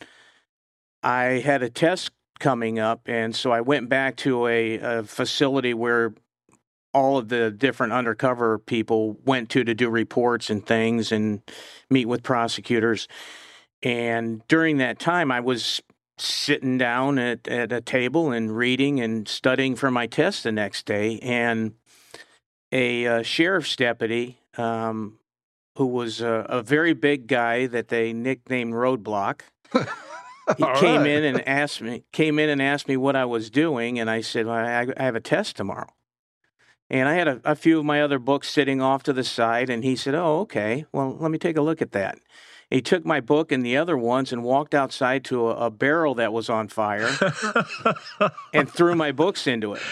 I 1.02 1.40
had 1.40 1.62
a 1.62 1.70
test 1.70 2.10
coming 2.38 2.78
up, 2.78 3.02
and 3.06 3.34
so 3.34 3.52
I 3.52 3.60
went 3.60 3.88
back 3.88 4.16
to 4.18 4.46
a, 4.46 4.78
a 4.78 5.02
facility 5.02 5.74
where 5.74 6.14
all 6.92 7.18
of 7.18 7.28
the 7.28 7.50
different 7.50 7.92
undercover 7.92 8.58
people 8.58 9.16
went 9.24 9.48
to 9.50 9.64
to 9.64 9.74
do 9.74 9.88
reports 9.88 10.50
and 10.50 10.66
things 10.66 11.12
and 11.12 11.42
meet 11.88 12.06
with 12.06 12.22
prosecutors. 12.22 13.06
And 13.82 14.46
during 14.48 14.78
that 14.78 14.98
time, 14.98 15.30
I 15.30 15.40
was 15.40 15.80
sitting 16.18 16.76
down 16.78 17.18
at, 17.18 17.48
at 17.48 17.72
a 17.72 17.80
table 17.80 18.32
and 18.32 18.54
reading 18.54 19.00
and 19.00 19.26
studying 19.26 19.76
for 19.76 19.90
my 19.90 20.06
test 20.06 20.42
the 20.42 20.52
next 20.52 20.84
day. 20.84 21.18
And 21.20 21.74
a 22.72 23.06
uh, 23.06 23.22
sheriff's 23.22 23.76
deputy, 23.76 24.38
um, 24.56 25.18
who 25.80 25.86
was 25.86 26.20
a, 26.20 26.44
a, 26.50 26.62
very 26.62 26.92
big 26.92 27.26
guy 27.26 27.66
that 27.66 27.88
they 27.88 28.12
nicknamed 28.12 28.74
Roadblock. 28.74 29.40
he 29.72 30.64
came 30.74 31.00
right. 31.00 31.06
in 31.06 31.24
and 31.24 31.48
asked 31.48 31.80
me 31.80 32.04
came 32.12 32.38
in 32.38 32.50
and 32.50 32.60
asked 32.60 32.86
me 32.86 32.98
what 32.98 33.16
I 33.16 33.24
was 33.24 33.48
doing, 33.48 33.98
and 33.98 34.10
I 34.10 34.20
said, 34.20 34.44
well, 34.44 34.56
I, 34.56 34.88
I 34.94 35.02
have 35.02 35.16
a 35.16 35.20
test 35.20 35.56
tomorrow. 35.56 35.88
And 36.90 37.08
I 37.08 37.14
had 37.14 37.28
a, 37.28 37.40
a, 37.46 37.54
few 37.54 37.78
of 37.78 37.86
my 37.86 38.02
other 38.02 38.18
books 38.18 38.50
sitting 38.50 38.82
off 38.82 39.02
to 39.04 39.14
the 39.14 39.24
side, 39.24 39.70
and 39.70 39.82
he 39.82 39.96
said, 39.96 40.14
Oh, 40.14 40.40
okay. 40.40 40.84
Well, 40.92 41.16
let 41.18 41.30
me 41.30 41.38
take 41.38 41.56
a 41.56 41.62
look 41.62 41.80
at 41.80 41.92
that. 41.92 42.18
He 42.68 42.82
took 42.82 43.06
my 43.06 43.20
book 43.20 43.50
and 43.50 43.64
the 43.64 43.78
other 43.78 43.96
ones 43.96 44.34
and 44.34 44.44
walked 44.44 44.74
outside 44.74 45.24
to 45.26 45.48
a, 45.48 45.66
a 45.66 45.70
barrel 45.70 46.14
that 46.16 46.30
was 46.30 46.50
on 46.50 46.68
fire 46.68 47.08
and 48.52 48.70
threw 48.70 48.94
my 48.94 49.12
books 49.12 49.46
into 49.46 49.72
it. 49.72 49.82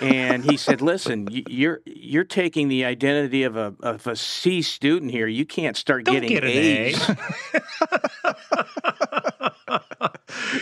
And 0.00 0.44
he 0.44 0.56
said, 0.56 0.80
"Listen, 0.80 1.28
you're 1.30 1.80
you're 1.84 2.24
taking 2.24 2.68
the 2.68 2.84
identity 2.84 3.42
of 3.42 3.56
a 3.56 3.74
of 3.80 4.06
a 4.06 4.16
C 4.16 4.62
student 4.62 5.10
here. 5.10 5.26
You 5.26 5.44
can't 5.44 5.76
start 5.76 6.04
Don't 6.04 6.14
getting 6.14 6.30
get 6.30 6.44
A's." 6.44 6.98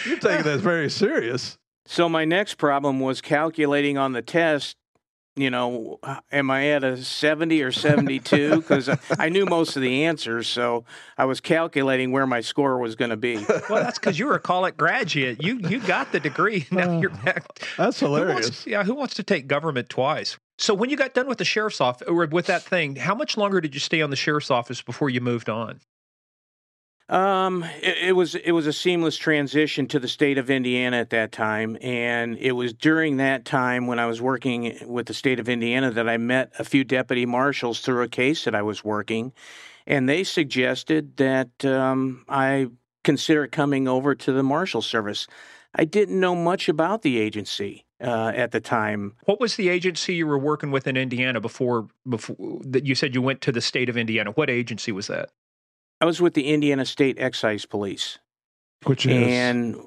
you're 0.07 0.19
taking 0.19 0.45
this 0.45 0.61
very 0.61 0.91
serious. 0.91 1.59
So 1.87 2.09
my 2.09 2.25
next 2.25 2.55
problem 2.55 3.01
was 3.01 3.21
calculating 3.21 3.99
on 3.99 4.13
the 4.13 4.23
test 4.23 4.77
you 5.37 5.51
know, 5.51 5.99
am 6.31 6.51
I 6.51 6.69
at 6.69 6.85
a 6.85 6.97
70 6.97 7.63
or 7.63 7.73
72? 7.73 8.57
Because 8.57 8.89
I 9.19 9.29
knew 9.29 9.47
most 9.47 9.77
of 9.77 9.83
the 9.83 10.05
answers, 10.05 10.47
so 10.47 10.85
I 11.19 11.25
was 11.25 11.41
calculating 11.41 12.13
where 12.13 12.27
my 12.27 12.41
score 12.41 12.79
was 12.79 12.95
going 12.95 13.11
to 13.11 13.17
be. 13.17 13.37
Well, 13.69 13.83
that's 13.83 13.99
because 13.99 14.19
you 14.19 14.27
were 14.27 14.35
a 14.35 14.41
college 14.41 14.77
graduate. 14.77 15.43
You 15.43 15.59
you 15.59 15.81
got 15.81 16.13
the 16.13 16.21
degree. 16.21 16.67
Now 16.75 16.97
uh, 16.97 17.01
you're 17.01 17.11
back. 17.11 17.47
That's 17.77 18.01
hilarious. 18.01 18.35
Who 18.35 18.43
wants, 18.43 18.67
yeah, 18.67 18.83
who 18.83 18.95
wants 18.95 19.15
to 19.15 19.23
take 19.23 19.47
government 19.47 19.89
twice? 19.89 20.39
So 20.59 20.75
when 20.75 20.91
you 20.91 20.97
got 20.97 21.15
done 21.15 21.29
with 21.29 21.39
the 21.39 21.45
sheriff's 21.45 21.81
office 21.81 22.09
or 22.09 22.27
with 22.27 22.47
that 22.47 22.63
thing, 22.63 22.97
how 22.97 23.15
much 23.15 23.37
longer 23.37 23.61
did 23.61 23.75
you 23.75 23.81
stay 23.81 24.03
on 24.03 24.11
the 24.11 24.17
sheriff's 24.17 24.51
office 24.51 24.83
before 24.83 25.11
you 25.11 25.21
moved 25.21 25.49
on? 25.49 25.81
Um, 27.09 27.65
it, 27.83 28.09
it, 28.09 28.13
was 28.13 28.35
it 28.35 28.53
was 28.53 28.67
a 28.67 28.73
seamless 28.73 29.19
transition 29.19 29.87
to 29.89 29.99
the 29.99 30.09
state 30.09 30.39
of 30.39 30.49
Indiana 30.49 30.97
at 30.97 31.11
that 31.11 31.33
time, 31.33 31.77
and 31.83 32.39
it 32.39 32.53
was 32.53 32.73
during 32.73 33.19
that 33.19 33.45
time 33.45 33.87
when 33.87 33.99
I 33.99 34.07
was 34.07 34.23
working 34.23 34.79
with 34.87 35.07
the 35.07 35.15
state 35.15 35.39
of 35.39 35.49
Indiana 35.49 35.91
that 35.91 36.09
I 36.09 36.17
met 36.17 36.53
a 36.59 36.65
few 36.65 36.83
deputy 36.83 37.27
marshals 37.27 37.81
through 37.81 38.03
a 38.03 38.09
case 38.09 38.45
that 38.45 38.55
I 38.55 38.63
was 38.63 38.83
working, 38.83 39.35
and 39.87 40.09
they 40.09 40.25
suggested 40.25 41.19
that 41.19 41.63
um, 41.67 42.25
I 42.27 42.69
consider 43.03 43.47
coming 43.49 43.87
over 43.87 44.15
to 44.15 44.33
the 44.33 44.43
marshal 44.43 44.81
service. 44.81 45.27
I 45.75 45.85
didn't 45.85 46.19
know 46.19 46.35
much 46.35 46.71
about 46.71 47.03
the 47.03 47.19
agency 47.19 47.85
uh, 48.01 48.33
at 48.35 48.53
the 48.53 48.61
time. 48.61 49.15
What 49.25 49.41
was 49.41 49.57
the 49.57 49.69
agency 49.69 50.15
you 50.15 50.27
were 50.27 50.39
working 50.39 50.71
with 50.71 50.87
in 50.87 50.97
Indiana 50.97 51.41
before 51.41 51.89
before 52.09 52.61
that 52.63 52.87
you 52.87 52.95
said 52.95 53.15
you 53.15 53.21
went 53.21 53.43
to 53.43 53.53
the 53.53 53.61
state 53.61 53.91
of 53.91 53.99
Indiana? 53.99 54.31
What 54.31 54.49
agency 54.49 54.91
was 54.91 55.09
that? 55.09 55.29
I 56.05 56.07
was 56.07 56.21
with 56.21 56.35
the 56.35 56.53
Indiana 56.53 56.85
State 56.85 57.19
Excise 57.19 57.65
Police, 57.65 58.19
which 58.85 59.07
is 59.07 59.27
and 59.27 59.81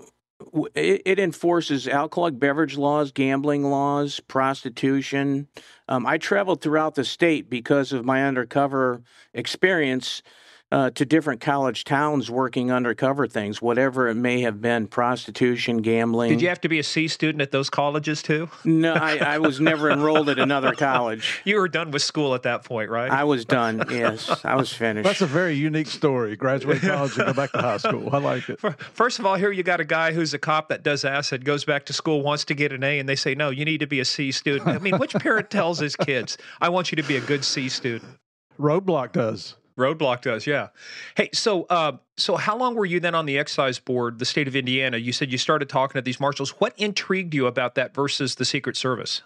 it, 0.74 1.03
it 1.05 1.20
enforces 1.20 1.88
alcoholic 1.88 2.39
beverage 2.39 2.76
laws, 2.76 3.11
gambling 3.11 3.70
laws, 3.70 4.20
prostitution. 4.22 5.47
Um, 5.88 6.07
I 6.07 6.18
traveled 6.18 6.61
throughout 6.61 6.95
the 6.95 7.05
state 7.05 7.51
because 7.51 7.93
of 7.93 8.03
my 8.03 8.26
undercover 8.26 9.03
experience. 9.36 10.24
Uh, 10.72 10.89
to 10.91 11.05
different 11.05 11.39
college 11.39 11.86
towns 11.86 12.30
working 12.30 12.72
undercover 12.72 13.26
things, 13.26 13.61
whatever 13.61 14.09
it 14.09 14.15
may 14.15 14.41
have 14.41 14.61
been 14.61 14.88
prostitution, 14.88 15.78
gambling. 15.78 16.30
Did 16.30 16.41
you 16.41 16.49
have 16.49 16.61
to 16.61 16.70
be 16.70 16.80
a 16.80 16.84
C 16.84 17.07
student 17.07 17.41
at 17.41 17.51
those 17.51 17.70
colleges 17.70 18.22
too? 18.22 18.49
No, 18.65 18.93
I, 18.93 19.18
I 19.18 19.38
was 19.38 19.61
never 19.61 19.89
enrolled 19.89 20.28
at 20.30 20.39
another 20.39 20.74
college. 20.76 21.41
You 21.45 21.57
were 21.57 21.70
done 21.70 21.91
with 21.91 22.01
school 22.01 22.36
at 22.36 22.43
that 22.43 22.65
point, 22.65 22.89
right? 22.89 23.09
I 23.09 23.24
was 23.24 23.45
done, 23.45 23.84
yes. 23.89 24.43
I 24.43 24.55
was 24.55 24.74
finished. 24.74 25.05
That's 25.05 25.22
a 25.22 25.28
very 25.28 25.55
unique 25.55 25.88
story. 25.88 26.36
Graduate 26.36 26.82
college 26.82 27.18
and 27.18 27.28
go 27.28 27.34
back 27.34 27.51
to 27.53 27.61
high 27.61 27.78
school. 27.78 28.09
I 28.13 28.18
like 28.18 28.49
it. 28.49 28.59
First 28.93 29.20
of 29.20 29.26
all, 29.26 29.36
here 29.36 29.51
you 29.51 29.63
got 29.63 29.80
a 29.80 29.86
guy 29.86 30.11
who's 30.11 30.34
a 30.34 30.39
cop 30.39 30.68
that 30.70 30.84
does 30.84 31.05
acid, 31.05 31.45
goes 31.45 31.63
back 31.63 31.86
to 31.86 31.93
school, 31.93 32.22
wants 32.22 32.43
to 32.45 32.53
get 32.53 32.74
an 32.74 32.84
A, 32.84 32.99
and 32.99 33.07
they 33.07 33.15
say, 33.15 33.36
no, 33.36 33.51
you 33.51 33.63
need 33.63 33.80
to 33.80 33.88
be 33.88 34.01
a 34.01 34.05
C 34.05 34.34
student. 34.34 34.68
I 34.68 34.80
mean, 34.80 34.97
which 34.97 35.13
parent 35.13 35.49
tells 35.49 35.80
his 35.80 35.95
kids, 35.95 36.38
I 36.59 36.70
want 36.70 36.91
you 36.91 36.97
to 36.97 37.03
be 37.03 37.15
a 37.15 37.22
good 37.22 37.45
C 37.45 37.70
student? 37.70 38.18
Roadblock 38.59 39.13
does. 39.13 39.55
Roadblock 39.78 40.21
does, 40.21 40.47
yeah. 40.47 40.69
Hey, 41.15 41.30
so 41.34 41.63
uh, 41.69 41.97
so 42.17 42.36
how 42.36 42.57
long 42.57 42.73
were 42.75 42.86
you 42.86 42.99
then 42.99 43.13
on 43.13 43.28
the 43.28 43.38
excise 43.38 43.78
board, 43.78 44.17
the 44.17 44.25
state 44.25 44.47
of 44.47 44.55
Indiana? 44.55 44.97
You 44.97 45.13
said 45.13 45.32
you 45.32 45.38
started 45.38 45.69
talking 45.69 45.99
to 45.99 46.01
these 46.01 46.19
marshals. 46.19 46.51
What 46.59 46.73
intrigued 46.78 47.34
you 47.36 47.45
about 47.45 47.75
that 47.75 47.93
versus 47.93 48.36
the 48.36 48.45
Secret 48.45 48.75
Service? 48.75 49.21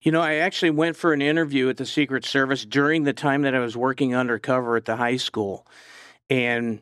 You 0.00 0.12
know, 0.12 0.20
I 0.20 0.34
actually 0.36 0.70
went 0.70 0.96
for 0.96 1.12
an 1.12 1.22
interview 1.22 1.68
at 1.68 1.76
the 1.76 1.86
Secret 1.86 2.24
Service 2.24 2.64
during 2.64 3.04
the 3.04 3.12
time 3.12 3.42
that 3.42 3.54
I 3.54 3.60
was 3.60 3.76
working 3.76 4.14
undercover 4.14 4.76
at 4.76 4.84
the 4.86 4.96
high 4.96 5.16
school. 5.16 5.66
And 6.30 6.80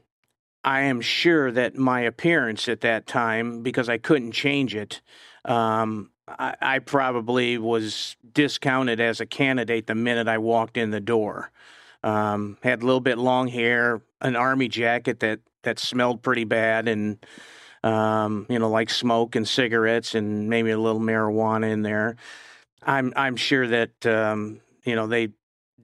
I 0.65 0.83
am 0.83 1.01
sure 1.01 1.51
that 1.51 1.77
my 1.77 2.01
appearance 2.01 2.69
at 2.69 2.81
that 2.83 3.07
time, 3.07 3.63
because 3.63 3.89
I 3.89 3.99
couldn't 3.99 4.33
change 4.33 4.75
it, 4.75 5.01
um, 5.45 6.11
I, 6.29 6.55
I 6.61 6.79
probably 6.79 7.59
was 7.59 8.17
discounted 8.33 9.01
as 9.01 9.21
a 9.21 9.27
candidate 9.27 9.87
the 9.87 9.95
minute 9.95 10.29
I 10.29 10.39
walked 10.39 10.77
in 10.77 10.91
the 10.91 11.01
door. 11.01 11.51
Um, 12.05 12.59
had 12.63 12.83
a 12.83 12.87
little 12.87 13.01
bit 13.01 13.19
long 13.19 13.49
hair, 13.49 14.03
an 14.21 14.37
army 14.37 14.69
jacket 14.69 15.21
that 15.21 15.41
that 15.63 15.79
smelled 15.79 16.23
pretty 16.23 16.45
bad, 16.45 16.89
and 16.89 17.25
um, 17.85 18.47
you 18.49 18.59
know, 18.59 18.69
like 18.69 18.91
smoke 18.91 19.37
and 19.37 19.47
cigarettes, 19.47 20.15
and 20.15 20.49
maybe 20.49 20.71
a 20.71 20.79
little 20.79 21.01
marijuana 21.01 21.71
in 21.71 21.83
there. 21.83 22.17
I'm 22.83 23.13
I'm 23.17 23.37
sure 23.37 23.67
that 23.69 24.07
um, 24.07 24.61
you 24.85 24.97
know 24.97 25.07
they 25.07 25.29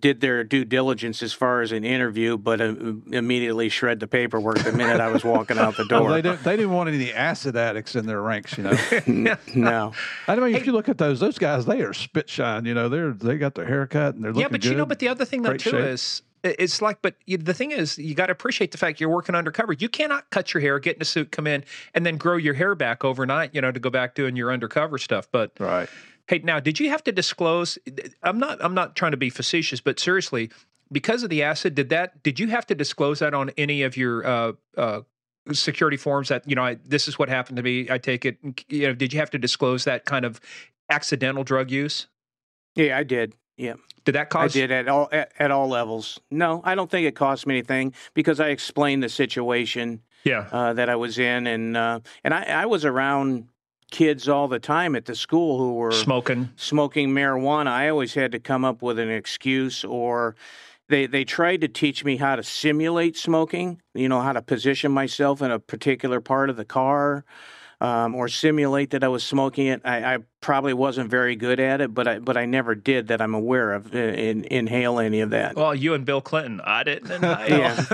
did 0.01 0.21
their 0.21 0.45
due 0.45 0.65
diligence 0.65 1.23
as 1.23 1.33
far 1.33 1.63
as 1.63 1.73
an 1.73 1.85
interview, 1.85 2.37
but 2.37 2.61
uh, 2.61 2.75
immediately 3.11 3.69
shred 3.69 4.01
the 4.01 4.07
paperwork 4.07 4.59
the 4.59 4.73
minute 4.73 5.01
I 5.01 5.09
was 5.09 5.25
walking 5.25 5.59
out 5.59 5.77
the 5.77 5.85
door. 5.89 6.05
Well, 6.05 6.13
they 6.13 6.23
didn't. 6.23 6.43
They 6.43 6.57
didn't 6.57 6.73
want 6.73 6.89
any 6.89 7.13
acid 7.13 7.57
addicts 7.57 7.97
in 7.97 8.07
their 8.07 8.23
ranks, 8.23 8.57
you 8.57 8.65
know. 8.65 9.37
no. 9.55 9.93
I 10.27 10.37
mean, 10.37 10.55
if 10.55 10.67
you 10.67 10.73
look 10.73 10.89
at 10.89 10.99
those, 10.99 11.21
those 11.21 11.39
guys, 11.39 11.67
they 11.67 11.83
are 11.83 11.93
spit 11.93 12.29
shine. 12.29 12.65
You 12.65 12.75
know, 12.75 12.89
they're 12.89 13.13
they 13.13 13.39
got 13.39 13.55
their 13.55 13.67
haircut 13.67 14.15
and 14.15 14.25
they're 14.25 14.33
looking 14.33 14.35
good. 14.35 14.41
yeah. 14.43 14.49
But 14.49 14.61
good, 14.63 14.71
you 14.71 14.77
know, 14.77 14.87
but 14.87 14.99
the 14.99 15.09
other 15.09 15.25
thing 15.25 15.43
though 15.43 15.57
too 15.57 15.71
shape. 15.71 15.81
is 15.81 16.23
it's 16.45 16.81
like, 16.81 17.03
but 17.03 17.17
you, 17.27 17.37
the 17.37 17.55
thing 17.55 17.73
is, 17.73 17.99
you 17.99 18.15
got 18.15 18.27
to 18.27 18.33
appreciate 18.33 18.71
the 18.71 18.79
fact 18.79 19.01
you're 19.01 19.11
working 19.11 19.35
undercover. 19.35 19.73
You 19.73 19.89
cannot 19.89 20.31
cut 20.31 20.55
your 20.55 20.61
hair, 20.61 20.79
get 20.79 20.97
in 20.97 21.03
a 21.03 21.05
suit, 21.05 21.33
come 21.33 21.47
in, 21.47 21.65
and 21.95 22.07
then 22.07 22.17
grow 22.17 22.37
your 22.37 22.55
hair 22.55 22.75
back 22.75 23.05
overnight. 23.05 23.55
You 23.55 23.61
know, 23.61 23.73
to 23.73 23.81
go 23.81 23.91
back 23.91 24.15
doing 24.15 24.37
your 24.37 24.53
undercover 24.53 24.99
stuff. 24.99 25.29
But 25.31 25.53
right. 25.59 25.89
Hey, 26.29 26.41
now, 26.45 26.61
did 26.61 26.79
you 26.79 26.91
have 26.91 27.03
to 27.05 27.13
disclose? 27.13 27.79
I'm 28.23 28.39
not. 28.39 28.59
I'm 28.63 28.75
not 28.75 28.95
trying 28.95 29.13
to 29.13 29.17
be 29.17 29.31
facetious, 29.31 29.81
but 29.81 29.99
seriously, 29.99 30.51
because 30.93 31.23
of 31.23 31.31
the 31.31 31.43
acid, 31.43 31.75
did 31.75 31.89
that? 31.89 32.23
Did 32.23 32.39
you 32.39 32.49
have 32.49 32.67
to 32.67 32.75
disclose 32.75 33.21
that 33.21 33.33
on 33.33 33.51
any 33.57 33.83
of 33.83 33.97
your 33.97 34.27
uh, 34.27 34.53
uh, 34.77 35.01
security 35.53 35.97
forms? 35.97 36.29
That 36.29 36.49
you 36.49 36.55
know, 36.55 36.65
I, 36.65 36.75
this 36.85 37.09
is 37.09 37.19
what 37.19 37.31
happened 37.31 37.57
to 37.57 37.63
me. 37.63 37.89
I 37.91 37.97
take 37.97 38.27
it. 38.27 38.37
You 38.69 38.89
know, 38.89 38.95
did 38.95 39.15
you 39.15 39.19
have 39.21 39.31
to 39.31 39.39
disclose 39.39 39.85
that 39.85 40.05
kind 40.05 40.27
of 40.27 40.39
accidental 40.91 41.45
drug 41.45 41.71
use? 41.71 42.09
Yeah, 42.75 42.99
I 42.99 43.05
did. 43.05 43.35
Yeah. 43.57 43.75
Did 44.05 44.15
that 44.15 44.29
cause? 44.29 44.55
I 44.55 44.61
did 44.61 44.71
at 44.71 44.89
all 44.89 45.09
at, 45.11 45.33
at 45.39 45.51
all 45.51 45.69
levels. 45.69 46.21
No, 46.31 46.61
I 46.63 46.75
don't 46.75 46.91
think 46.91 47.07
it 47.07 47.17
cost 47.17 47.47
me 47.47 47.55
anything 47.55 47.95
because 48.13 48.39
I 48.39 48.49
explained 48.49 49.03
the 49.03 49.09
situation. 49.09 50.03
Yeah. 50.25 50.49
Uh, 50.51 50.73
that 50.75 50.91
I 50.91 50.97
was 50.97 51.19
in, 51.19 51.47
and 51.47 51.77
uh, 51.77 52.01
and 52.25 52.35
I, 52.35 52.43
I 52.43 52.67
was 52.67 52.85
around 52.85 53.49
kids 53.91 54.29
all 54.29 54.49
the 54.49 54.59
time 54.59 54.95
at 54.95 55.07
the 55.07 55.15
school 55.15 55.59
who 55.59 55.75
were 55.75 55.93
smoking 55.93 56.51
smoking 56.57 57.11
marijuana. 57.11 57.69
I 57.69 57.89
always 57.89 58.15
had 58.15 58.33
to 58.33 58.39
come 58.39 58.65
up 58.65 58.83
with 58.83 58.99
an 58.99 59.11
excuse 59.11 59.85
or 59.85 60.37
they 60.89 61.07
they 61.07 61.25
tried 61.25 61.61
to 61.63 61.69
teach 61.69 62.05
me 62.05 62.17
how 62.17 62.37
to 62.37 62.43
simulate 62.43 63.17
smoking, 63.17 63.81
you 63.95 64.09
know, 64.09 64.21
how 64.21 64.33
to 64.33 64.43
position 64.43 64.93
myself 64.93 65.43
in 65.43 65.51
a 65.51 65.59
particular 65.59 66.21
part 66.21 66.51
of 66.51 66.57
the 66.57 66.65
car. 66.65 67.25
Um, 67.81 68.17
or 68.17 68.27
simulate 68.27 68.91
that 68.91 69.05
I 69.05 69.09
was 69.09 69.23
smoking 69.23 69.69
it. 69.69 69.83
I, 69.85 70.15
I, 70.15 70.19
probably 70.41 70.73
wasn't 70.73 71.11
very 71.11 71.37
good 71.37 71.61
at 71.61 71.81
it, 71.81 71.95
but 71.95 72.09
I 72.09 72.19
but 72.19 72.37
I 72.37 72.45
never 72.45 72.75
did 72.75 73.09
that 73.09 73.21
I'm 73.21 73.35
aware 73.35 73.73
of 73.73 73.95
uh, 73.95 73.99
in, 73.99 74.45
inhale 74.45 74.99
any 74.99 75.21
of 75.21 75.31
that. 75.31 75.55
Well, 75.55 75.75
you 75.75 75.95
and 75.95 76.05
Bill 76.05 76.21
Clinton, 76.21 76.61
I 76.65 76.83
didn't 76.83 77.11
inhale. 77.11 77.77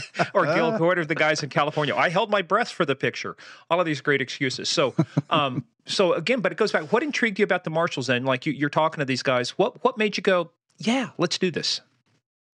or 0.34 0.44
Gil 0.44 0.76
Porter, 0.76 1.06
the 1.06 1.14
guys 1.14 1.42
in 1.42 1.48
California. 1.48 1.94
I 1.94 2.10
held 2.10 2.30
my 2.30 2.42
breath 2.42 2.70
for 2.70 2.84
the 2.84 2.94
picture. 2.94 3.36
All 3.70 3.80
of 3.80 3.86
these 3.86 4.02
great 4.02 4.20
excuses. 4.20 4.68
So, 4.68 4.94
um, 5.30 5.64
so 5.86 6.12
again, 6.12 6.40
but 6.40 6.52
it 6.52 6.58
goes 6.58 6.72
back. 6.72 6.92
What 6.92 7.02
intrigued 7.02 7.38
you 7.38 7.44
about 7.44 7.64
the 7.64 7.70
marshals? 7.70 8.08
Then, 8.08 8.24
like 8.24 8.44
you, 8.44 8.52
you're 8.52 8.68
talking 8.68 8.98
to 8.98 9.06
these 9.06 9.22
guys. 9.22 9.50
What 9.50 9.82
what 9.82 9.96
made 9.96 10.16
you 10.16 10.22
go? 10.22 10.50
Yeah, 10.78 11.10
let's 11.16 11.38
do 11.38 11.50
this. 11.50 11.80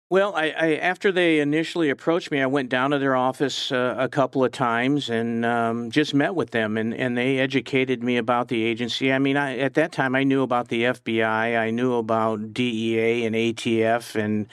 Well, 0.10 0.34
I, 0.38 0.54
I, 0.58 0.76
after 0.76 1.12
they 1.12 1.42
initially 1.42 1.90
approached 1.90 2.32
me, 2.32 2.40
I 2.42 2.46
went 2.46 2.70
down 2.70 2.92
to 2.92 3.00
their 3.00 3.18
office 3.18 3.74
uh, 3.74 3.94
a 3.98 4.08
couple 4.08 4.42
of 4.42 4.54
times 4.54 5.10
and 5.10 5.46
um, 5.46 5.92
just 5.92 6.14
met 6.14 6.34
with 6.34 6.52
them, 6.52 6.78
and, 6.78 6.94
and 6.94 7.18
they 7.18 7.40
educated 7.40 8.02
me 8.02 8.16
about 8.16 8.48
the 8.48 8.64
agency. 8.64 9.12
I 9.12 9.20
mean, 9.20 9.36
I, 9.36 9.58
at 9.58 9.74
that 9.74 9.92
time, 9.92 10.16
I 10.16 10.24
knew 10.24 10.44
about 10.44 10.70
the 10.70 10.84
FBI, 10.84 11.60
I 11.60 11.72
knew 11.72 11.96
about 11.96 12.54
DEA 12.54 13.26
and 13.26 13.36
ATF 13.36 14.16
and 14.16 14.48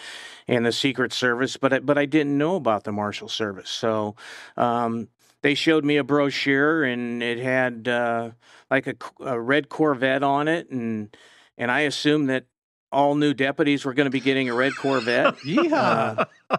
and 0.48 0.66
the 0.66 0.72
Secret 0.72 1.12
Service, 1.12 1.57
but 1.57 1.72
I, 1.72 1.78
but 1.78 1.96
I 1.96 2.05
didn't 2.05 2.36
know 2.36 2.57
about 2.57 2.82
the 2.82 2.92
Marshal 2.92 3.28
Service. 3.28 3.70
So 3.70 4.16
um, 4.57 5.09
they 5.42 5.55
showed 5.55 5.84
me 5.84 5.98
a 5.98 6.05
brochure, 6.05 6.82
and 6.82 7.22
it 7.22 7.38
had 7.38 7.86
uh, 7.86 8.30
like 8.72 8.88
a, 8.88 8.96
a 9.20 9.40
red 9.40 9.68
Corvette 9.68 10.24
on 10.24 10.48
it, 10.48 10.68
and 10.70 11.16
and 11.57 11.70
I 11.70 11.82
assumed 11.82 12.28
that 12.28 12.46
all 12.95 13.14
new 13.14 13.34
deputies 13.34 13.84
were 13.84 13.95
going 13.95 14.07
to 14.07 14.11
be 14.11 14.20
getting 14.20 14.49
a 14.49 14.55
red 14.55 14.74
Corvette. 14.76 15.36
yeah. 15.45 16.26
Uh, 16.51 16.57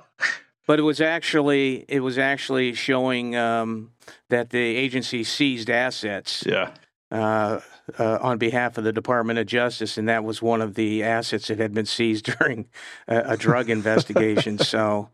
but 0.67 0.79
it 0.79 0.83
was 0.83 1.01
actually 1.01 1.85
it 1.87 2.01
was 2.01 2.17
actually 2.17 2.73
showing 2.73 3.35
um, 3.35 3.91
that 4.29 4.49
the 4.49 4.59
agency 4.59 5.23
seized 5.23 5.69
assets. 5.69 6.43
Yeah. 6.45 6.71
Uh, 7.11 7.59
uh, 7.99 8.17
on 8.19 8.39
behalf 8.39 8.79
of 8.79 8.83
the 8.83 8.91
Department 8.91 9.37
of 9.37 9.45
Justice, 9.45 9.99
and 9.99 10.09
that 10.09 10.23
was 10.23 10.41
one 10.41 10.59
of 10.59 10.73
the 10.73 11.03
assets 11.03 11.47
that 11.49 11.59
had 11.59 11.71
been 11.71 11.85
seized 11.85 12.25
during 12.39 12.67
a, 13.07 13.33
a 13.33 13.37
drug 13.37 13.69
investigation. 13.69 14.57
So, 14.57 15.09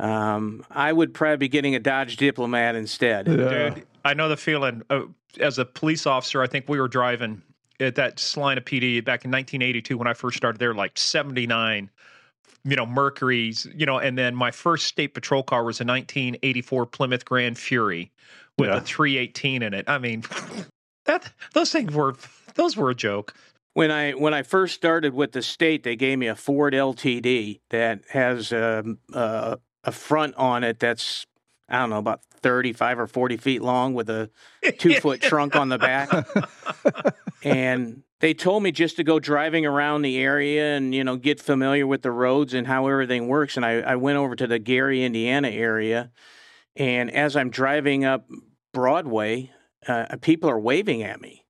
um, 0.00 0.64
I 0.70 0.90
would 0.90 1.12
probably 1.12 1.36
be 1.36 1.48
getting 1.48 1.74
a 1.74 1.78
Dodge 1.78 2.16
Diplomat 2.16 2.76
instead. 2.76 3.28
Yeah. 3.28 3.70
Dude, 3.74 3.86
I 4.06 4.14
know 4.14 4.30
the 4.30 4.38
feeling. 4.38 4.82
Uh, 4.88 5.02
as 5.38 5.58
a 5.58 5.66
police 5.66 6.06
officer, 6.06 6.42
I 6.42 6.46
think 6.46 6.66
we 6.66 6.80
were 6.80 6.88
driving 6.88 7.42
at 7.80 7.94
that 7.94 8.18
Salina 8.18 8.60
PD 8.60 9.04
back 9.04 9.24
in 9.24 9.30
1982 9.30 9.96
when 9.96 10.06
I 10.06 10.14
first 10.14 10.36
started 10.36 10.58
there, 10.58 10.74
like 10.74 10.96
79, 10.96 11.90
you 12.64 12.76
know, 12.76 12.86
Mercury's, 12.86 13.66
you 13.74 13.86
know, 13.86 13.98
and 13.98 14.18
then 14.18 14.34
my 14.34 14.50
first 14.50 14.86
state 14.86 15.14
patrol 15.14 15.42
car 15.42 15.64
was 15.64 15.80
a 15.80 15.84
1984 15.84 16.86
Plymouth 16.86 17.24
Grand 17.24 17.58
Fury 17.58 18.10
with 18.58 18.70
yeah. 18.70 18.78
a 18.78 18.80
318 18.80 19.62
in 19.62 19.74
it. 19.74 19.88
I 19.88 19.98
mean, 19.98 20.24
that 21.04 21.32
those 21.54 21.72
things 21.72 21.94
were 21.94 22.16
those 22.54 22.76
were 22.76 22.90
a 22.90 22.94
joke. 22.94 23.34
When 23.74 23.90
I 23.90 24.12
when 24.12 24.34
I 24.34 24.42
first 24.42 24.74
started 24.74 25.14
with 25.14 25.32
the 25.32 25.42
state, 25.42 25.84
they 25.84 25.96
gave 25.96 26.18
me 26.18 26.26
a 26.26 26.34
Ford 26.34 26.74
LTD 26.74 27.60
that 27.70 28.00
has 28.10 28.50
a, 28.50 28.80
um, 28.80 28.98
a, 29.12 29.58
a 29.84 29.92
front 29.92 30.34
on 30.34 30.64
it 30.64 30.80
that's 30.80 31.26
I 31.68 31.78
don't 31.78 31.90
know 31.90 31.98
about 31.98 32.22
35 32.40 33.00
or 33.00 33.06
40 33.06 33.36
feet 33.36 33.62
long 33.62 33.94
with 33.94 34.08
a 34.08 34.30
two 34.78 34.94
foot 34.94 35.20
trunk 35.20 35.56
on 35.56 35.68
the 35.68 35.78
back. 35.78 36.08
and 37.44 38.02
they 38.20 38.34
told 38.34 38.62
me 38.62 38.72
just 38.72 38.96
to 38.96 39.04
go 39.04 39.18
driving 39.18 39.66
around 39.66 40.02
the 40.02 40.18
area 40.18 40.76
and, 40.76 40.94
you 40.94 41.04
know, 41.04 41.16
get 41.16 41.40
familiar 41.40 41.86
with 41.86 42.02
the 42.02 42.10
roads 42.10 42.54
and 42.54 42.66
how 42.66 42.86
everything 42.86 43.28
works. 43.28 43.56
And 43.56 43.64
I, 43.64 43.80
I 43.80 43.96
went 43.96 44.18
over 44.18 44.34
to 44.34 44.46
the 44.46 44.58
Gary, 44.58 45.04
Indiana 45.04 45.48
area. 45.48 46.10
And 46.74 47.10
as 47.10 47.36
I'm 47.36 47.50
driving 47.50 48.04
up 48.04 48.26
Broadway, 48.72 49.52
uh, 49.86 50.16
people 50.20 50.50
are 50.50 50.58
waving 50.58 51.02
at 51.02 51.20
me. 51.20 51.44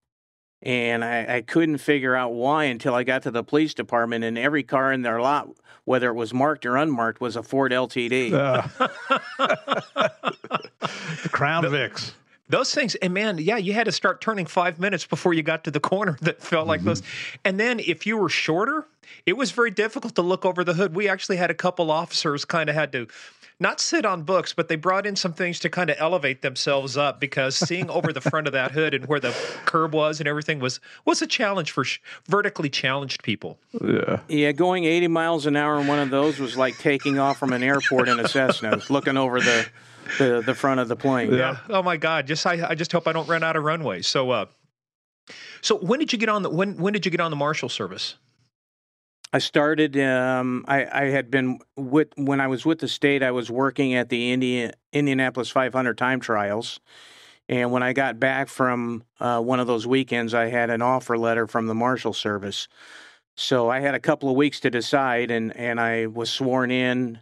And 0.62 1.04
I, 1.04 1.36
I 1.36 1.40
couldn't 1.42 1.78
figure 1.78 2.16
out 2.16 2.32
why 2.32 2.64
until 2.64 2.94
I 2.94 3.04
got 3.04 3.22
to 3.22 3.30
the 3.30 3.44
police 3.44 3.74
department, 3.74 4.24
and 4.24 4.36
every 4.36 4.64
car 4.64 4.92
in 4.92 5.02
their 5.02 5.20
lot, 5.20 5.48
whether 5.84 6.08
it 6.08 6.14
was 6.14 6.34
marked 6.34 6.66
or 6.66 6.76
unmarked, 6.76 7.20
was 7.20 7.36
a 7.36 7.42
Ford 7.42 7.70
LTD. 7.70 8.32
Uh. 8.32 8.88
the 11.22 11.28
Crown 11.30 11.64
Vics. 11.64 12.12
Those 12.50 12.74
things, 12.74 12.94
and 12.96 13.12
man, 13.12 13.36
yeah, 13.38 13.58
you 13.58 13.74
had 13.74 13.84
to 13.84 13.92
start 13.92 14.22
turning 14.22 14.46
five 14.46 14.78
minutes 14.78 15.04
before 15.04 15.34
you 15.34 15.42
got 15.42 15.64
to 15.64 15.70
the 15.70 15.80
corner 15.80 16.16
that 16.22 16.42
felt 16.42 16.66
like 16.66 16.80
mm-hmm. 16.80 16.88
those. 16.88 17.02
And 17.44 17.60
then 17.60 17.78
if 17.80 18.06
you 18.06 18.16
were 18.16 18.30
shorter, 18.30 18.86
it 19.26 19.34
was 19.34 19.50
very 19.50 19.70
difficult 19.70 20.14
to 20.14 20.22
look 20.22 20.46
over 20.46 20.64
the 20.64 20.74
hood. 20.74 20.94
We 20.94 21.08
actually 21.08 21.36
had 21.36 21.50
a 21.50 21.54
couple 21.54 21.90
officers 21.90 22.44
kind 22.44 22.70
of 22.70 22.74
had 22.74 22.92
to 22.92 23.06
not 23.60 23.80
sit 23.80 24.04
on 24.04 24.22
books, 24.22 24.52
but 24.52 24.68
they 24.68 24.76
brought 24.76 25.04
in 25.06 25.16
some 25.16 25.32
things 25.32 25.58
to 25.60 25.68
kind 25.68 25.90
of 25.90 25.96
elevate 25.98 26.42
themselves 26.42 26.96
up 26.96 27.18
because 27.18 27.56
seeing 27.56 27.90
over 27.90 28.12
the 28.12 28.20
front 28.20 28.46
of 28.46 28.52
that 28.52 28.70
hood 28.70 28.94
and 28.94 29.06
where 29.06 29.18
the 29.18 29.34
curb 29.64 29.94
was 29.94 30.20
and 30.20 30.28
everything 30.28 30.60
was 30.60 30.78
was 31.04 31.22
a 31.22 31.26
challenge 31.26 31.72
for 31.72 31.84
sh- 31.84 31.98
vertically 32.26 32.68
challenged 32.70 33.22
people. 33.22 33.58
Yeah, 33.80 34.20
yeah. 34.28 34.52
Going 34.52 34.84
80 34.84 35.08
miles 35.08 35.46
an 35.46 35.56
hour 35.56 35.80
in 35.80 35.86
one 35.88 35.98
of 35.98 36.10
those 36.10 36.38
was 36.38 36.56
like 36.56 36.78
taking 36.78 37.18
off 37.18 37.38
from 37.38 37.52
an 37.52 37.62
airport 37.62 38.08
in 38.08 38.20
a 38.20 38.28
Cessna, 38.28 38.80
looking 38.90 39.16
over 39.16 39.40
the 39.40 39.66
the, 40.18 40.42
the 40.44 40.54
front 40.54 40.80
of 40.80 40.88
the 40.88 40.96
plane. 40.96 41.34
Yeah. 41.34 41.58
Oh 41.68 41.82
my 41.82 41.96
God. 41.96 42.26
Just 42.26 42.46
I, 42.46 42.70
I 42.70 42.74
just 42.74 42.92
hope 42.92 43.06
I 43.08 43.12
don't 43.12 43.28
run 43.28 43.42
out 43.42 43.56
of 43.56 43.64
runway. 43.64 44.02
So 44.02 44.30
uh, 44.30 44.46
so 45.60 45.76
when 45.78 45.98
did 45.98 46.12
you 46.12 46.18
get 46.18 46.28
on 46.28 46.42
the 46.42 46.50
when 46.50 46.76
when 46.76 46.92
did 46.92 47.04
you 47.04 47.10
get 47.10 47.20
on 47.20 47.30
the 47.30 47.36
Marshal 47.36 47.68
Service? 47.68 48.14
I 49.32 49.38
started. 49.38 49.98
Um, 49.98 50.64
I, 50.66 50.86
I 50.86 51.04
had 51.10 51.30
been 51.30 51.58
with 51.76 52.08
when 52.16 52.40
I 52.40 52.46
was 52.46 52.64
with 52.64 52.78
the 52.78 52.88
state. 52.88 53.22
I 53.22 53.30
was 53.30 53.50
working 53.50 53.94
at 53.94 54.08
the 54.08 54.32
Indian 54.32 54.72
Indianapolis 54.92 55.50
500 55.50 55.98
time 55.98 56.20
trials, 56.20 56.80
and 57.48 57.70
when 57.70 57.82
I 57.82 57.92
got 57.92 58.18
back 58.18 58.48
from 58.48 59.04
uh, 59.20 59.40
one 59.40 59.60
of 59.60 59.66
those 59.66 59.86
weekends, 59.86 60.32
I 60.32 60.46
had 60.46 60.70
an 60.70 60.80
offer 60.80 61.18
letter 61.18 61.46
from 61.46 61.66
the 61.66 61.74
Marshal 61.74 62.14
Service. 62.14 62.68
So 63.36 63.68
I 63.68 63.80
had 63.80 63.94
a 63.94 64.00
couple 64.00 64.30
of 64.30 64.36
weeks 64.36 64.60
to 64.60 64.70
decide, 64.70 65.30
and 65.30 65.54
and 65.56 65.78
I 65.78 66.06
was 66.06 66.30
sworn 66.30 66.70
in 66.70 67.20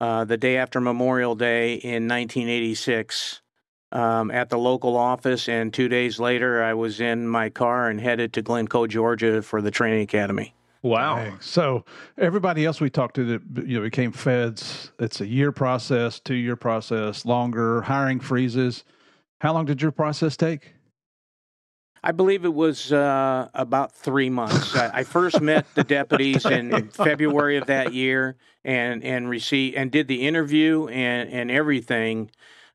uh, 0.00 0.24
the 0.24 0.36
day 0.36 0.56
after 0.56 0.80
Memorial 0.80 1.36
Day 1.36 1.74
in 1.74 2.08
1986 2.08 3.42
um, 3.92 4.32
at 4.32 4.50
the 4.50 4.58
local 4.58 4.96
office. 4.96 5.48
And 5.48 5.72
two 5.72 5.88
days 5.88 6.18
later, 6.18 6.64
I 6.64 6.74
was 6.74 7.00
in 7.00 7.28
my 7.28 7.48
car 7.48 7.88
and 7.88 8.00
headed 8.00 8.32
to 8.32 8.42
Glynco, 8.42 8.88
Georgia, 8.88 9.40
for 9.40 9.62
the 9.62 9.70
training 9.70 10.02
academy. 10.02 10.52
Wow. 10.84 11.16
Dang. 11.16 11.40
So 11.40 11.86
everybody 12.18 12.66
else 12.66 12.78
we 12.78 12.90
talked 12.90 13.16
to 13.16 13.24
that 13.24 13.66
you 13.66 13.78
know 13.78 13.82
became 13.82 14.12
feds, 14.12 14.92
it's 14.98 15.22
a 15.22 15.26
year 15.26 15.50
process, 15.50 16.20
two 16.20 16.34
year 16.34 16.56
process, 16.56 17.24
longer, 17.24 17.80
hiring 17.80 18.20
freezes. 18.20 18.84
How 19.40 19.54
long 19.54 19.64
did 19.64 19.80
your 19.80 19.92
process 19.92 20.36
take? 20.36 20.74
I 22.02 22.12
believe 22.12 22.44
it 22.44 22.52
was 22.52 22.92
uh, 22.92 23.48
about 23.54 23.92
three 23.92 24.28
months. 24.28 24.76
I, 24.76 24.90
I, 24.98 25.04
first 25.04 25.40
met 25.40 25.64
the 25.74 25.84
deputies 25.84 26.44
in 26.44 26.90
February 26.90 27.56
of 27.56 27.66
that 27.68 27.94
year, 27.94 28.36
and 28.62 29.02
and 29.02 29.26
received 29.26 29.76
and 29.76 29.90
did 29.90 30.06
the 30.06 30.26
interview 30.26 30.86
and 30.88 31.30
and 31.30 31.50
everything 31.50 32.30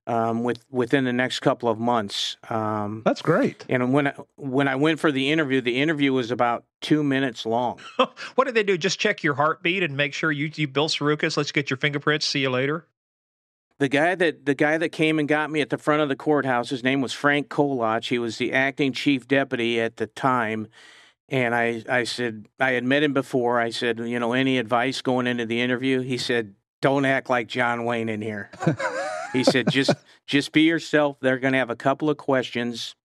um, 0.10 0.44
with 0.44 0.66
within 0.72 1.04
the 1.04 1.14
next 1.14 1.40
couple 1.42 1.70
of 1.70 1.78
months. 1.78 2.36
Um, 2.50 3.04
That's 3.06 3.22
great. 3.22 3.64
And 3.70 3.94
when 3.94 4.08
I, 4.08 4.14
when 4.38 4.68
I 4.68 4.76
went 4.76 5.00
for 5.00 5.12
the 5.12 5.32
interview, 5.32 5.62
the 5.62 5.80
interview 5.80 6.12
was 6.12 6.32
about 6.32 6.66
two 6.82 7.04
minutes 7.04 7.46
long. 7.46 7.80
what 8.36 8.46
did 8.46 8.56
they 8.56 8.64
do? 8.64 8.76
Just 8.76 9.00
check 9.00 9.24
your 9.24 9.36
heartbeat 9.36 9.84
and 9.84 9.96
make 9.96 10.16
sure 10.16 10.32
you 10.32 10.52
you 10.56 10.68
Bill 10.68 10.90
Sorukas. 10.90 11.38
Let's 11.38 11.52
get 11.52 11.70
your 11.70 11.78
fingerprints. 11.78 12.26
See 12.26 12.40
you 12.40 12.50
later. 12.50 12.88
The 13.78 13.88
guy 13.88 14.16
that 14.16 14.48
the 14.48 14.56
guy 14.56 14.80
that 14.80 14.90
came 14.90 15.20
and 15.20 15.28
got 15.28 15.52
me 15.52 15.62
at 15.62 15.70
the 15.70 15.78
front 15.78 16.02
of 16.02 16.10
the 16.10 16.16
courthouse, 16.16 16.70
his 16.70 16.84
name 16.84 17.02
was 17.02 17.14
Frank 17.14 17.48
Kolach. 17.48 18.08
He 18.08 18.18
was 18.18 18.40
the 18.40 18.52
acting 18.52 18.94
chief 18.94 19.28
deputy 19.28 19.80
at 19.80 19.98
the 19.98 20.08
time. 20.08 20.68
And 21.32 21.54
I, 21.54 21.84
I 21.88 22.06
said, 22.06 22.48
I 22.60 22.72
had 22.72 22.84
met 22.84 23.04
him 23.04 23.14
before. 23.14 23.60
I 23.60 23.70
said, 23.70 24.00
you 24.00 24.20
know, 24.20 24.34
any 24.34 24.58
advice 24.58 25.04
going 25.04 25.28
into 25.28 25.46
the 25.46 25.62
interview? 25.62 26.00
He 26.02 26.18
said, 26.18 26.56
don't 26.82 27.06
act 27.06 27.30
like 27.30 27.48
John 27.48 27.86
Wayne 27.86 28.10
in 28.10 28.20
here. 28.20 28.50
he 29.34 29.44
said, 29.44 29.70
just 29.70 29.94
just 30.28 30.52
be 30.52 30.62
yourself. 30.62 31.18
They're 31.20 31.40
going 31.40 31.54
to 31.54 31.60
have 31.60 31.70
a 31.70 31.76
couple 31.76 32.10
of 32.10 32.18
questions. 32.18 32.96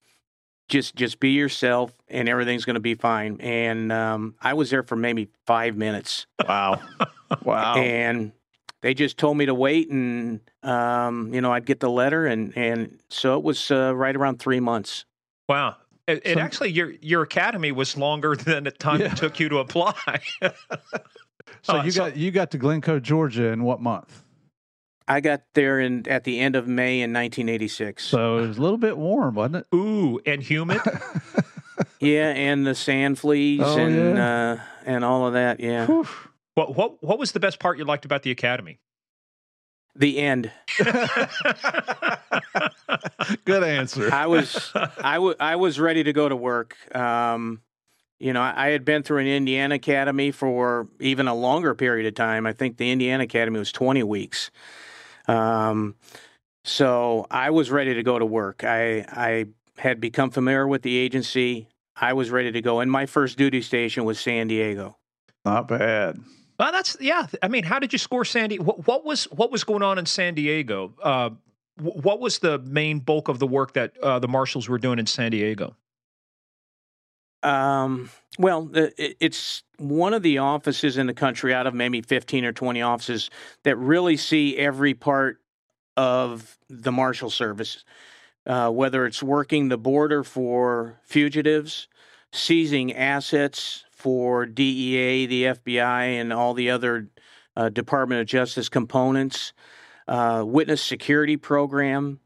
Just 0.68 0.94
just 0.94 1.20
be 1.20 1.30
yourself, 1.30 1.92
and 2.08 2.28
everything's 2.28 2.64
going 2.64 2.74
to 2.74 2.80
be 2.80 2.94
fine. 2.94 3.38
And 3.40 3.92
um, 3.92 4.34
I 4.40 4.54
was 4.54 4.70
there 4.70 4.82
for 4.82 4.96
maybe 4.96 5.28
five 5.46 5.76
minutes. 5.76 6.26
Wow, 6.48 6.80
wow. 7.42 7.76
And 7.76 8.32
they 8.80 8.94
just 8.94 9.18
told 9.18 9.36
me 9.36 9.46
to 9.46 9.54
wait, 9.54 9.90
and 9.90 10.40
um, 10.62 11.34
you 11.34 11.42
know 11.42 11.52
I'd 11.52 11.66
get 11.66 11.80
the 11.80 11.90
letter, 11.90 12.26
and 12.26 12.56
and 12.56 12.98
so 13.10 13.36
it 13.36 13.44
was 13.44 13.70
uh, 13.70 13.94
right 13.94 14.16
around 14.16 14.38
three 14.38 14.60
months. 14.60 15.04
Wow. 15.48 15.76
It, 16.06 16.22
it 16.24 16.34
so, 16.34 16.40
actually 16.40 16.70
your 16.70 16.92
your 17.00 17.22
academy 17.22 17.72
was 17.72 17.96
longer 17.96 18.36
than 18.44 18.64
the 18.64 18.70
time 18.70 19.00
yeah. 19.00 19.12
it 19.12 19.16
took 19.16 19.38
you 19.40 19.48
to 19.50 19.58
apply. 19.58 19.94
so 20.42 20.50
oh, 21.68 21.82
you 21.82 21.90
so, 21.90 22.08
got 22.08 22.16
you 22.16 22.30
got 22.30 22.50
to 22.52 22.58
Glynco, 22.58 23.00
Georgia, 23.00 23.48
in 23.48 23.64
what 23.64 23.80
month? 23.80 24.23
I 25.06 25.20
got 25.20 25.42
there 25.54 25.80
in 25.80 26.08
at 26.08 26.24
the 26.24 26.40
end 26.40 26.56
of 26.56 26.66
May 26.66 27.00
in 27.00 27.12
1986. 27.12 28.04
So 28.04 28.38
it 28.38 28.48
was 28.48 28.58
a 28.58 28.62
little 28.62 28.78
bit 28.78 28.96
warm, 28.96 29.34
wasn't 29.34 29.56
it? 29.56 29.66
Ooh, 29.74 30.20
and 30.24 30.42
humid. 30.42 30.80
yeah, 32.00 32.30
and 32.30 32.66
the 32.66 32.74
sand 32.74 33.18
fleas 33.18 33.60
oh, 33.62 33.78
and 33.78 34.16
yeah. 34.16 34.52
uh, 34.52 34.60
and 34.86 35.04
all 35.04 35.26
of 35.26 35.34
that. 35.34 35.60
Yeah. 35.60 35.86
Whew. 35.86 36.08
What 36.54 36.74
what 36.74 37.02
what 37.02 37.18
was 37.18 37.32
the 37.32 37.40
best 37.40 37.58
part 37.58 37.78
you 37.78 37.84
liked 37.84 38.04
about 38.04 38.22
the 38.22 38.30
academy? 38.30 38.78
The 39.96 40.18
end. 40.18 40.50
Good 43.44 43.62
answer. 43.62 44.12
I 44.12 44.26
was 44.26 44.72
I, 44.74 45.14
w- 45.14 45.36
I 45.38 45.56
was 45.56 45.78
ready 45.78 46.02
to 46.04 46.12
go 46.12 46.28
to 46.28 46.34
work. 46.34 46.76
Um, 46.94 47.60
you 48.18 48.32
know, 48.32 48.42
I 48.42 48.70
had 48.70 48.84
been 48.84 49.02
through 49.02 49.18
an 49.18 49.26
Indiana 49.26 49.74
Academy 49.74 50.30
for 50.30 50.88
even 51.00 51.28
a 51.28 51.34
longer 51.34 51.74
period 51.74 52.06
of 52.06 52.14
time. 52.14 52.46
I 52.46 52.52
think 52.52 52.76
the 52.76 52.90
Indiana 52.90 53.24
Academy 53.24 53.58
was 53.58 53.70
20 53.72 54.02
weeks. 54.04 54.50
Um, 55.26 55.96
so 56.64 57.26
I 57.30 57.50
was 57.50 57.70
ready 57.70 57.94
to 57.94 58.02
go 58.02 58.18
to 58.18 58.26
work. 58.26 58.64
I, 58.64 59.04
I 59.08 59.46
had 59.76 60.00
become 60.00 60.30
familiar 60.30 60.66
with 60.66 60.82
the 60.82 60.96
agency. 60.96 61.68
I 61.96 62.12
was 62.12 62.30
ready 62.30 62.52
to 62.52 62.60
go. 62.60 62.80
And 62.80 62.90
my 62.90 63.06
first 63.06 63.38
duty 63.38 63.62
station 63.62 64.04
was 64.04 64.18
San 64.18 64.48
Diego. 64.48 64.96
Not 65.44 65.68
bad. 65.68 66.18
Well, 66.58 66.72
that's 66.72 66.96
yeah. 67.00 67.26
I 67.42 67.48
mean, 67.48 67.64
how 67.64 67.78
did 67.78 67.92
you 67.92 67.98
score 67.98 68.24
San 68.24 68.48
Diego? 68.48 68.64
What, 68.64 68.86
what 68.86 69.04
was 69.04 69.24
what 69.24 69.50
was 69.50 69.64
going 69.64 69.82
on 69.82 69.98
in 69.98 70.06
San 70.06 70.34
Diego? 70.34 70.94
Uh, 71.02 71.30
what 71.80 72.20
was 72.20 72.38
the 72.38 72.58
main 72.60 73.00
bulk 73.00 73.28
of 73.28 73.40
the 73.40 73.46
work 73.46 73.74
that 73.74 73.98
uh, 73.98 74.20
the 74.20 74.28
marshals 74.28 74.68
were 74.68 74.78
doing 74.78 74.98
in 74.98 75.06
San 75.06 75.32
Diego? 75.32 75.74
Um, 77.44 78.10
well, 78.38 78.68
it's 78.72 79.62
one 79.78 80.14
of 80.14 80.22
the 80.22 80.38
offices 80.38 80.96
in 80.96 81.06
the 81.06 81.14
country 81.14 81.54
out 81.54 81.66
of 81.66 81.74
maybe 81.74 82.00
15 82.00 82.44
or 82.44 82.52
20 82.52 82.82
offices 82.82 83.30
that 83.62 83.76
really 83.76 84.16
see 84.16 84.56
every 84.56 84.94
part 84.94 85.38
of 85.96 86.58
the 86.68 86.90
Marshal 86.90 87.30
Service, 87.30 87.84
uh, 88.46 88.70
whether 88.70 89.06
it's 89.06 89.22
working 89.22 89.68
the 89.68 89.78
border 89.78 90.24
for 90.24 90.98
fugitives, 91.04 91.86
seizing 92.32 92.92
assets 92.92 93.84
for 93.92 94.46
DEA, 94.46 95.26
the 95.26 95.44
FBI, 95.44 96.20
and 96.20 96.32
all 96.32 96.54
the 96.54 96.70
other 96.70 97.08
uh, 97.56 97.68
Department 97.68 98.20
of 98.20 98.26
Justice 98.26 98.68
components, 98.68 99.52
uh, 100.08 100.42
witness 100.44 100.82
security 100.82 101.36
program, 101.36 102.18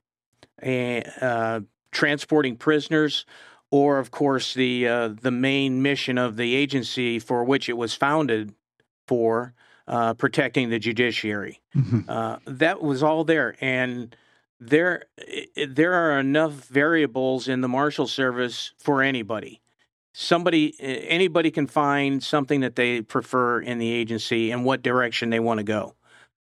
and 0.60 1.04
uh, 1.20 1.60
transporting 1.92 2.56
prisoners 2.56 3.26
or 3.70 3.98
of 3.98 4.10
course 4.10 4.54
the 4.54 4.86
uh, 4.86 5.08
the 5.08 5.30
main 5.30 5.82
mission 5.82 6.18
of 6.18 6.36
the 6.36 6.54
agency 6.54 7.18
for 7.18 7.44
which 7.44 7.68
it 7.68 7.76
was 7.76 7.94
founded 7.94 8.54
for 9.06 9.54
uh, 9.86 10.14
protecting 10.14 10.70
the 10.70 10.78
judiciary. 10.78 11.60
Mm-hmm. 11.74 12.08
Uh, 12.08 12.38
that 12.46 12.82
was 12.82 13.02
all 13.02 13.24
there, 13.24 13.56
and 13.60 14.14
there 14.60 15.04
there 15.66 15.94
are 15.94 16.18
enough 16.18 16.52
variables 16.52 17.48
in 17.48 17.60
the 17.60 17.68
marshal 17.68 18.06
service 18.06 18.72
for 18.78 19.02
anybody. 19.02 19.60
Somebody, 20.14 20.74
anybody 20.80 21.52
can 21.52 21.68
find 21.68 22.20
something 22.20 22.60
that 22.62 22.74
they 22.74 23.02
prefer 23.02 23.60
in 23.60 23.78
the 23.78 23.92
agency 23.92 24.50
and 24.50 24.64
what 24.64 24.82
direction 24.82 25.30
they 25.30 25.38
want 25.38 25.58
to 25.58 25.64
go. 25.64 25.94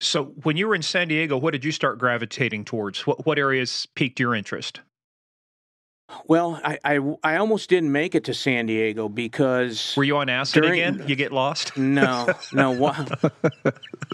So, 0.01 0.25
when 0.43 0.57
you 0.57 0.67
were 0.67 0.75
in 0.75 0.83
San 0.83 1.07
Diego, 1.07 1.37
what 1.37 1.53
did 1.53 1.65
you 1.65 1.71
start 1.71 1.99
gravitating 1.99 2.65
towards? 2.65 3.07
What 3.07 3.25
what 3.25 3.39
areas 3.39 3.87
piqued 3.95 4.19
your 4.19 4.35
interest? 4.35 4.81
Well, 6.27 6.61
I, 6.65 6.79
I, 6.85 7.17
I 7.23 7.37
almost 7.37 7.69
didn't 7.69 7.93
make 7.93 8.15
it 8.15 8.25
to 8.25 8.35
San 8.35 8.67
Diego 8.67 9.09
because 9.09 9.95
were 9.97 10.05
you 10.05 10.17
on 10.17 10.29
acid 10.29 10.63
during, 10.63 10.81
again? 10.81 11.05
You 11.07 11.17
get 11.17 11.33
lost? 11.33 11.77
No, 11.83 12.27
no. 12.53 12.71
while, 12.73 12.95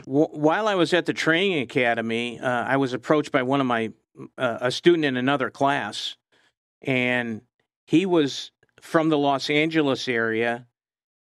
while 0.05 0.69
I 0.69 0.75
was 0.75 0.93
at 0.93 1.07
the 1.07 1.13
training 1.13 1.61
academy, 1.61 2.41
uh, 2.41 2.49
I 2.49 2.77
was 2.77 2.93
approached 2.93 3.31
by 3.31 3.43
one 3.43 3.61
of 3.61 3.67
my 3.67 3.93
uh, 4.37 4.59
a 4.63 4.71
student 4.71 5.05
in 5.05 5.17
another 5.17 5.51
class, 5.51 6.17
and 6.83 7.43
he 7.87 8.07
was 8.07 8.51
from 8.81 9.09
the 9.11 9.19
Los 9.19 9.51
Angeles 9.51 10.09
area 10.09 10.67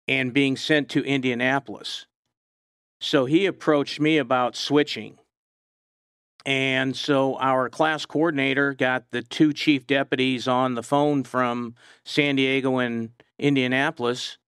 and 0.06 0.32
being 0.32 0.56
sent 0.56 0.88
to 0.90 1.04
Indianapolis. 1.04 2.06
So 3.00 3.26
he 3.26 3.46
approached 3.46 4.00
me 4.00 4.18
about 4.18 4.56
switching 4.56 5.18
and 6.48 6.96
so 6.96 7.36
our 7.36 7.68
class 7.68 8.06
coordinator 8.06 8.72
got 8.72 9.04
the 9.10 9.20
two 9.20 9.52
chief 9.52 9.86
deputies 9.86 10.48
on 10.48 10.76
the 10.76 10.82
phone 10.82 11.22
from 11.22 11.74
San 12.06 12.36
Diego 12.36 12.78
and 12.78 13.10
Indianapolis 13.38 14.38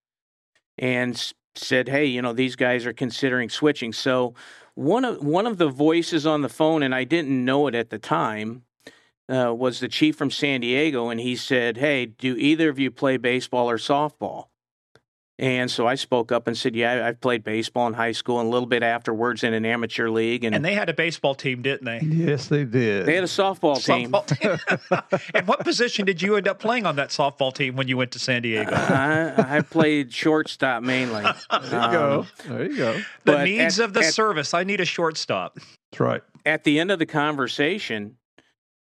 and 0.78 1.34
said, 1.54 1.90
"Hey, 1.90 2.06
you 2.06 2.22
know, 2.22 2.32
these 2.32 2.56
guys 2.56 2.86
are 2.86 2.94
considering 2.94 3.50
switching." 3.50 3.92
So 3.92 4.34
one 4.74 5.04
of 5.04 5.22
one 5.22 5.46
of 5.46 5.58
the 5.58 5.68
voices 5.68 6.26
on 6.26 6.40
the 6.40 6.48
phone 6.48 6.82
and 6.82 6.94
I 6.94 7.04
didn't 7.04 7.44
know 7.44 7.66
it 7.66 7.74
at 7.74 7.90
the 7.90 7.98
time 7.98 8.62
uh, 9.28 9.52
was 9.54 9.80
the 9.80 9.88
chief 9.88 10.16
from 10.16 10.30
San 10.30 10.62
Diego, 10.62 11.10
and 11.10 11.20
he 11.20 11.36
said, 11.36 11.76
"Hey, 11.76 12.06
do 12.06 12.34
either 12.34 12.70
of 12.70 12.78
you 12.78 12.90
play 12.90 13.18
baseball 13.18 13.68
or 13.68 13.76
softball?" 13.76 14.49
And 15.40 15.70
so 15.70 15.86
I 15.86 15.94
spoke 15.94 16.32
up 16.32 16.46
and 16.46 16.56
said, 16.56 16.76
"Yeah, 16.76 17.06
I've 17.06 17.18
played 17.18 17.42
baseball 17.42 17.86
in 17.86 17.94
high 17.94 18.12
school 18.12 18.40
and 18.40 18.48
a 18.48 18.50
little 18.50 18.68
bit 18.68 18.82
afterwards 18.82 19.42
in 19.42 19.54
an 19.54 19.64
amateur 19.64 20.10
league." 20.10 20.44
And, 20.44 20.54
and 20.54 20.62
they 20.62 20.74
had 20.74 20.90
a 20.90 20.92
baseball 20.92 21.34
team, 21.34 21.62
didn't 21.62 21.86
they? 21.86 22.06
Yes, 22.06 22.48
they 22.48 22.64
did. 22.66 23.06
They 23.06 23.14
had 23.14 23.24
a 23.24 23.26
softball, 23.26 23.78
softball 23.78 24.26
team. 24.26 25.20
and 25.34 25.48
what 25.48 25.60
position 25.60 26.04
did 26.04 26.20
you 26.20 26.36
end 26.36 26.46
up 26.46 26.58
playing 26.58 26.84
on 26.84 26.96
that 26.96 27.08
softball 27.08 27.54
team 27.54 27.74
when 27.74 27.88
you 27.88 27.96
went 27.96 28.10
to 28.10 28.18
San 28.18 28.42
Diego? 28.42 28.70
I, 28.70 29.56
I 29.56 29.60
played 29.62 30.12
shortstop 30.12 30.82
mainly. 30.82 31.24
There 31.50 31.70
you 31.70 31.86
um, 31.86 31.92
go. 31.92 32.26
There 32.46 32.70
you 32.70 32.76
go. 32.76 33.00
The 33.24 33.44
needs 33.44 33.80
at, 33.80 33.86
of 33.86 33.94
the 33.94 34.00
at, 34.00 34.12
service. 34.12 34.52
I 34.54 34.64
need 34.64 34.80
a 34.80 34.84
shortstop. 34.84 35.58
That's 35.90 36.00
right. 36.00 36.22
At 36.44 36.64
the 36.64 36.78
end 36.78 36.90
of 36.90 36.98
the 36.98 37.06
conversation, 37.06 38.16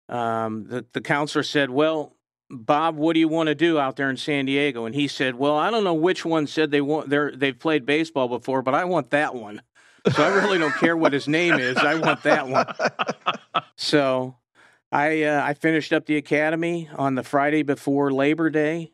um, 0.10 0.66
the 0.66 0.86
the 0.92 1.02
counselor 1.02 1.44
said, 1.44 1.70
"Well." 1.70 2.18
Bob, 2.50 2.96
what 2.96 3.14
do 3.14 3.20
you 3.20 3.28
want 3.28 3.48
to 3.48 3.56
do 3.56 3.78
out 3.78 3.96
there 3.96 4.10
in 4.10 4.18
San 4.18 4.46
Diego? 4.46 4.86
And 4.86 4.96
he 4.96 5.08
said, 5.08 5.36
Well, 5.36 5.56
I 5.56 5.70
don't 5.70 5.84
know 5.84 5.94
which 5.94 6.26
one 6.26 6.48
said 6.48 6.72
they 6.72 6.82
want 6.82 7.10
they're 7.10 7.32
they've 7.32 7.58
played 7.58 7.86
baseball 7.86 8.28
before, 8.28 8.62
but 8.62 8.74
I 8.74 8.86
want 8.86 9.12
that 9.12 9.36
one. 9.36 9.62
So 10.14 10.24
I 10.24 10.30
really 10.30 10.58
don't 10.58 10.74
care 10.76 10.96
what 10.98 11.14
his 11.14 11.28
name 11.28 11.56
is. 11.56 11.78
I 11.78 11.96
want 11.96 12.24
that 12.24 12.48
one. 12.48 12.66
So 13.76 14.36
I 14.92 15.24
uh, 15.24 15.42
I 15.44 15.54
finished 15.54 15.94
up 15.94 16.06
the 16.06 16.18
academy 16.18 16.90
on 16.96 17.16
the 17.16 17.24
Friday 17.24 17.64
before 17.64 18.12
Labor 18.12 18.50
Day, 18.50 18.92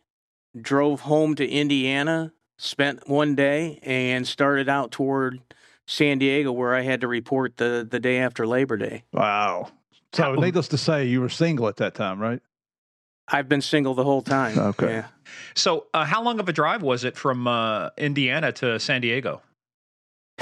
drove 0.60 1.02
home 1.02 1.34
to 1.36 1.48
Indiana, 1.48 2.34
spent 2.58 3.10
one 3.10 3.34
day, 3.34 3.80
and 3.82 4.28
started 4.28 4.70
out 4.70 4.92
toward 4.92 5.42
San 5.88 6.20
Diego, 6.20 6.52
where 6.52 6.76
I 6.76 6.82
had 6.82 7.02
to 7.02 7.08
report 7.08 7.58
the 7.58 7.88
the 7.90 8.00
day 8.00 8.20
after 8.20 8.46
Labor 8.46 8.78
Day. 8.78 9.06
Wow. 9.12 9.72
So, 10.14 10.36
needless 10.36 10.68
to 10.70 10.78
say, 10.78 11.06
you 11.06 11.20
were 11.20 11.30
single 11.30 11.68
at 11.68 11.78
that 11.78 11.96
time, 11.96 12.20
right? 12.20 12.42
I've 13.28 13.50
been 13.50 13.62
single 13.62 13.94
the 13.96 14.04
whole 14.04 14.22
time. 14.22 14.58
Okay. 14.58 14.88
Yeah. 14.88 15.08
So, 15.56 15.88
uh, 15.94 16.06
how 16.06 16.22
long 16.22 16.40
of 16.40 16.48
a 16.48 16.54
drive 16.54 16.84
was 16.84 17.04
it 17.04 17.18
from 17.18 17.48
uh, 17.48 17.90
Indiana 17.98 18.52
to 18.54 18.80
San 18.80 19.02
Diego? 19.02 19.42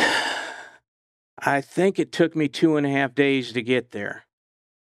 I 1.46 1.62
think 1.62 2.00
it 2.00 2.12
took 2.12 2.36
me 2.36 2.48
two 2.48 2.78
and 2.78 2.86
a 2.86 2.90
half 2.90 3.16
days 3.16 3.54
to 3.54 3.62
get 3.62 3.92
there. 3.92 4.26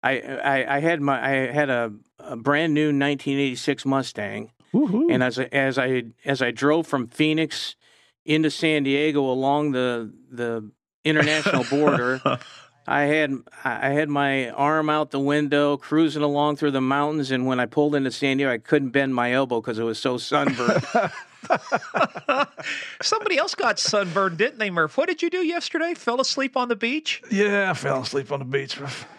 I 0.02 0.20
I, 0.20 0.76
I 0.76 0.80
had 0.80 1.00
my 1.00 1.22
I 1.22 1.52
had 1.52 1.70
a, 1.70 1.92
a 2.18 2.36
brand 2.36 2.74
new 2.74 2.86
1986 2.88 3.84
Mustang, 3.86 4.50
Woo-hoo. 4.72 5.08
and 5.10 5.22
as 5.22 5.38
I, 5.38 5.44
as 5.44 5.78
I 5.78 6.04
as 6.24 6.42
I 6.42 6.50
drove 6.50 6.86
from 6.86 7.08
Phoenix 7.08 7.76
into 8.24 8.50
San 8.50 8.82
Diego 8.84 9.20
along 9.20 9.72
the 9.72 10.12
the 10.30 10.70
international 11.04 11.64
border. 11.64 12.20
I 12.86 13.02
had 13.02 13.32
I 13.64 13.90
had 13.90 14.08
my 14.08 14.50
arm 14.50 14.90
out 14.90 15.10
the 15.10 15.20
window, 15.20 15.76
cruising 15.76 16.22
along 16.22 16.56
through 16.56 16.72
the 16.72 16.80
mountains, 16.80 17.30
and 17.30 17.46
when 17.46 17.60
I 17.60 17.66
pulled 17.66 17.94
into 17.94 18.10
San 18.10 18.38
Diego, 18.38 18.52
I 18.52 18.58
couldn't 18.58 18.90
bend 18.90 19.14
my 19.14 19.32
elbow 19.32 19.60
because 19.60 19.78
it 19.78 19.84
was 19.84 19.98
so 19.98 20.18
sunburned. 20.18 20.84
Somebody 23.02 23.38
else 23.38 23.54
got 23.54 23.78
sunburned, 23.78 24.38
didn't 24.38 24.58
they, 24.58 24.70
Murph? 24.70 24.96
What 24.96 25.08
did 25.08 25.22
you 25.22 25.30
do 25.30 25.38
yesterday? 25.38 25.94
Fell 25.94 26.20
asleep 26.20 26.56
on 26.56 26.68
the 26.68 26.76
beach? 26.76 27.22
Yeah, 27.30 27.70
I 27.70 27.74
fell 27.74 28.02
asleep 28.02 28.32
on 28.32 28.40
the 28.40 28.44
beach. 28.44 28.78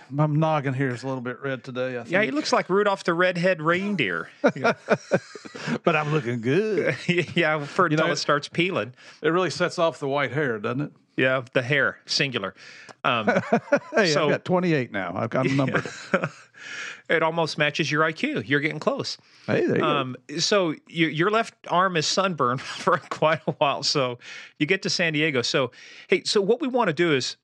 My 0.10 0.26
noggin 0.28 0.74
here 0.74 0.90
is 0.90 1.04
a 1.04 1.08
little 1.08 1.22
bit 1.22 1.42
red 1.42 1.64
today. 1.64 2.04
Yeah, 2.08 2.22
he 2.24 2.32
looks 2.32 2.54
like 2.54 2.70
Rudolph 2.70 3.04
the 3.04 3.14
Red-Head 3.14 3.62
Reindeer. 3.62 4.30
but 4.42 5.96
I'm 5.96 6.12
looking 6.12 6.42
good. 6.42 6.96
yeah, 7.08 7.64
for 7.66 7.88
until 7.88 8.08
know, 8.08 8.14
it 8.14 8.18
starts 8.18 8.48
peeling. 8.48 8.94
It 9.22 9.30
really 9.30 9.50
sets 9.50 9.80
off 9.80 10.00
the 10.00 10.08
white 10.08 10.32
hair, 10.32 10.60
doesn't 10.60 10.82
it? 10.82 10.92
Yeah, 11.16 11.44
the 11.54 11.62
hair, 11.62 11.98
singular. 12.06 12.56
Um, 13.04 13.28
hey, 13.96 14.12
so, 14.12 14.26
I've 14.26 14.32
got 14.32 14.46
28 14.46 14.92
now. 14.92 15.14
I've 15.16 15.30
got 15.30 15.46
a 15.46 15.54
number. 15.54 15.84
it 17.10 17.22
almost 17.22 17.58
matches 17.58 17.92
your 17.92 18.04
IQ. 18.04 18.48
You're 18.48 18.60
getting 18.60 18.80
close. 18.80 19.18
Hey, 19.46 19.66
there 19.66 19.78
you 19.78 19.84
um, 19.84 20.16
go. 20.28 20.38
So 20.38 20.76
you, 20.88 21.08
your 21.08 21.30
left 21.30 21.54
arm 21.70 21.98
is 21.98 22.08
sunburned 22.08 22.62
for 22.62 22.98
quite 23.10 23.42
a 23.48 23.52
while. 23.54 23.84
So 23.84 24.20
you 24.58 24.66
get 24.66 24.82
to 24.84 24.90
San 24.90 25.14
Diego. 25.14 25.42
So 25.42 25.72
hey, 26.08 26.24
so 26.24 26.42
what 26.42 26.62
we 26.62 26.68
want 26.68 26.88
to 26.88 26.94
do 26.94 27.14
is 27.14 27.38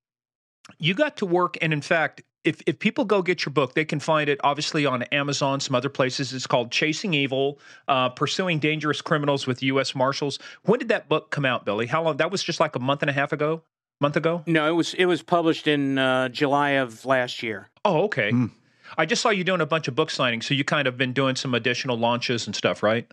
you 0.77 0.93
got 0.93 1.17
to 1.17 1.25
work, 1.25 1.57
and 1.61 1.73
in 1.73 1.81
fact, 1.81 2.21
if 2.43 2.61
if 2.65 2.79
people 2.79 3.05
go 3.05 3.21
get 3.21 3.45
your 3.45 3.53
book, 3.53 3.73
they 3.73 3.85
can 3.85 3.99
find 3.99 4.29
it 4.29 4.39
obviously 4.43 4.85
on 4.85 5.03
Amazon, 5.03 5.59
some 5.59 5.75
other 5.75 5.89
places. 5.89 6.33
It's 6.33 6.47
called 6.47 6.71
Chasing 6.71 7.13
Evil: 7.13 7.59
uh, 7.87 8.09
Pursuing 8.09 8.59
Dangerous 8.59 9.01
Criminals 9.01 9.45
with 9.45 9.61
U.S. 9.63 9.95
Marshals. 9.95 10.39
When 10.63 10.79
did 10.79 10.89
that 10.89 11.09
book 11.09 11.31
come 11.31 11.45
out, 11.45 11.65
Billy? 11.65 11.87
How 11.87 12.03
long? 12.03 12.17
That 12.17 12.31
was 12.31 12.43
just 12.43 12.59
like 12.59 12.75
a 12.75 12.79
month 12.79 13.01
and 13.01 13.09
a 13.09 13.13
half 13.13 13.31
ago. 13.31 13.63
Month 14.01 14.15
ago? 14.15 14.43
No, 14.45 14.69
it 14.69 14.73
was 14.73 14.93
it 14.93 15.05
was 15.05 15.21
published 15.21 15.67
in 15.67 15.97
uh, 15.97 16.29
July 16.29 16.71
of 16.71 17.05
last 17.05 17.43
year. 17.43 17.69
Oh, 17.83 18.03
okay. 18.03 18.31
Mm. 18.31 18.51
I 18.97 19.05
just 19.05 19.21
saw 19.21 19.29
you 19.29 19.43
doing 19.43 19.61
a 19.61 19.65
bunch 19.65 19.87
of 19.87 19.95
book 19.95 20.09
signings, 20.09 20.45
so 20.45 20.53
you 20.53 20.63
kind 20.63 20.87
of 20.87 20.97
been 20.97 21.13
doing 21.13 21.35
some 21.35 21.53
additional 21.53 21.97
launches 21.97 22.47
and 22.47 22.55
stuff, 22.55 22.81
right? 22.81 23.07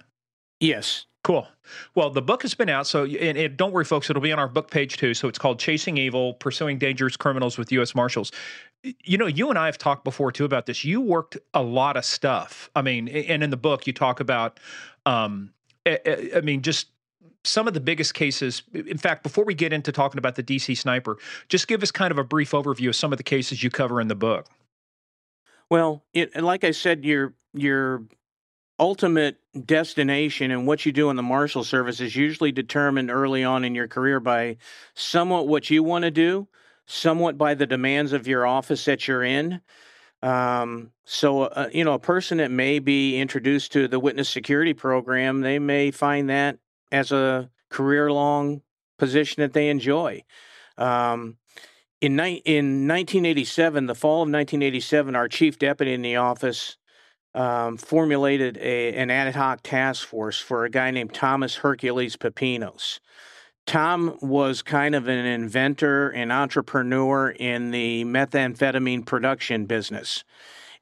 Yes. 0.61 1.07
Cool. 1.27 1.49
Well, 1.97 2.11
the 2.11 2.23
book 2.23 2.43
has 2.43 2.55
been 2.55 2.69
out, 2.69 2.87
so 2.87 3.03
and, 3.03 3.37
and, 3.37 3.57
don't 3.57 3.73
worry, 3.73 3.85
folks. 3.85 4.09
It'll 4.09 4.23
be 4.23 4.31
on 4.31 4.39
our 4.39 4.47
book 4.47 4.71
page 4.71 4.97
too. 4.97 5.13
So 5.13 5.27
it's 5.27 5.41
called 5.41 5.59
"Chasing 5.59 5.97
Evil: 5.97 6.35
Pursuing 6.35 6.79
Dangerous 6.79 7.17
Criminals 7.17 7.59
with 7.59 7.73
U.S. 7.73 7.97
Marshals." 7.97 8.31
You 8.83 9.19
know, 9.19 9.27
you 9.27 9.51
and 9.51 9.59
I 9.59 9.67
have 9.67 9.79
talked 9.79 10.05
before 10.05 10.31
too 10.31 10.45
about 10.45 10.67
this. 10.67 10.85
You 10.85 11.01
worked 11.01 11.37
a 11.55 11.63
lot 11.63 11.97
of 11.97 12.05
stuff. 12.05 12.71
I 12.77 12.83
mean, 12.83 13.09
and 13.09 13.43
in 13.43 13.51
the 13.51 13.57
book, 13.57 13.87
you 13.87 13.93
talk 13.93 14.21
about, 14.21 14.61
um, 15.07 15.53
I, 15.87 16.41
mean, 16.43 16.63
just 16.63 16.89
some 17.43 17.67
of 17.67 17.75
the 17.75 17.81
biggest 17.81 18.15
cases. 18.15 18.63
In 18.73 18.99
fact, 18.99 19.23
before 19.23 19.45
we 19.45 19.55
get 19.55 19.73
into 19.73 19.91
talking 19.93 20.19
about 20.19 20.37
the 20.37 20.43
DC 20.43 20.77
sniper, 20.77 21.19
just 21.49 21.69
give 21.69 21.83
us 21.83 21.91
kind 21.91 22.13
of 22.13 22.19
a 22.19 22.25
brief 22.25 22.53
overview 22.53 22.89
of 22.89 22.97
some 22.97 23.13
of 23.13 23.19
the 23.19 23.25
cases 23.25 23.63
you 23.63 23.71
cover 23.71 24.01
in 24.01 24.09
the 24.09 24.15
book. 24.15 24.47
Well, 25.69 26.05
it, 26.13 26.41
like 26.41 26.63
I 26.63 26.71
said, 26.71 27.05
your 27.05 27.35
your 27.55 28.05
ultimate 28.79 29.39
destination 29.65 30.51
and 30.51 30.67
what 30.67 30.85
you 30.85 30.93
do 30.93 31.09
in 31.11 31.17
the 31.17 31.23
marshal 31.23 31.65
service 31.65 32.01
is 32.01 32.15
usually 32.15 32.53
determined 32.53 33.11
early 33.11 33.43
on 33.43 33.65
in 33.65 33.75
your 33.75 33.89
career 33.89 34.21
by 34.21 34.57
somewhat 34.95 35.49
what 35.49 35.71
you 35.71 35.83
want 35.83 36.03
to 36.03 36.11
do, 36.11 36.47
somewhat 36.87 37.37
by 37.37 37.55
the 37.55 37.67
demands 37.67 38.13
of 38.13 38.27
your 38.27 38.47
office 38.47 38.85
that 38.85 39.07
you're 39.07 39.25
in. 39.25 39.61
Um, 40.23 40.93
so, 41.05 41.43
uh, 41.43 41.69
you 41.73 41.85
know, 41.85 41.95
a 41.95 41.99
person 41.99 42.39
that 42.39 42.51
may 42.51 42.79
be 42.79 43.19
introduced 43.19 43.73
to 43.73 43.87
the 43.87 44.01
witness 44.01 44.29
security 44.29 44.73
program, 44.73 45.41
they 45.41 45.59
may 45.59 45.91
find 45.91 46.31
that 46.31 46.59
as 46.91 47.13
a 47.13 47.51
career 47.69 48.11
long 48.11 48.63
position 48.99 49.43
that 49.43 49.53
they 49.53 49.69
enjoy. 49.69 50.23
Um, 50.79 51.37
in, 52.01 52.17
ni- 52.17 52.43
in 52.45 52.89
1987, 52.89 53.87
the 53.87 53.95
fall 53.95 54.23
of 54.23 54.29
1987, 54.29 55.15
our 55.15 55.29
chief 55.29 55.59
deputy 55.59 55.93
in 55.93 56.03
the 56.03 56.17
office 56.17 56.77
um, 57.35 57.77
formulated 57.77 58.57
a, 58.59 58.95
an 58.95 59.11
ad 59.11 59.35
hoc 59.35 59.61
task 59.63 60.07
force 60.07 60.41
for 60.41 60.65
a 60.65 60.71
guy 60.71 60.91
named 60.91 61.13
Thomas 61.13 61.57
Hercules 61.57 62.17
Pepinos. 62.17 63.01
Tom 63.67 64.17
was 64.21 64.63
kind 64.63 64.95
of 64.95 65.09
an 65.09 65.27
inventor 65.27 66.09
and 66.11 66.33
entrepreneur 66.33 67.31
in 67.31 67.73
the 67.73 68.05
methamphetamine 68.05 69.05
production 69.05 69.67
business. 69.67 70.25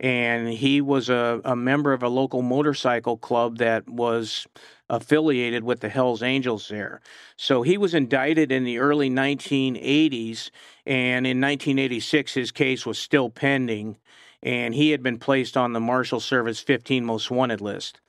And 0.01 0.49
he 0.49 0.81
was 0.81 1.09
a, 1.09 1.41
a 1.45 1.57
member 1.57 1.93
of 1.93 2.03
a 2.03 2.09
local 2.09 2.43
motorcycle 2.43 3.17
club 3.17 3.59
that 3.59 3.89
was 3.89 4.47
affiliated 4.91 5.65
with 5.65 5.81
the 5.81 5.89
Hells 5.89 6.23
Angels 6.23 6.69
there. 6.69 7.01
So 7.37 7.63
he 7.63 7.79
was 7.79 7.95
indicted 7.95 8.53
in 8.53 8.65
the 8.65 8.79
early 8.79 9.09
1980s, 9.09 10.51
and 10.85 11.27
in 11.27 11.41
1986, 11.41 12.35
his 12.35 12.53
case 12.53 12.85
was 12.85 12.99
still 12.99 13.31
pending 13.31 13.97
and 14.45 14.75
he 14.75 14.91
had 14.91 15.03
been 15.03 15.19
placed 15.19 15.57
on 15.57 15.73
the 15.73 15.81
Marshal 15.81 16.21
Service 16.21 16.61
15 16.61 17.05
Most 17.05 17.31
Wanted 17.31 17.61
list. 17.61 18.01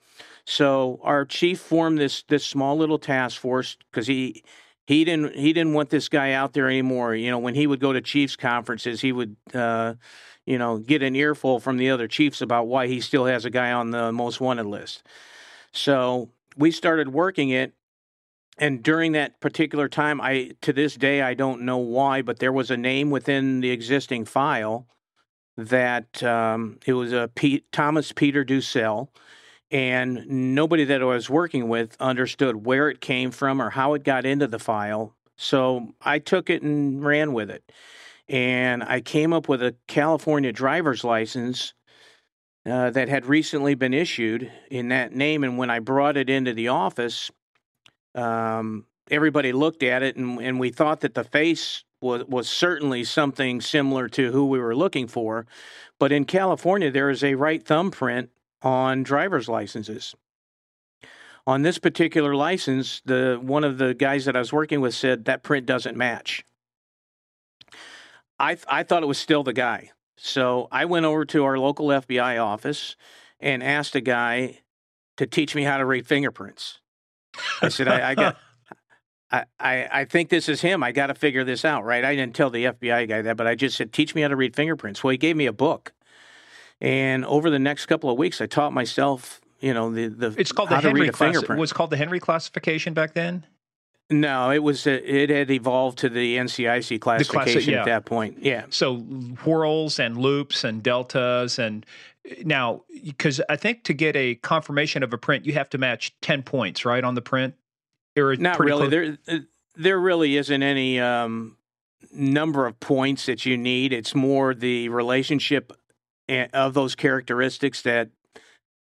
So 0.44 1.00
our 1.02 1.24
chief 1.24 1.58
formed 1.58 1.98
this 1.98 2.22
this 2.28 2.46
small 2.46 2.76
little 2.76 2.98
task 2.98 3.40
force 3.40 3.76
because 3.90 4.06
he 4.06 4.44
he 4.86 5.04
didn't 5.04 5.34
he 5.34 5.52
didn't 5.52 5.72
want 5.72 5.90
this 5.90 6.08
guy 6.08 6.32
out 6.32 6.52
there 6.52 6.68
anymore. 6.68 7.14
You 7.14 7.30
know, 7.30 7.38
when 7.38 7.54
he 7.54 7.66
would 7.66 7.80
go 7.80 7.92
to 7.92 8.00
chiefs 8.00 8.36
conferences, 8.36 9.00
he 9.00 9.12
would 9.12 9.36
uh, 9.52 9.94
you 10.46 10.58
know 10.58 10.78
get 10.78 11.02
an 11.02 11.16
earful 11.16 11.58
from 11.60 11.76
the 11.76 11.90
other 11.90 12.08
chiefs 12.08 12.40
about 12.40 12.68
why 12.68 12.86
he 12.86 13.00
still 13.00 13.26
has 13.26 13.44
a 13.44 13.50
guy 13.50 13.72
on 13.72 13.90
the 13.90 14.12
most 14.12 14.40
wanted 14.40 14.66
list. 14.66 15.02
So 15.72 16.30
we 16.56 16.70
started 16.70 17.12
working 17.12 17.50
it, 17.50 17.74
and 18.58 18.82
during 18.82 19.12
that 19.12 19.40
particular 19.40 19.88
time, 19.88 20.20
I 20.20 20.52
to 20.62 20.72
this 20.72 20.94
day 20.94 21.20
I 21.20 21.34
don't 21.34 21.62
know 21.62 21.78
why, 21.78 22.22
but 22.22 22.38
there 22.38 22.52
was 22.52 22.70
a 22.70 22.76
name 22.76 23.10
within 23.10 23.60
the 23.60 23.70
existing 23.70 24.24
file 24.24 24.86
that 25.56 26.22
um, 26.22 26.78
it 26.86 26.92
was 26.92 27.12
a 27.12 27.30
Thomas 27.72 28.12
Peter 28.12 28.44
Ducell, 28.44 29.08
and 29.70 30.26
nobody 30.28 30.84
that 30.84 31.02
I 31.02 31.04
was 31.04 31.28
working 31.28 31.68
with 31.68 31.96
understood 32.00 32.64
where 32.64 32.88
it 32.88 33.00
came 33.00 33.30
from 33.30 33.60
or 33.60 33.70
how 33.70 33.94
it 33.94 34.04
got 34.04 34.24
into 34.24 34.46
the 34.46 34.58
file. 34.58 35.14
So 35.36 35.94
I 36.00 36.18
took 36.18 36.50
it 36.50 36.62
and 36.62 37.04
ran 37.04 37.32
with 37.32 37.50
it. 37.50 37.70
And 38.28 38.82
I 38.82 39.00
came 39.00 39.32
up 39.32 39.48
with 39.48 39.62
a 39.62 39.74
California 39.86 40.52
driver's 40.52 41.04
license 41.04 41.74
uh, 42.64 42.90
that 42.90 43.08
had 43.08 43.26
recently 43.26 43.74
been 43.74 43.94
issued 43.94 44.50
in 44.70 44.88
that 44.88 45.12
name. 45.12 45.44
And 45.44 45.58
when 45.58 45.70
I 45.70 45.78
brought 45.78 46.16
it 46.16 46.28
into 46.28 46.52
the 46.52 46.68
office, 46.68 47.30
um, 48.14 48.86
everybody 49.10 49.52
looked 49.52 49.82
at 49.82 50.02
it 50.02 50.16
and, 50.16 50.40
and 50.40 50.58
we 50.58 50.70
thought 50.70 51.00
that 51.00 51.14
the 51.14 51.24
face 51.24 51.84
was 52.00 52.24
was 52.26 52.48
certainly 52.48 53.04
something 53.04 53.60
similar 53.60 54.08
to 54.08 54.30
who 54.32 54.46
we 54.46 54.58
were 54.58 54.76
looking 54.76 55.06
for. 55.06 55.46
But 55.98 56.12
in 56.12 56.24
California, 56.24 56.90
there 56.90 57.08
is 57.10 57.24
a 57.24 57.34
right 57.34 57.64
thumbprint 57.64 58.30
on 58.62 59.02
driver's 59.02 59.48
licenses. 59.48 60.14
On 61.46 61.62
this 61.62 61.78
particular 61.78 62.34
license, 62.34 63.00
the 63.04 63.38
one 63.40 63.62
of 63.62 63.78
the 63.78 63.94
guys 63.94 64.24
that 64.24 64.34
I 64.34 64.40
was 64.40 64.52
working 64.52 64.80
with 64.80 64.94
said 64.94 65.26
that 65.26 65.44
print 65.44 65.64
doesn't 65.64 65.96
match. 65.96 66.44
I 68.38 68.54
th- 68.54 68.66
I 68.68 68.82
thought 68.82 69.02
it 69.02 69.06
was 69.06 69.18
still 69.18 69.44
the 69.44 69.52
guy. 69.52 69.90
So 70.16 70.68
I 70.72 70.86
went 70.86 71.06
over 71.06 71.24
to 71.26 71.44
our 71.44 71.58
local 71.58 71.88
FBI 71.88 72.42
office 72.42 72.96
and 73.38 73.62
asked 73.62 73.94
a 73.94 74.00
guy 74.00 74.60
to 75.16 75.26
teach 75.26 75.54
me 75.54 75.62
how 75.62 75.76
to 75.78 75.86
read 75.86 76.06
fingerprints. 76.06 76.80
I 77.60 77.68
said, 77.68 77.88
I, 77.88 78.10
I 78.10 78.14
got, 78.14 78.36
I, 79.30 79.44
I, 79.60 79.88
I 79.92 80.04
think 80.04 80.30
this 80.30 80.48
is 80.48 80.62
him. 80.62 80.82
I 80.82 80.92
got 80.92 81.08
to 81.08 81.14
figure 81.14 81.44
this 81.44 81.64
out, 81.64 81.84
right? 81.84 82.04
I 82.04 82.14
didn't 82.14 82.34
tell 82.34 82.50
the 82.50 82.64
FBI 82.64 83.08
guy 83.08 83.22
that, 83.22 83.36
but 83.36 83.46
I 83.46 83.54
just 83.54 83.76
said, 83.76 83.92
teach 83.92 84.14
me 84.14 84.22
how 84.22 84.28
to 84.28 84.36
read 84.36 84.56
fingerprints. 84.56 85.04
Well, 85.04 85.10
he 85.10 85.18
gave 85.18 85.36
me 85.36 85.46
a 85.46 85.52
book. 85.52 85.92
And 86.80 87.24
over 87.24 87.50
the 87.50 87.58
next 87.58 87.86
couple 87.86 88.10
of 88.10 88.18
weeks, 88.18 88.40
I 88.40 88.46
taught 88.46 88.72
myself, 88.72 89.40
you 89.60 89.72
know, 89.72 89.90
the, 89.90 90.08
the 90.08 90.34
it's 90.38 90.52
called 90.52 90.68
the 90.68 90.80
Henry 90.80 91.08
class. 91.10 91.42
It 91.42 91.48
was 91.50 91.72
called 91.72 91.90
the 91.90 91.96
Henry 91.96 92.20
classification 92.20 92.92
back 92.92 93.14
then. 93.14 93.46
No, 94.08 94.50
it 94.50 94.62
was 94.62 94.86
it 94.86 95.30
had 95.30 95.50
evolved 95.50 95.98
to 95.98 96.08
the 96.08 96.36
NCIC 96.36 97.00
classification 97.00 97.66
the 97.66 97.72
yeah. 97.72 97.80
at 97.80 97.86
that 97.86 98.04
point. 98.04 98.38
Yeah. 98.40 98.66
So 98.70 98.98
whirls 98.98 99.98
and 99.98 100.16
loops 100.16 100.62
and 100.62 100.80
deltas 100.82 101.58
and 101.58 101.84
now 102.44 102.82
because 103.04 103.40
I 103.48 103.56
think 103.56 103.82
to 103.84 103.94
get 103.94 104.14
a 104.14 104.36
confirmation 104.36 105.02
of 105.02 105.12
a 105.12 105.18
print, 105.18 105.44
you 105.44 105.54
have 105.54 105.68
to 105.70 105.78
match 105.78 106.14
ten 106.20 106.44
points, 106.44 106.84
right, 106.84 107.02
on 107.02 107.16
the 107.16 107.22
print. 107.22 107.54
Or 108.16 108.36
Not 108.36 108.60
really. 108.60 108.88
Close? 108.88 109.18
There, 109.26 109.40
there 109.74 109.98
really 109.98 110.36
isn't 110.36 110.62
any 110.62 111.00
um, 111.00 111.56
number 112.12 112.66
of 112.66 112.78
points 112.78 113.26
that 113.26 113.44
you 113.44 113.56
need. 113.56 113.92
It's 113.92 114.14
more 114.14 114.54
the 114.54 114.88
relationship 114.88 115.72
of 116.28 116.74
those 116.74 116.94
characteristics 116.94 117.82
that 117.82 118.10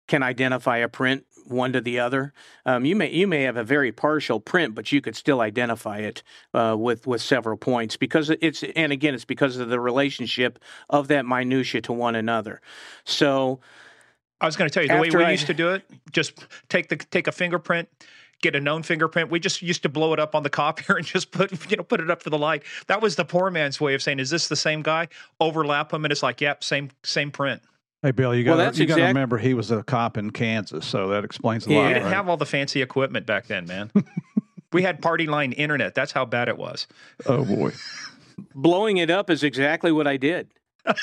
can 0.07 0.23
identify 0.23 0.77
a 0.77 0.87
print 0.87 1.25
one 1.47 1.73
to 1.73 1.81
the 1.81 1.99
other. 1.99 2.33
Um, 2.65 2.85
you 2.85 2.95
may 2.95 3.11
you 3.11 3.27
may 3.27 3.43
have 3.43 3.57
a 3.57 3.63
very 3.63 3.91
partial 3.91 4.39
print, 4.39 4.75
but 4.75 4.91
you 4.91 5.01
could 5.01 5.15
still 5.15 5.41
identify 5.41 5.99
it 5.99 6.23
uh, 6.53 6.75
with 6.77 7.07
with 7.07 7.21
several 7.21 7.57
points 7.57 7.97
because 7.97 8.29
it's 8.29 8.63
and 8.75 8.91
again 8.91 9.13
it's 9.13 9.25
because 9.25 9.57
of 9.57 9.69
the 9.69 9.79
relationship 9.79 10.59
of 10.89 11.07
that 11.09 11.25
minutia 11.25 11.81
to 11.81 11.93
one 11.93 12.15
another. 12.15 12.61
So. 13.03 13.59
I 14.41 14.47
was 14.47 14.57
going 14.57 14.69
to 14.69 14.73
tell 14.73 14.83
you 14.83 14.89
the 14.89 14.99
way 14.99 15.09
we 15.09 15.23
I, 15.23 15.31
used 15.31 15.47
to 15.47 15.53
do 15.53 15.69
it. 15.69 15.89
Just 16.11 16.45
take 16.67 16.89
the 16.89 16.97
take 16.97 17.27
a 17.27 17.31
fingerprint, 17.31 17.87
get 18.45 18.55
a 18.55 18.61
known 18.61 18.83
fingerprint. 18.83 19.29
We 19.29 19.39
just 19.39 19.61
used 19.61 19.83
to 19.83 19.89
blow 19.89 20.13
it 20.13 20.19
up 20.19 20.35
on 20.35 20.43
the 20.43 20.49
copier 20.49 20.95
and 20.97 21.05
just 21.05 21.31
put 21.31 21.51
you 21.69 21.77
know 21.77 21.83
put 21.83 21.99
it 21.99 22.09
up 22.09 22.21
for 22.21 22.29
the 22.29 22.37
light. 22.37 22.63
That 22.87 23.01
was 23.01 23.15
the 23.15 23.25
poor 23.25 23.49
man's 23.49 23.81
way 23.81 23.93
of 23.93 24.01
saying, 24.01 24.19
"Is 24.19 24.29
this 24.29 24.47
the 24.47 24.55
same 24.55 24.81
guy?" 24.81 25.07
Overlap 25.39 25.89
them, 25.89 26.05
and 26.05 26.11
it's 26.11 26.23
like, 26.23 26.41
"Yep, 26.41 26.63
same 26.63 26.89
same 27.03 27.31
print." 27.31 27.61
Hey 28.01 28.11
Bill, 28.11 28.35
you 28.35 28.43
got 28.43 28.57
well, 28.57 28.71
to 28.71 28.83
exact- 28.83 29.01
remember 29.01 29.37
he 29.37 29.53
was 29.53 29.71
a 29.71 29.81
cop 29.83 30.17
in 30.17 30.29
Kansas, 30.29 30.85
so 30.85 31.07
that 31.09 31.23
explains 31.25 31.65
a 31.65 31.71
yeah, 31.71 31.77
lot. 31.77 31.87
We 31.87 31.93
didn't 31.93 32.03
right? 32.05 32.13
have 32.13 32.29
all 32.29 32.37
the 32.37 32.45
fancy 32.45 32.81
equipment 32.81 33.25
back 33.25 33.47
then, 33.47 33.65
man. 33.65 33.91
we 34.71 34.83
had 34.83 35.01
party 35.01 35.25
line 35.25 35.53
internet. 35.53 35.95
That's 35.95 36.11
how 36.11 36.25
bad 36.25 36.47
it 36.47 36.57
was. 36.57 36.85
Oh 37.25 37.43
boy, 37.43 37.71
blowing 38.53 38.97
it 38.97 39.09
up 39.09 39.29
is 39.29 39.43
exactly 39.43 39.91
what 39.91 40.05
I 40.05 40.17
did. 40.17 40.49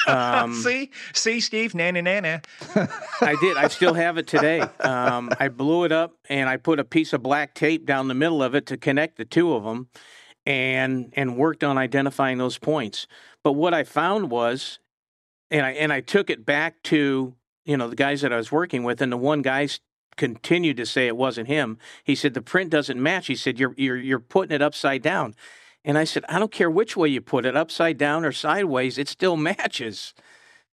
Um, 0.06 0.54
see, 0.62 0.90
see, 1.12 1.40
Steve, 1.40 1.74
nana, 1.74 2.02
nana. 2.02 2.42
I 2.74 3.36
did. 3.40 3.56
I 3.56 3.68
still 3.68 3.94
have 3.94 4.18
it 4.18 4.26
today. 4.26 4.60
Um, 4.80 5.30
I 5.38 5.48
blew 5.48 5.84
it 5.84 5.92
up 5.92 6.14
and 6.28 6.48
I 6.48 6.56
put 6.56 6.78
a 6.78 6.84
piece 6.84 7.12
of 7.12 7.22
black 7.22 7.54
tape 7.54 7.86
down 7.86 8.08
the 8.08 8.14
middle 8.14 8.42
of 8.42 8.54
it 8.54 8.66
to 8.66 8.76
connect 8.76 9.16
the 9.16 9.24
two 9.24 9.54
of 9.54 9.64
them, 9.64 9.88
and 10.46 11.12
and 11.16 11.36
worked 11.36 11.64
on 11.64 11.78
identifying 11.78 12.38
those 12.38 12.58
points. 12.58 13.06
But 13.42 13.52
what 13.52 13.74
I 13.74 13.84
found 13.84 14.30
was 14.30 14.78
and 15.52 15.66
I 15.66 15.70
and 15.72 15.92
I 15.92 16.00
took 16.00 16.30
it 16.30 16.44
back 16.44 16.82
to 16.84 17.34
you 17.64 17.76
know 17.76 17.88
the 17.88 17.96
guys 17.96 18.22
that 18.22 18.32
I 18.32 18.36
was 18.36 18.50
working 18.50 18.82
with, 18.82 19.00
and 19.00 19.12
the 19.12 19.16
one 19.16 19.42
guy 19.42 19.68
continued 20.16 20.76
to 20.78 20.86
say 20.86 21.06
it 21.06 21.16
wasn't 21.16 21.48
him. 21.48 21.78
He 22.04 22.14
said 22.14 22.34
the 22.34 22.42
print 22.42 22.70
doesn't 22.70 23.00
match. 23.00 23.26
He 23.26 23.36
said 23.36 23.60
you're 23.60 23.74
you're 23.76 23.96
you're 23.96 24.18
putting 24.18 24.54
it 24.54 24.62
upside 24.62 25.02
down, 25.02 25.34
and 25.84 25.98
I 25.98 26.04
said 26.04 26.24
I 26.28 26.38
don't 26.38 26.52
care 26.52 26.70
which 26.70 26.96
way 26.96 27.08
you 27.08 27.20
put 27.20 27.46
it, 27.46 27.56
upside 27.56 27.98
down 27.98 28.24
or 28.24 28.32
sideways, 28.32 28.98
it 28.98 29.08
still 29.08 29.36
matches. 29.50 30.14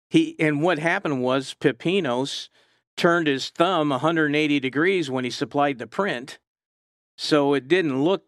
He 0.10 0.36
and 0.40 0.62
what 0.62 0.80
happened 0.80 1.24
was 1.24 1.56
Pepinos 1.60 2.50
turned 2.96 3.28
his 3.28 3.50
thumb 3.50 3.90
180 3.90 4.60
degrees 4.60 5.10
when 5.10 5.24
he 5.24 5.30
supplied 5.30 5.80
the 5.80 5.88
print, 5.88 6.40
so 7.18 7.54
it 7.54 7.68
didn't 7.68 8.04
look 8.04 8.24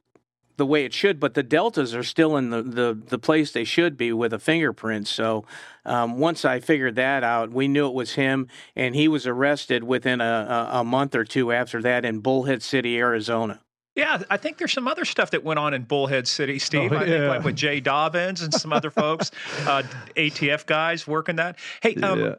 the 0.57 0.65
way 0.65 0.84
it 0.84 0.93
should, 0.93 1.19
but 1.19 1.36
the 1.36 1.43
deltas 1.43 1.95
are 1.95 2.03
still 2.03 2.36
in 2.36 2.49
the, 2.49 2.63
the, 2.63 2.99
the 3.09 3.19
place 3.19 3.51
they 3.51 3.63
should 3.63 3.95
be 3.95 4.11
with 4.11 4.34
a 4.34 4.39
fingerprint. 4.39 5.07
So 5.07 5.45
um, 5.86 6.17
once 6.17 6.43
I 6.43 6.59
figured 6.59 6.95
that 6.95 7.23
out, 7.23 7.51
we 7.51 7.67
knew 7.67 7.88
it 7.88 7.93
was 7.93 8.13
him, 8.13 8.47
and 8.75 8.95
he 8.95 9.07
was 9.07 9.28
arrested 9.28 9.84
within 9.84 10.19
a, 10.19 10.69
a, 10.73 10.80
a 10.80 10.84
month 10.84 11.15
or 11.15 11.23
two 11.23 11.51
after 11.51 11.82
that 11.84 12.03
in 12.03 12.19
Bullhead 12.19 12.63
City, 12.63 12.97
Arizona. 12.97 13.61
Yeah, 13.98 14.22
I 14.30 14.38
think 14.38 14.60
there's 14.60 14.74
some 14.74 14.88
other 14.88 15.06
stuff 15.06 15.32
that 15.32 15.43
went 15.43 15.58
on 15.58 15.74
in 15.74 15.82
Bullhead 15.82 16.28
City, 16.28 16.60
Steve. 16.60 16.93
Oh, 16.93 16.98
yeah. 16.98 17.02
I 17.02 17.06
think 17.06 17.28
like 17.30 17.43
with 17.43 17.56
Jay 17.56 17.82
Dobyns 17.82 18.43
and 18.43 18.54
some 18.54 18.72
other 18.72 18.91
folks, 18.91 19.32
uh, 19.66 19.82
ATF 20.16 20.68
guys 20.68 21.08
working 21.08 21.38
that. 21.38 21.58
Hey, 21.82 21.95
um, 21.95 22.20
yeah. 22.20 22.36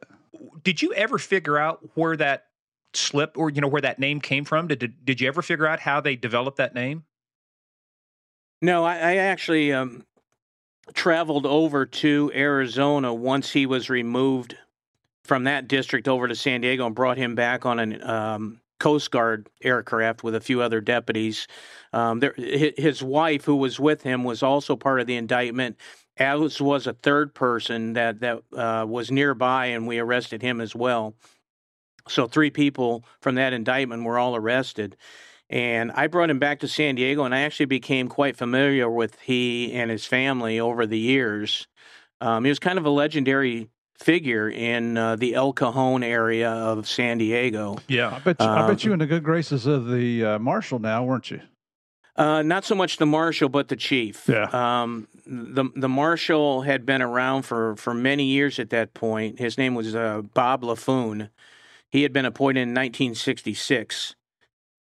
did 0.63 0.81
you 0.81 0.95
ever 0.95 1.19
figure 1.19 1.59
out 1.59 1.81
where 1.95 2.17
that 2.17 2.45
slip 2.95 3.37
or 3.37 3.51
you 3.51 3.61
know 3.61 3.67
where 3.67 3.83
that 3.83 3.99
name 3.99 4.21
came 4.21 4.45
from? 4.45 4.69
Did 4.69 5.05
did 5.05 5.21
you 5.21 5.27
ever 5.27 5.43
figure 5.43 5.67
out 5.67 5.81
how 5.81 6.01
they 6.01 6.15
developed 6.15 6.59
that 6.59 6.77
name? 6.77 7.03
No, 8.63 8.85
I, 8.85 8.95
I 8.95 9.17
actually 9.17 9.73
um, 9.73 10.07
traveled 10.95 11.45
over 11.45 11.87
to 11.87 12.31
Arizona 12.37 13.13
once 13.13 13.51
he 13.51 13.67
was 13.67 13.91
removed 13.91 14.57
from 15.25 15.43
that 15.45 15.67
district 15.67 16.07
over 16.07 16.29
to 16.29 16.37
San 16.37 16.61
Diego 16.61 16.87
and 16.87 16.95
brought 16.95 17.19
him 17.19 17.35
back 17.35 17.67
on 17.67 17.81
an 17.81 18.01
um, 18.09 18.61
Coast 18.79 19.11
Guard 19.11 19.49
aircraft 19.63 20.23
with 20.23 20.35
a 20.35 20.41
few 20.41 20.63
other 20.63 20.81
deputies. 20.81 21.47
Um, 21.93 22.21
there, 22.21 22.35
his 22.37 23.03
wife, 23.03 23.45
who 23.45 23.57
was 23.57 23.81
with 23.81 24.03
him, 24.03 24.25
was 24.25 24.43
also 24.43 24.77
part 24.77 25.01
of 25.01 25.07
the 25.07 25.17
indictment, 25.17 25.77
as 26.17 26.61
was 26.61 26.87
a 26.87 26.93
third 26.93 27.35
person 27.35 27.95
that 27.95 28.21
that 28.21 28.43
uh, 28.57 28.87
was 28.87 29.11
nearby, 29.11 29.67
and 29.67 29.87
we 29.87 29.99
arrested 29.99 30.43
him 30.43 30.61
as 30.61 30.75
well. 30.75 31.15
So 32.09 32.27
three 32.27 32.51
people 32.51 33.05
from 33.21 33.35
that 33.35 33.53
indictment 33.53 34.05
were 34.05 34.19
all 34.19 34.35
arrested. 34.35 34.97
And 35.51 35.93
I 35.93 36.09
brought 36.09 36.31
him 36.31 36.39
back 36.39 36.61
to 36.61 36.69
San 36.69 36.95
Diego, 36.95 37.25
and 37.25 37.35
I 37.35 37.41
actually 37.41 37.67
became 37.67 38.09
quite 38.09 38.37
familiar 38.37 38.91
with 38.91 39.19
he 39.21 39.73
and 39.73 39.91
his 39.91 40.05
family 40.05 40.61
over 40.61 40.87
the 40.87 40.99
years. 40.99 41.67
Um, 42.21 42.45
he 42.45 42.51
was 42.51 42.59
kind 42.59 42.79
of 42.79 42.85
a 42.85 42.91
legendary 42.91 43.69
figure 43.99 44.49
in 44.49 44.97
uh, 44.97 45.17
the 45.17 45.35
El 45.35 45.53
Cajon 45.53 46.03
area 46.03 46.51
of 46.51 46.89
San 46.89 47.19
Diego. 47.19 47.79
Yeah, 47.89 48.15
I 48.15 48.19
bet 48.21 48.37
you, 48.41 48.47
um, 48.47 48.59
I 48.59 48.67
bet 48.67 48.85
you 48.85 48.93
in 48.93 48.99
the 48.99 49.07
good 49.07 49.25
graces 49.25 49.67
of 49.67 49.89
the 49.89 50.25
uh, 50.25 50.39
marshal 50.39 50.79
now, 50.79 51.05
weren't 51.05 51.31
you? 51.31 51.41
Uh, 52.17 52.43
not 52.43 52.65
so 52.65 52.75
much 52.75 52.97
the 52.97 53.07
marshal, 53.07 53.49
but 53.49 53.69
the 53.69 53.77
chief. 53.77 54.29
Yeah. 54.29 54.49
Um, 54.53 55.07
the 55.27 55.71
the 55.77 55.89
marshal 55.89 56.63
had 56.63 56.85
been 56.85 57.01
around 57.01 57.43
for, 57.43 57.77
for 57.77 57.95
many 57.95 58.25
years 58.25 58.59
at 58.59 58.71
that 58.71 58.93
point. 58.93 59.39
His 59.39 59.57
name 59.57 59.75
was 59.75 59.95
uh, 59.95 60.23
Bob 60.35 60.63
LaFoon. 60.63 61.31
He 61.91 62.03
had 62.03 62.13
been 62.13 62.25
appointed 62.25 62.63
in 62.63 62.71
1966. 62.71 64.17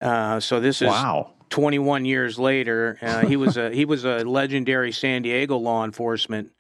Uh, 0.00 0.40
so 0.40 0.60
this 0.60 0.82
is 0.82 0.88
wow. 0.88 1.32
21 1.50 2.04
years 2.04 2.38
later. 2.38 2.98
Uh, 3.02 3.26
he 3.26 3.36
was 3.36 3.56
a 3.56 3.70
he 3.70 3.84
was 3.84 4.04
a 4.04 4.24
legendary 4.24 4.92
San 4.92 5.22
Diego 5.22 5.58
law 5.58 5.84
enforcement 5.84 6.52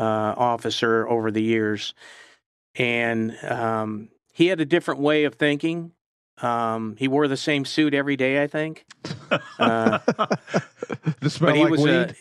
uh, 0.00 0.34
officer 0.36 1.08
over 1.08 1.30
the 1.30 1.42
years, 1.42 1.94
and 2.74 3.36
um, 3.44 4.08
he 4.32 4.46
had 4.46 4.60
a 4.60 4.64
different 4.64 5.00
way 5.00 5.24
of 5.24 5.34
thinking. 5.34 5.92
Um, 6.42 6.96
he 6.98 7.06
wore 7.06 7.28
the 7.28 7.36
same 7.36 7.66
suit 7.66 7.92
every 7.92 8.16
day, 8.16 8.42
I 8.42 8.46
think. 8.46 8.86
Uh, 9.58 9.98
but 10.06 11.54
he 11.54 11.62
like 11.62 11.70
was 11.70 11.82
weed? 11.82 12.16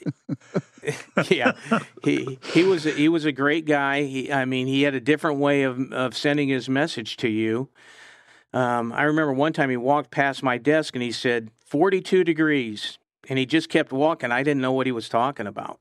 a 1.16 1.26
yeah. 1.30 1.54
He 2.04 2.38
he 2.54 2.64
was 2.64 2.86
a, 2.86 2.92
he 2.92 3.08
was 3.08 3.26
a 3.26 3.32
great 3.32 3.66
guy. 3.66 4.04
He, 4.04 4.32
I 4.32 4.44
mean, 4.46 4.68
he 4.68 4.82
had 4.82 4.94
a 4.94 5.00
different 5.00 5.40
way 5.40 5.64
of 5.64 5.94
of 5.94 6.18
sending 6.18 6.50
his 6.50 6.68
message 6.68 7.16
to 7.18 7.30
you. 7.30 7.70
Um, 8.54 8.92
I 8.92 9.04
remember 9.04 9.34
one 9.34 9.54
time 9.54 9.70
he 9.70 9.78
walked 9.78 10.12
past 10.12 10.42
my 10.42 10.58
desk 10.58 10.96
and 10.96 11.04
he 11.04 11.12
said, 11.12 11.52
42 11.66 12.24
degrees. 12.24 12.98
And 13.30 13.38
he 13.38 13.46
just 13.46 13.70
kept 13.70 13.92
walking. 13.92 14.32
I 14.32 14.42
didn't 14.42 14.62
know 14.62 14.72
what 14.72 14.88
he 14.88 14.92
was 14.92 15.08
talking 15.08 15.46
about. 15.46 15.80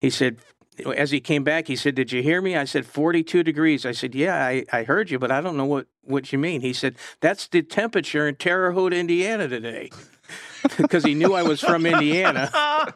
He 0.00 0.10
said, 0.10 0.38
as 0.86 1.10
he 1.10 1.20
came 1.20 1.44
back, 1.44 1.66
he 1.66 1.76
said, 1.76 1.94
Did 1.94 2.12
you 2.12 2.22
hear 2.22 2.40
me? 2.40 2.56
I 2.56 2.64
said, 2.64 2.86
42 2.86 3.42
degrees. 3.42 3.86
I 3.86 3.92
said, 3.92 4.14
Yeah, 4.14 4.44
I, 4.44 4.64
I 4.72 4.82
heard 4.82 5.10
you, 5.10 5.18
but 5.18 5.30
I 5.30 5.40
don't 5.40 5.56
know 5.56 5.64
what, 5.64 5.86
what 6.02 6.32
you 6.32 6.38
mean. 6.38 6.60
He 6.60 6.72
said, 6.72 6.96
That's 7.20 7.46
the 7.46 7.62
temperature 7.62 8.28
in 8.28 8.36
Terre 8.36 8.72
Haute, 8.72 8.92
Indiana 8.92 9.48
today. 9.48 9.90
because 10.76 11.04
he 11.04 11.14
knew 11.14 11.34
I 11.34 11.42
was 11.42 11.60
from 11.60 11.86
Indiana. 11.86 12.50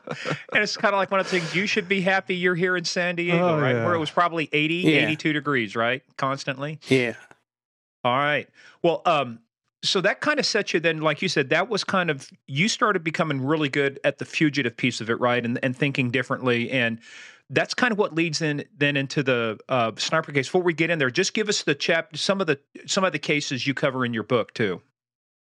and 0.52 0.62
it's 0.62 0.76
kind 0.76 0.94
of 0.94 0.98
like 0.98 1.10
one 1.10 1.20
of 1.20 1.30
the 1.30 1.38
things 1.38 1.54
you 1.54 1.66
should 1.66 1.88
be 1.88 2.00
happy 2.00 2.36
you're 2.36 2.54
here 2.54 2.76
in 2.76 2.84
San 2.84 3.16
Diego, 3.16 3.56
oh, 3.56 3.60
right? 3.60 3.72
Yeah. 3.72 3.84
Where 3.84 3.94
it 3.94 3.98
was 3.98 4.10
probably 4.10 4.48
80, 4.52 4.74
yeah. 4.74 4.90
82 5.06 5.32
degrees, 5.32 5.76
right? 5.76 6.02
Constantly. 6.16 6.78
Yeah. 6.88 7.14
All 8.04 8.16
right. 8.16 8.48
Well, 8.82 9.02
um, 9.06 9.40
so 9.82 10.00
that 10.00 10.20
kind 10.20 10.38
of 10.38 10.46
set 10.46 10.72
you 10.72 10.80
then, 10.80 11.00
like 11.00 11.22
you 11.22 11.28
said, 11.28 11.50
that 11.50 11.68
was 11.68 11.84
kind 11.84 12.10
of 12.10 12.28
you 12.46 12.68
started 12.68 13.04
becoming 13.04 13.44
really 13.44 13.68
good 13.68 14.00
at 14.02 14.18
the 14.18 14.24
fugitive 14.24 14.76
piece 14.76 15.00
of 15.00 15.10
it, 15.10 15.20
right? 15.20 15.44
And 15.44 15.58
and 15.62 15.76
thinking 15.76 16.10
differently. 16.10 16.70
And 16.70 16.98
that's 17.54 17.74
kind 17.74 17.92
of 17.92 17.98
what 17.98 18.14
leads 18.14 18.42
in 18.42 18.64
then 18.76 18.96
into 18.96 19.22
the 19.22 19.58
uh, 19.68 19.92
sniper 19.96 20.32
case. 20.32 20.46
Before 20.46 20.62
we 20.62 20.74
get 20.74 20.90
in 20.90 20.98
there, 20.98 21.10
just 21.10 21.34
give 21.34 21.48
us 21.48 21.62
the 21.62 21.74
chap 21.74 22.16
some 22.16 22.40
of 22.40 22.46
the 22.46 22.58
some 22.86 23.04
of 23.04 23.12
the 23.12 23.18
cases 23.18 23.66
you 23.66 23.74
cover 23.74 24.04
in 24.04 24.12
your 24.12 24.24
book 24.24 24.52
too. 24.54 24.82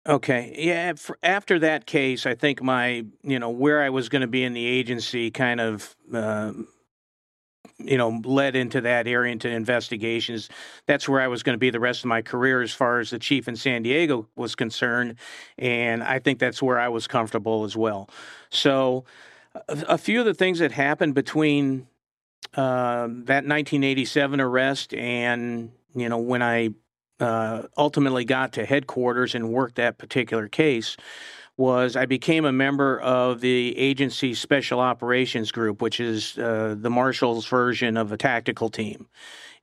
Okay. 0.08 0.54
Yeah. 0.58 0.94
After 1.24 1.58
that 1.60 1.88
case, 1.88 2.28
I 2.28 2.36
think 2.36 2.62
my, 2.62 3.06
you 3.24 3.40
know, 3.40 3.50
where 3.50 3.82
I 3.82 3.90
was 3.90 4.08
going 4.08 4.22
to 4.22 4.28
be 4.28 4.44
in 4.44 4.54
the 4.54 4.64
agency 4.64 5.32
kind 5.32 5.60
of, 5.60 5.96
uh, 6.14 6.54
you 7.80 7.98
know, 7.98 8.22
led 8.24 8.56
into 8.56 8.82
that 8.82 9.08
area 9.08 9.32
into 9.32 9.50
investigations. 9.50 10.50
That's 10.86 11.10
where 11.10 11.22
I 11.22 11.28
was 11.28 11.42
going 11.42 11.56
to 11.56 11.60
be 11.60 11.72
the 11.72 11.80
rest 11.80 12.02
of 12.02 12.06
my 12.06 12.22
career 12.22 12.62
as 12.62 12.72
far 12.72 13.00
as 13.00 13.10
the 13.10 13.18
chief 13.18 13.48
in 13.48 13.56
San 13.56 13.82
Diego 13.82 14.28
was 14.36 14.54
concerned. 14.54 15.16
And 15.58 16.04
I 16.04 16.20
think 16.20 16.38
that's 16.38 16.62
where 16.62 16.80
I 16.80 16.90
was 16.90 17.08
comfortable 17.08 17.64
as 17.64 17.76
well. 17.76 18.08
So, 18.52 19.06
a, 19.68 19.98
few 19.98 20.20
of 20.20 20.26
the 20.26 20.34
things 20.34 20.60
that 20.60 20.72
happened 20.72 21.16
between 21.16 21.88
uh, 22.54 23.08
that 23.08 23.46
1987 23.46 24.40
arrest 24.42 24.94
and, 24.94 25.72
you 25.96 26.10
know, 26.10 26.18
when 26.18 26.42
I 26.42 26.70
uh, 27.20 27.64
ultimately 27.78 28.26
got 28.26 28.54
to 28.54 28.66
headquarters 28.66 29.36
and 29.36 29.50
worked 29.50 29.76
that 29.76 29.98
particular 29.98 30.48
case 30.48 30.98
was 31.58 31.96
I 31.96 32.06
became 32.06 32.44
a 32.46 32.52
member 32.52 33.00
of 33.00 33.40
the 33.40 33.78
agency 33.78 34.34
special 34.34 34.80
operations 34.80 35.52
group, 35.52 35.82
which 35.82 36.00
is 36.00 36.38
uh, 36.38 36.76
the 36.78 36.90
Marshals 36.90 37.48
version 37.48 37.96
of 37.96 38.12
a 38.12 38.18
tactical 38.18 38.70
team. 38.70 39.08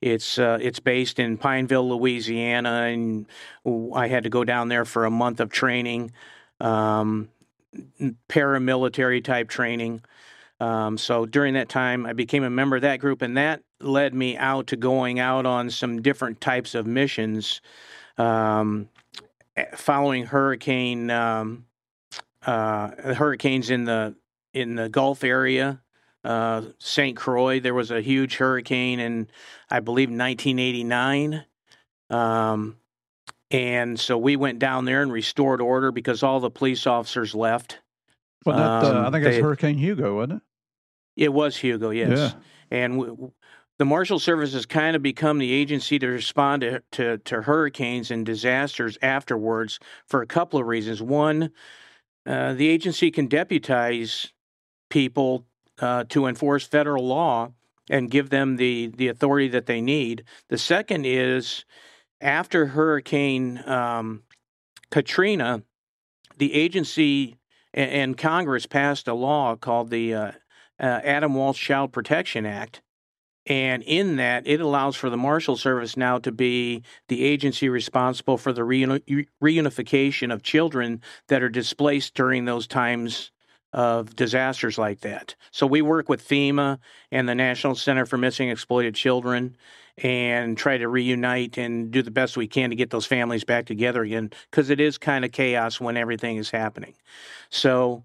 It's 0.01 0.37
uh, 0.37 0.57
it's 0.59 0.79
based 0.79 1.19
in 1.19 1.37
Pineville, 1.37 1.87
Louisiana, 1.87 2.89
and 2.91 3.25
I 3.95 4.07
had 4.07 4.23
to 4.23 4.29
go 4.29 4.43
down 4.43 4.67
there 4.67 4.85
for 4.85 5.05
a 5.05 5.11
month 5.11 5.39
of 5.39 5.49
training, 5.49 6.11
um, 6.59 7.29
paramilitary 8.29 9.23
type 9.23 9.49
training. 9.49 10.01
Um, 10.59 10.97
so 10.97 11.25
during 11.25 11.55
that 11.55 11.69
time, 11.69 12.05
I 12.05 12.13
became 12.13 12.43
a 12.43 12.49
member 12.49 12.75
of 12.75 12.83
that 12.83 12.99
group, 12.99 13.21
and 13.21 13.35
that 13.37 13.63
led 13.79 14.13
me 14.13 14.37
out 14.37 14.67
to 14.67 14.77
going 14.77 15.19
out 15.19 15.45
on 15.45 15.69
some 15.69 16.01
different 16.01 16.39
types 16.39 16.75
of 16.75 16.87
missions. 16.87 17.61
Um, 18.17 18.89
following 19.75 20.25
hurricane 20.25 21.09
um, 21.11 21.65
uh, 22.45 23.13
hurricanes 23.13 23.69
in 23.69 23.85
the 23.85 24.15
in 24.53 24.75
the 24.75 24.87
Gulf 24.87 25.23
area, 25.23 25.81
uh, 26.23 26.61
St. 26.79 27.17
Croix, 27.17 27.59
there 27.59 27.73
was 27.73 27.91
a 27.91 28.01
huge 28.01 28.37
hurricane 28.37 28.99
in 28.99 29.27
I 29.69 29.79
believe 29.79 30.09
1989. 30.09 31.45
Um, 32.09 32.77
and 33.53 33.99
so 33.99 34.17
we 34.17 34.35
went 34.35 34.57
down 34.57 34.85
there 34.85 35.03
and 35.03 35.13
restored 35.13 35.61
order 35.61 35.91
because 35.91 36.23
all 36.23 36.39
the 36.39 36.49
police 36.49 36.87
officers 36.87 37.35
left. 37.35 37.79
Well, 38.45 38.57
that, 38.57 38.95
uh, 38.95 39.01
I 39.01 39.05
um, 39.05 39.13
think 39.13 39.23
that's 39.23 39.37
Hurricane 39.37 39.77
Hugo, 39.77 40.15
wasn't 40.15 40.41
it? 41.15 41.25
It 41.25 41.33
was 41.33 41.55
Hugo, 41.55 41.91
yes. 41.91 42.17
Yeah. 42.17 42.31
And 42.71 43.31
the 43.77 43.85
Marshal 43.85 44.17
Service 44.17 44.53
has 44.53 44.65
kind 44.65 44.95
of 44.95 45.03
become 45.03 45.37
the 45.37 45.51
agency 45.51 45.99
to 45.99 46.07
respond 46.07 46.61
to, 46.61 46.81
to, 46.93 47.19
to, 47.19 47.43
hurricanes 47.43 48.09
and 48.09 48.25
disasters 48.25 48.97
afterwards 49.03 49.79
for 50.07 50.23
a 50.23 50.27
couple 50.27 50.59
of 50.59 50.65
reasons. 50.65 51.01
One, 51.01 51.51
uh, 52.25 52.53
the 52.53 52.67
agency 52.67 53.11
can 53.11 53.27
deputize 53.27 54.33
people 54.89 55.45
uh, 55.79 56.05
to 56.09 56.25
enforce 56.25 56.65
federal 56.65 57.05
law 57.05 57.51
and 57.89 58.09
give 58.09 58.31
them 58.31 58.55
the, 58.55 58.87
the 58.87 59.09
authority 59.09 59.49
that 59.49 59.67
they 59.67 59.81
need. 59.81 60.23
The 60.49 60.57
second 60.57 61.05
is 61.05 61.65
after 62.23 62.67
Hurricane 62.67 63.61
um, 63.67 64.23
Katrina, 64.89 65.63
the 66.37 66.53
agency 66.53 67.37
and, 67.73 67.91
and, 67.91 68.17
Congress 68.17 68.65
passed 68.65 69.07
a 69.07 69.13
law 69.13 69.55
called 69.55 69.89
the 69.89 70.13
uh, 70.13 70.31
uh 70.79 71.01
Adam 71.03 71.35
Walsh 71.35 71.61
Child 71.61 71.91
Protection 71.91 72.45
Act 72.45 72.81
and 73.45 73.83
in 73.83 74.15
that, 74.17 74.47
it 74.47 74.61
allows 74.61 74.95
for 74.95 75.09
the 75.09 75.17
Marshal 75.17 75.57
Service 75.57 75.97
now 75.97 76.17
to 76.19 76.31
be 76.31 76.83
the 77.09 77.23
agency 77.23 77.67
responsible 77.67 78.37
for 78.37 78.53
the 78.53 78.61
reunification 78.61 80.33
of 80.33 80.43
children 80.43 81.01
that 81.27 81.43
are 81.43 81.49
displaced 81.49 82.13
during 82.13 82.45
those 82.45 82.67
times 82.67 83.31
of 83.73 84.15
disasters 84.15 84.77
like 84.77 85.01
that. 85.01 85.35
So 85.51 85.67
we 85.67 85.81
work 85.81 86.07
with 86.07 86.25
FEMA 86.25 86.79
and 87.11 87.27
the 87.27 87.35
National 87.35 87.75
Center 87.75 88.05
for 88.05 88.17
Missing 88.17 88.49
Exploited 88.49 88.95
Children 88.95 89.57
and 89.97 90.57
try 90.57 90.77
to 90.77 90.87
reunite 90.87 91.57
and 91.57 91.91
do 91.91 92.01
the 92.01 92.11
best 92.11 92.35
we 92.35 92.47
can 92.47 92.71
to 92.71 92.75
get 92.75 92.89
those 92.89 93.05
families 93.05 93.43
back 93.43 93.65
together 93.65 94.03
again 94.03 94.31
because 94.49 94.69
it 94.69 94.79
is 94.79 94.97
kind 94.97 95.23
of 95.23 95.31
chaos 95.31 95.79
when 95.79 95.97
everything 95.97 96.37
is 96.37 96.49
happening. 96.49 96.95
So 97.49 98.03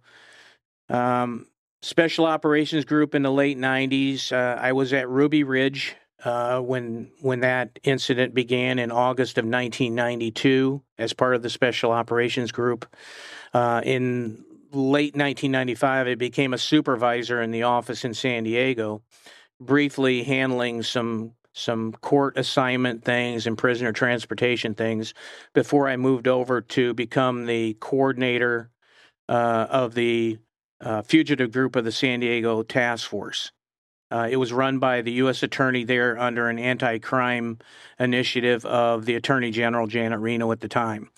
um, 0.90 1.46
special 1.82 2.26
operations 2.26 2.84
group 2.84 3.14
in 3.14 3.22
the 3.22 3.32
late 3.32 3.58
90s. 3.58 4.32
Uh, 4.32 4.60
I 4.60 4.72
was 4.72 4.92
at 4.92 5.08
Ruby 5.08 5.44
Ridge 5.44 5.96
uh, 6.24 6.60
when 6.60 7.10
when 7.20 7.40
that 7.40 7.78
incident 7.84 8.34
began 8.34 8.78
in 8.78 8.90
August 8.90 9.38
of 9.38 9.44
1992 9.44 10.82
as 10.98 11.12
part 11.12 11.34
of 11.34 11.42
the 11.42 11.50
special 11.50 11.92
operations 11.92 12.52
group. 12.52 12.86
Uh, 13.54 13.80
in 13.84 14.44
late 14.72 15.14
1995, 15.14 16.06
I 16.08 16.14
became 16.16 16.52
a 16.52 16.58
supervisor 16.58 17.40
in 17.40 17.50
the 17.50 17.62
office 17.62 18.04
in 18.04 18.14
San 18.14 18.44
Diego, 18.44 19.02
briefly 19.60 20.22
handling 20.24 20.82
some 20.82 21.32
some 21.52 21.92
court 21.92 22.38
assignment 22.38 23.04
things 23.04 23.46
and 23.46 23.58
prisoner 23.58 23.92
transportation 23.92 24.74
things 24.74 25.14
before 25.54 25.88
I 25.88 25.96
moved 25.96 26.28
over 26.28 26.60
to 26.60 26.94
become 26.94 27.46
the 27.46 27.74
coordinator 27.80 28.70
uh, 29.28 29.66
of 29.70 29.94
the 29.94 30.38
uh, 30.80 31.02
fugitive 31.02 31.52
group 31.52 31.76
of 31.76 31.84
the 31.84 31.92
San 31.92 32.20
Diego 32.20 32.62
Task 32.62 33.08
Force. 33.08 33.52
Uh, 34.10 34.28
it 34.30 34.36
was 34.36 34.52
run 34.52 34.78
by 34.78 35.02
the 35.02 35.12
U.S. 35.12 35.42
Attorney 35.42 35.84
there 35.84 36.18
under 36.18 36.48
an 36.48 36.58
anti 36.58 36.98
crime 36.98 37.58
initiative 37.98 38.64
of 38.64 39.04
the 39.04 39.16
Attorney 39.16 39.50
General 39.50 39.86
Janet 39.86 40.20
Reno 40.20 40.50
at 40.50 40.60
the 40.60 40.68
time. 40.68 41.10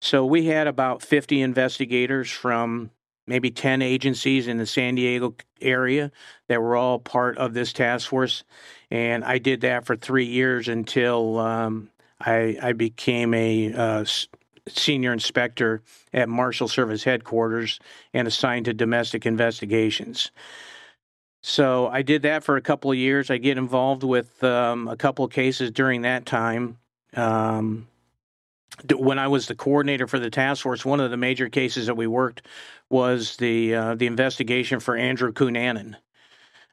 So 0.00 0.26
we 0.26 0.46
had 0.46 0.66
about 0.66 1.02
50 1.02 1.40
investigators 1.40 2.30
from 2.30 2.90
maybe 3.28 3.50
10 3.50 3.82
agencies 3.82 4.48
in 4.48 4.58
the 4.58 4.66
San 4.66 4.94
Diego 4.94 5.34
area 5.60 6.10
that 6.48 6.60
were 6.60 6.76
all 6.76 6.98
part 6.98 7.36
of 7.38 7.54
this 7.54 7.72
task 7.72 8.08
force. 8.08 8.44
And 8.90 9.24
I 9.24 9.38
did 9.38 9.60
that 9.60 9.84
for 9.84 9.96
three 9.96 10.26
years 10.26 10.68
until 10.68 11.38
um, 11.38 11.90
I, 12.20 12.58
I, 12.60 12.72
became 12.72 13.34
a 13.34 13.72
uh, 13.72 14.04
senior 14.66 15.12
inspector 15.12 15.82
at 16.12 16.28
Marshal 16.28 16.68
Service 16.68 17.04
headquarters 17.04 17.78
and 18.14 18.26
assigned 18.26 18.64
to 18.64 18.74
domestic 18.74 19.26
investigations. 19.26 20.30
So 21.42 21.86
I 21.86 22.02
did 22.02 22.22
that 22.22 22.42
for 22.42 22.56
a 22.56 22.60
couple 22.62 22.90
of 22.90 22.96
years. 22.96 23.30
I 23.30 23.38
get 23.38 23.58
involved 23.58 24.02
with 24.02 24.42
um, 24.42 24.88
a 24.88 24.96
couple 24.96 25.24
of 25.24 25.30
cases 25.30 25.70
during 25.70 26.02
that 26.02 26.26
time. 26.26 26.78
Um, 27.14 27.86
when 28.94 29.18
I 29.18 29.28
was 29.28 29.46
the 29.46 29.54
coordinator 29.54 30.06
for 30.06 30.18
the 30.18 30.30
task 30.30 30.62
force, 30.62 30.84
one 30.84 31.00
of 31.00 31.10
the 31.10 31.16
major 31.16 31.48
cases 31.48 31.86
that 31.86 31.96
we 31.96 32.06
worked 32.06 32.42
was 32.90 33.36
the 33.36 33.74
uh, 33.74 33.94
the 33.94 34.06
investigation 34.06 34.80
for 34.80 34.96
Andrew 34.96 35.32
Cunanan. 35.32 35.96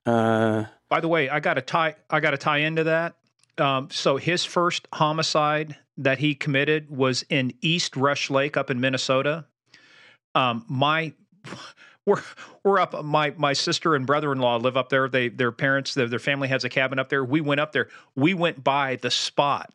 Uh, 0.06 0.66
By 0.90 1.00
the 1.00 1.08
way, 1.08 1.30
I 1.30 1.40
got 1.40 1.56
to 1.56 1.62
tie 1.62 1.96
I 2.10 2.20
got 2.20 2.32
to 2.32 2.38
tie 2.38 2.60
into 2.60 2.86
that. 2.86 3.16
Um, 3.58 3.90
so 3.90 4.18
his 4.18 4.44
first 4.44 4.88
homicide 4.94 5.78
that 5.98 6.20
he 6.20 6.36
committed 6.36 6.90
was 6.90 7.24
in 7.30 7.54
East 7.62 7.96
Rush 7.96 8.30
Lake 8.30 8.58
up 8.58 8.70
in 8.70 8.80
Minnesota. 8.80 9.46
Um, 10.34 10.66
my 10.68 11.14
we're 12.06 12.22
we're 12.64 12.80
up. 12.80 13.04
My 13.04 13.34
my 13.38 13.54
sister 13.54 13.96
and 13.96 14.06
brother 14.06 14.32
in 14.32 14.40
law 14.40 14.58
live 14.58 14.78
up 14.78 14.90
there. 14.90 15.08
They 15.08 15.30
their 15.30 15.52
parents 15.52 15.94
their, 15.94 16.08
their 16.08 16.20
family 16.20 16.48
has 16.50 16.64
a 16.64 16.70
cabin 16.70 17.00
up 17.00 17.10
there. 17.10 17.24
We 17.24 17.42
went 17.42 17.62
up 17.62 17.72
there. 17.72 17.90
We 18.16 18.34
went 18.34 18.64
by 18.64 18.98
the 18.98 19.12
spot 19.12 19.74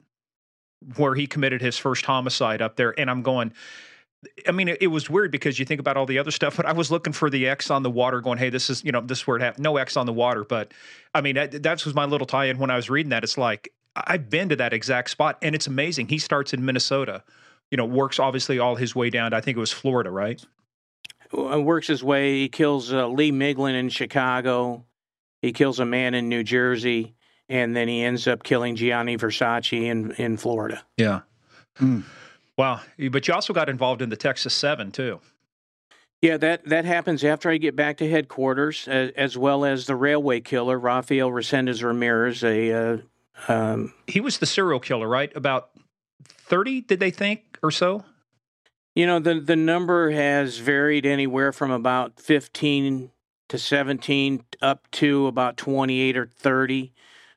where 0.97 1.15
he 1.15 1.27
committed 1.27 1.61
his 1.61 1.77
first 1.77 2.05
homicide 2.05 2.63
up 2.63 2.77
there, 2.77 2.99
and 2.99 3.11
I'm 3.11 3.23
going. 3.23 3.53
I 4.47 4.53
mean, 4.53 4.69
it, 4.69 4.89
was 4.89 5.09
weird 5.09 5.33
because 5.33 5.59
you 5.59 5.65
think 5.65 5.81
about 5.81 5.97
all 5.97 6.05
the 6.05 6.19
other 6.19 6.31
stuff, 6.31 6.55
but 6.55 6.67
I 6.67 6.73
was 6.73 6.91
looking 6.91 7.15
for 7.15 7.31
the 7.31 7.49
X 7.49 7.71
on 7.71 7.83
the 7.83 7.91
water, 7.91 8.21
going, 8.21 8.37
"Hey, 8.37 8.51
this 8.51 8.69
is 8.69 8.85
you 8.85 8.93
know 8.93 9.01
this 9.01 9.21
is 9.21 9.27
where 9.27 9.39
it 9.39 9.43
happened." 9.43 9.63
No 9.63 9.79
X 9.79 9.97
on 9.97 10.05
the 10.05 10.13
water, 10.13 10.45
but 10.45 10.75
I 11.15 11.23
mean 11.23 11.37
that, 11.37 11.63
that 11.63 11.85
was 11.85 11.95
my 11.95 12.05
little 12.05 12.27
tie-in 12.27 12.59
when 12.59 12.71
I 12.71 12.77
was 12.77 12.91
reading 12.91 13.11
that. 13.11 13.25
It's 13.25 13.39
like 13.39 13.73
I've 13.97 14.29
been 14.29 14.51
to 14.51 14.57
that 14.57 14.73
exact 14.73 15.11
spot, 15.11 15.39
and 15.41 15.55
it's 15.55 15.67
amazing. 15.67 16.09
He 16.09 16.19
starts 16.19 16.53
in 16.53 16.65
Minnesota, 16.65 17.25
you 17.71 17.77
know, 17.77 17.87
works 17.87 18.19
obviously 18.19 18.59
all 18.59 18.77
his 18.77 18.95
way 18.95 19.11
down. 19.11 19.31
To, 19.31 19.37
I 19.37 19.41
think 19.41 19.57
it 19.57 19.61
was 19.61 19.73
Florida, 19.73 20.11
right? 20.11 20.45
Works 21.33 21.87
his 21.87 22.03
way. 22.03 22.41
He 22.41 22.49
kills 22.49 22.93
uh, 22.93 23.09
Lee 23.09 23.33
Miglin 23.33 23.75
in 23.75 23.89
Chicago. 23.89 24.85
He 25.43 25.53
kills 25.53 25.81
a 25.81 25.87
man 25.87 26.15
in 26.15 26.29
New 26.29 26.43
Jersey, 26.43 27.15
and 27.51 27.77
then 27.77 27.89
he 27.89 28.03
ends 28.03 28.27
up 28.27 28.43
killing 28.45 28.77
Gianni 28.77 29.19
Versace 29.19 29.83
in 29.83 30.13
in 30.13 30.39
Florida. 30.39 30.83
Yeah. 30.97 31.21
Mm. 31.79 32.05
Wow. 32.57 32.81
But 33.11 33.29
you 33.29 33.35
also 33.35 33.53
got 33.53 33.69
involved 33.69 34.01
in 34.01 34.09
the 34.09 34.17
Texas 34.17 34.55
Seven 34.55 34.93
too. 34.93 35.21
Yeah, 36.23 36.37
that, 36.37 36.67
that 36.67 36.85
happens 36.85 37.25
after 37.25 37.49
I 37.49 37.57
get 37.57 37.75
back 37.75 37.97
to 37.97 38.11
headquarters, 38.11 38.87
as, 38.87 39.11
as 39.17 39.39
well 39.39 39.65
as 39.65 39.87
the 39.87 39.97
railway 39.97 40.41
killer, 40.41 40.79
Rafael 40.79 41.31
Resendez 41.31 41.83
Ramirez, 41.83 42.45
a 42.45 42.73
uh, 42.73 42.99
um, 43.49 43.95
he 44.07 44.21
was 44.21 44.37
the 44.37 44.45
serial 44.45 44.81
killer, 44.81 45.09
right? 45.09 45.35
About 45.35 45.71
30, 46.25 46.83
did 46.83 47.01
they 47.01 47.11
think, 47.11 47.59
or 47.63 47.71
so? 47.71 48.05
You 48.95 49.07
know, 49.07 49.19
the 49.19 49.41
the 49.41 49.57
number 49.57 50.11
has 50.11 50.59
varied 50.59 51.07
anywhere 51.07 51.53
from 51.53 51.71
about 51.71 52.21
15 52.21 53.11
to 53.49 53.59
17 53.59 54.45
up 54.61 54.91
to 54.91 55.27
about 55.27 55.57
28 55.57 56.17
or 56.19 56.27
30 56.27 56.93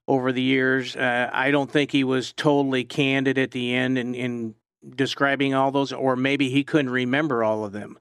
over 0.07 0.31
the 0.31 0.41
years. 0.41 0.95
Uh, 0.95 1.29
I 1.31 1.51
don't 1.51 1.71
think 1.71 1.91
he 1.91 2.03
was 2.03 2.33
totally 2.33 2.83
candid 2.83 3.37
at 3.37 3.51
the 3.51 3.73
end 3.73 3.97
in, 3.97 4.15
in 4.15 4.55
describing 4.95 5.53
all 5.53 5.71
those, 5.71 5.93
or 5.93 6.15
maybe 6.15 6.49
he 6.49 6.63
couldn't 6.63 6.91
remember 6.91 7.43
all 7.43 7.65
of 7.65 7.71
them. 7.71 7.97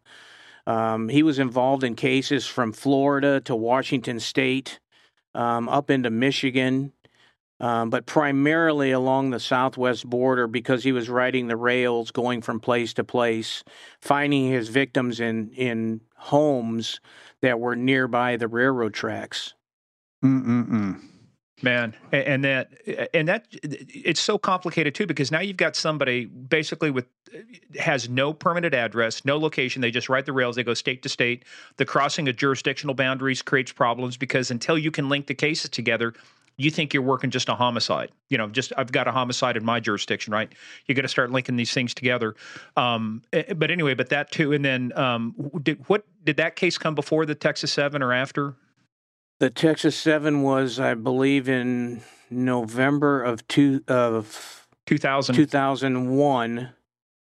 Um, 0.67 1.09
he 1.09 1.23
was 1.23 1.39
involved 1.39 1.85
in 1.85 1.97
cases 1.97 2.47
from 2.47 2.73
Florida 2.73 3.41
to 3.43 3.57
Washington 3.57 4.21
State, 4.21 4.81
um, 5.35 5.69
up 5.69 5.91
into 5.91 6.11
Michigan, 6.11 6.93
um, 7.59 7.91
but 7.91 8.07
primarily 8.07 8.91
along 8.91 9.31
the 9.31 9.41
southwest 9.41 10.09
border 10.09 10.47
because 10.47 10.85
he 10.85 10.93
was 10.93 11.09
riding 11.09 11.47
the 11.47 11.57
rails, 11.57 12.11
going 12.11 12.43
from 12.43 12.61
place 12.61 12.93
to 12.95 13.05
place, 13.05 13.65
finding 14.01 14.51
his 14.51 14.69
victims 14.69 15.21
in 15.21 15.51
in 15.51 16.01
homes 16.17 17.01
that 17.41 17.59
were 17.59 17.77
nearby 17.77 18.37
the 18.37 18.49
railroad 18.49 18.95
tracks. 18.95 19.55
Mm-mm-mm 20.25 21.12
man 21.63 21.95
and 22.11 22.45
that 22.45 22.71
and 23.15 23.29
that 23.29 23.47
it's 23.51 24.21
so 24.21 24.39
complicated 24.39 24.95
too 24.95 25.07
because 25.07 25.31
now 25.31 25.41
you've 25.41 25.57
got 25.57 25.77
somebody 25.77 26.25
basically 26.25 26.91
with 26.91 27.07
has 27.79 28.09
no 28.09 28.33
permanent 28.33 28.75
address 28.75 29.25
no 29.25 29.39
location. 29.39 29.81
They 29.81 29.91
just 29.91 30.09
ride 30.09 30.27
the 30.27 30.33
rails. 30.33 30.57
They 30.57 30.65
go 30.65 30.75
state 30.75 31.03
to 31.03 31.09
state. 31.09 31.45
The 31.77 31.85
crossing 31.85 32.29
of 32.29 32.37
jurisdictional 32.37 32.95
boundaries 32.95 33.43
creates 33.43 33.73
problems 33.73 34.17
because 34.17 34.51
until 34.51 34.77
you 34.77 34.91
can 34.91 35.09
link 35.09 35.27
the 35.27 35.35
cases 35.35 35.71
together 35.71 36.15
you 36.59 36.71
think 36.71 36.93
you're 36.93 37.03
working 37.03 37.31
just 37.31 37.49
a 37.49 37.55
homicide. 37.55 38.11
You 38.29 38.39
know 38.39 38.49
just 38.49 38.73
i've 38.77 38.93
got 38.93 39.09
a 39.09 39.13
homicide 39.13 39.57
in 39.57 39.65
my 39.65 39.81
jurisdiction 39.81 40.33
right? 40.33 40.53
You 40.87 40.95
got 40.95 41.03
to 41.03 41.09
start 41.09 41.31
linking 41.31 41.57
these 41.57 41.73
things 41.73 41.95
together. 41.95 42.35
Um, 42.77 43.23
but 43.57 43.71
anyway 43.71 43.95
but 43.95 44.09
that 44.11 44.31
too 44.31 44.53
and 44.53 44.65
then 44.65 44.93
um, 44.97 45.35
did 45.63 45.79
what 45.89 46.05
did 46.25 46.37
that 46.37 46.57
case 46.57 46.79
come 46.79 46.95
before 46.95 47.27
the 47.27 47.35
texas 47.35 47.73
7 47.73 48.03
or 48.03 48.13
after 48.13 48.55
the 49.43 49.51
Texas 49.51 49.97
Seven 49.97 50.43
was, 50.43 50.79
I 50.79 50.95
believe, 50.95 51.49
in 51.49 52.03
November 52.31 53.21
of 53.21 53.45
two 53.49 53.83
of 53.89 54.69
2000. 54.87 55.35
2001. 55.35 56.71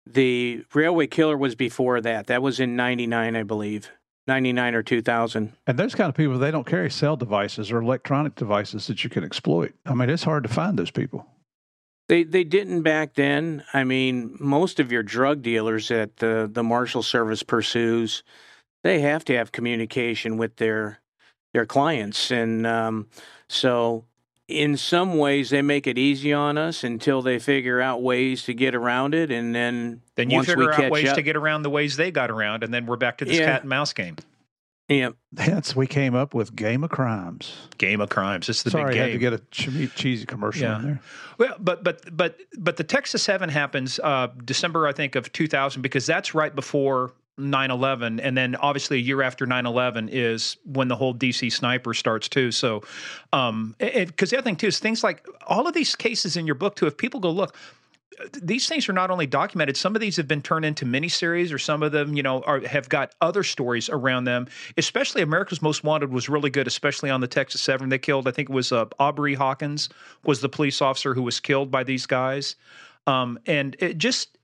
The 0.06 0.64
Railway 0.72 1.06
Killer 1.06 1.36
was 1.36 1.54
before 1.54 2.00
that. 2.00 2.28
That 2.28 2.40
was 2.40 2.60
in 2.60 2.76
'99, 2.76 3.36
I 3.36 3.42
believe. 3.42 3.90
99 4.26 4.74
or 4.74 4.82
2000. 4.82 5.52
And 5.66 5.78
those 5.78 5.94
kind 5.94 6.08
of 6.08 6.14
people, 6.14 6.38
they 6.38 6.50
don't 6.50 6.66
carry 6.66 6.90
cell 6.90 7.16
devices 7.16 7.70
or 7.70 7.82
electronic 7.82 8.34
devices 8.36 8.86
that 8.86 9.04
you 9.04 9.10
can 9.10 9.22
exploit. 9.22 9.74
I 9.84 9.92
mean, 9.92 10.08
it's 10.08 10.24
hard 10.24 10.44
to 10.44 10.48
find 10.48 10.78
those 10.78 10.90
people. 10.90 11.26
They 12.08 12.24
they 12.24 12.44
didn't 12.44 12.84
back 12.84 13.16
then. 13.16 13.64
I 13.74 13.84
mean, 13.84 14.34
most 14.40 14.80
of 14.80 14.90
your 14.90 15.02
drug 15.02 15.42
dealers 15.42 15.88
that 15.88 16.16
the 16.16 16.48
the 16.50 16.62
Marshal 16.62 17.02
Service 17.02 17.42
pursues, 17.42 18.22
they 18.82 19.00
have 19.00 19.26
to 19.26 19.36
have 19.36 19.52
communication 19.52 20.38
with 20.38 20.56
their 20.56 21.00
their 21.52 21.66
clients, 21.66 22.30
and 22.30 22.66
um, 22.66 23.08
so 23.48 24.04
in 24.48 24.76
some 24.76 25.18
ways 25.18 25.50
they 25.50 25.62
make 25.62 25.86
it 25.86 25.98
easy 25.98 26.32
on 26.32 26.56
us 26.56 26.82
until 26.82 27.20
they 27.20 27.38
figure 27.38 27.80
out 27.80 28.02
ways 28.02 28.44
to 28.44 28.54
get 28.54 28.74
around 28.74 29.14
it, 29.14 29.30
and 29.30 29.54
then 29.54 30.00
then 30.16 30.30
you 30.30 30.42
figure 30.42 30.72
out 30.72 30.90
ways 30.90 31.08
up, 31.08 31.16
to 31.16 31.22
get 31.22 31.36
around 31.36 31.62
the 31.62 31.70
ways 31.70 31.96
they 31.96 32.10
got 32.10 32.30
around, 32.30 32.64
and 32.64 32.72
then 32.72 32.86
we're 32.86 32.96
back 32.96 33.18
to 33.18 33.24
this 33.24 33.38
yeah. 33.38 33.46
cat 33.46 33.60
and 33.62 33.68
mouse 33.68 33.92
game. 33.92 34.16
Yeah, 34.88 35.10
hence 35.36 35.76
we 35.76 35.86
came 35.86 36.14
up 36.14 36.32
with 36.32 36.56
Game 36.56 36.82
of 36.82 36.88
Crimes. 36.88 37.68
Game 37.76 38.00
of 38.00 38.08
Crimes. 38.08 38.48
It's 38.48 38.62
the 38.62 38.70
Sorry, 38.70 38.86
big 38.86 38.94
game. 38.94 39.02
I 39.02 39.06
had 39.06 39.12
to 39.12 39.18
get 39.18 39.32
a 39.34 39.86
cheesy 39.86 40.24
commercial 40.24 40.62
yeah. 40.62 40.76
in 40.76 40.82
there. 40.82 41.00
Well, 41.36 41.56
but 41.60 41.84
but 41.84 42.16
but 42.16 42.38
but 42.58 42.78
the 42.78 42.84
Texas 42.84 43.22
Seven 43.22 43.50
happens 43.50 44.00
uh, 44.02 44.28
December, 44.46 44.86
I 44.86 44.92
think, 44.92 45.14
of 45.14 45.30
2000 45.30 45.82
because 45.82 46.06
that's 46.06 46.34
right 46.34 46.54
before 46.54 47.12
9-11 47.38 48.20
and 48.22 48.36
then 48.36 48.56
obviously 48.56 48.98
a 48.98 49.00
year 49.00 49.22
after 49.22 49.46
9-11 49.46 50.08
is 50.10 50.56
when 50.64 50.88
the 50.88 50.96
whole 50.96 51.14
dc 51.14 51.52
sniper 51.52 51.94
starts 51.94 52.28
too. 52.28 52.50
So 52.50 52.82
um 53.32 53.74
because 53.78 54.30
the 54.30 54.38
other 54.38 54.44
thing 54.44 54.56
too 54.56 54.68
is 54.68 54.78
things 54.78 55.04
like 55.04 55.26
all 55.46 55.66
of 55.66 55.74
these 55.74 55.94
cases 55.96 56.36
in 56.36 56.46
your 56.46 56.54
book 56.54 56.76
too 56.76 56.86
if 56.86 56.96
people 56.96 57.20
go 57.20 57.30
look 57.30 57.54
these 58.42 58.66
things 58.66 58.88
are 58.88 58.92
not 58.92 59.12
only 59.12 59.26
documented 59.26 59.76
some 59.76 59.94
of 59.94 60.00
these 60.00 60.16
have 60.16 60.26
been 60.26 60.42
turned 60.42 60.64
into 60.64 60.84
miniseries 60.84 61.52
or 61.52 61.58
some 61.58 61.84
of 61.84 61.92
them 61.92 62.14
you 62.14 62.22
know 62.22 62.40
are, 62.42 62.58
have 62.60 62.88
got 62.88 63.14
other 63.20 63.44
stories 63.44 63.88
around 63.88 64.24
them 64.24 64.48
especially 64.76 65.22
america's 65.22 65.62
most 65.62 65.84
wanted 65.84 66.10
was 66.10 66.28
really 66.28 66.50
good 66.50 66.66
especially 66.66 67.10
on 67.10 67.20
the 67.20 67.28
texas 67.28 67.60
7 67.60 67.88
they 67.88 67.98
killed. 67.98 68.26
I 68.26 68.30
think 68.30 68.48
it 68.48 68.52
was 68.52 68.72
uh, 68.72 68.86
aubrey 68.98 69.34
hawkins 69.34 69.90
was 70.24 70.40
the 70.40 70.48
police 70.48 70.80
officer 70.80 71.14
who 71.14 71.22
was 71.22 71.40
killed 71.40 71.70
by 71.70 71.84
these 71.84 72.06
guys. 72.06 72.56
Um, 73.06 73.38
and 73.46 73.76
it 73.78 73.98
just 73.98 74.37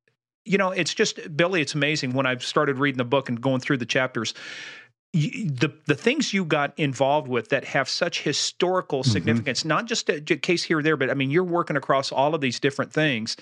you 0.44 0.58
know, 0.58 0.70
it's 0.70 0.94
just 0.94 1.36
Billy. 1.36 1.60
It's 1.60 1.74
amazing 1.74 2.12
when 2.12 2.26
I've 2.26 2.44
started 2.44 2.78
reading 2.78 2.98
the 2.98 3.04
book 3.04 3.28
and 3.28 3.40
going 3.40 3.60
through 3.60 3.78
the 3.78 3.86
chapters. 3.86 4.34
the 5.12 5.72
the 5.86 5.94
things 5.94 6.34
you 6.34 6.44
got 6.44 6.78
involved 6.78 7.28
with 7.28 7.48
that 7.48 7.64
have 7.64 7.88
such 7.88 8.22
historical 8.22 9.00
mm-hmm. 9.00 9.10
significance, 9.10 9.60
mm-hmm. 9.60 9.68
not 9.68 9.86
just 9.86 10.08
a, 10.08 10.16
a, 10.16 10.36
case 10.36 10.62
here 10.62 10.78
or 10.78 10.82
there, 10.82 10.96
but 10.96 11.10
I 11.10 11.14
mean, 11.14 11.30
you're 11.30 11.44
working 11.44 11.76
across 11.76 12.12
all 12.12 12.34
of 12.34 12.40
these 12.40 12.60
different 12.60 12.92
things, 12.92 13.36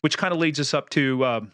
which 0.00 0.18
kind 0.18 0.32
of 0.32 0.40
leads 0.40 0.58
us 0.58 0.74
up 0.74 0.90
to. 0.90 1.24
Um, 1.24 1.52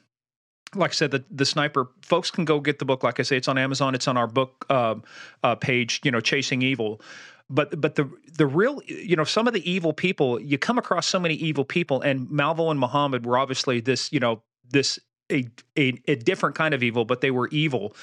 like 0.74 0.90
I 0.90 0.94
said, 0.94 1.10
the 1.10 1.24
the 1.30 1.44
sniper 1.44 1.90
folks 2.02 2.30
can 2.30 2.44
go 2.44 2.60
get 2.60 2.78
the 2.78 2.84
book. 2.84 3.02
Like 3.02 3.20
I 3.20 3.22
say, 3.22 3.36
it's 3.36 3.48
on 3.48 3.58
Amazon. 3.58 3.94
It's 3.94 4.08
on 4.08 4.16
our 4.16 4.26
book 4.26 4.66
uh, 4.70 4.96
uh, 5.42 5.54
page. 5.56 6.00
You 6.04 6.10
know, 6.10 6.20
chasing 6.20 6.62
evil 6.62 7.00
but 7.48 7.80
but 7.80 7.94
the 7.94 8.10
the 8.36 8.46
real 8.46 8.80
you 8.86 9.14
know 9.14 9.24
some 9.24 9.46
of 9.46 9.54
the 9.54 9.70
evil 9.70 9.92
people 9.92 10.40
you 10.40 10.58
come 10.58 10.78
across 10.78 11.06
so 11.06 11.18
many 11.18 11.34
evil 11.34 11.64
people 11.64 12.00
and 12.00 12.28
Malvo 12.28 12.70
and 12.70 12.80
Muhammad 12.80 13.24
were 13.24 13.38
obviously 13.38 13.80
this 13.80 14.12
you 14.12 14.18
know 14.18 14.42
this 14.70 14.98
a, 15.30 15.48
a, 15.76 16.00
a 16.06 16.14
different 16.16 16.54
kind 16.54 16.74
of 16.74 16.82
evil, 16.82 17.04
but 17.04 17.20
they 17.20 17.30
were 17.30 17.48
evil. 17.48 17.94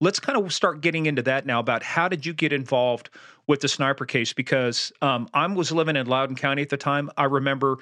Let's 0.00 0.18
kind 0.18 0.36
of 0.36 0.52
start 0.52 0.80
getting 0.80 1.06
into 1.06 1.22
that 1.22 1.46
now 1.46 1.60
about 1.60 1.82
how 1.82 2.08
did 2.08 2.26
you 2.26 2.32
get 2.32 2.52
involved 2.52 3.10
with 3.46 3.60
the 3.60 3.68
sniper 3.68 4.04
case? 4.04 4.32
Because 4.32 4.92
um, 5.00 5.28
I 5.32 5.46
was 5.46 5.70
living 5.70 5.96
in 5.96 6.06
Loudoun 6.06 6.36
County 6.36 6.62
at 6.62 6.70
the 6.70 6.76
time. 6.76 7.10
I 7.16 7.24
remember 7.24 7.78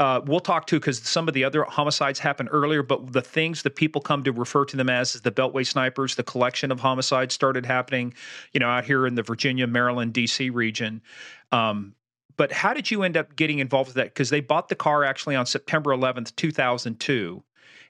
uh, 0.00 0.20
we'll 0.26 0.40
talk 0.40 0.66
to 0.66 0.80
because 0.80 0.98
some 0.98 1.28
of 1.28 1.34
the 1.34 1.44
other 1.44 1.62
homicides 1.62 2.18
happened 2.18 2.48
earlier, 2.50 2.82
but 2.82 3.12
the 3.12 3.22
things 3.22 3.62
that 3.62 3.76
people 3.76 4.00
come 4.00 4.24
to 4.24 4.32
refer 4.32 4.64
to 4.64 4.76
them 4.76 4.90
as 4.90 5.14
is 5.14 5.20
the 5.20 5.30
Beltway 5.30 5.64
snipers, 5.64 6.16
the 6.16 6.24
collection 6.24 6.72
of 6.72 6.80
homicides 6.80 7.32
started 7.34 7.64
happening, 7.64 8.12
you 8.52 8.58
know, 8.58 8.68
out 8.68 8.84
here 8.84 9.06
in 9.06 9.14
the 9.14 9.22
Virginia, 9.22 9.66
Maryland, 9.68 10.12
D.C. 10.12 10.50
region. 10.50 11.00
Um, 11.52 11.94
but 12.36 12.50
how 12.50 12.74
did 12.74 12.90
you 12.90 13.04
end 13.04 13.16
up 13.16 13.36
getting 13.36 13.60
involved 13.60 13.90
with 13.90 13.96
that? 13.96 14.06
Because 14.06 14.30
they 14.30 14.40
bought 14.40 14.68
the 14.68 14.74
car 14.74 15.04
actually 15.04 15.36
on 15.36 15.46
September 15.46 15.90
11th, 15.90 16.34
2002 16.34 17.44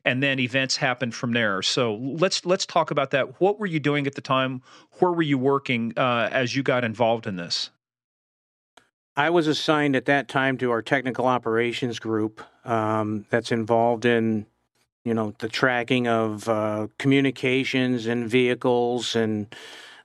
and 0.05 0.23
then 0.23 0.39
events 0.39 0.77
happened 0.77 1.15
from 1.15 1.33
there. 1.33 1.63
So 1.63 1.95
let's 1.95 2.45
let's 2.45 2.67
talk 2.67 2.91
about 2.91 3.11
that. 3.13 3.41
What 3.41 3.59
were 3.59 3.67
you 3.67 3.81
doing 3.81 4.07
at 4.07 4.15
the 4.15 4.21
time? 4.21 4.63
Where 4.99 5.13
were 5.13 5.23
you 5.23 5.39
working 5.39 5.93
uh, 5.97 6.29
as 6.33 6.57
you 6.57 6.63
got 6.63 6.85
involved 6.85 7.27
in 7.27 7.37
this? 7.37 7.71
I 9.17 9.31
was 9.31 9.47
assigned 9.47 9.95
at 9.95 10.07
that 10.07 10.29
time 10.29 10.57
to 10.59 10.71
our 10.71 10.81
technical 10.81 11.27
operations 11.27 11.99
group 11.99 12.41
um, 12.65 13.27
that's 13.29 13.53
involved 13.53 14.07
in, 14.07 14.47
you 15.05 15.13
know, 15.13 15.35
the 15.39 15.51
tracking 15.51 16.09
of 16.09 16.49
uh, 16.49 16.87
communications 16.99 18.07
and 18.07 18.29
vehicles 18.29 19.15
and 19.15 19.55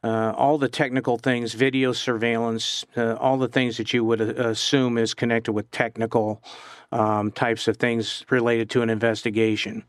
uh, 0.03 0.33
all 0.35 0.57
the 0.57 0.67
technical 0.67 1.17
things, 1.17 1.53
video 1.53 1.93
surveillance, 1.93 2.85
uh, 2.97 3.15
all 3.15 3.37
the 3.37 3.47
things 3.47 3.77
that 3.77 3.93
you 3.93 4.03
would 4.03 4.21
uh, 4.21 4.49
assume 4.49 4.97
is 4.97 5.13
connected 5.13 5.53
with 5.53 5.71
technical 5.71 6.43
um, 6.91 7.31
types 7.31 7.67
of 7.67 7.77
things 7.77 8.25
related 8.29 8.69
to 8.71 8.81
an 8.81 8.89
investigation. 8.89 9.83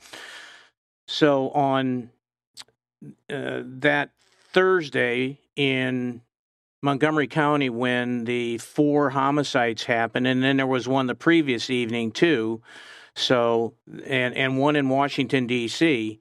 So 1.07 1.51
on 1.51 2.11
uh, 3.31 3.63
that 3.65 4.11
Thursday 4.53 5.39
in 5.57 6.23
Montgomery 6.83 7.27
County, 7.27 7.71
when 7.71 8.25
the 8.25 8.59
four 8.59 9.11
homicides 9.11 9.85
happened, 9.85 10.27
and 10.27 10.43
then 10.43 10.59
there 10.59 10.67
was 10.67 10.87
one 10.87 11.07
the 11.07 11.15
previous 11.15 11.71
evening 11.71 12.13
too. 12.13 12.63
So 13.15 13.75
and 14.07 14.35
and 14.35 14.59
one 14.59 14.77
in 14.77 14.89
Washington 14.89 15.47
D.C. 15.47 16.21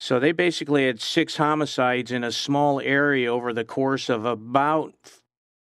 So 0.00 0.18
they 0.18 0.32
basically 0.32 0.86
had 0.86 1.00
six 1.00 1.36
homicides 1.36 2.12
in 2.12 2.24
a 2.24 2.32
small 2.32 2.80
area 2.80 3.32
over 3.32 3.52
the 3.52 3.64
course 3.64 4.08
of 4.08 4.24
about 4.24 4.94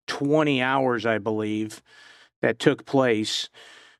20 0.08 0.62
hours, 0.62 1.06
I 1.06 1.18
believe, 1.18 1.82
that 2.42 2.60
took 2.60 2.86
place. 2.86 3.50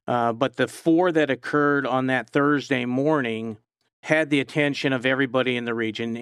Uh, 0.08 0.34
but 0.34 0.58
the 0.58 0.68
four 0.68 1.12
that 1.12 1.30
occurred 1.30 1.86
on 1.86 2.08
that 2.08 2.30
Thursday 2.30 2.86
morning 2.86 3.58
had 4.04 4.30
the 4.30 4.42
attention 4.42 4.92
of 4.92 5.06
everybody 5.06 5.56
in 5.56 5.64
the 5.64 5.74
region. 5.74 6.14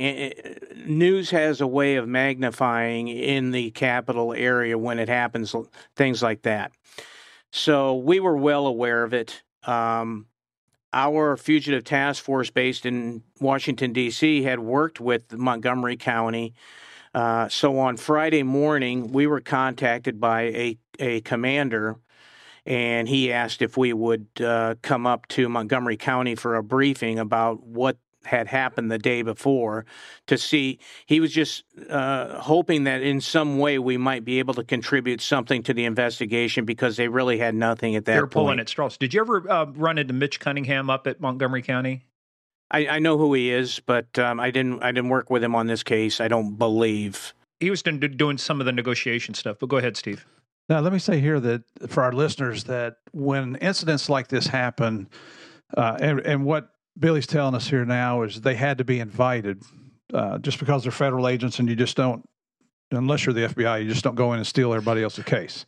news 0.86 1.32
has 1.32 1.62
a 1.62 1.68
way 1.68 1.96
of 1.96 2.08
magnifying 2.08 3.08
in 3.08 3.50
the 3.50 3.72
capital 3.72 4.34
area 4.34 4.78
when 4.78 5.00
it 5.00 5.10
happens, 5.10 5.56
things 5.96 6.22
like 6.22 6.44
that. 6.44 6.72
So 7.52 7.96
we 7.96 8.20
were 8.20 8.38
well 8.38 8.68
aware 8.68 9.04
of 9.04 9.16
it. 9.16 9.42
Um, 9.64 10.28
our 10.94 11.36
fugitive 11.38 11.84
task 11.84 12.24
force 12.24 12.52
based 12.52 12.86
in 12.86 13.24
Washington, 13.40 13.94
D.C., 13.94 14.44
had 14.44 14.60
worked 14.60 15.00
with 15.00 15.34
Montgomery 15.34 15.98
County. 15.98 16.54
Uh, 17.16 17.50
so 17.50 17.80
on 17.80 17.98
Friday 17.98 18.44
morning, 18.44 19.12
we 19.12 19.26
were 19.26 19.42
contacted 19.42 20.20
by 20.20 20.42
a, 20.42 20.78
a 21.00 21.22
commander 21.22 21.98
and 22.66 23.08
he 23.08 23.32
asked 23.32 23.62
if 23.62 23.78
we 23.78 23.94
would 23.94 24.28
uh, 24.40 24.76
come 24.82 25.08
up 25.08 25.28
to 25.30 25.50
Montgomery 25.50 25.98
County 25.98 26.36
for 26.36 26.56
a 26.56 26.64
briefing 26.64 27.20
about 27.20 27.64
what 27.64 27.98
had 28.24 28.48
happened 28.48 28.92
the 28.92 29.00
day 29.00 29.24
before 29.24 29.86
to 30.28 30.38
see 30.38 30.80
he 31.08 31.20
was 31.20 31.32
just 31.32 31.64
uh, 31.90 32.40
hoping 32.40 32.84
that 32.84 33.02
in 33.02 33.20
some 33.20 33.58
way 33.58 33.80
we 33.80 33.98
might 33.98 34.24
be 34.24 34.40
able 34.40 34.54
to 34.54 34.64
contribute 34.64 35.22
something 35.22 35.64
to 35.64 35.74
the 35.74 35.86
investigation 35.86 36.66
because 36.66 36.98
they 36.98 37.08
really 37.08 37.40
had 37.40 37.56
nothing 37.56 37.96
at 37.96 38.06
that 38.06 38.14
They're 38.14 38.28
pulling 38.28 38.60
at 38.60 38.70
straws. 38.70 38.98
Did 38.98 39.14
you 39.14 39.22
ever 39.22 39.50
uh, 39.50 39.66
run 39.66 39.98
into 39.98 40.14
Mitch 40.14 40.40
Cunningham 40.40 40.90
up 40.90 41.08
at 41.08 41.20
Montgomery 41.20 41.64
County? 41.64 42.06
I, 42.70 42.88
I 42.88 43.00
know 43.00 43.18
who 43.18 43.34
he 43.34 43.52
is, 43.52 43.82
but 43.86 44.18
um, 44.18 44.40
I 44.40 44.52
didn't 44.52 44.82
I 44.82 44.92
didn't 44.92 45.10
work 45.10 45.30
with 45.30 45.44
him 45.44 45.56
on 45.56 45.68
this 45.68 45.84
case. 45.84 46.22
I 46.22 46.28
don't 46.28 46.56
believe. 46.56 47.34
He 47.60 47.70
was 47.70 47.84
doing 47.84 48.38
some 48.38 48.60
of 48.60 48.66
the 48.66 48.72
negotiation 48.72 49.34
stuff. 49.34 49.58
But 49.60 49.70
go 49.70 49.78
ahead, 49.78 49.98
Steve. 49.98 50.26
Now, 50.72 50.80
let 50.80 50.94
me 50.94 51.00
say 51.00 51.20
here 51.20 51.38
that 51.42 51.64
for 51.90 52.02
our 52.02 52.14
listeners, 52.14 52.64
that 52.64 52.96
when 53.12 53.58
incidents 53.58 54.08
like 54.08 54.30
this 54.30 54.48
happen, 54.48 55.10
uh, 55.76 55.98
and, 56.00 56.22
and 56.22 56.46
what 56.46 56.70
Billy's 56.98 57.28
telling 57.28 57.56
us 57.56 57.68
here 57.68 57.84
now 57.84 58.22
is 58.22 58.40
they 58.40 58.56
had 58.56 58.78
to 58.78 58.86
be 58.86 59.02
invited 59.02 59.64
uh, 60.14 60.38
just 60.38 60.60
because 60.60 60.84
they're 60.84 60.92
federal 60.94 61.28
agents 61.28 61.60
and 61.60 61.68
you 61.68 61.76
just 61.76 61.98
don't, 61.98 62.26
unless 62.90 63.26
you're 63.26 63.34
the 63.34 63.54
FBI, 63.54 63.84
you 63.84 63.90
just 63.90 64.06
don't 64.06 64.16
go 64.16 64.32
in 64.32 64.38
and 64.38 64.48
steal 64.48 64.72
everybody 64.72 65.04
else's 65.04 65.26
case. 65.26 65.66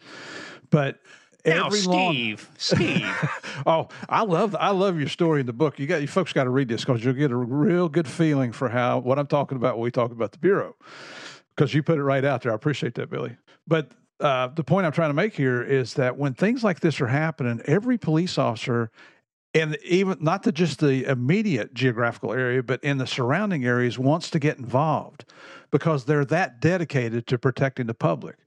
But 0.69 0.99
now, 1.45 1.65
every 1.65 1.79
Steve, 1.79 2.47
long... 2.47 2.55
Steve. 2.57 3.29
oh, 3.65 3.89
I 4.07 4.23
love 4.23 4.55
I 4.57 4.69
love 4.69 4.97
your 4.97 5.09
story 5.09 5.41
in 5.41 5.47
the 5.47 5.51
book. 5.51 5.79
You 5.79 5.85
got 5.85 5.99
you 5.99 6.07
folks 6.07 6.31
got 6.31 6.45
to 6.45 6.49
read 6.49 6.69
this 6.69 6.85
because 6.85 7.03
you'll 7.03 7.13
get 7.13 7.29
a 7.29 7.35
real 7.35 7.89
good 7.89 8.07
feeling 8.07 8.53
for 8.53 8.69
how 8.69 8.99
what 8.99 9.19
I'm 9.19 9.27
talking 9.27 9.57
about 9.57 9.75
when 9.75 9.83
we 9.83 9.91
talk 9.91 10.13
about 10.13 10.31
the 10.31 10.37
bureau. 10.37 10.77
Because 11.53 11.73
you 11.73 11.83
put 11.83 11.99
it 11.99 12.03
right 12.03 12.23
out 12.23 12.43
there. 12.43 12.53
I 12.53 12.55
appreciate 12.55 12.95
that, 12.95 13.09
Billy. 13.09 13.35
But 13.67 13.91
uh, 14.23 14.47
the 14.47 14.63
point 14.63 14.85
I'm 14.85 14.93
trying 14.93 15.09
to 15.09 15.13
make 15.13 15.35
here 15.35 15.61
is 15.61 15.95
that 15.95 16.17
when 16.17 16.33
things 16.33 16.63
like 16.63 16.79
this 16.79 17.01
are 17.01 17.07
happening, 17.07 17.61
every 17.65 17.97
police 17.97 18.37
officer, 18.37 18.89
and 19.53 19.77
even 19.83 20.17
not 20.21 20.43
to 20.43 20.51
just 20.51 20.79
the 20.79 21.03
immediate 21.03 21.73
geographical 21.73 22.31
area, 22.31 22.63
but 22.63 22.81
in 22.83 22.97
the 22.97 23.05
surrounding 23.05 23.65
areas, 23.65 23.99
wants 23.99 24.29
to 24.31 24.39
get 24.39 24.57
involved 24.57 25.25
because 25.71 26.05
they're 26.05 26.25
that 26.25 26.61
dedicated 26.61 27.27
to 27.27 27.37
protecting 27.37 27.85
the 27.85 27.93
public. 27.93 28.37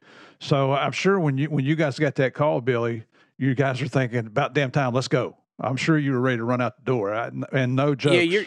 So 0.40 0.72
I'm 0.72 0.92
sure 0.92 1.20
when 1.20 1.36
you 1.36 1.48
when 1.50 1.64
you 1.64 1.76
guys 1.76 1.98
got 1.98 2.14
that 2.16 2.32
call, 2.32 2.62
Billy, 2.62 3.04
you 3.38 3.54
guys 3.54 3.80
are 3.82 3.88
thinking 3.88 4.26
about 4.26 4.54
damn 4.54 4.70
time, 4.70 4.94
let's 4.94 5.08
go. 5.08 5.36
I'm 5.60 5.76
sure 5.76 5.98
you 5.98 6.12
were 6.12 6.20
ready 6.20 6.38
to 6.38 6.44
run 6.44 6.60
out 6.60 6.76
the 6.76 6.84
door, 6.84 7.12
and 7.12 7.76
no 7.76 7.94
jokes. 7.94 8.14
Yeah, 8.14 8.22
you're. 8.22 8.44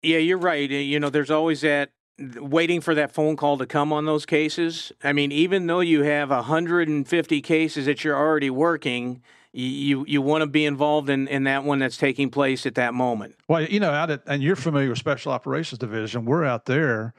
Yeah, 0.00 0.18
you're 0.18 0.38
right. 0.38 0.70
You 0.70 1.00
know, 1.00 1.10
there's 1.10 1.30
always 1.30 1.62
that 1.62 1.90
waiting 2.18 2.80
for 2.80 2.94
that 2.94 3.12
phone 3.12 3.36
call 3.36 3.58
to 3.58 3.66
come 3.66 3.92
on 3.92 4.04
those 4.04 4.26
cases. 4.26 4.92
I 5.02 5.12
mean, 5.12 5.32
even 5.32 5.66
though 5.66 5.80
you 5.80 6.02
have 6.02 6.30
150 6.30 7.40
cases 7.42 7.86
that 7.86 8.04
you're 8.04 8.16
already 8.16 8.50
working, 8.50 9.22
you 9.52 10.04
you 10.06 10.20
want 10.20 10.42
to 10.42 10.46
be 10.46 10.64
involved 10.64 11.08
in, 11.08 11.26
in 11.28 11.44
that 11.44 11.64
one 11.64 11.78
that's 11.78 11.96
taking 11.96 12.30
place 12.30 12.66
at 12.66 12.74
that 12.74 12.94
moment. 12.94 13.34
Well, 13.48 13.62
you 13.62 13.80
know, 13.80 13.90
out 13.90 14.10
at, 14.10 14.22
and 14.26 14.42
you're 14.42 14.56
familiar 14.56 14.90
with 14.90 14.98
Special 14.98 15.32
Operations 15.32 15.78
Division. 15.78 16.24
We're 16.26 16.44
out 16.44 16.66
there, 16.66 17.14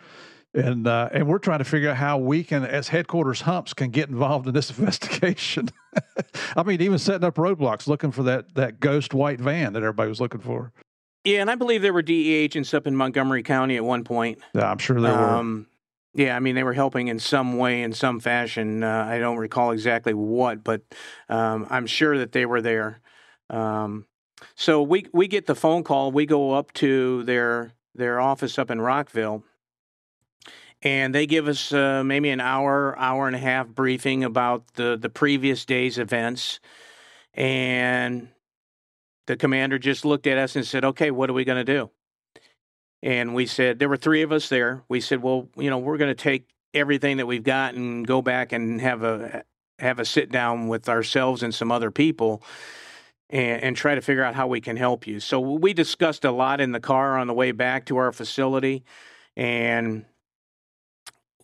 and 0.53 0.87
uh, 0.87 1.09
and 1.11 1.27
we're 1.27 1.39
trying 1.39 1.59
to 1.59 1.65
figure 1.65 1.89
out 1.89 1.97
how 1.97 2.17
we 2.17 2.43
can, 2.43 2.63
as 2.63 2.89
headquarters 2.89 3.41
humps, 3.41 3.73
can 3.73 3.89
get 3.89 4.09
involved 4.09 4.47
in 4.47 4.53
this 4.53 4.69
investigation. 4.77 5.69
I 6.55 6.63
mean, 6.63 6.81
even 6.81 6.99
setting 6.99 7.25
up 7.25 7.35
roadblocks, 7.35 7.87
looking 7.87 8.11
for 8.11 8.23
that 8.23 8.53
that 8.55 8.79
ghost 8.79 9.13
white 9.13 9.39
van 9.39 9.73
that 9.73 9.79
everybody 9.79 10.09
was 10.09 10.21
looking 10.21 10.41
for. 10.41 10.71
Yeah, 11.29 11.41
and 11.41 11.51
I 11.51 11.55
believe 11.55 11.83
there 11.83 11.93
were 11.93 12.01
DE 12.01 12.33
agents 12.33 12.73
up 12.73 12.87
in 12.87 12.95
Montgomery 12.95 13.43
County 13.43 13.75
at 13.75 13.85
one 13.85 14.03
point. 14.03 14.39
Yeah, 14.55 14.71
I'm 14.71 14.79
sure 14.79 14.99
there 14.99 15.13
um, 15.13 15.67
were. 16.15 16.23
Yeah, 16.23 16.35
I 16.35 16.39
mean 16.39 16.55
they 16.55 16.63
were 16.63 16.73
helping 16.73 17.07
in 17.07 17.19
some 17.19 17.57
way, 17.57 17.83
in 17.83 17.93
some 17.93 18.19
fashion. 18.19 18.83
Uh, 18.83 19.05
I 19.07 19.19
don't 19.19 19.37
recall 19.37 19.69
exactly 19.69 20.15
what, 20.15 20.63
but 20.63 20.81
um, 21.29 21.67
I'm 21.69 21.85
sure 21.85 22.17
that 22.17 22.31
they 22.31 22.47
were 22.47 22.61
there. 22.61 23.01
Um, 23.51 24.07
so 24.55 24.81
we 24.81 25.05
we 25.13 25.27
get 25.27 25.45
the 25.45 25.53
phone 25.53 25.83
call. 25.83 26.11
We 26.11 26.25
go 26.25 26.53
up 26.53 26.73
to 26.73 27.21
their 27.25 27.73
their 27.93 28.19
office 28.19 28.57
up 28.57 28.71
in 28.71 28.81
Rockville, 28.81 29.43
and 30.81 31.13
they 31.13 31.27
give 31.27 31.47
us 31.47 31.71
uh, 31.71 32.03
maybe 32.03 32.31
an 32.31 32.41
hour, 32.41 32.97
hour 32.97 33.27
and 33.27 33.35
a 33.35 33.39
half 33.39 33.67
briefing 33.67 34.23
about 34.23 34.63
the 34.73 34.97
the 34.99 35.09
previous 35.09 35.63
day's 35.63 35.99
events, 35.99 36.59
and 37.35 38.29
the 39.29 39.37
commander 39.37 39.77
just 39.77 40.05
looked 40.05 40.25
at 40.25 40.39
us 40.39 40.55
and 40.55 40.65
said, 40.65 40.83
"Okay, 40.83 41.11
what 41.11 41.29
are 41.29 41.33
we 41.33 41.45
going 41.45 41.63
to 41.63 41.73
do?" 41.73 41.91
And 43.03 43.35
we 43.35 43.45
said 43.45 43.77
there 43.77 43.87
were 43.87 43.95
three 43.95 44.23
of 44.23 44.31
us 44.31 44.49
there. 44.49 44.83
We 44.89 45.01
said, 45.01 45.21
"Well, 45.21 45.47
you 45.55 45.69
know, 45.69 45.77
we're 45.77 45.97
going 45.97 46.09
to 46.09 46.23
take 46.23 46.49
everything 46.73 47.17
that 47.17 47.27
we've 47.27 47.43
got 47.43 47.75
and 47.75 48.07
go 48.07 48.23
back 48.23 48.51
and 48.53 48.81
have 48.81 49.03
a 49.03 49.43
have 49.77 49.99
a 49.99 50.05
sit 50.05 50.31
down 50.31 50.67
with 50.67 50.89
ourselves 50.89 51.43
and 51.43 51.53
some 51.53 51.71
other 51.71 51.91
people." 51.91 52.41
And, 53.31 53.61
and, 53.61 53.77
try 53.77 53.93
to 53.93 54.01
figure 54.01 54.23
out 54.23 54.33
how 54.33 54.47
we 54.47 54.59
can 54.59 54.75
help 54.75 55.05
you. 55.05 55.19
So 55.19 55.39
we 55.39 55.71
discussed 55.71 56.25
a 56.25 56.31
lot 56.31 56.59
in 56.59 56.71
the 56.71 56.79
car 56.79 57.15
on 57.15 57.27
the 57.27 57.33
way 57.35 57.51
back 57.51 57.85
to 57.85 57.97
our 57.97 58.11
facility, 58.11 58.83
and 59.37 60.05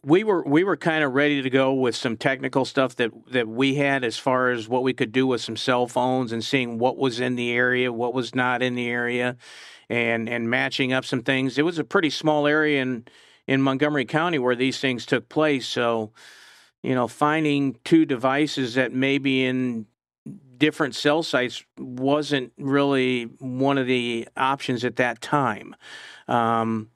we 0.06 0.24
were 0.24 0.44
we 0.44 0.64
were 0.64 0.78
kind 0.78 1.04
of 1.04 1.14
ready 1.14 1.42
to 1.42 1.50
go 1.50 1.74
with 1.74 1.96
some 1.96 2.16
technical 2.16 2.64
stuff 2.64 2.96
that 2.98 3.12
that 3.32 3.48
we 3.48 3.76
had 3.76 4.04
as 4.04 4.18
far 4.18 4.52
as 4.52 4.70
what 4.70 4.84
we 4.84 4.94
could 4.94 5.12
do 5.12 5.26
with 5.26 5.42
some 5.42 5.58
cell 5.58 5.88
phones 5.88 6.32
and 6.32 6.44
seeing 6.44 6.78
what 6.78 6.98
was 6.98 7.20
in 7.20 7.36
the 7.36 7.52
area, 7.52 7.92
what 7.92 8.14
was 8.14 8.36
not 8.36 8.62
in 8.62 8.76
the 8.76 8.88
area, 8.88 9.36
and 9.90 10.30
and 10.30 10.48
matching 10.48 10.94
up 10.94 11.06
some 11.06 11.24
things. 11.24 11.58
It 11.58 11.64
was 11.64 11.80
a 11.80 11.84
pretty 11.84 12.12
small 12.12 12.46
area 12.46 12.84
in 12.84 13.06
in 13.48 13.64
Montgomery 13.64 14.06
County 14.06 14.38
where 14.38 14.56
these 14.56 14.80
things 14.80 15.08
took 15.08 15.28
place, 15.28 15.68
so 15.68 16.12
you 16.84 16.94
know, 16.94 17.08
finding 17.08 17.76
two 17.84 18.06
devices 18.06 18.76
that 18.76 18.94
maybe 18.94 19.44
in 19.44 19.88
different 20.58 20.94
cell 20.94 21.24
sites 21.24 21.64
wasn't 21.80 22.54
really 22.60 23.24
one 23.40 23.80
of 23.80 23.88
the 23.88 24.28
options 24.38 24.86
at 24.86 24.98
that 24.98 25.20
time. 25.20 25.76
Um, 26.28 26.90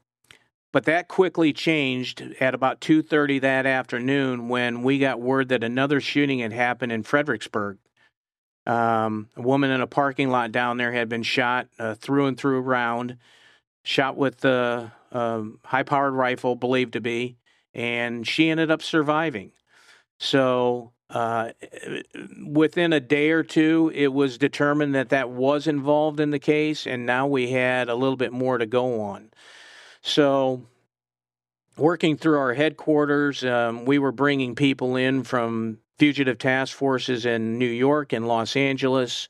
but 0.72 0.86
that 0.86 1.07
quickly 1.07 1.53
changed 1.53 2.22
at 2.39 2.53
about 2.53 2.80
2:30 2.82 3.39
that 3.39 3.65
afternoon 3.65 4.49
when 4.49 4.84
we 4.84 4.99
got 4.99 5.20
word 5.20 5.49
that 5.49 5.63
another 5.63 5.99
shooting 5.99 6.39
had 6.39 6.53
happened 6.53 6.91
in 6.91 7.03
Fredericksburg. 7.03 7.78
Um, 8.65 9.30
a 9.36 9.41
woman 9.41 9.72
in 9.72 9.82
a 9.82 9.88
parking 9.88 10.30
lot 10.30 10.51
down 10.51 10.78
there 10.78 10.91
had 10.91 11.09
been 11.09 11.24
shot 11.24 11.67
uh, 11.80 11.95
through 11.95 12.28
and 12.28 12.38
through 12.38 12.61
round, 12.61 13.17
shot 13.84 14.15
with 14.15 14.45
a 14.45 14.93
um, 15.11 15.59
high-powered 15.65 16.13
rifle, 16.13 16.55
believed 16.55 16.93
to 16.93 17.01
be, 17.01 17.38
and 17.74 18.28
she 18.28 18.49
ended 18.49 18.70
up 18.70 18.84
surviving. 18.84 19.51
So 20.20 20.91
uh, 21.09 21.51
within 22.45 22.93
a 22.93 22.99
day 22.99 23.32
or 23.32 23.41
two, 23.41 23.91
it 23.95 24.09
was 24.09 24.38
determined 24.38 24.93
that 24.93 25.09
that 25.09 25.32
was 25.32 25.65
involved 25.65 26.20
in 26.20 26.30
the 26.30 26.39
case, 26.39 26.86
and 26.86 27.05
now 27.05 27.26
we 27.26 27.49
had 27.49 27.89
a 27.89 27.95
little 27.95 28.17
bit 28.17 28.32
more 28.32 28.59
to 28.59 28.67
go 28.67 29.01
on. 29.01 29.28
So, 30.01 30.63
working 31.77 32.17
through 32.17 32.37
our 32.37 32.53
headquarters, 32.53 33.43
um, 33.43 33.85
we 33.85 33.99
were 33.99 34.11
bringing 34.11 34.55
people 34.55 34.95
in 34.95 35.23
from 35.23 35.79
fugitive 35.97 36.37
task 36.37 36.75
forces 36.75 37.25
in 37.25 37.57
New 37.57 37.65
York 37.65 38.13
and 38.13 38.27
Los 38.27 38.55
Angeles. 38.55 39.27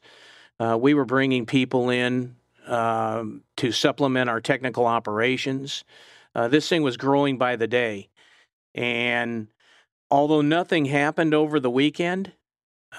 Uh, 0.60 0.78
we 0.80 0.94
were 0.94 1.06
bringing 1.06 1.46
people 1.46 1.90
in 1.90 2.36
uh, 2.68 3.24
to 3.58 3.72
supplement 3.72 4.30
our 4.30 4.40
technical 4.40 4.86
operations. 4.86 5.84
Uh, 6.36 6.48
this 6.48 6.70
thing 6.70 6.84
was 6.84 6.98
growing 6.98 7.38
by 7.38 7.56
the 7.56 7.68
day. 7.68 8.10
And 8.76 9.48
although 10.12 10.42
nothing 10.42 10.86
happened 10.86 11.34
over 11.34 11.60
the 11.60 11.72
weekend, 11.72 12.34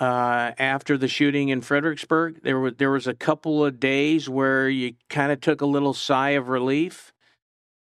uh, 0.00 0.52
after 0.58 0.98
the 0.98 1.08
shooting 1.08 1.48
in 1.48 1.60
Fredericksburg, 1.60 2.42
there 2.42 2.58
was 2.58 2.74
there 2.78 2.90
was 2.90 3.06
a 3.06 3.14
couple 3.14 3.64
of 3.64 3.80
days 3.80 4.28
where 4.28 4.68
you 4.68 4.94
kind 5.08 5.32
of 5.32 5.40
took 5.40 5.60
a 5.60 5.66
little 5.66 5.94
sigh 5.94 6.30
of 6.30 6.48
relief 6.48 7.12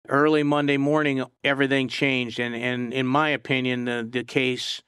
early 0.08 0.42
Monday 0.42 0.76
morning, 0.76 1.24
everything 1.42 1.88
changed, 1.88 2.38
and, 2.38 2.54
and 2.54 2.92
in 2.92 3.06
my 3.06 3.30
opinion, 3.30 3.84
the, 3.84 4.08
the 4.08 4.24
case 4.24 4.82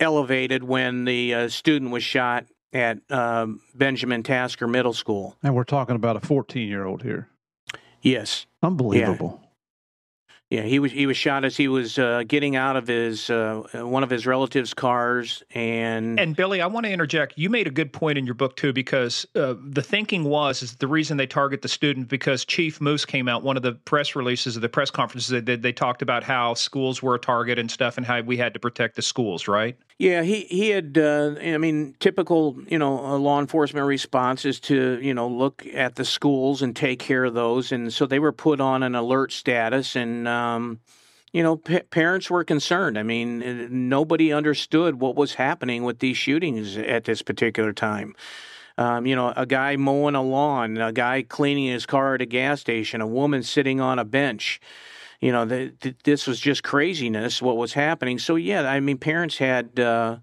elevated 0.00 0.64
when 0.64 1.04
the 1.04 1.34
uh, 1.34 1.48
student 1.48 1.90
was 1.90 2.02
shot 2.02 2.46
at 2.72 2.98
um, 3.10 3.60
Benjamin 3.74 4.22
Tasker 4.22 4.66
Middle 4.66 4.92
School. 4.92 5.36
And 5.42 5.54
we're 5.54 5.64
talking 5.64 5.96
about 5.96 6.16
a 6.16 6.20
14 6.20 6.68
year 6.68 6.84
old 6.84 7.02
here. 7.02 7.28
Yes. 8.02 8.46
Unbelievable. 8.62 9.40
Yeah, 10.50 10.62
he 10.62 10.78
was 10.78 10.92
he 10.92 11.06
was 11.06 11.16
shot 11.16 11.44
as 11.44 11.56
he 11.56 11.68
was 11.68 11.98
uh, 11.98 12.22
getting 12.28 12.54
out 12.54 12.76
of 12.76 12.86
his 12.86 13.30
uh, 13.30 13.62
one 13.74 14.02
of 14.02 14.10
his 14.10 14.26
relatives' 14.26 14.74
cars, 14.74 15.42
and 15.54 16.20
and 16.20 16.36
Billy, 16.36 16.60
I 16.60 16.66
want 16.66 16.84
to 16.84 16.92
interject. 16.92 17.34
You 17.36 17.48
made 17.48 17.66
a 17.66 17.70
good 17.70 17.92
point 17.92 18.18
in 18.18 18.26
your 18.26 18.34
book 18.34 18.54
too, 18.54 18.72
because 18.72 19.26
uh, 19.34 19.54
the 19.58 19.82
thinking 19.82 20.24
was 20.24 20.62
is 20.62 20.76
the 20.76 20.86
reason 20.86 21.16
they 21.16 21.26
target 21.26 21.62
the 21.62 21.68
student 21.68 22.08
because 22.08 22.44
Chief 22.44 22.80
Moose 22.80 23.06
came 23.06 23.26
out 23.26 23.42
one 23.42 23.56
of 23.56 23.62
the 23.62 23.72
press 23.72 24.14
releases 24.14 24.54
of 24.54 24.62
the 24.62 24.68
press 24.68 24.90
conferences 24.90 25.44
they. 25.44 25.56
They 25.56 25.72
talked 25.72 26.02
about 26.02 26.22
how 26.22 26.52
schools 26.54 27.02
were 27.02 27.14
a 27.14 27.18
target 27.18 27.58
and 27.58 27.70
stuff, 27.70 27.96
and 27.96 28.04
how 28.04 28.20
we 28.20 28.36
had 28.36 28.52
to 28.52 28.60
protect 28.60 28.96
the 28.96 29.02
schools, 29.02 29.48
right? 29.48 29.78
Yeah, 29.98 30.22
he 30.22 30.40
he 30.42 30.70
had. 30.70 30.98
Uh, 30.98 31.36
I 31.40 31.56
mean, 31.56 31.94
typical 32.00 32.56
you 32.68 32.78
know 32.78 33.16
law 33.16 33.38
enforcement 33.40 33.86
response 33.86 34.44
is 34.44 34.58
to 34.60 34.98
you 35.00 35.14
know 35.14 35.28
look 35.28 35.64
at 35.72 35.94
the 35.94 36.04
schools 36.04 36.62
and 36.62 36.74
take 36.74 36.98
care 36.98 37.24
of 37.24 37.34
those, 37.34 37.70
and 37.70 37.92
so 37.92 38.04
they 38.06 38.18
were 38.18 38.32
put 38.32 38.60
on 38.60 38.82
an 38.82 38.96
alert 38.96 39.30
status 39.32 39.94
and 39.94 40.26
um, 40.26 40.80
you 41.32 41.42
know, 41.42 41.56
p- 41.56 41.80
parents 41.80 42.30
were 42.30 42.44
concerned. 42.44 42.96
I 42.96 43.02
mean, 43.02 43.88
nobody 43.88 44.32
understood 44.32 45.00
what 45.00 45.16
was 45.16 45.34
happening 45.34 45.82
with 45.82 45.98
these 45.98 46.16
shootings 46.16 46.76
at 46.76 47.04
this 47.04 47.22
particular 47.22 47.72
time. 47.72 48.14
Um, 48.78 49.06
you 49.06 49.16
know, 49.16 49.32
a 49.36 49.46
guy 49.46 49.76
mowing 49.76 50.14
a 50.14 50.22
lawn, 50.22 50.78
a 50.78 50.92
guy 50.92 51.22
cleaning 51.22 51.66
his 51.66 51.86
car 51.86 52.14
at 52.14 52.22
a 52.22 52.26
gas 52.26 52.60
station, 52.60 53.00
a 53.00 53.06
woman 53.06 53.42
sitting 53.42 53.80
on 53.80 53.98
a 53.98 54.04
bench. 54.04 54.60
You 55.20 55.32
know, 55.32 55.44
the, 55.44 55.72
the, 55.80 55.94
this 56.04 56.26
was 56.26 56.40
just 56.40 56.62
craziness 56.62 57.40
what 57.40 57.56
was 57.56 57.72
happening. 57.72 58.18
So 58.18 58.36
yeah, 58.36 58.68
I 58.68 58.80
mean, 58.80 58.98
parents 58.98 59.38
had. 59.38 59.78
Uh, 59.78 60.18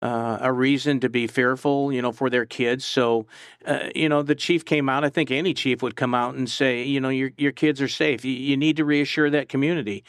uh, 0.00 0.38
a 0.40 0.52
reason 0.52 1.00
to 1.00 1.08
be 1.08 1.26
fearful, 1.26 1.92
you 1.92 2.00
know, 2.00 2.12
for 2.12 2.30
their 2.30 2.46
kids. 2.46 2.84
So, 2.84 3.26
uh, 3.66 3.88
you 3.94 4.08
know, 4.08 4.22
the 4.22 4.34
chief 4.34 4.64
came 4.64 4.88
out. 4.88 5.04
I 5.04 5.08
think 5.08 5.30
any 5.30 5.54
chief 5.54 5.82
would 5.82 5.96
come 5.96 6.14
out 6.14 6.34
and 6.34 6.48
say, 6.48 6.84
you 6.84 7.00
know, 7.00 7.08
your 7.08 7.32
your 7.36 7.52
kids 7.52 7.82
are 7.82 7.88
safe. 7.88 8.24
You, 8.24 8.32
you 8.32 8.56
need 8.56 8.76
to 8.76 8.84
reassure 8.84 9.28
that 9.30 9.48
community. 9.48 10.04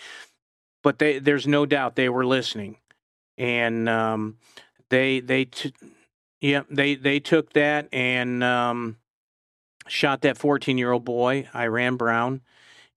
But 0.83 0.99
they, 0.99 1.19
there's 1.19 1.47
no 1.47 1.65
doubt 1.65 1.95
they 1.95 2.07
were 2.09 2.25
listening, 2.25 2.77
and 3.37 3.89
um, 3.89 4.37
they 4.89 5.19
they 5.19 5.45
t- 5.45 5.73
yeah 6.39 6.61
they 6.69 6.95
they 6.95 7.19
took 7.19 7.53
that 7.53 7.89
and 7.91 8.43
um, 8.43 8.97
shot 9.87 10.21
that 10.21 10.37
14 10.37 10.77
year 10.77 10.91
old 10.91 11.03
boy, 11.03 11.47
Iran 11.55 11.97
Brown, 11.97 12.41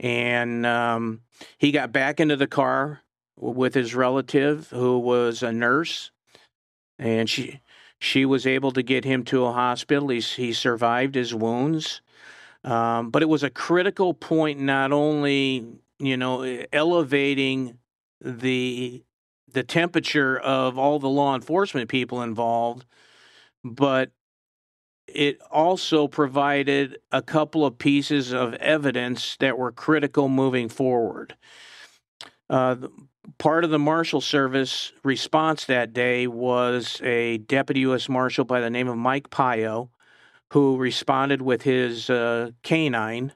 and 0.02 0.66
um, 0.66 1.22
he 1.56 1.70
got 1.70 1.92
back 1.92 2.20
into 2.20 2.36
the 2.36 2.46
car 2.46 3.00
with 3.36 3.74
his 3.74 3.94
relative 3.94 4.68
who 4.70 4.98
was 4.98 5.42
a 5.42 5.52
nurse 5.52 6.10
and 6.98 7.30
she 7.30 7.60
she 7.98 8.24
was 8.24 8.46
able 8.46 8.72
to 8.72 8.82
get 8.82 9.04
him 9.04 9.24
to 9.24 9.44
a 9.44 9.52
hospital. 9.52 10.08
He, 10.08 10.18
he 10.18 10.52
survived 10.52 11.14
his 11.14 11.32
wounds, 11.32 12.02
um, 12.64 13.10
but 13.10 13.22
it 13.22 13.28
was 13.28 13.44
a 13.44 13.50
critical 13.50 14.12
point. 14.12 14.58
Not 14.58 14.92
only 14.92 15.66
you 15.98 16.16
know 16.16 16.42
elevating 16.72 17.78
the 18.20 19.02
the 19.52 19.62
temperature 19.62 20.38
of 20.38 20.78
all 20.78 20.98
the 20.98 21.08
law 21.08 21.34
enforcement 21.34 21.88
people 21.88 22.22
involved, 22.22 22.84
but 23.64 24.10
it 25.06 25.40
also 25.50 26.08
provided 26.08 26.98
a 27.10 27.22
couple 27.22 27.66
of 27.66 27.78
pieces 27.78 28.32
of 28.32 28.54
evidence 28.54 29.36
that 29.40 29.58
were 29.58 29.72
critical 29.72 30.28
moving 30.28 30.68
forward. 30.68 31.36
Uh, 32.48 32.76
part 33.38 33.64
of 33.64 33.70
the 33.70 33.78
Marshal 33.78 34.20
Service 34.20 34.92
response 35.04 35.64
that 35.66 35.92
day 35.92 36.26
was 36.26 37.00
a 37.02 37.38
Deputy 37.38 37.80
U.S. 37.80 38.08
Marshal 38.08 38.44
by 38.44 38.60
the 38.60 38.70
name 38.70 38.88
of 38.88 38.96
Mike 38.96 39.30
Pio, 39.30 39.90
who 40.50 40.76
responded 40.76 41.42
with 41.42 41.62
his 41.62 42.10
uh, 42.10 42.50
canine 42.62 43.32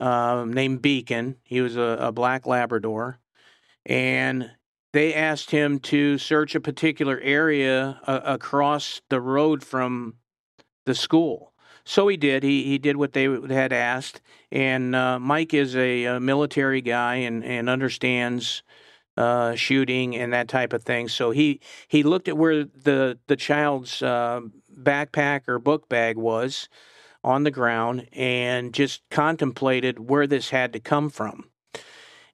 uh, 0.00 0.44
named 0.46 0.82
Beacon. 0.82 1.36
He 1.44 1.60
was 1.60 1.76
a, 1.76 1.96
a 2.00 2.12
black 2.12 2.46
Labrador. 2.46 3.18
And 3.86 4.50
they 4.92 5.14
asked 5.14 5.50
him 5.50 5.78
to 5.80 6.18
search 6.18 6.54
a 6.54 6.60
particular 6.60 7.20
area 7.20 8.00
uh, 8.06 8.20
across 8.24 9.00
the 9.10 9.20
road 9.20 9.62
from 9.62 10.14
the 10.84 10.94
school. 10.94 11.52
So 11.84 12.08
he 12.08 12.16
did. 12.16 12.42
He 12.42 12.64
he 12.64 12.78
did 12.78 12.96
what 12.96 13.12
they 13.12 13.24
had 13.24 13.72
asked. 13.72 14.22
And 14.50 14.94
uh, 14.94 15.18
Mike 15.18 15.52
is 15.52 15.76
a, 15.76 16.04
a, 16.04 16.20
military 16.20 16.80
guy 16.80 17.16
and, 17.16 17.44
and 17.44 17.68
understands 17.68 18.62
uh, 19.16 19.54
shooting 19.54 20.16
and 20.16 20.32
that 20.32 20.48
type 20.48 20.72
of 20.72 20.82
thing. 20.82 21.08
So 21.08 21.30
he 21.30 21.60
he 21.88 22.02
looked 22.02 22.28
at 22.28 22.38
where 22.38 22.64
the 22.64 23.18
the 23.26 23.36
child's 23.36 24.02
uh, 24.02 24.40
backpack 24.74 25.48
or 25.48 25.58
book 25.58 25.88
bag 25.88 26.16
was 26.16 26.68
on 27.22 27.44
the 27.44 27.50
ground 27.50 28.06
and 28.12 28.74
just 28.74 29.02
contemplated 29.10 30.10
where 30.10 30.26
this 30.26 30.50
had 30.50 30.72
to 30.74 30.80
come 30.80 31.08
from. 31.08 31.48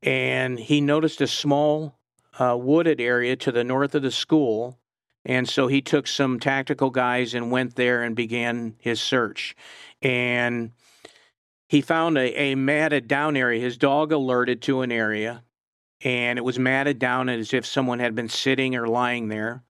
And 0.02 0.58
he 0.58 0.80
noticed 0.80 1.20
a 1.20 1.26
small 1.26 1.98
uh, 2.38 2.56
wooded 2.56 3.00
area 3.00 3.36
to 3.36 3.52
the 3.52 3.64
north 3.64 3.94
of 3.94 4.02
the 4.02 4.10
school. 4.10 4.79
And 5.24 5.48
so 5.48 5.66
he 5.66 5.82
took 5.82 6.06
some 6.06 6.40
tactical 6.40 6.90
guys 6.90 7.34
and 7.34 7.50
went 7.50 7.76
there 7.76 8.02
and 8.02 8.16
began 8.16 8.74
his 8.78 9.00
search. 9.00 9.54
And 10.00 10.72
he 11.68 11.80
found 11.82 12.16
a, 12.16 12.52
a 12.52 12.54
matted 12.54 13.06
down 13.06 13.36
area. 13.36 13.60
His 13.60 13.76
dog 13.76 14.12
alerted 14.12 14.62
to 14.62 14.80
an 14.80 14.90
area 14.90 15.44
and 16.02 16.38
it 16.38 16.42
was 16.42 16.58
matted 16.58 16.98
down 16.98 17.28
as 17.28 17.52
if 17.52 17.66
someone 17.66 17.98
had 17.98 18.14
been 18.14 18.28
sitting 18.28 18.74
or 18.74 18.88
lying 18.88 19.28
there. 19.28 19.62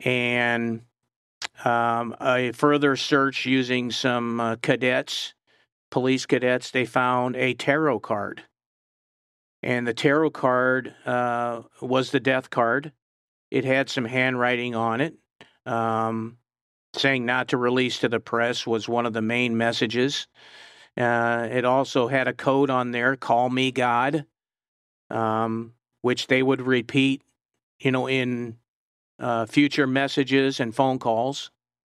And 0.00 0.82
um, 1.64 2.16
a 2.20 2.52
further 2.52 2.96
search 2.96 3.46
using 3.46 3.90
some 3.90 4.40
uh, 4.40 4.56
cadets, 4.56 5.34
police 5.90 6.26
cadets, 6.26 6.70
they 6.70 6.84
found 6.84 7.36
a 7.36 7.54
tarot 7.54 8.00
card. 8.00 8.42
And 9.62 9.86
the 9.86 9.94
tarot 9.94 10.30
card 10.30 10.94
uh, 11.06 11.62
was 11.80 12.10
the 12.10 12.20
death 12.20 12.50
card. 12.50 12.92
It 13.54 13.64
had 13.64 13.88
some 13.88 14.04
handwriting 14.04 14.74
on 14.74 15.00
it. 15.00 15.14
Um, 15.66 16.38
saying 16.94 17.24
not 17.24 17.48
to 17.48 17.56
release 17.56 17.98
to 18.00 18.08
the 18.08 18.20
press 18.20 18.66
was 18.66 18.88
one 18.88 19.06
of 19.06 19.12
the 19.12 19.22
main 19.22 19.56
messages. 19.56 20.28
Uh, 20.96 21.48
it 21.50 21.64
also 21.64 22.06
had 22.06 22.28
a 22.28 22.32
code 22.32 22.70
on 22.70 22.92
there, 22.92 23.16
call 23.16 23.50
me 23.50 23.72
God 23.72 24.26
um, 25.10 25.74
which 26.02 26.26
they 26.26 26.42
would 26.42 26.60
repeat, 26.62 27.22
you 27.78 27.90
know, 27.90 28.06
in 28.06 28.56
uh, 29.18 29.46
future 29.46 29.86
messages 29.86 30.60
and 30.60 30.74
phone 30.74 30.98
calls. 30.98 31.50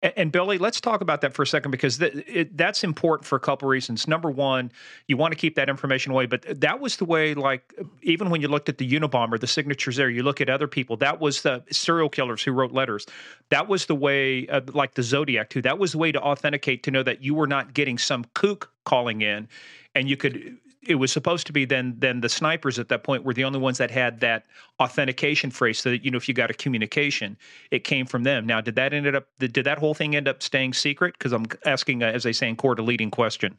And, 0.04 0.32
Billy, 0.32 0.60
let's 0.60 0.80
talk 0.80 1.02
about 1.02 1.22
that 1.22 1.34
for 1.34 1.42
a 1.42 1.48
second 1.48 1.72
because 1.72 1.98
th- 1.98 2.14
it, 2.28 2.56
that's 2.56 2.84
important 2.84 3.26
for 3.26 3.36
a 3.36 3.40
couple 3.40 3.68
reasons. 3.68 4.08
Number 4.08 4.30
one, 4.30 4.72
you 5.08 5.18
want 5.18 5.32
to 5.32 5.36
keep 5.36 5.56
that 5.56 5.70
information 5.70 6.12
away, 6.12 6.28
but 6.28 6.44
that 6.62 6.80
was 6.80 6.98
the 6.98 7.06
way, 7.06 7.34
like, 7.34 7.74
even 8.04 8.30
when 8.30 8.40
you 8.40 8.48
looked 8.48 8.70
at 8.70 8.78
the 8.78 8.88
Unabomber, 8.88 9.40
the 9.40 9.48
signatures 9.48 9.96
there, 9.96 10.08
you 10.08 10.22
look 10.22 10.40
at 10.40 10.52
other 10.52 10.68
people, 10.68 10.98
that 10.98 11.20
was 11.20 11.42
the 11.42 11.64
serial 11.72 12.10
killers 12.10 12.44
who 12.44 12.52
wrote 12.52 12.72
letters. 12.72 13.08
That 13.50 13.68
was 13.68 13.88
the 13.88 13.96
way, 13.96 14.48
uh, 14.50 14.62
like 14.72 14.94
the 14.94 15.02
Zodiac, 15.04 15.50
too, 15.50 15.64
that 15.64 15.80
was 15.80 15.94
the 15.94 15.98
way 15.98 16.12
to 16.12 16.22
authenticate 16.22 16.84
to 16.84 16.92
know 16.92 17.02
that 17.02 17.24
you 17.24 17.34
were 17.34 17.48
not 17.48 17.74
getting 17.74 17.98
some 17.98 18.24
kook 18.36 18.72
calling 18.86 19.24
in 19.24 19.48
and 19.96 20.08
you 20.08 20.16
could 20.16 20.58
it 20.88 20.96
was 20.96 21.12
supposed 21.12 21.46
to 21.48 21.54
be 21.54 21.66
then 21.66 21.96
then 22.00 22.22
the 22.22 22.30
snipers 22.30 22.80
at 22.80 22.90
that 22.90 23.04
point 23.04 23.24
were 23.24 23.34
the 23.34 23.44
only 23.44 23.60
ones 23.60 23.78
that 23.78 23.92
had 23.92 24.20
that 24.22 24.46
authentication 24.80 25.52
phrase 25.52 25.80
so 25.80 25.92
that 25.92 26.04
you 26.04 26.12
know 26.12 26.18
if 26.18 26.28
you 26.28 26.34
got 26.34 26.50
a 26.50 26.54
communication 26.54 27.38
it 27.72 27.84
came 27.84 28.06
from 28.06 28.24
them 28.24 28.46
now 28.46 28.62
did 28.62 28.76
that 28.76 28.94
ended 28.94 29.16
up 29.16 29.28
did 29.40 29.54
that 29.54 29.78
whole 29.78 29.94
thing 29.94 30.16
end 30.16 30.28
up 30.28 30.42
staying 30.42 30.74
secret 30.74 31.14
because 31.18 31.34
i'm 31.34 31.46
asking 31.66 32.02
uh, 32.02 32.08
as 32.08 32.24
they 32.24 32.34
say 32.34 32.48
in 32.48 32.56
court 32.56 32.80
a 32.80 32.84
leading 32.84 33.12
question 33.12 33.58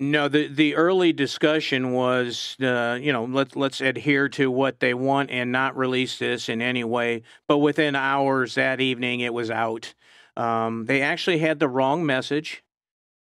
no, 0.00 0.28
the 0.28 0.46
the 0.46 0.76
early 0.76 1.12
discussion 1.12 1.90
was, 1.92 2.56
uh, 2.60 2.98
you 3.00 3.12
know, 3.12 3.24
let's 3.24 3.56
let's 3.56 3.80
adhere 3.80 4.28
to 4.28 4.48
what 4.48 4.78
they 4.78 4.94
want 4.94 5.30
and 5.30 5.50
not 5.50 5.76
release 5.76 6.20
this 6.20 6.48
in 6.48 6.62
any 6.62 6.84
way. 6.84 7.22
But 7.48 7.58
within 7.58 7.96
hours 7.96 8.54
that 8.54 8.80
evening, 8.80 9.20
it 9.20 9.34
was 9.34 9.50
out. 9.50 9.94
Um, 10.36 10.84
they 10.86 11.02
actually 11.02 11.38
had 11.38 11.58
the 11.58 11.68
wrong 11.68 12.06
message 12.06 12.62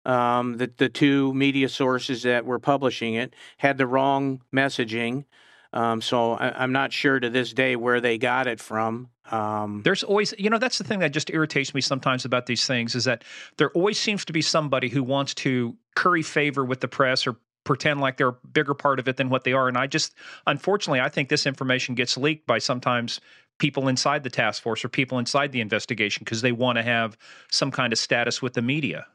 um, 0.04 0.58
the, 0.58 0.70
the 0.76 0.88
two 0.88 1.32
media 1.34 1.68
sources 1.68 2.22
that 2.22 2.44
were 2.44 2.58
publishing 2.58 3.14
it 3.14 3.34
had 3.58 3.78
the 3.78 3.86
wrong 3.86 4.42
messaging. 4.54 5.24
Um, 5.72 6.00
so 6.00 6.32
I, 6.32 6.62
am 6.62 6.72
not 6.72 6.92
sure 6.92 7.18
to 7.18 7.30
this 7.30 7.52
day 7.52 7.74
where 7.74 8.00
they 8.00 8.16
got 8.16 8.46
it 8.46 8.60
from. 8.60 9.08
Um, 9.30 9.82
There's 9.82 10.04
always, 10.04 10.32
you 10.38 10.50
know, 10.50 10.58
that's 10.58 10.78
the 10.78 10.84
thing 10.84 11.00
that 11.00 11.12
just 11.12 11.30
irritates 11.30 11.74
me 11.74 11.80
sometimes 11.80 12.24
about 12.24 12.46
these 12.46 12.66
things 12.66 12.94
is 12.94 13.04
that 13.04 13.24
there 13.56 13.70
always 13.70 13.98
seems 13.98 14.24
to 14.26 14.32
be 14.32 14.42
somebody 14.42 14.88
who 14.88 15.02
wants 15.02 15.34
to 15.34 15.76
curry 15.96 16.22
favor 16.22 16.64
with 16.64 16.80
the 16.80 16.88
press 16.88 17.26
or 17.26 17.36
pretend 17.64 18.00
like 18.00 18.18
they're 18.18 18.28
a 18.28 18.46
bigger 18.52 18.74
part 18.74 19.00
of 19.00 19.08
it 19.08 19.16
than 19.16 19.30
what 19.30 19.44
they 19.44 19.52
are. 19.52 19.68
And 19.68 19.76
I 19.76 19.86
just, 19.86 20.14
unfortunately, 20.46 21.00
I 21.00 21.08
think 21.08 21.28
this 21.28 21.46
information 21.46 21.94
gets 21.94 22.16
leaked 22.16 22.46
by 22.46 22.58
sometimes 22.58 23.20
people 23.58 23.88
inside 23.88 24.22
the 24.22 24.30
task 24.30 24.62
force 24.62 24.84
or 24.84 24.88
people 24.88 25.18
inside 25.18 25.50
the 25.50 25.60
investigation 25.60 26.22
because 26.24 26.42
they 26.42 26.52
want 26.52 26.76
to 26.76 26.82
have 26.82 27.16
some 27.50 27.70
kind 27.70 27.92
of 27.92 27.98
status 27.98 28.42
with 28.42 28.52
the 28.52 28.62
media. 28.62 29.06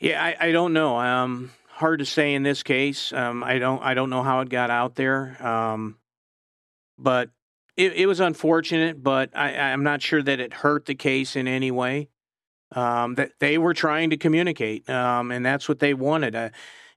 Yeah, 0.00 0.22
I, 0.22 0.48
I 0.48 0.52
don't 0.52 0.72
know. 0.72 0.98
Um, 0.98 1.50
hard 1.68 1.98
to 1.98 2.06
say 2.06 2.32
in 2.32 2.42
this 2.42 2.62
case. 2.62 3.12
Um, 3.12 3.44
I 3.44 3.58
don't 3.58 3.82
I 3.82 3.92
don't 3.92 4.10
know 4.10 4.22
how 4.22 4.40
it 4.40 4.48
got 4.48 4.70
out 4.70 4.94
there. 4.94 5.36
Um, 5.46 5.98
but 6.98 7.30
it, 7.76 7.92
it 7.92 8.06
was 8.06 8.18
unfortunate. 8.18 9.02
But 9.02 9.36
I, 9.36 9.52
I'm 9.58 9.82
not 9.82 10.00
sure 10.00 10.22
that 10.22 10.40
it 10.40 10.54
hurt 10.54 10.86
the 10.86 10.94
case 10.94 11.36
in 11.36 11.46
any 11.46 11.70
way. 11.70 12.08
Um, 12.72 13.16
that 13.16 13.32
they 13.40 13.58
were 13.58 13.74
trying 13.74 14.10
to 14.10 14.16
communicate, 14.16 14.88
um, 14.88 15.32
and 15.32 15.44
that's 15.44 15.68
what 15.68 15.80
they 15.80 15.92
wanted. 15.92 16.36
Uh, 16.36 16.50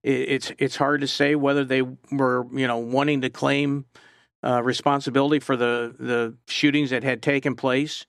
it, 0.03 0.29
it's 0.29 0.51
it's 0.59 0.75
hard 0.75 1.01
to 1.01 1.07
say 1.07 1.35
whether 1.35 1.65
they 1.65 1.81
were 1.81 2.45
you 2.53 2.67
know 2.67 2.77
wanting 2.77 3.21
to 3.21 3.31
claim 3.31 3.85
uh, 4.43 4.61
responsibility 4.61 5.39
for 5.39 5.57
the 5.57 5.95
the 5.97 6.37
shootings 6.47 6.91
that 6.91 7.03
had 7.03 7.23
taken 7.23 7.55
place, 7.55 8.05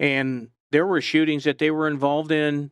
and 0.00 0.48
there 0.70 0.86
were 0.86 1.02
shootings 1.02 1.44
that 1.44 1.58
they 1.58 1.70
were 1.70 1.86
involved 1.86 2.32
in 2.32 2.70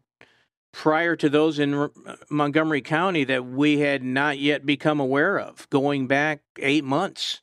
prior 0.72 1.16
to 1.16 1.28
those 1.28 1.58
in 1.58 1.90
Montgomery 2.28 2.82
County 2.82 3.24
that 3.24 3.46
we 3.46 3.80
had 3.80 4.02
not 4.02 4.38
yet 4.38 4.64
become 4.64 5.00
aware 5.00 5.38
of, 5.38 5.68
going 5.70 6.06
back 6.06 6.40
eight 6.58 6.84
months. 6.84 7.42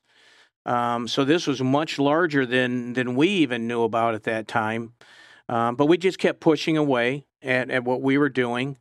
Um, 0.66 1.08
so 1.08 1.24
this 1.24 1.48
was 1.48 1.62
much 1.62 1.98
larger 1.98 2.46
than 2.46 2.94
than 2.94 3.16
we 3.16 3.30
even 3.30 3.68
knew 3.68 3.84
about 3.84 4.16
at 4.16 4.24
that 4.24 4.48
time. 4.48 4.94
Um, 5.50 5.76
but 5.76 5.86
we 5.86 5.98
just 5.98 6.20
kept 6.20 6.42
pushing 6.42 6.76
away 6.76 7.26
at, 7.42 7.70
at 7.70 7.86
what 7.86 8.02
we 8.02 8.18
were 8.18 8.30
doing. 8.30 8.78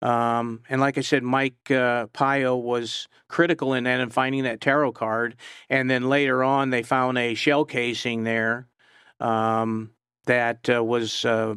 Um, 0.00 0.62
and 0.68 0.80
like 0.80 0.98
I 0.98 1.00
said, 1.00 1.22
Mike 1.22 1.70
uh, 1.70 2.06
Pio 2.08 2.56
was 2.56 3.08
critical 3.28 3.74
in 3.74 3.84
that 3.84 4.00
in 4.00 4.10
finding 4.10 4.44
that 4.44 4.60
tarot 4.60 4.92
card. 4.92 5.36
And 5.68 5.90
then 5.90 6.08
later 6.08 6.44
on, 6.44 6.70
they 6.70 6.82
found 6.82 7.18
a 7.18 7.34
shell 7.34 7.64
casing 7.64 8.24
there 8.24 8.68
um, 9.20 9.90
that 10.26 10.68
uh, 10.68 10.84
was 10.84 11.24
uh, 11.24 11.54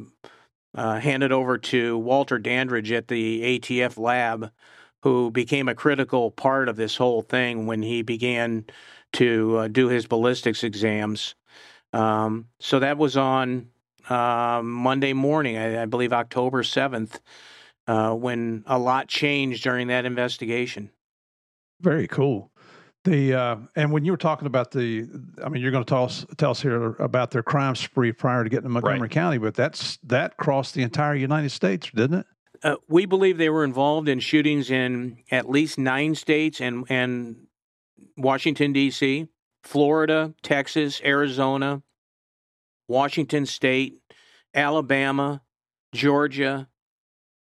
uh, 0.76 1.00
handed 1.00 1.32
over 1.32 1.58
to 1.58 1.98
Walter 1.98 2.38
Dandridge 2.40 2.92
at 2.92 3.08
the 3.08 3.60
ATF 3.60 3.98
lab, 3.98 4.52
who 5.04 5.32
became 5.32 5.68
a 5.68 5.76
critical 5.76 6.32
part 6.32 6.70
of 6.70 6.76
this 6.76 6.96
whole 6.96 7.22
thing 7.22 7.66
when 7.66 7.82
he 7.82 8.02
began 8.02 8.66
to 9.14 9.58
uh, 9.58 9.68
do 9.68 9.88
his 9.88 10.06
ballistics 10.06 10.64
exams. 10.64 11.36
Um, 11.94 12.48
so 12.60 12.80
that 12.80 12.98
was 12.98 13.18
on 13.18 13.68
uh, 14.10 14.62
Monday 14.64 15.14
morning, 15.14 15.58
I, 15.58 15.84
I, 15.84 15.86
believe 15.86 16.14
October 16.14 16.64
7th, 16.64 17.20
uh, 17.88 18.14
when 18.14 18.64
a 18.66 18.80
lot 18.80 19.08
changed 19.08 19.64
during 19.64 19.88
that 19.88 20.06
investigation. 20.06 20.90
Very 21.82 22.08
cool. 22.08 22.51
The 23.04 23.34
uh, 23.34 23.56
and 23.76 23.92
when 23.92 24.06
you 24.06 24.12
were 24.12 24.18
talking 24.18 24.46
about 24.46 24.72
the, 24.72 25.08
I 25.44 25.50
mean, 25.50 25.62
you're 25.62 25.72
going 25.72 25.84
to 25.84 25.90
tell 25.90 26.04
us 26.04 26.24
tell 26.38 26.52
us 26.52 26.62
here 26.62 26.96
about 27.00 27.32
their 27.32 27.42
crime 27.42 27.76
spree 27.76 28.12
prior 28.12 28.44
to 28.44 28.50
getting 28.50 28.64
to 28.64 28.70
Montgomery 28.70 29.02
right. 29.02 29.12
County, 29.12 29.40
but 29.40 29.56
that's 29.56 29.98
that 30.04 30.38
crossed 30.38 30.76
the 30.76 30.84
entire 30.84 31.16
United 31.16 31.50
States, 31.50 31.90
didn't 31.90 32.20
it? 32.20 32.26
Uh, 32.64 32.76
we 32.88 33.08
believe 33.08 33.40
they 33.40 33.50
were 33.50 33.64
involved 33.64 34.08
in 34.08 34.20
shootings 34.20 34.70
in 34.70 35.18
at 35.32 35.50
least 35.50 35.80
nine 35.80 36.14
states 36.14 36.62
and 36.62 36.86
and 36.90 37.48
Washington 38.18 38.72
D.C., 38.72 39.28
Florida, 39.64 40.36
Texas, 40.44 41.02
Arizona, 41.04 41.82
Washington 42.88 43.48
State, 43.48 44.00
Alabama, 44.54 45.42
Georgia, 45.94 46.68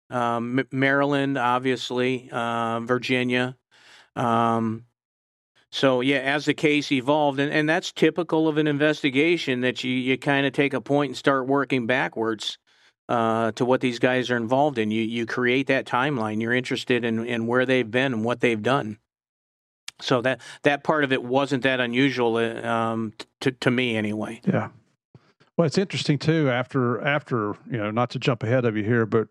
um, 0.09 0.65
Maryland, 0.73 1.37
obviously, 1.37 2.31
uh, 2.33 2.81
Virginia. 2.81 3.57
Um, 4.17 4.87
so 5.71 6.01
yeah, 6.01 6.19
as 6.19 6.47
the 6.47 6.55
case 6.55 6.91
evolved, 6.91 7.39
and, 7.39 7.53
and 7.53 7.69
that's 7.69 7.93
typical 7.93 8.49
of 8.49 8.59
an 8.59 8.67
investigation 8.67 9.61
that 9.61 9.85
you, 9.85 9.93
you 9.93 10.19
kind 10.19 10.47
of 10.47 10.53
take 10.53 10.75
a 10.75 10.81
point 10.81 11.11
and 11.11 11.17
start 11.17 11.47
working 11.47 11.87
backwards 11.87 12.59
uh, 13.09 13.53
to 13.53 13.65
what 13.65 13.81
these 13.81 13.99
guys 13.99 14.31
are 14.31 14.37
involved 14.37 14.79
in. 14.79 14.91
You 14.91 15.03
you 15.03 15.27
create 15.27 15.69
that 15.69 15.87
timeline. 15.87 16.41
You're 16.41 16.55
interested 16.55 17.05
in, 17.05 17.25
in 17.25 17.47
where 17.47 17.67
they've 17.67 17.89
been 17.89 18.13
and 18.15 18.25
what 18.25 18.41
they've 18.41 18.63
done. 18.63 18.99
So 20.01 20.23
that 20.23 20.41
that 20.63 20.83
part 20.83 21.05
of 21.05 21.13
it 21.13 21.23
wasn't 21.23 21.63
that 21.63 21.79
unusual 21.79 22.37
uh, 22.37 22.67
um, 22.67 23.13
to 23.41 23.53
to 23.53 23.71
me 23.71 23.97
anyway. 23.97 24.41
Yeah. 24.47 24.71
Well, 25.57 25.67
it's 25.67 25.79
interesting 25.79 26.19
too. 26.19 26.51
After 26.51 27.01
after 27.03 27.55
you 27.71 27.79
know, 27.79 27.91
not 27.91 28.11
to 28.11 28.19
jump 28.19 28.43
ahead 28.43 28.65
of 28.65 28.77
you 28.77 28.83
here, 28.83 29.07
but 29.07 29.29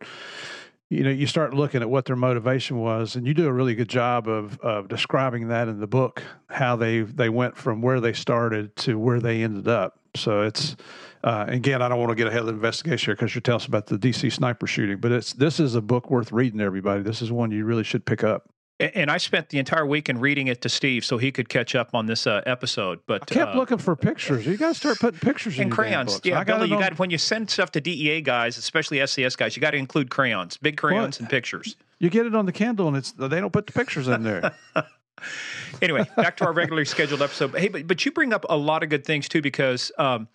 you 0.90 1.04
know, 1.04 1.12
you 1.12 1.28
start 1.28 1.54
looking 1.54 1.82
at 1.82 1.90
what 1.90 2.06
their 2.06 2.16
motivation 2.16 2.80
was, 2.80 3.16
and 3.16 3.28
you 3.28 3.34
do 3.34 3.48
a 3.48 3.54
really 3.54 3.76
good 3.76 3.90
job 3.90 4.28
of 4.28 4.60
of 4.60 4.88
describing 4.88 5.50
that 5.50 5.68
in 5.68 5.80
the 5.80 5.88
book, 5.88 6.24
how 6.50 6.76
they 6.76 7.02
they 7.02 7.30
went 7.30 7.56
from 7.56 7.82
where 7.82 8.00
they 8.00 8.14
started 8.14 8.76
to 8.78 8.98
where 8.98 9.20
they 9.20 9.44
ended 9.44 9.68
up. 9.68 10.00
So 10.16 10.42
it's 10.42 10.76
uh, 11.24 11.46
again, 11.48 11.82
I 11.82 11.90
don't 11.90 12.00
want 12.00 12.10
to 12.10 12.16
get 12.16 12.28
ahead 12.28 12.42
of 12.42 12.48
the 12.48 12.54
investigation 12.54 13.12
here 13.12 13.16
because 13.16 13.36
you're 13.36 13.42
telling 13.42 13.62
us 13.62 13.68
about 13.68 13.86
the 13.86 13.98
DC 13.98 14.32
sniper 14.32 14.66
shooting, 14.66 14.98
but 14.98 15.12
it's 15.12 15.34
this 15.34 15.60
is 15.60 15.76
a 15.76 15.82
book 15.82 16.10
worth 16.10 16.32
reading. 16.32 16.60
Everybody, 16.60 17.04
this 17.04 17.22
is 17.22 17.32
one 17.32 17.52
you 17.52 17.66
really 17.66 17.84
should 17.84 18.06
pick 18.06 18.24
up. 18.24 18.50
And 18.80 19.12
I 19.12 19.18
spent 19.18 19.50
the 19.50 19.60
entire 19.60 19.86
weekend 19.86 20.22
reading 20.22 20.48
it 20.48 20.62
to 20.62 20.70
Steve 20.70 21.04
so 21.04 21.18
he 21.18 21.34
could 21.34 21.50
catch 21.50 21.76
up 21.76 21.94
on 21.94 22.06
this 22.06 22.26
uh, 22.26 22.42
episode. 22.46 23.00
But 23.08 23.24
I 23.24 23.26
kept 23.26 23.56
uh, 23.56 23.58
looking 23.58 23.78
for 23.78 23.94
pictures. 23.98 24.46
You 24.46 24.56
got 24.56 24.70
to 24.70 24.74
start 24.74 25.00
putting 25.00 25.20
pictures 25.20 25.56
and 25.56 25.64
in 25.64 25.70
crayons. 25.70 26.22
Yeah, 26.24 26.40
I 26.40 26.46
Billy, 26.46 26.70
you 26.70 26.80
got 26.80 26.98
when 26.98 27.10
you 27.10 27.18
send 27.18 27.50
stuff 27.50 27.72
to 27.72 27.82
DEA 27.82 28.22
guys, 28.22 28.58
especially 28.58 29.00
SCS 29.00 29.36
guys, 29.36 29.58
you 29.58 29.62
got 29.62 29.72
to 29.72 29.78
include 29.78 30.10
crayons, 30.10 30.56
big 30.56 30.78
crayons, 30.78 31.18
what? 31.18 31.20
and 31.20 31.30
pictures. 31.30 31.76
You 32.00 32.10
get 32.10 32.26
it 32.26 32.34
on 32.34 32.46
the 32.46 32.54
Kindle, 32.54 32.88
and 32.88 32.96
it's 32.96 33.12
they 33.12 33.42
don't 33.42 33.52
put 33.52 33.68
the 33.68 33.74
pictures 33.74 34.08
in 34.08 34.24
there. 34.24 34.54
anyway, 35.82 36.10
back 36.16 36.38
to 36.38 36.46
our 36.46 36.54
regularly 36.54 36.86
scheduled 36.86 37.22
episode. 37.22 37.54
Hey, 37.58 37.68
but 37.68 37.86
but 37.86 38.06
you 38.06 38.12
bring 38.14 38.32
up 38.32 38.46
a 38.50 38.56
lot 38.56 38.84
of 38.84 38.90
good 38.90 39.06
things 39.06 39.28
too 39.28 39.42
because 39.42 39.92
um, 39.98 40.30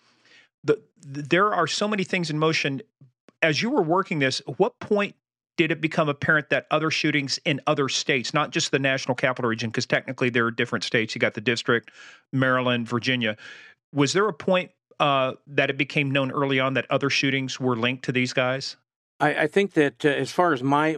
the, 0.63 0.79
the 1.01 1.23
there 1.23 1.51
are 1.51 1.65
so 1.65 1.87
many 1.87 2.03
things 2.03 2.29
in 2.29 2.37
motion. 2.37 2.83
As 3.41 3.61
you 3.61 3.69
were 3.71 3.81
working 3.81 4.19
this, 4.19 4.41
what 4.57 4.79
point 4.79 5.15
did 5.57 5.71
it 5.71 5.81
become 5.81 6.09
apparent 6.09 6.49
that 6.49 6.65
other 6.71 6.91
shootings 6.91 7.39
in 7.45 7.61
other 7.67 7.87
states, 7.89 8.33
not 8.33 8.51
just 8.51 8.71
the 8.71 8.79
national 8.79 9.15
capital 9.15 9.49
region, 9.49 9.69
because 9.69 9.85
technically 9.85 10.29
there 10.29 10.45
are 10.45 10.51
different 10.51 10.83
states, 10.83 11.15
you 11.15 11.19
got 11.19 11.33
the 11.33 11.41
district, 11.41 11.91
Maryland, 12.33 12.87
Virginia. 12.87 13.37
Was 13.93 14.13
there 14.13 14.27
a 14.27 14.33
point 14.33 14.71
uh, 14.99 15.33
that 15.47 15.69
it 15.69 15.77
became 15.77 16.11
known 16.11 16.31
early 16.31 16.59
on 16.59 16.73
that 16.73 16.85
other 16.89 17.09
shootings 17.09 17.59
were 17.59 17.75
linked 17.75 18.05
to 18.05 18.11
these 18.11 18.33
guys? 18.33 18.75
I, 19.19 19.43
I 19.43 19.47
think 19.47 19.73
that 19.73 20.05
uh, 20.05 20.09
as 20.09 20.31
far 20.31 20.53
as 20.53 20.61
my 20.61 20.97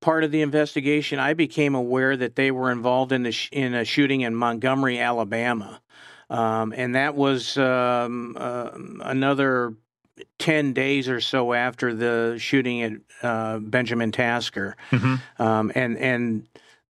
part 0.00 0.24
of 0.24 0.32
the 0.32 0.42
investigation, 0.42 1.18
I 1.18 1.34
became 1.34 1.74
aware 1.74 2.16
that 2.16 2.36
they 2.36 2.50
were 2.50 2.70
involved 2.70 3.12
in 3.12 3.22
the 3.22 3.32
sh- 3.32 3.48
in 3.52 3.74
a 3.74 3.84
shooting 3.84 4.22
in 4.22 4.34
Montgomery, 4.34 4.98
Alabama, 4.98 5.80
um, 6.28 6.72
and 6.76 6.94
that 6.94 7.14
was 7.14 7.56
um, 7.56 8.36
uh, 8.38 8.70
another 9.02 9.74
10 10.38 10.72
days 10.72 11.08
or 11.08 11.20
so 11.20 11.52
after 11.52 11.94
the 11.94 12.36
shooting 12.38 12.82
at 12.82 12.92
uh, 13.22 13.58
Benjamin 13.58 14.12
Tasker. 14.12 14.76
Mm-hmm. 14.90 15.42
Um, 15.42 15.72
and 15.74 15.96
and 15.98 16.48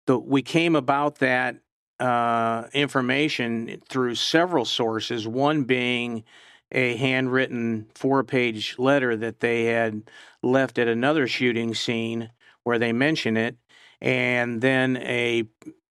the, 0.06 0.18
we 0.18 0.42
came 0.42 0.74
about 0.74 1.16
that 1.16 1.56
uh, 1.98 2.64
information 2.72 3.80
through 3.88 4.14
several 4.14 4.64
sources, 4.64 5.28
one 5.28 5.64
being 5.64 6.24
a 6.72 6.96
handwritten 6.96 7.86
four 7.94 8.24
page 8.24 8.76
letter 8.78 9.16
that 9.16 9.40
they 9.40 9.64
had 9.64 10.02
left 10.42 10.78
at 10.78 10.88
another 10.88 11.26
shooting 11.26 11.74
scene 11.74 12.30
where 12.62 12.78
they 12.78 12.92
mention 12.92 13.36
it, 13.36 13.56
and 14.00 14.60
then 14.60 14.96
a, 14.98 15.44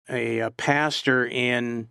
a, 0.10 0.39
a 0.39 0.51
pastor 0.51 1.26
in 1.26 1.89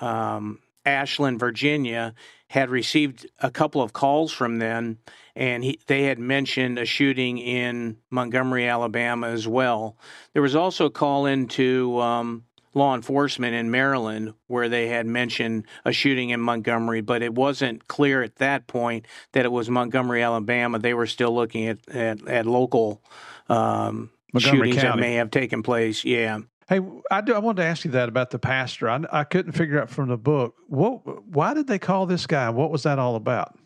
um, 0.00 0.60
Ashland, 0.86 1.40
Virginia, 1.40 2.14
had 2.48 2.70
received 2.70 3.26
a 3.40 3.50
couple 3.50 3.82
of 3.82 3.92
calls 3.92 4.32
from 4.32 4.58
them, 4.58 4.98
and 5.34 5.64
he, 5.64 5.80
they 5.88 6.04
had 6.04 6.18
mentioned 6.18 6.78
a 6.78 6.86
shooting 6.86 7.38
in 7.38 7.96
Montgomery, 8.08 8.68
Alabama, 8.68 9.28
as 9.28 9.48
well. 9.48 9.96
There 10.32 10.42
was 10.42 10.54
also 10.54 10.86
a 10.86 10.90
call 10.90 11.26
into 11.26 12.00
um, 12.00 12.44
law 12.72 12.94
enforcement 12.94 13.54
in 13.54 13.70
Maryland 13.70 14.34
where 14.46 14.68
they 14.68 14.88
had 14.88 15.06
mentioned 15.06 15.64
a 15.84 15.92
shooting 15.92 16.30
in 16.30 16.40
Montgomery, 16.40 17.00
but 17.00 17.22
it 17.22 17.34
wasn't 17.34 17.88
clear 17.88 18.22
at 18.22 18.36
that 18.36 18.68
point 18.68 19.06
that 19.32 19.44
it 19.44 19.50
was 19.50 19.68
Montgomery, 19.68 20.22
Alabama. 20.22 20.78
They 20.78 20.94
were 20.94 21.06
still 21.06 21.34
looking 21.34 21.66
at 21.66 21.78
at, 21.88 22.26
at 22.28 22.46
local 22.46 23.02
um, 23.48 24.10
shootings 24.38 24.76
County. 24.76 24.88
that 24.88 24.98
may 24.98 25.14
have 25.14 25.30
taken 25.30 25.62
place. 25.62 26.04
Yeah. 26.04 26.40
Hey, 26.68 26.80
I, 27.10 27.20
do, 27.20 27.32
I 27.32 27.38
wanted 27.38 27.62
to 27.62 27.68
ask 27.68 27.84
you 27.84 27.92
that 27.92 28.08
about 28.08 28.30
the 28.30 28.40
pastor. 28.40 28.88
I, 28.88 29.04
I 29.12 29.24
couldn't 29.24 29.52
figure 29.52 29.80
out 29.80 29.88
from 29.88 30.08
the 30.08 30.16
book 30.16 30.56
what 30.66 31.24
why 31.26 31.54
did 31.54 31.68
they 31.68 31.78
call 31.78 32.06
this 32.06 32.26
guy? 32.26 32.50
What 32.50 32.70
was 32.70 32.82
that 32.82 32.98
all 32.98 33.14
about? 33.14 33.56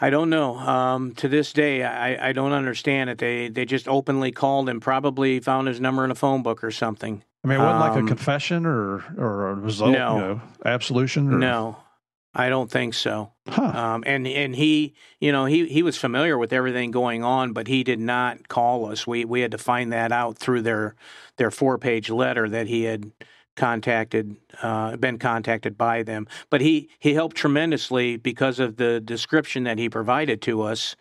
I 0.00 0.10
don't 0.10 0.30
know. 0.30 0.56
Um, 0.56 1.14
to 1.16 1.28
this 1.28 1.52
day, 1.52 1.82
I, 1.82 2.28
I 2.28 2.32
don't 2.32 2.52
understand 2.52 3.10
it. 3.10 3.18
They 3.18 3.48
they 3.48 3.64
just 3.64 3.88
openly 3.88 4.32
called 4.32 4.68
him, 4.68 4.80
probably 4.80 5.40
found 5.40 5.68
his 5.68 5.80
number 5.80 6.04
in 6.04 6.10
a 6.10 6.16
phone 6.16 6.42
book 6.42 6.64
or 6.64 6.70
something. 6.70 7.22
I 7.44 7.48
mean, 7.48 7.60
it 7.60 7.62
wasn't 7.62 7.82
um, 7.82 7.88
like 7.88 7.96
a 7.96 8.00
um, 8.00 8.08
confession 8.08 8.66
or 8.66 9.04
or 9.16 9.50
a 9.50 9.54
result, 9.54 9.92
no, 9.92 10.14
you 10.14 10.20
know, 10.20 10.40
absolution. 10.64 11.32
Or... 11.32 11.38
No, 11.38 11.76
I 12.34 12.48
don't 12.48 12.70
think 12.70 12.94
so. 12.94 13.32
Huh. 13.48 13.62
Um, 13.62 14.04
and 14.06 14.26
and 14.26 14.54
he, 14.54 14.94
you 15.18 15.32
know, 15.32 15.46
he 15.46 15.66
he 15.66 15.82
was 15.82 15.96
familiar 15.96 16.36
with 16.36 16.52
everything 16.52 16.90
going 16.90 17.24
on, 17.24 17.52
but 17.52 17.68
he 17.68 17.82
did 17.82 18.00
not 18.00 18.48
call 18.48 18.90
us. 18.90 19.06
We 19.06 19.24
we 19.24 19.40
had 19.40 19.50
to 19.52 19.58
find 19.58 19.92
that 19.92 20.12
out 20.12 20.38
through 20.38 20.62
their 20.62 20.94
their 21.36 21.50
four 21.50 21.78
page 21.78 22.10
letter 22.10 22.48
that 22.48 22.66
he 22.66 22.84
had 22.84 23.10
contacted, 23.56 24.36
uh, 24.62 24.96
been 24.96 25.18
contacted 25.18 25.76
by 25.76 26.02
them. 26.02 26.28
But 26.50 26.60
he 26.60 26.90
he 26.98 27.14
helped 27.14 27.36
tremendously 27.36 28.16
because 28.16 28.60
of 28.60 28.76
the 28.76 29.00
description 29.00 29.64
that 29.64 29.78
he 29.78 29.88
provided 29.88 30.42
to 30.42 30.62
us. 30.62 30.96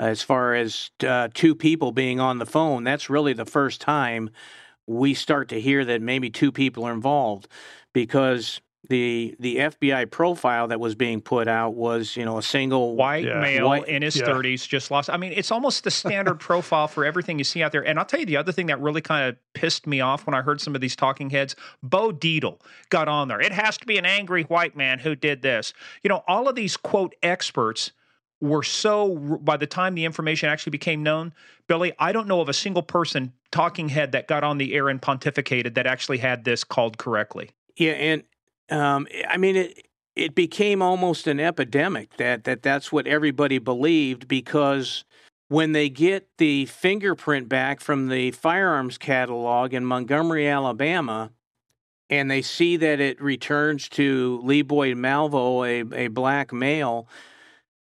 As 0.00 0.22
far 0.22 0.54
as 0.54 0.92
uh, 1.04 1.26
two 1.34 1.56
people 1.56 1.90
being 1.90 2.20
on 2.20 2.38
the 2.38 2.46
phone, 2.46 2.84
that's 2.84 3.10
really 3.10 3.32
the 3.32 3.44
first 3.44 3.80
time 3.80 4.30
we 4.86 5.12
start 5.12 5.48
to 5.48 5.60
hear 5.60 5.84
that 5.84 6.00
maybe 6.00 6.30
two 6.30 6.52
people 6.52 6.84
are 6.84 6.92
involved 6.92 7.48
because 7.92 8.60
the 8.88 9.34
the 9.40 9.56
FBI 9.56 10.10
profile 10.10 10.68
that 10.68 10.80
was 10.80 10.94
being 10.94 11.20
put 11.20 11.48
out 11.48 11.74
was 11.74 12.16
you 12.16 12.24
know 12.24 12.38
a 12.38 12.42
single 12.42 12.96
white 12.96 13.24
yeah. 13.24 13.40
male 13.40 13.68
white, 13.68 13.88
in 13.88 14.02
his 14.02 14.16
yeah. 14.16 14.26
30s 14.26 14.66
just 14.66 14.90
lost. 14.90 15.10
I 15.10 15.16
mean, 15.16 15.32
it's 15.34 15.50
almost 15.50 15.84
the 15.84 15.90
standard 15.90 16.36
profile 16.40 16.88
for 16.88 17.04
everything 17.04 17.38
you 17.38 17.44
see 17.44 17.62
out 17.62 17.72
there. 17.72 17.86
And 17.86 17.98
I'll 17.98 18.04
tell 18.04 18.20
you 18.20 18.26
the 18.26 18.36
other 18.36 18.52
thing 18.52 18.66
that 18.66 18.80
really 18.80 19.00
kind 19.00 19.28
of 19.28 19.36
pissed 19.52 19.86
me 19.86 20.00
off 20.00 20.26
when 20.26 20.34
I 20.34 20.42
heard 20.42 20.60
some 20.60 20.74
of 20.74 20.80
these 20.80 20.96
talking 20.96 21.30
heads. 21.30 21.56
Bo 21.82 22.12
Dietl 22.12 22.60
got 22.88 23.08
on 23.08 23.28
there. 23.28 23.40
It 23.40 23.52
has 23.52 23.76
to 23.78 23.86
be 23.86 23.98
an 23.98 24.06
angry 24.06 24.44
white 24.44 24.76
man 24.76 25.00
who 25.00 25.14
did 25.14 25.42
this. 25.42 25.72
You 26.02 26.08
know, 26.08 26.22
all 26.28 26.48
of 26.48 26.54
these 26.54 26.76
quote 26.76 27.14
experts 27.22 27.92
were 28.40 28.62
so 28.62 29.16
by 29.42 29.56
the 29.56 29.66
time 29.66 29.94
the 29.94 30.04
information 30.04 30.48
actually 30.48 30.70
became 30.70 31.02
known 31.02 31.32
billy 31.66 31.92
i 31.98 32.12
don't 32.12 32.28
know 32.28 32.40
of 32.40 32.48
a 32.48 32.52
single 32.52 32.84
person 32.84 33.32
talking 33.50 33.88
head 33.88 34.12
that 34.12 34.28
got 34.28 34.44
on 34.44 34.58
the 34.58 34.74
air 34.74 34.88
and 34.88 35.02
pontificated 35.02 35.74
that 35.74 35.88
actually 35.88 36.18
had 36.18 36.44
this 36.44 36.62
called 36.62 36.98
correctly 36.98 37.50
yeah 37.76 37.90
and 37.92 38.22
um, 38.70 39.06
I 39.28 39.36
mean, 39.36 39.56
it 39.56 39.88
it 40.14 40.34
became 40.34 40.82
almost 40.82 41.28
an 41.28 41.38
epidemic 41.38 42.16
that 42.16 42.44
that 42.44 42.62
that's 42.62 42.90
what 42.90 43.06
everybody 43.06 43.58
believed 43.58 44.26
because 44.26 45.04
when 45.48 45.72
they 45.72 45.88
get 45.88 46.28
the 46.38 46.66
fingerprint 46.66 47.48
back 47.48 47.80
from 47.80 48.08
the 48.08 48.30
firearms 48.32 48.98
catalog 48.98 49.72
in 49.72 49.84
Montgomery, 49.84 50.46
Alabama, 50.46 51.30
and 52.10 52.30
they 52.30 52.42
see 52.42 52.76
that 52.76 53.00
it 53.00 53.20
returns 53.20 53.88
to 53.90 54.40
Lee 54.42 54.62
Boyd 54.62 54.96
Malvo, 54.96 55.66
a, 55.66 56.04
a 56.04 56.08
black 56.08 56.52
male, 56.52 57.08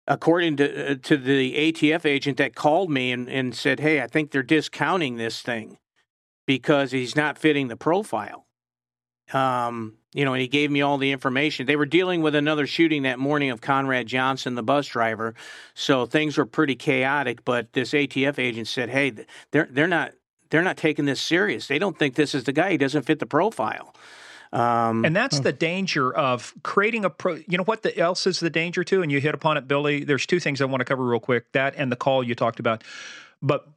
according 0.08 0.58
to 0.58 0.92
uh, 0.92 0.96
to 1.04 1.18
the 1.18 1.54
ATF 1.56 2.06
agent 2.06 2.38
that 2.38 2.56
called 2.56 2.90
me 2.90 3.12
and, 3.12 3.30
and 3.30 3.56
said, 3.56 3.80
"Hey, 3.80 4.02
I 4.02 4.08
think 4.08 4.32
they're 4.32 4.44
discounting 4.44 5.18
this 5.18 5.42
thing 5.42 5.78
because 6.46 6.92
he's 6.92 7.16
not 7.16 7.38
fitting 7.38 7.68
the 7.68 7.78
profile." 7.78 8.46
Um, 9.34 9.98
you 10.14 10.26
know, 10.26 10.34
and 10.34 10.42
he 10.42 10.48
gave 10.48 10.72
me 10.72 10.82
all 10.82 10.98
the 10.98 11.12
information. 11.12 11.66
They 11.66 11.76
were 11.76 11.86
dealing 11.86 12.22
with 12.22 12.36
another 12.36 12.68
shooting 12.68 13.04
that 13.04 13.20
morning 13.20 13.50
of 13.50 13.62
Conrad 13.62 14.08
Johnson, 14.08 14.56
the 14.56 14.64
bus 14.64 14.88
driver, 14.88 15.34
so 15.74 16.06
things 16.06 16.38
were 16.38 16.46
pretty 16.46 16.76
chaotic. 16.76 17.44
But 17.44 17.74
this 17.74 17.94
ATF 17.94 18.40
agent 18.40 18.68
said, 18.68 18.90
"Hey, 18.90 19.14
they're 19.52 19.68
they're 19.70 19.88
not 19.88 20.14
they're 20.50 20.62
not 20.62 20.78
taking 20.78 21.06
this 21.06 21.22
serious. 21.22 21.68
They 21.68 21.80
don't 21.80 21.98
think 21.98 22.16
this 22.16 22.36
is 22.36 22.44
the 22.44 22.54
guy. 22.54 22.72
He 22.72 22.78
doesn't 22.78 23.04
fit 23.04 23.20
the 23.20 23.26
profile." 23.26 23.96
Um, 24.54 25.04
and 25.04 25.16
that's 25.16 25.40
the 25.40 25.52
danger 25.52 26.16
of 26.16 26.54
creating 26.62 27.06
a 27.06 27.10
pro. 27.10 27.40
You 27.48 27.58
know 27.58 27.64
what 27.64 27.82
the, 27.82 27.98
else 27.98 28.28
is 28.28 28.40
the 28.40 28.52
danger 28.52 28.84
too? 28.84 29.02
And 29.02 29.12
you 29.12 29.20
hit 29.20 29.34
upon 29.34 29.58
it, 29.58 29.68
Billy. 29.68 30.04
There's 30.04 30.28
two 30.28 30.40
things 30.40 30.62
I 30.62 30.66
want 30.66 30.82
to 30.82 30.86
cover 30.86 31.04
real 31.04 31.20
quick: 31.20 31.52
that 31.54 31.74
and 31.76 31.92
the 31.92 31.96
call 31.96 32.24
you 32.24 32.36
talked 32.36 32.60
about. 32.60 32.84
But 33.42 33.68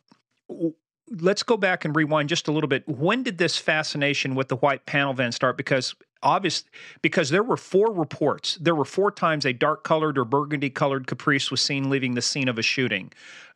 let's 1.11 1.43
go 1.43 1.57
back 1.57 1.85
and 1.85 1.95
rewind 1.95 2.29
just 2.29 2.49
a 2.49 2.53
little 2.53 2.69
bit. 2.69 2.87
When 2.89 3.23
did 3.23 3.39
this 3.39 3.57
fascination 3.57 4.35
with 4.35 4.49
the 4.49 4.57
white 4.57 4.87
panel 4.87 5.15
van 5.15 5.33
start? 5.33 5.57
Because 5.57 5.95
obviously, 6.27 6.69
because 7.03 7.31
there 7.31 7.44
were 7.44 7.57
four 7.57 7.93
reports. 7.93 8.59
There 8.61 8.74
were 8.74 8.85
four 8.85 9.12
times 9.12 9.47
a 9.47 9.53
dark 9.53 9.85
colored 9.85 10.19
or 10.19 10.24
burgundy 10.24 10.69
colored 10.69 11.07
Caprice 11.07 11.51
was 11.51 11.62
seen 11.62 11.89
leaving 11.89 12.15
the 12.15 12.23
scene 12.23 12.48
of 12.48 12.59
a 12.59 12.62
shooting. 12.62 13.12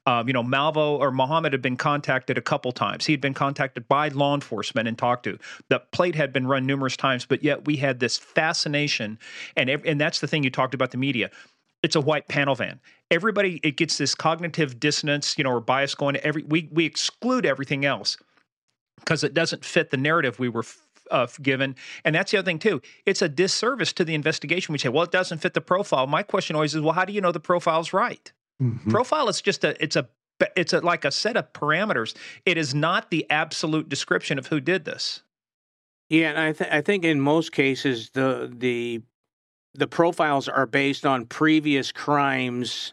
Um, 0.07 0.29
you 0.29 0.33
know, 0.33 0.43
Malvo 0.43 0.99
or 0.99 1.11
Muhammad 1.11 1.53
had 1.53 1.61
been 1.61 1.77
contacted 1.77 2.39
a 2.39 2.41
couple 2.41 2.73
times. 2.73 3.05
He 3.05 3.13
had 3.13 3.21
been 3.21 3.35
contacted 3.35 3.87
by 3.89 4.09
law 4.09 4.35
enforcement 4.35 4.89
and 4.89 4.97
talked 4.97 5.25
to. 5.25 5.37
The 5.69 5.81
plate 5.81 6.15
had 6.15 6.33
been 6.33 6.47
run 6.47 6.65
numerous 6.65 6.97
times, 6.97 7.27
but 7.27 7.43
yet 7.43 7.67
we 7.67 7.77
had 7.77 8.01
this 8.01 8.17
fascination, 8.17 9.19
and 9.57 9.69
and 9.69 10.01
that's 10.01 10.21
the 10.21 10.27
thing 10.27 10.43
you 10.43 10.51
talked 10.51 10.73
about 10.73 10.93
the 10.93 10.97
media. 10.97 11.31
It's 11.83 11.97
a 11.97 12.01
white 12.01 12.29
panel 12.29 12.55
van. 12.55 12.81
Everybody 13.11 13.61
it 13.63 13.77
gets 13.77 13.99
this 13.99 14.15
cognitive 14.15 14.81
dissonance, 14.81 15.37
you 15.37 15.45
know, 15.45 15.51
or 15.51 15.61
bias 15.61 15.95
going 15.95 16.17
every. 16.17 16.45
We 16.45 16.71
we 16.73 16.87
exclude 16.87 17.45
everything 17.45 17.85
else 17.85 18.17
because 19.01 19.23
it 19.23 19.35
doesn't 19.35 19.65
fit 19.65 19.91
the 19.91 19.97
narrative 19.97 20.39
we 20.39 20.49
were 20.49 20.65
uh, 21.11 21.27
given. 21.43 21.77
And 22.05 22.15
that's 22.15 22.31
the 22.33 22.39
other 22.39 22.47
thing 22.47 22.59
too. 22.59 22.81
It's 23.07 23.23
a 23.23 23.29
disservice 23.29 23.93
to 23.95 24.05
the 24.05 24.15
investigation. 24.15 24.73
We 24.73 24.79
say, 24.79 24.89
well, 24.89 25.05
it 25.05 25.11
doesn't 25.11 25.39
fit 25.39 25.55
the 25.55 25.61
profile. 25.61 26.07
My 26.07 26.23
question 26.23 26.57
always 26.57 26.75
is, 26.75 26.81
well, 26.81 26.93
how 26.93 27.05
do 27.05 27.13
you 27.13 27.21
know 27.21 27.33
the 27.33 27.41
profile's 27.41 27.93
right? 27.93 28.33
Mm-hmm. 28.63 28.91
Profile 28.91 29.29
is 29.29 29.41
just 29.41 29.65
a 29.65 29.83
it's 29.83 29.97
a 29.97 30.09
it's 30.57 30.73
a, 30.73 30.81
like 30.81 31.05
a 31.05 31.11
set 31.11 31.37
of 31.37 31.53
parameters. 31.53 32.17
It 32.47 32.57
is 32.57 32.75
not 32.75 33.11
the 33.11 33.27
absolute 33.31 33.89
description 33.89 34.39
of 34.39 34.47
who 34.47 34.61
did 34.61 34.85
this. 34.85 35.23
Yeah, 36.09 36.31
and 36.31 36.39
I, 36.39 36.53
th- 36.53 36.71
I 36.71 36.81
think 36.81 37.05
in 37.05 37.21
most 37.21 37.53
cases 37.53 38.11
the 38.11 38.53
the 38.53 39.03
the 39.75 39.87
profiles 39.87 40.49
are 40.49 40.67
based 40.67 41.07
on 41.07 41.27
previous 41.27 41.93
crimes 41.93 42.93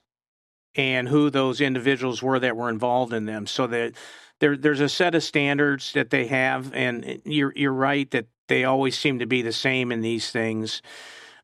and 0.75 1.09
who 1.09 1.29
those 1.29 1.59
individuals 1.59 2.21
were 2.21 2.39
that 2.39 2.55
were 2.55 2.69
involved 2.69 3.13
in 3.13 3.25
them. 3.25 3.47
So 3.47 3.65
that 3.67 3.93
there 4.39 4.57
there's 4.57 4.81
a 4.81 4.89
set 4.89 5.15
of 5.15 5.23
standards 5.23 5.93
that 5.93 6.09
they 6.09 6.27
have, 6.27 6.73
and 6.73 7.21
you're 7.25 7.53
you're 7.55 7.73
right 7.73 8.09
that 8.11 8.27
they 8.47 8.63
always 8.63 8.97
seem 8.97 9.19
to 9.19 9.25
be 9.25 9.41
the 9.41 9.53
same 9.53 9.91
in 9.91 10.01
these 10.01 10.31
things. 10.31 10.81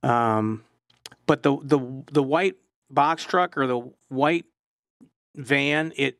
Um, 0.01 0.63
but 1.25 1.43
the 1.43 1.57
the 1.61 2.03
the 2.11 2.23
white 2.23 2.55
box 2.89 3.23
truck 3.23 3.57
or 3.57 3.67
the 3.67 3.91
white 4.09 4.45
van, 5.35 5.93
it 5.95 6.19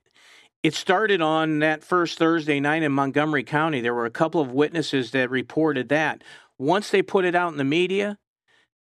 it 0.63 0.73
started 0.73 1.21
on 1.21 1.59
that 1.59 1.83
first 1.83 2.17
Thursday 2.17 2.59
night 2.59 2.83
in 2.83 2.91
Montgomery 2.91 3.43
County. 3.43 3.81
There 3.81 3.93
were 3.93 4.05
a 4.05 4.11
couple 4.11 4.41
of 4.41 4.51
witnesses 4.51 5.11
that 5.11 5.29
reported 5.29 5.89
that. 5.89 6.23
Once 6.57 6.89
they 6.89 7.01
put 7.01 7.25
it 7.25 7.35
out 7.35 7.51
in 7.51 7.57
the 7.57 7.63
media, 7.63 8.17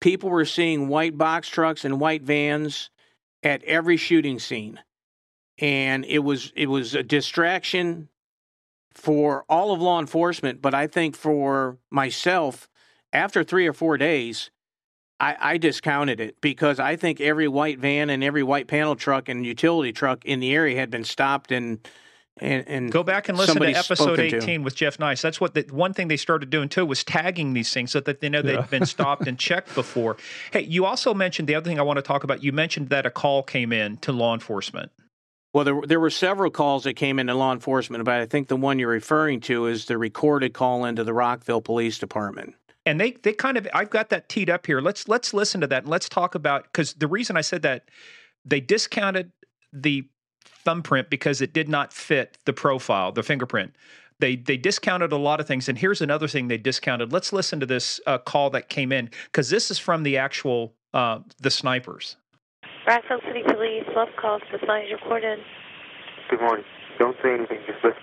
people 0.02 0.30
were 0.30 0.46
seeing 0.46 0.88
white 0.88 1.18
box 1.18 1.48
trucks 1.48 1.86
and 1.86 2.00
white 2.00 2.24
vans 2.24 2.90
at 3.44 3.64
every 3.64 3.98
shooting 3.98 4.40
scene. 4.40 4.80
And 5.60 6.06
it 6.06 6.20
was 6.20 6.52
it 6.56 6.68
was 6.68 6.94
a 6.94 7.04
distraction 7.04 8.10
for 8.94 9.46
all 9.48 9.74
of 9.74 9.82
law 9.82 10.00
enforcement, 10.00 10.62
but 10.62 10.74
I 10.74 10.88
think 10.88 11.16
for 11.16 11.78
myself, 11.92 12.68
after 13.14 13.44
three 13.44 13.68
or 13.68 13.74
four 13.74 13.98
days, 13.98 14.50
I, 15.20 15.36
I, 15.40 15.58
discounted 15.58 16.20
it 16.20 16.42
because 16.42 16.80
I 16.80 16.96
think 16.96 17.22
every 17.22 17.48
white 17.48 17.80
van 17.80 18.10
and 18.10 18.24
every 18.24 18.44
white 18.44 18.68
panel 18.68 18.96
truck 18.96 19.30
and 19.30 19.46
utility 19.46 19.92
truck 19.92 20.26
in 20.26 20.40
the 20.40 20.54
area 20.54 20.78
had 20.78 20.90
been 20.92 21.04
stopped 21.04 21.52
and 21.52 21.80
and, 22.40 22.68
and 22.68 22.92
go 22.92 23.02
back 23.02 23.30
and 23.30 23.38
listen 23.38 23.60
to 23.60 23.66
episode 23.66 24.20
18 24.20 24.42
to. 24.42 24.58
with 24.60 24.76
Jeff 24.76 25.00
Nice. 25.00 25.24
That's 25.24 25.42
what 25.42 25.56
the 25.56 25.66
one 25.72 25.94
thing 25.94 26.08
they 26.08 26.18
started 26.18 26.52
doing 26.52 26.70
too 26.70 26.86
was 26.86 27.04
tagging 27.04 27.54
these 27.54 27.74
things 27.74 27.92
so 27.92 28.00
that 28.02 28.20
they 28.20 28.30
know 28.30 28.44
they've 28.44 28.70
been 28.70 28.86
stopped 28.98 29.28
and 29.28 29.40
checked 29.40 29.74
before. 29.74 30.18
Hey, 30.52 30.62
you 30.62 30.86
also 30.86 31.16
mentioned 31.16 31.48
the 31.48 31.56
other 31.56 31.68
thing 31.68 31.80
I 31.80 31.84
want 31.84 31.98
to 31.98 32.04
talk 32.04 32.24
about. 32.24 32.44
You 32.44 32.52
mentioned 32.52 32.90
that 32.90 33.08
a 33.08 33.10
call 33.10 33.42
came 33.42 33.74
in 33.74 33.98
to 33.98 34.12
law 34.12 34.36
enforcement. 34.36 34.92
Well, 35.54 35.64
there, 35.64 35.82
there 35.88 36.00
were 36.00 36.10
several 36.10 36.52
calls 36.52 36.84
that 36.84 36.94
came 36.96 37.20
into 37.20 37.34
law 37.34 37.52
enforcement, 37.54 38.04
but 38.04 38.16
I 38.16 38.26
think 38.26 38.48
the 38.48 38.58
one 38.58 38.80
you're 38.80 38.90
referring 38.90 39.40
to 39.42 39.66
is 39.68 39.86
the 39.86 39.98
recorded 39.98 40.54
call 40.54 40.86
into 40.86 41.04
the 41.04 41.14
Rockville 41.14 41.62
Police 41.62 41.98
Department 41.98 42.56
and 42.88 43.02
they 43.02 43.12
they 43.12 43.34
kind 43.34 43.58
of 43.58 43.68
I've 43.74 43.90
got 43.90 44.10
that 44.10 44.30
teed 44.30 44.50
up 44.50 44.66
here. 44.66 44.80
Let's 44.80 45.10
let's 45.10 45.34
listen 45.34 45.60
to 45.62 45.68
that 45.68 45.84
and 45.84 45.92
let's 45.92 46.08
talk 46.08 46.36
about 46.36 46.64
because 46.64 46.94
the 46.94 47.08
reason 47.08 47.36
I 47.36 47.42
said 47.42 47.62
that 47.64 47.90
they 48.46 48.62
discounted 48.62 49.32
the 49.74 50.08
thumbprint 50.46 51.10
because 51.10 51.42
it 51.42 51.54
did 51.54 51.68
not 51.68 51.92
fit 51.92 52.38
the 52.46 52.54
profile, 52.54 53.12
the 53.12 53.24
fingerprint. 53.24 53.76
They 54.20 54.38
they 54.38 54.56
discounted 54.56 55.12
a 55.12 55.18
lot 55.18 55.42
of 55.42 55.48
things, 55.48 55.68
and 55.68 55.78
here's 55.78 56.02
another 56.02 56.30
thing 56.30 56.48
they 56.48 56.58
discounted. 56.58 57.12
Let's 57.12 57.34
listen 57.34 57.60
to 57.60 57.66
this 57.66 58.00
uh, 58.08 58.20
call 58.20 58.50
that 58.52 58.70
came 58.70 58.94
in 58.94 59.10
because 59.26 59.50
this 59.50 59.70
is 59.70 59.78
from 59.78 60.04
the 60.04 60.18
actual 60.18 60.74
uh, 60.94 61.20
the 61.40 61.52
snipers. 61.52 62.16
Rockville 62.88 63.20
City 63.28 63.44
Police, 63.44 63.84
love 63.98 64.08
calls. 64.16 64.42
This 64.50 64.64
line 64.66 64.86
is 64.86 64.94
recorded. 64.94 65.40
Good 66.30 66.40
morning. 66.40 66.64
Don't 66.98 67.18
say 67.22 67.36
anything. 67.36 67.60
Just 67.68 67.84
listen. 67.84 68.00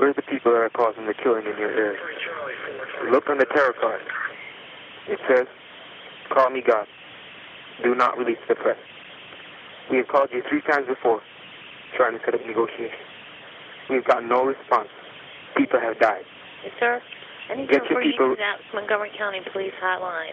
Where 0.00 0.08
are 0.08 0.14
the 0.14 0.22
people 0.22 0.50
that 0.52 0.64
are 0.64 0.70
causing 0.70 1.04
the 1.04 1.12
killing 1.12 1.44
in 1.44 1.58
your 1.60 1.70
area? 1.70 2.00
Look 3.12 3.28
on 3.28 3.36
the 3.36 3.44
tarot 3.44 3.74
card. 3.78 4.00
It 5.08 5.20
says, 5.28 5.46
Call 6.32 6.48
me 6.48 6.62
God. 6.66 6.86
Do 7.84 7.94
not 7.94 8.16
release 8.16 8.40
the 8.48 8.54
press. 8.54 8.78
We 9.90 9.98
have 9.98 10.08
called 10.08 10.30
you 10.32 10.42
three 10.48 10.62
times 10.62 10.88
before, 10.88 11.20
trying 11.98 12.18
to 12.18 12.24
set 12.24 12.34
up 12.34 12.40
negotiations. 12.46 12.96
We've 13.90 14.04
got 14.04 14.24
no 14.24 14.42
response. 14.42 14.88
People 15.54 15.80
have 15.80 16.00
died. 16.00 16.24
Yes, 16.64 16.72
sir. 16.80 17.02
Any 17.52 17.66
Get 17.66 17.84
your 17.90 18.02
people. 18.02 18.36
Montgomery 18.72 19.12
County 19.18 19.40
Police 19.52 19.76
Hotline. 19.84 20.32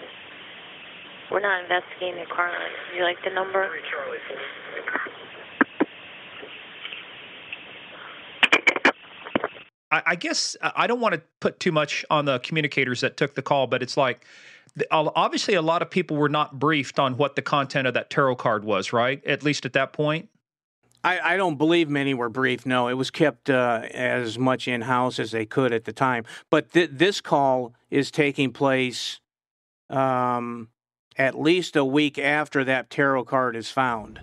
We're 1.32 1.40
not 1.40 1.64
investigating 1.64 2.20
the 2.20 2.26
crime. 2.30 2.52
Would 2.91 2.98
you 2.98 3.04
like 3.04 3.18
the 3.24 3.32
number? 3.32 3.70
I, 9.91 10.02
I 10.08 10.16
guess 10.16 10.56
I 10.62 10.88
don't 10.88 11.00
want 11.00 11.16
to 11.16 11.22
put 11.40 11.60
too 11.60 11.72
much 11.72 12.06
on 12.10 12.26
the 12.26 12.40
communicators 12.40 13.02
that 13.02 13.18
took 13.18 13.36
the 13.36 13.41
call, 13.41 13.68
but 13.68 13.82
it's 13.82 13.95
like 13.95 14.26
obviously 14.91 15.54
a 15.54 15.62
lot 15.62 15.82
of 15.82 15.90
people 15.90 16.18
were 16.18 16.30
not 16.30 16.60
briefed 16.60 17.00
on 17.00 17.18
what 17.18 17.36
the 17.36 17.41
content 17.41 17.88
of 17.88 17.94
that 17.94 18.10
tarot 18.10 18.36
card 18.38 18.64
was, 18.66 18.91
right? 18.91 19.24
At 19.26 19.44
least 19.44 19.66
at 19.66 19.74
that 19.74 19.94
point. 19.94 20.30
I, 21.04 21.34
I 21.34 21.38
don't 21.38 21.58
believe 21.58 21.90
many 21.90 22.14
were 22.14 22.30
briefed. 22.30 22.66
No, 22.66 22.88
it 22.88 22.94
was 22.94 23.12
kept 23.12 23.50
uh, 23.50 23.82
as 23.91 24.40
much 24.40 24.68
in 24.68 24.82
house 24.82 25.20
as 25.20 25.32
they 25.32 25.45
could 25.45 25.74
at 25.74 25.84
the 25.84 25.91
time. 25.91 26.24
But 26.50 26.72
th- 26.72 26.91
this 26.94 27.20
call 27.20 27.74
is 27.91 28.10
taking 28.10 28.54
place 28.54 29.20
um, 29.90 30.70
at 31.18 31.40
least 31.40 31.76
a 31.76 31.85
week 31.85 32.18
after 32.18 32.64
that 32.64 32.90
tarot 32.90 33.26
card 33.26 33.56
is 33.56 33.69
found. 33.69 34.19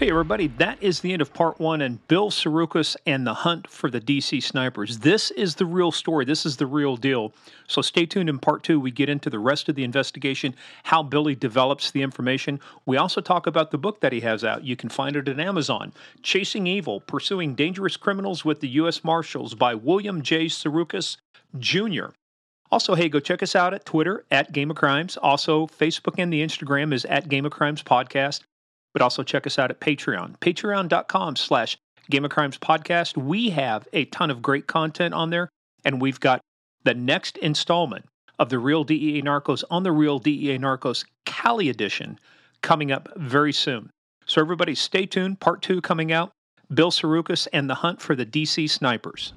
Hey, 0.00 0.08
everybody, 0.08 0.46
that 0.56 0.82
is 0.82 1.00
the 1.00 1.12
end 1.12 1.20
of 1.20 1.34
part 1.34 1.60
one 1.60 1.82
and 1.82 2.08
Bill 2.08 2.30
Sorukas 2.30 2.96
and 3.04 3.26
the 3.26 3.34
hunt 3.34 3.68
for 3.68 3.90
the 3.90 4.00
DC 4.00 4.42
snipers. 4.42 5.00
This 5.00 5.30
is 5.32 5.56
the 5.56 5.66
real 5.66 5.92
story. 5.92 6.24
This 6.24 6.46
is 6.46 6.56
the 6.56 6.66
real 6.66 6.96
deal. 6.96 7.34
So 7.68 7.82
stay 7.82 8.06
tuned 8.06 8.30
in 8.30 8.38
part 8.38 8.62
two. 8.62 8.80
We 8.80 8.92
get 8.92 9.10
into 9.10 9.28
the 9.28 9.38
rest 9.38 9.68
of 9.68 9.74
the 9.74 9.84
investigation, 9.84 10.54
how 10.84 11.02
Billy 11.02 11.34
develops 11.34 11.90
the 11.90 12.00
information. 12.00 12.60
We 12.86 12.96
also 12.96 13.20
talk 13.20 13.46
about 13.46 13.72
the 13.72 13.76
book 13.76 14.00
that 14.00 14.14
he 14.14 14.20
has 14.20 14.42
out. 14.42 14.64
You 14.64 14.74
can 14.74 14.88
find 14.88 15.16
it 15.16 15.28
at 15.28 15.38
Amazon 15.38 15.92
Chasing 16.22 16.66
Evil 16.66 17.00
Pursuing 17.00 17.54
Dangerous 17.54 17.98
Criminals 17.98 18.42
with 18.42 18.60
the 18.60 18.68
U.S. 18.68 19.04
Marshals 19.04 19.54
by 19.54 19.74
William 19.74 20.22
J. 20.22 20.46
Sorukas 20.46 21.18
Jr. 21.58 22.06
Also, 22.72 22.94
hey, 22.94 23.10
go 23.10 23.20
check 23.20 23.42
us 23.42 23.54
out 23.54 23.74
at 23.74 23.84
Twitter 23.84 24.24
at 24.30 24.52
Game 24.52 24.70
of 24.70 24.78
Crimes. 24.78 25.18
Also, 25.18 25.66
Facebook 25.66 26.14
and 26.16 26.32
the 26.32 26.42
Instagram 26.42 26.94
is 26.94 27.04
at 27.04 27.28
Game 27.28 27.44
of 27.44 27.52
Crimes 27.52 27.82
Podcast 27.82 28.44
but 28.92 29.02
also 29.02 29.22
check 29.22 29.46
us 29.46 29.58
out 29.58 29.70
at 29.70 29.80
Patreon, 29.80 30.38
patreon.com 30.38 31.36
slash 31.36 31.76
Game 32.10 32.24
of 32.24 32.30
Crimes 32.30 32.58
podcast. 32.58 33.16
We 33.16 33.50
have 33.50 33.86
a 33.92 34.06
ton 34.06 34.30
of 34.30 34.42
great 34.42 34.66
content 34.66 35.14
on 35.14 35.30
there, 35.30 35.48
and 35.84 36.00
we've 36.00 36.20
got 36.20 36.40
the 36.84 36.94
next 36.94 37.36
installment 37.38 38.06
of 38.38 38.48
the 38.48 38.58
Real 38.58 38.84
DEA 38.84 39.22
Narcos 39.22 39.62
on 39.70 39.82
the 39.82 39.92
Real 39.92 40.18
DEA 40.18 40.58
Narcos 40.58 41.04
Cali 41.26 41.68
edition 41.68 42.18
coming 42.62 42.90
up 42.90 43.08
very 43.16 43.52
soon. 43.52 43.90
So 44.26 44.40
everybody 44.40 44.74
stay 44.74 45.06
tuned. 45.06 45.40
Part 45.40 45.62
two 45.62 45.80
coming 45.80 46.12
out. 46.12 46.32
Bill 46.72 46.90
Sorukas 46.90 47.48
and 47.52 47.68
the 47.68 47.74
hunt 47.74 48.00
for 48.00 48.14
the 48.14 48.24
DC 48.24 48.70
snipers. 48.70 49.32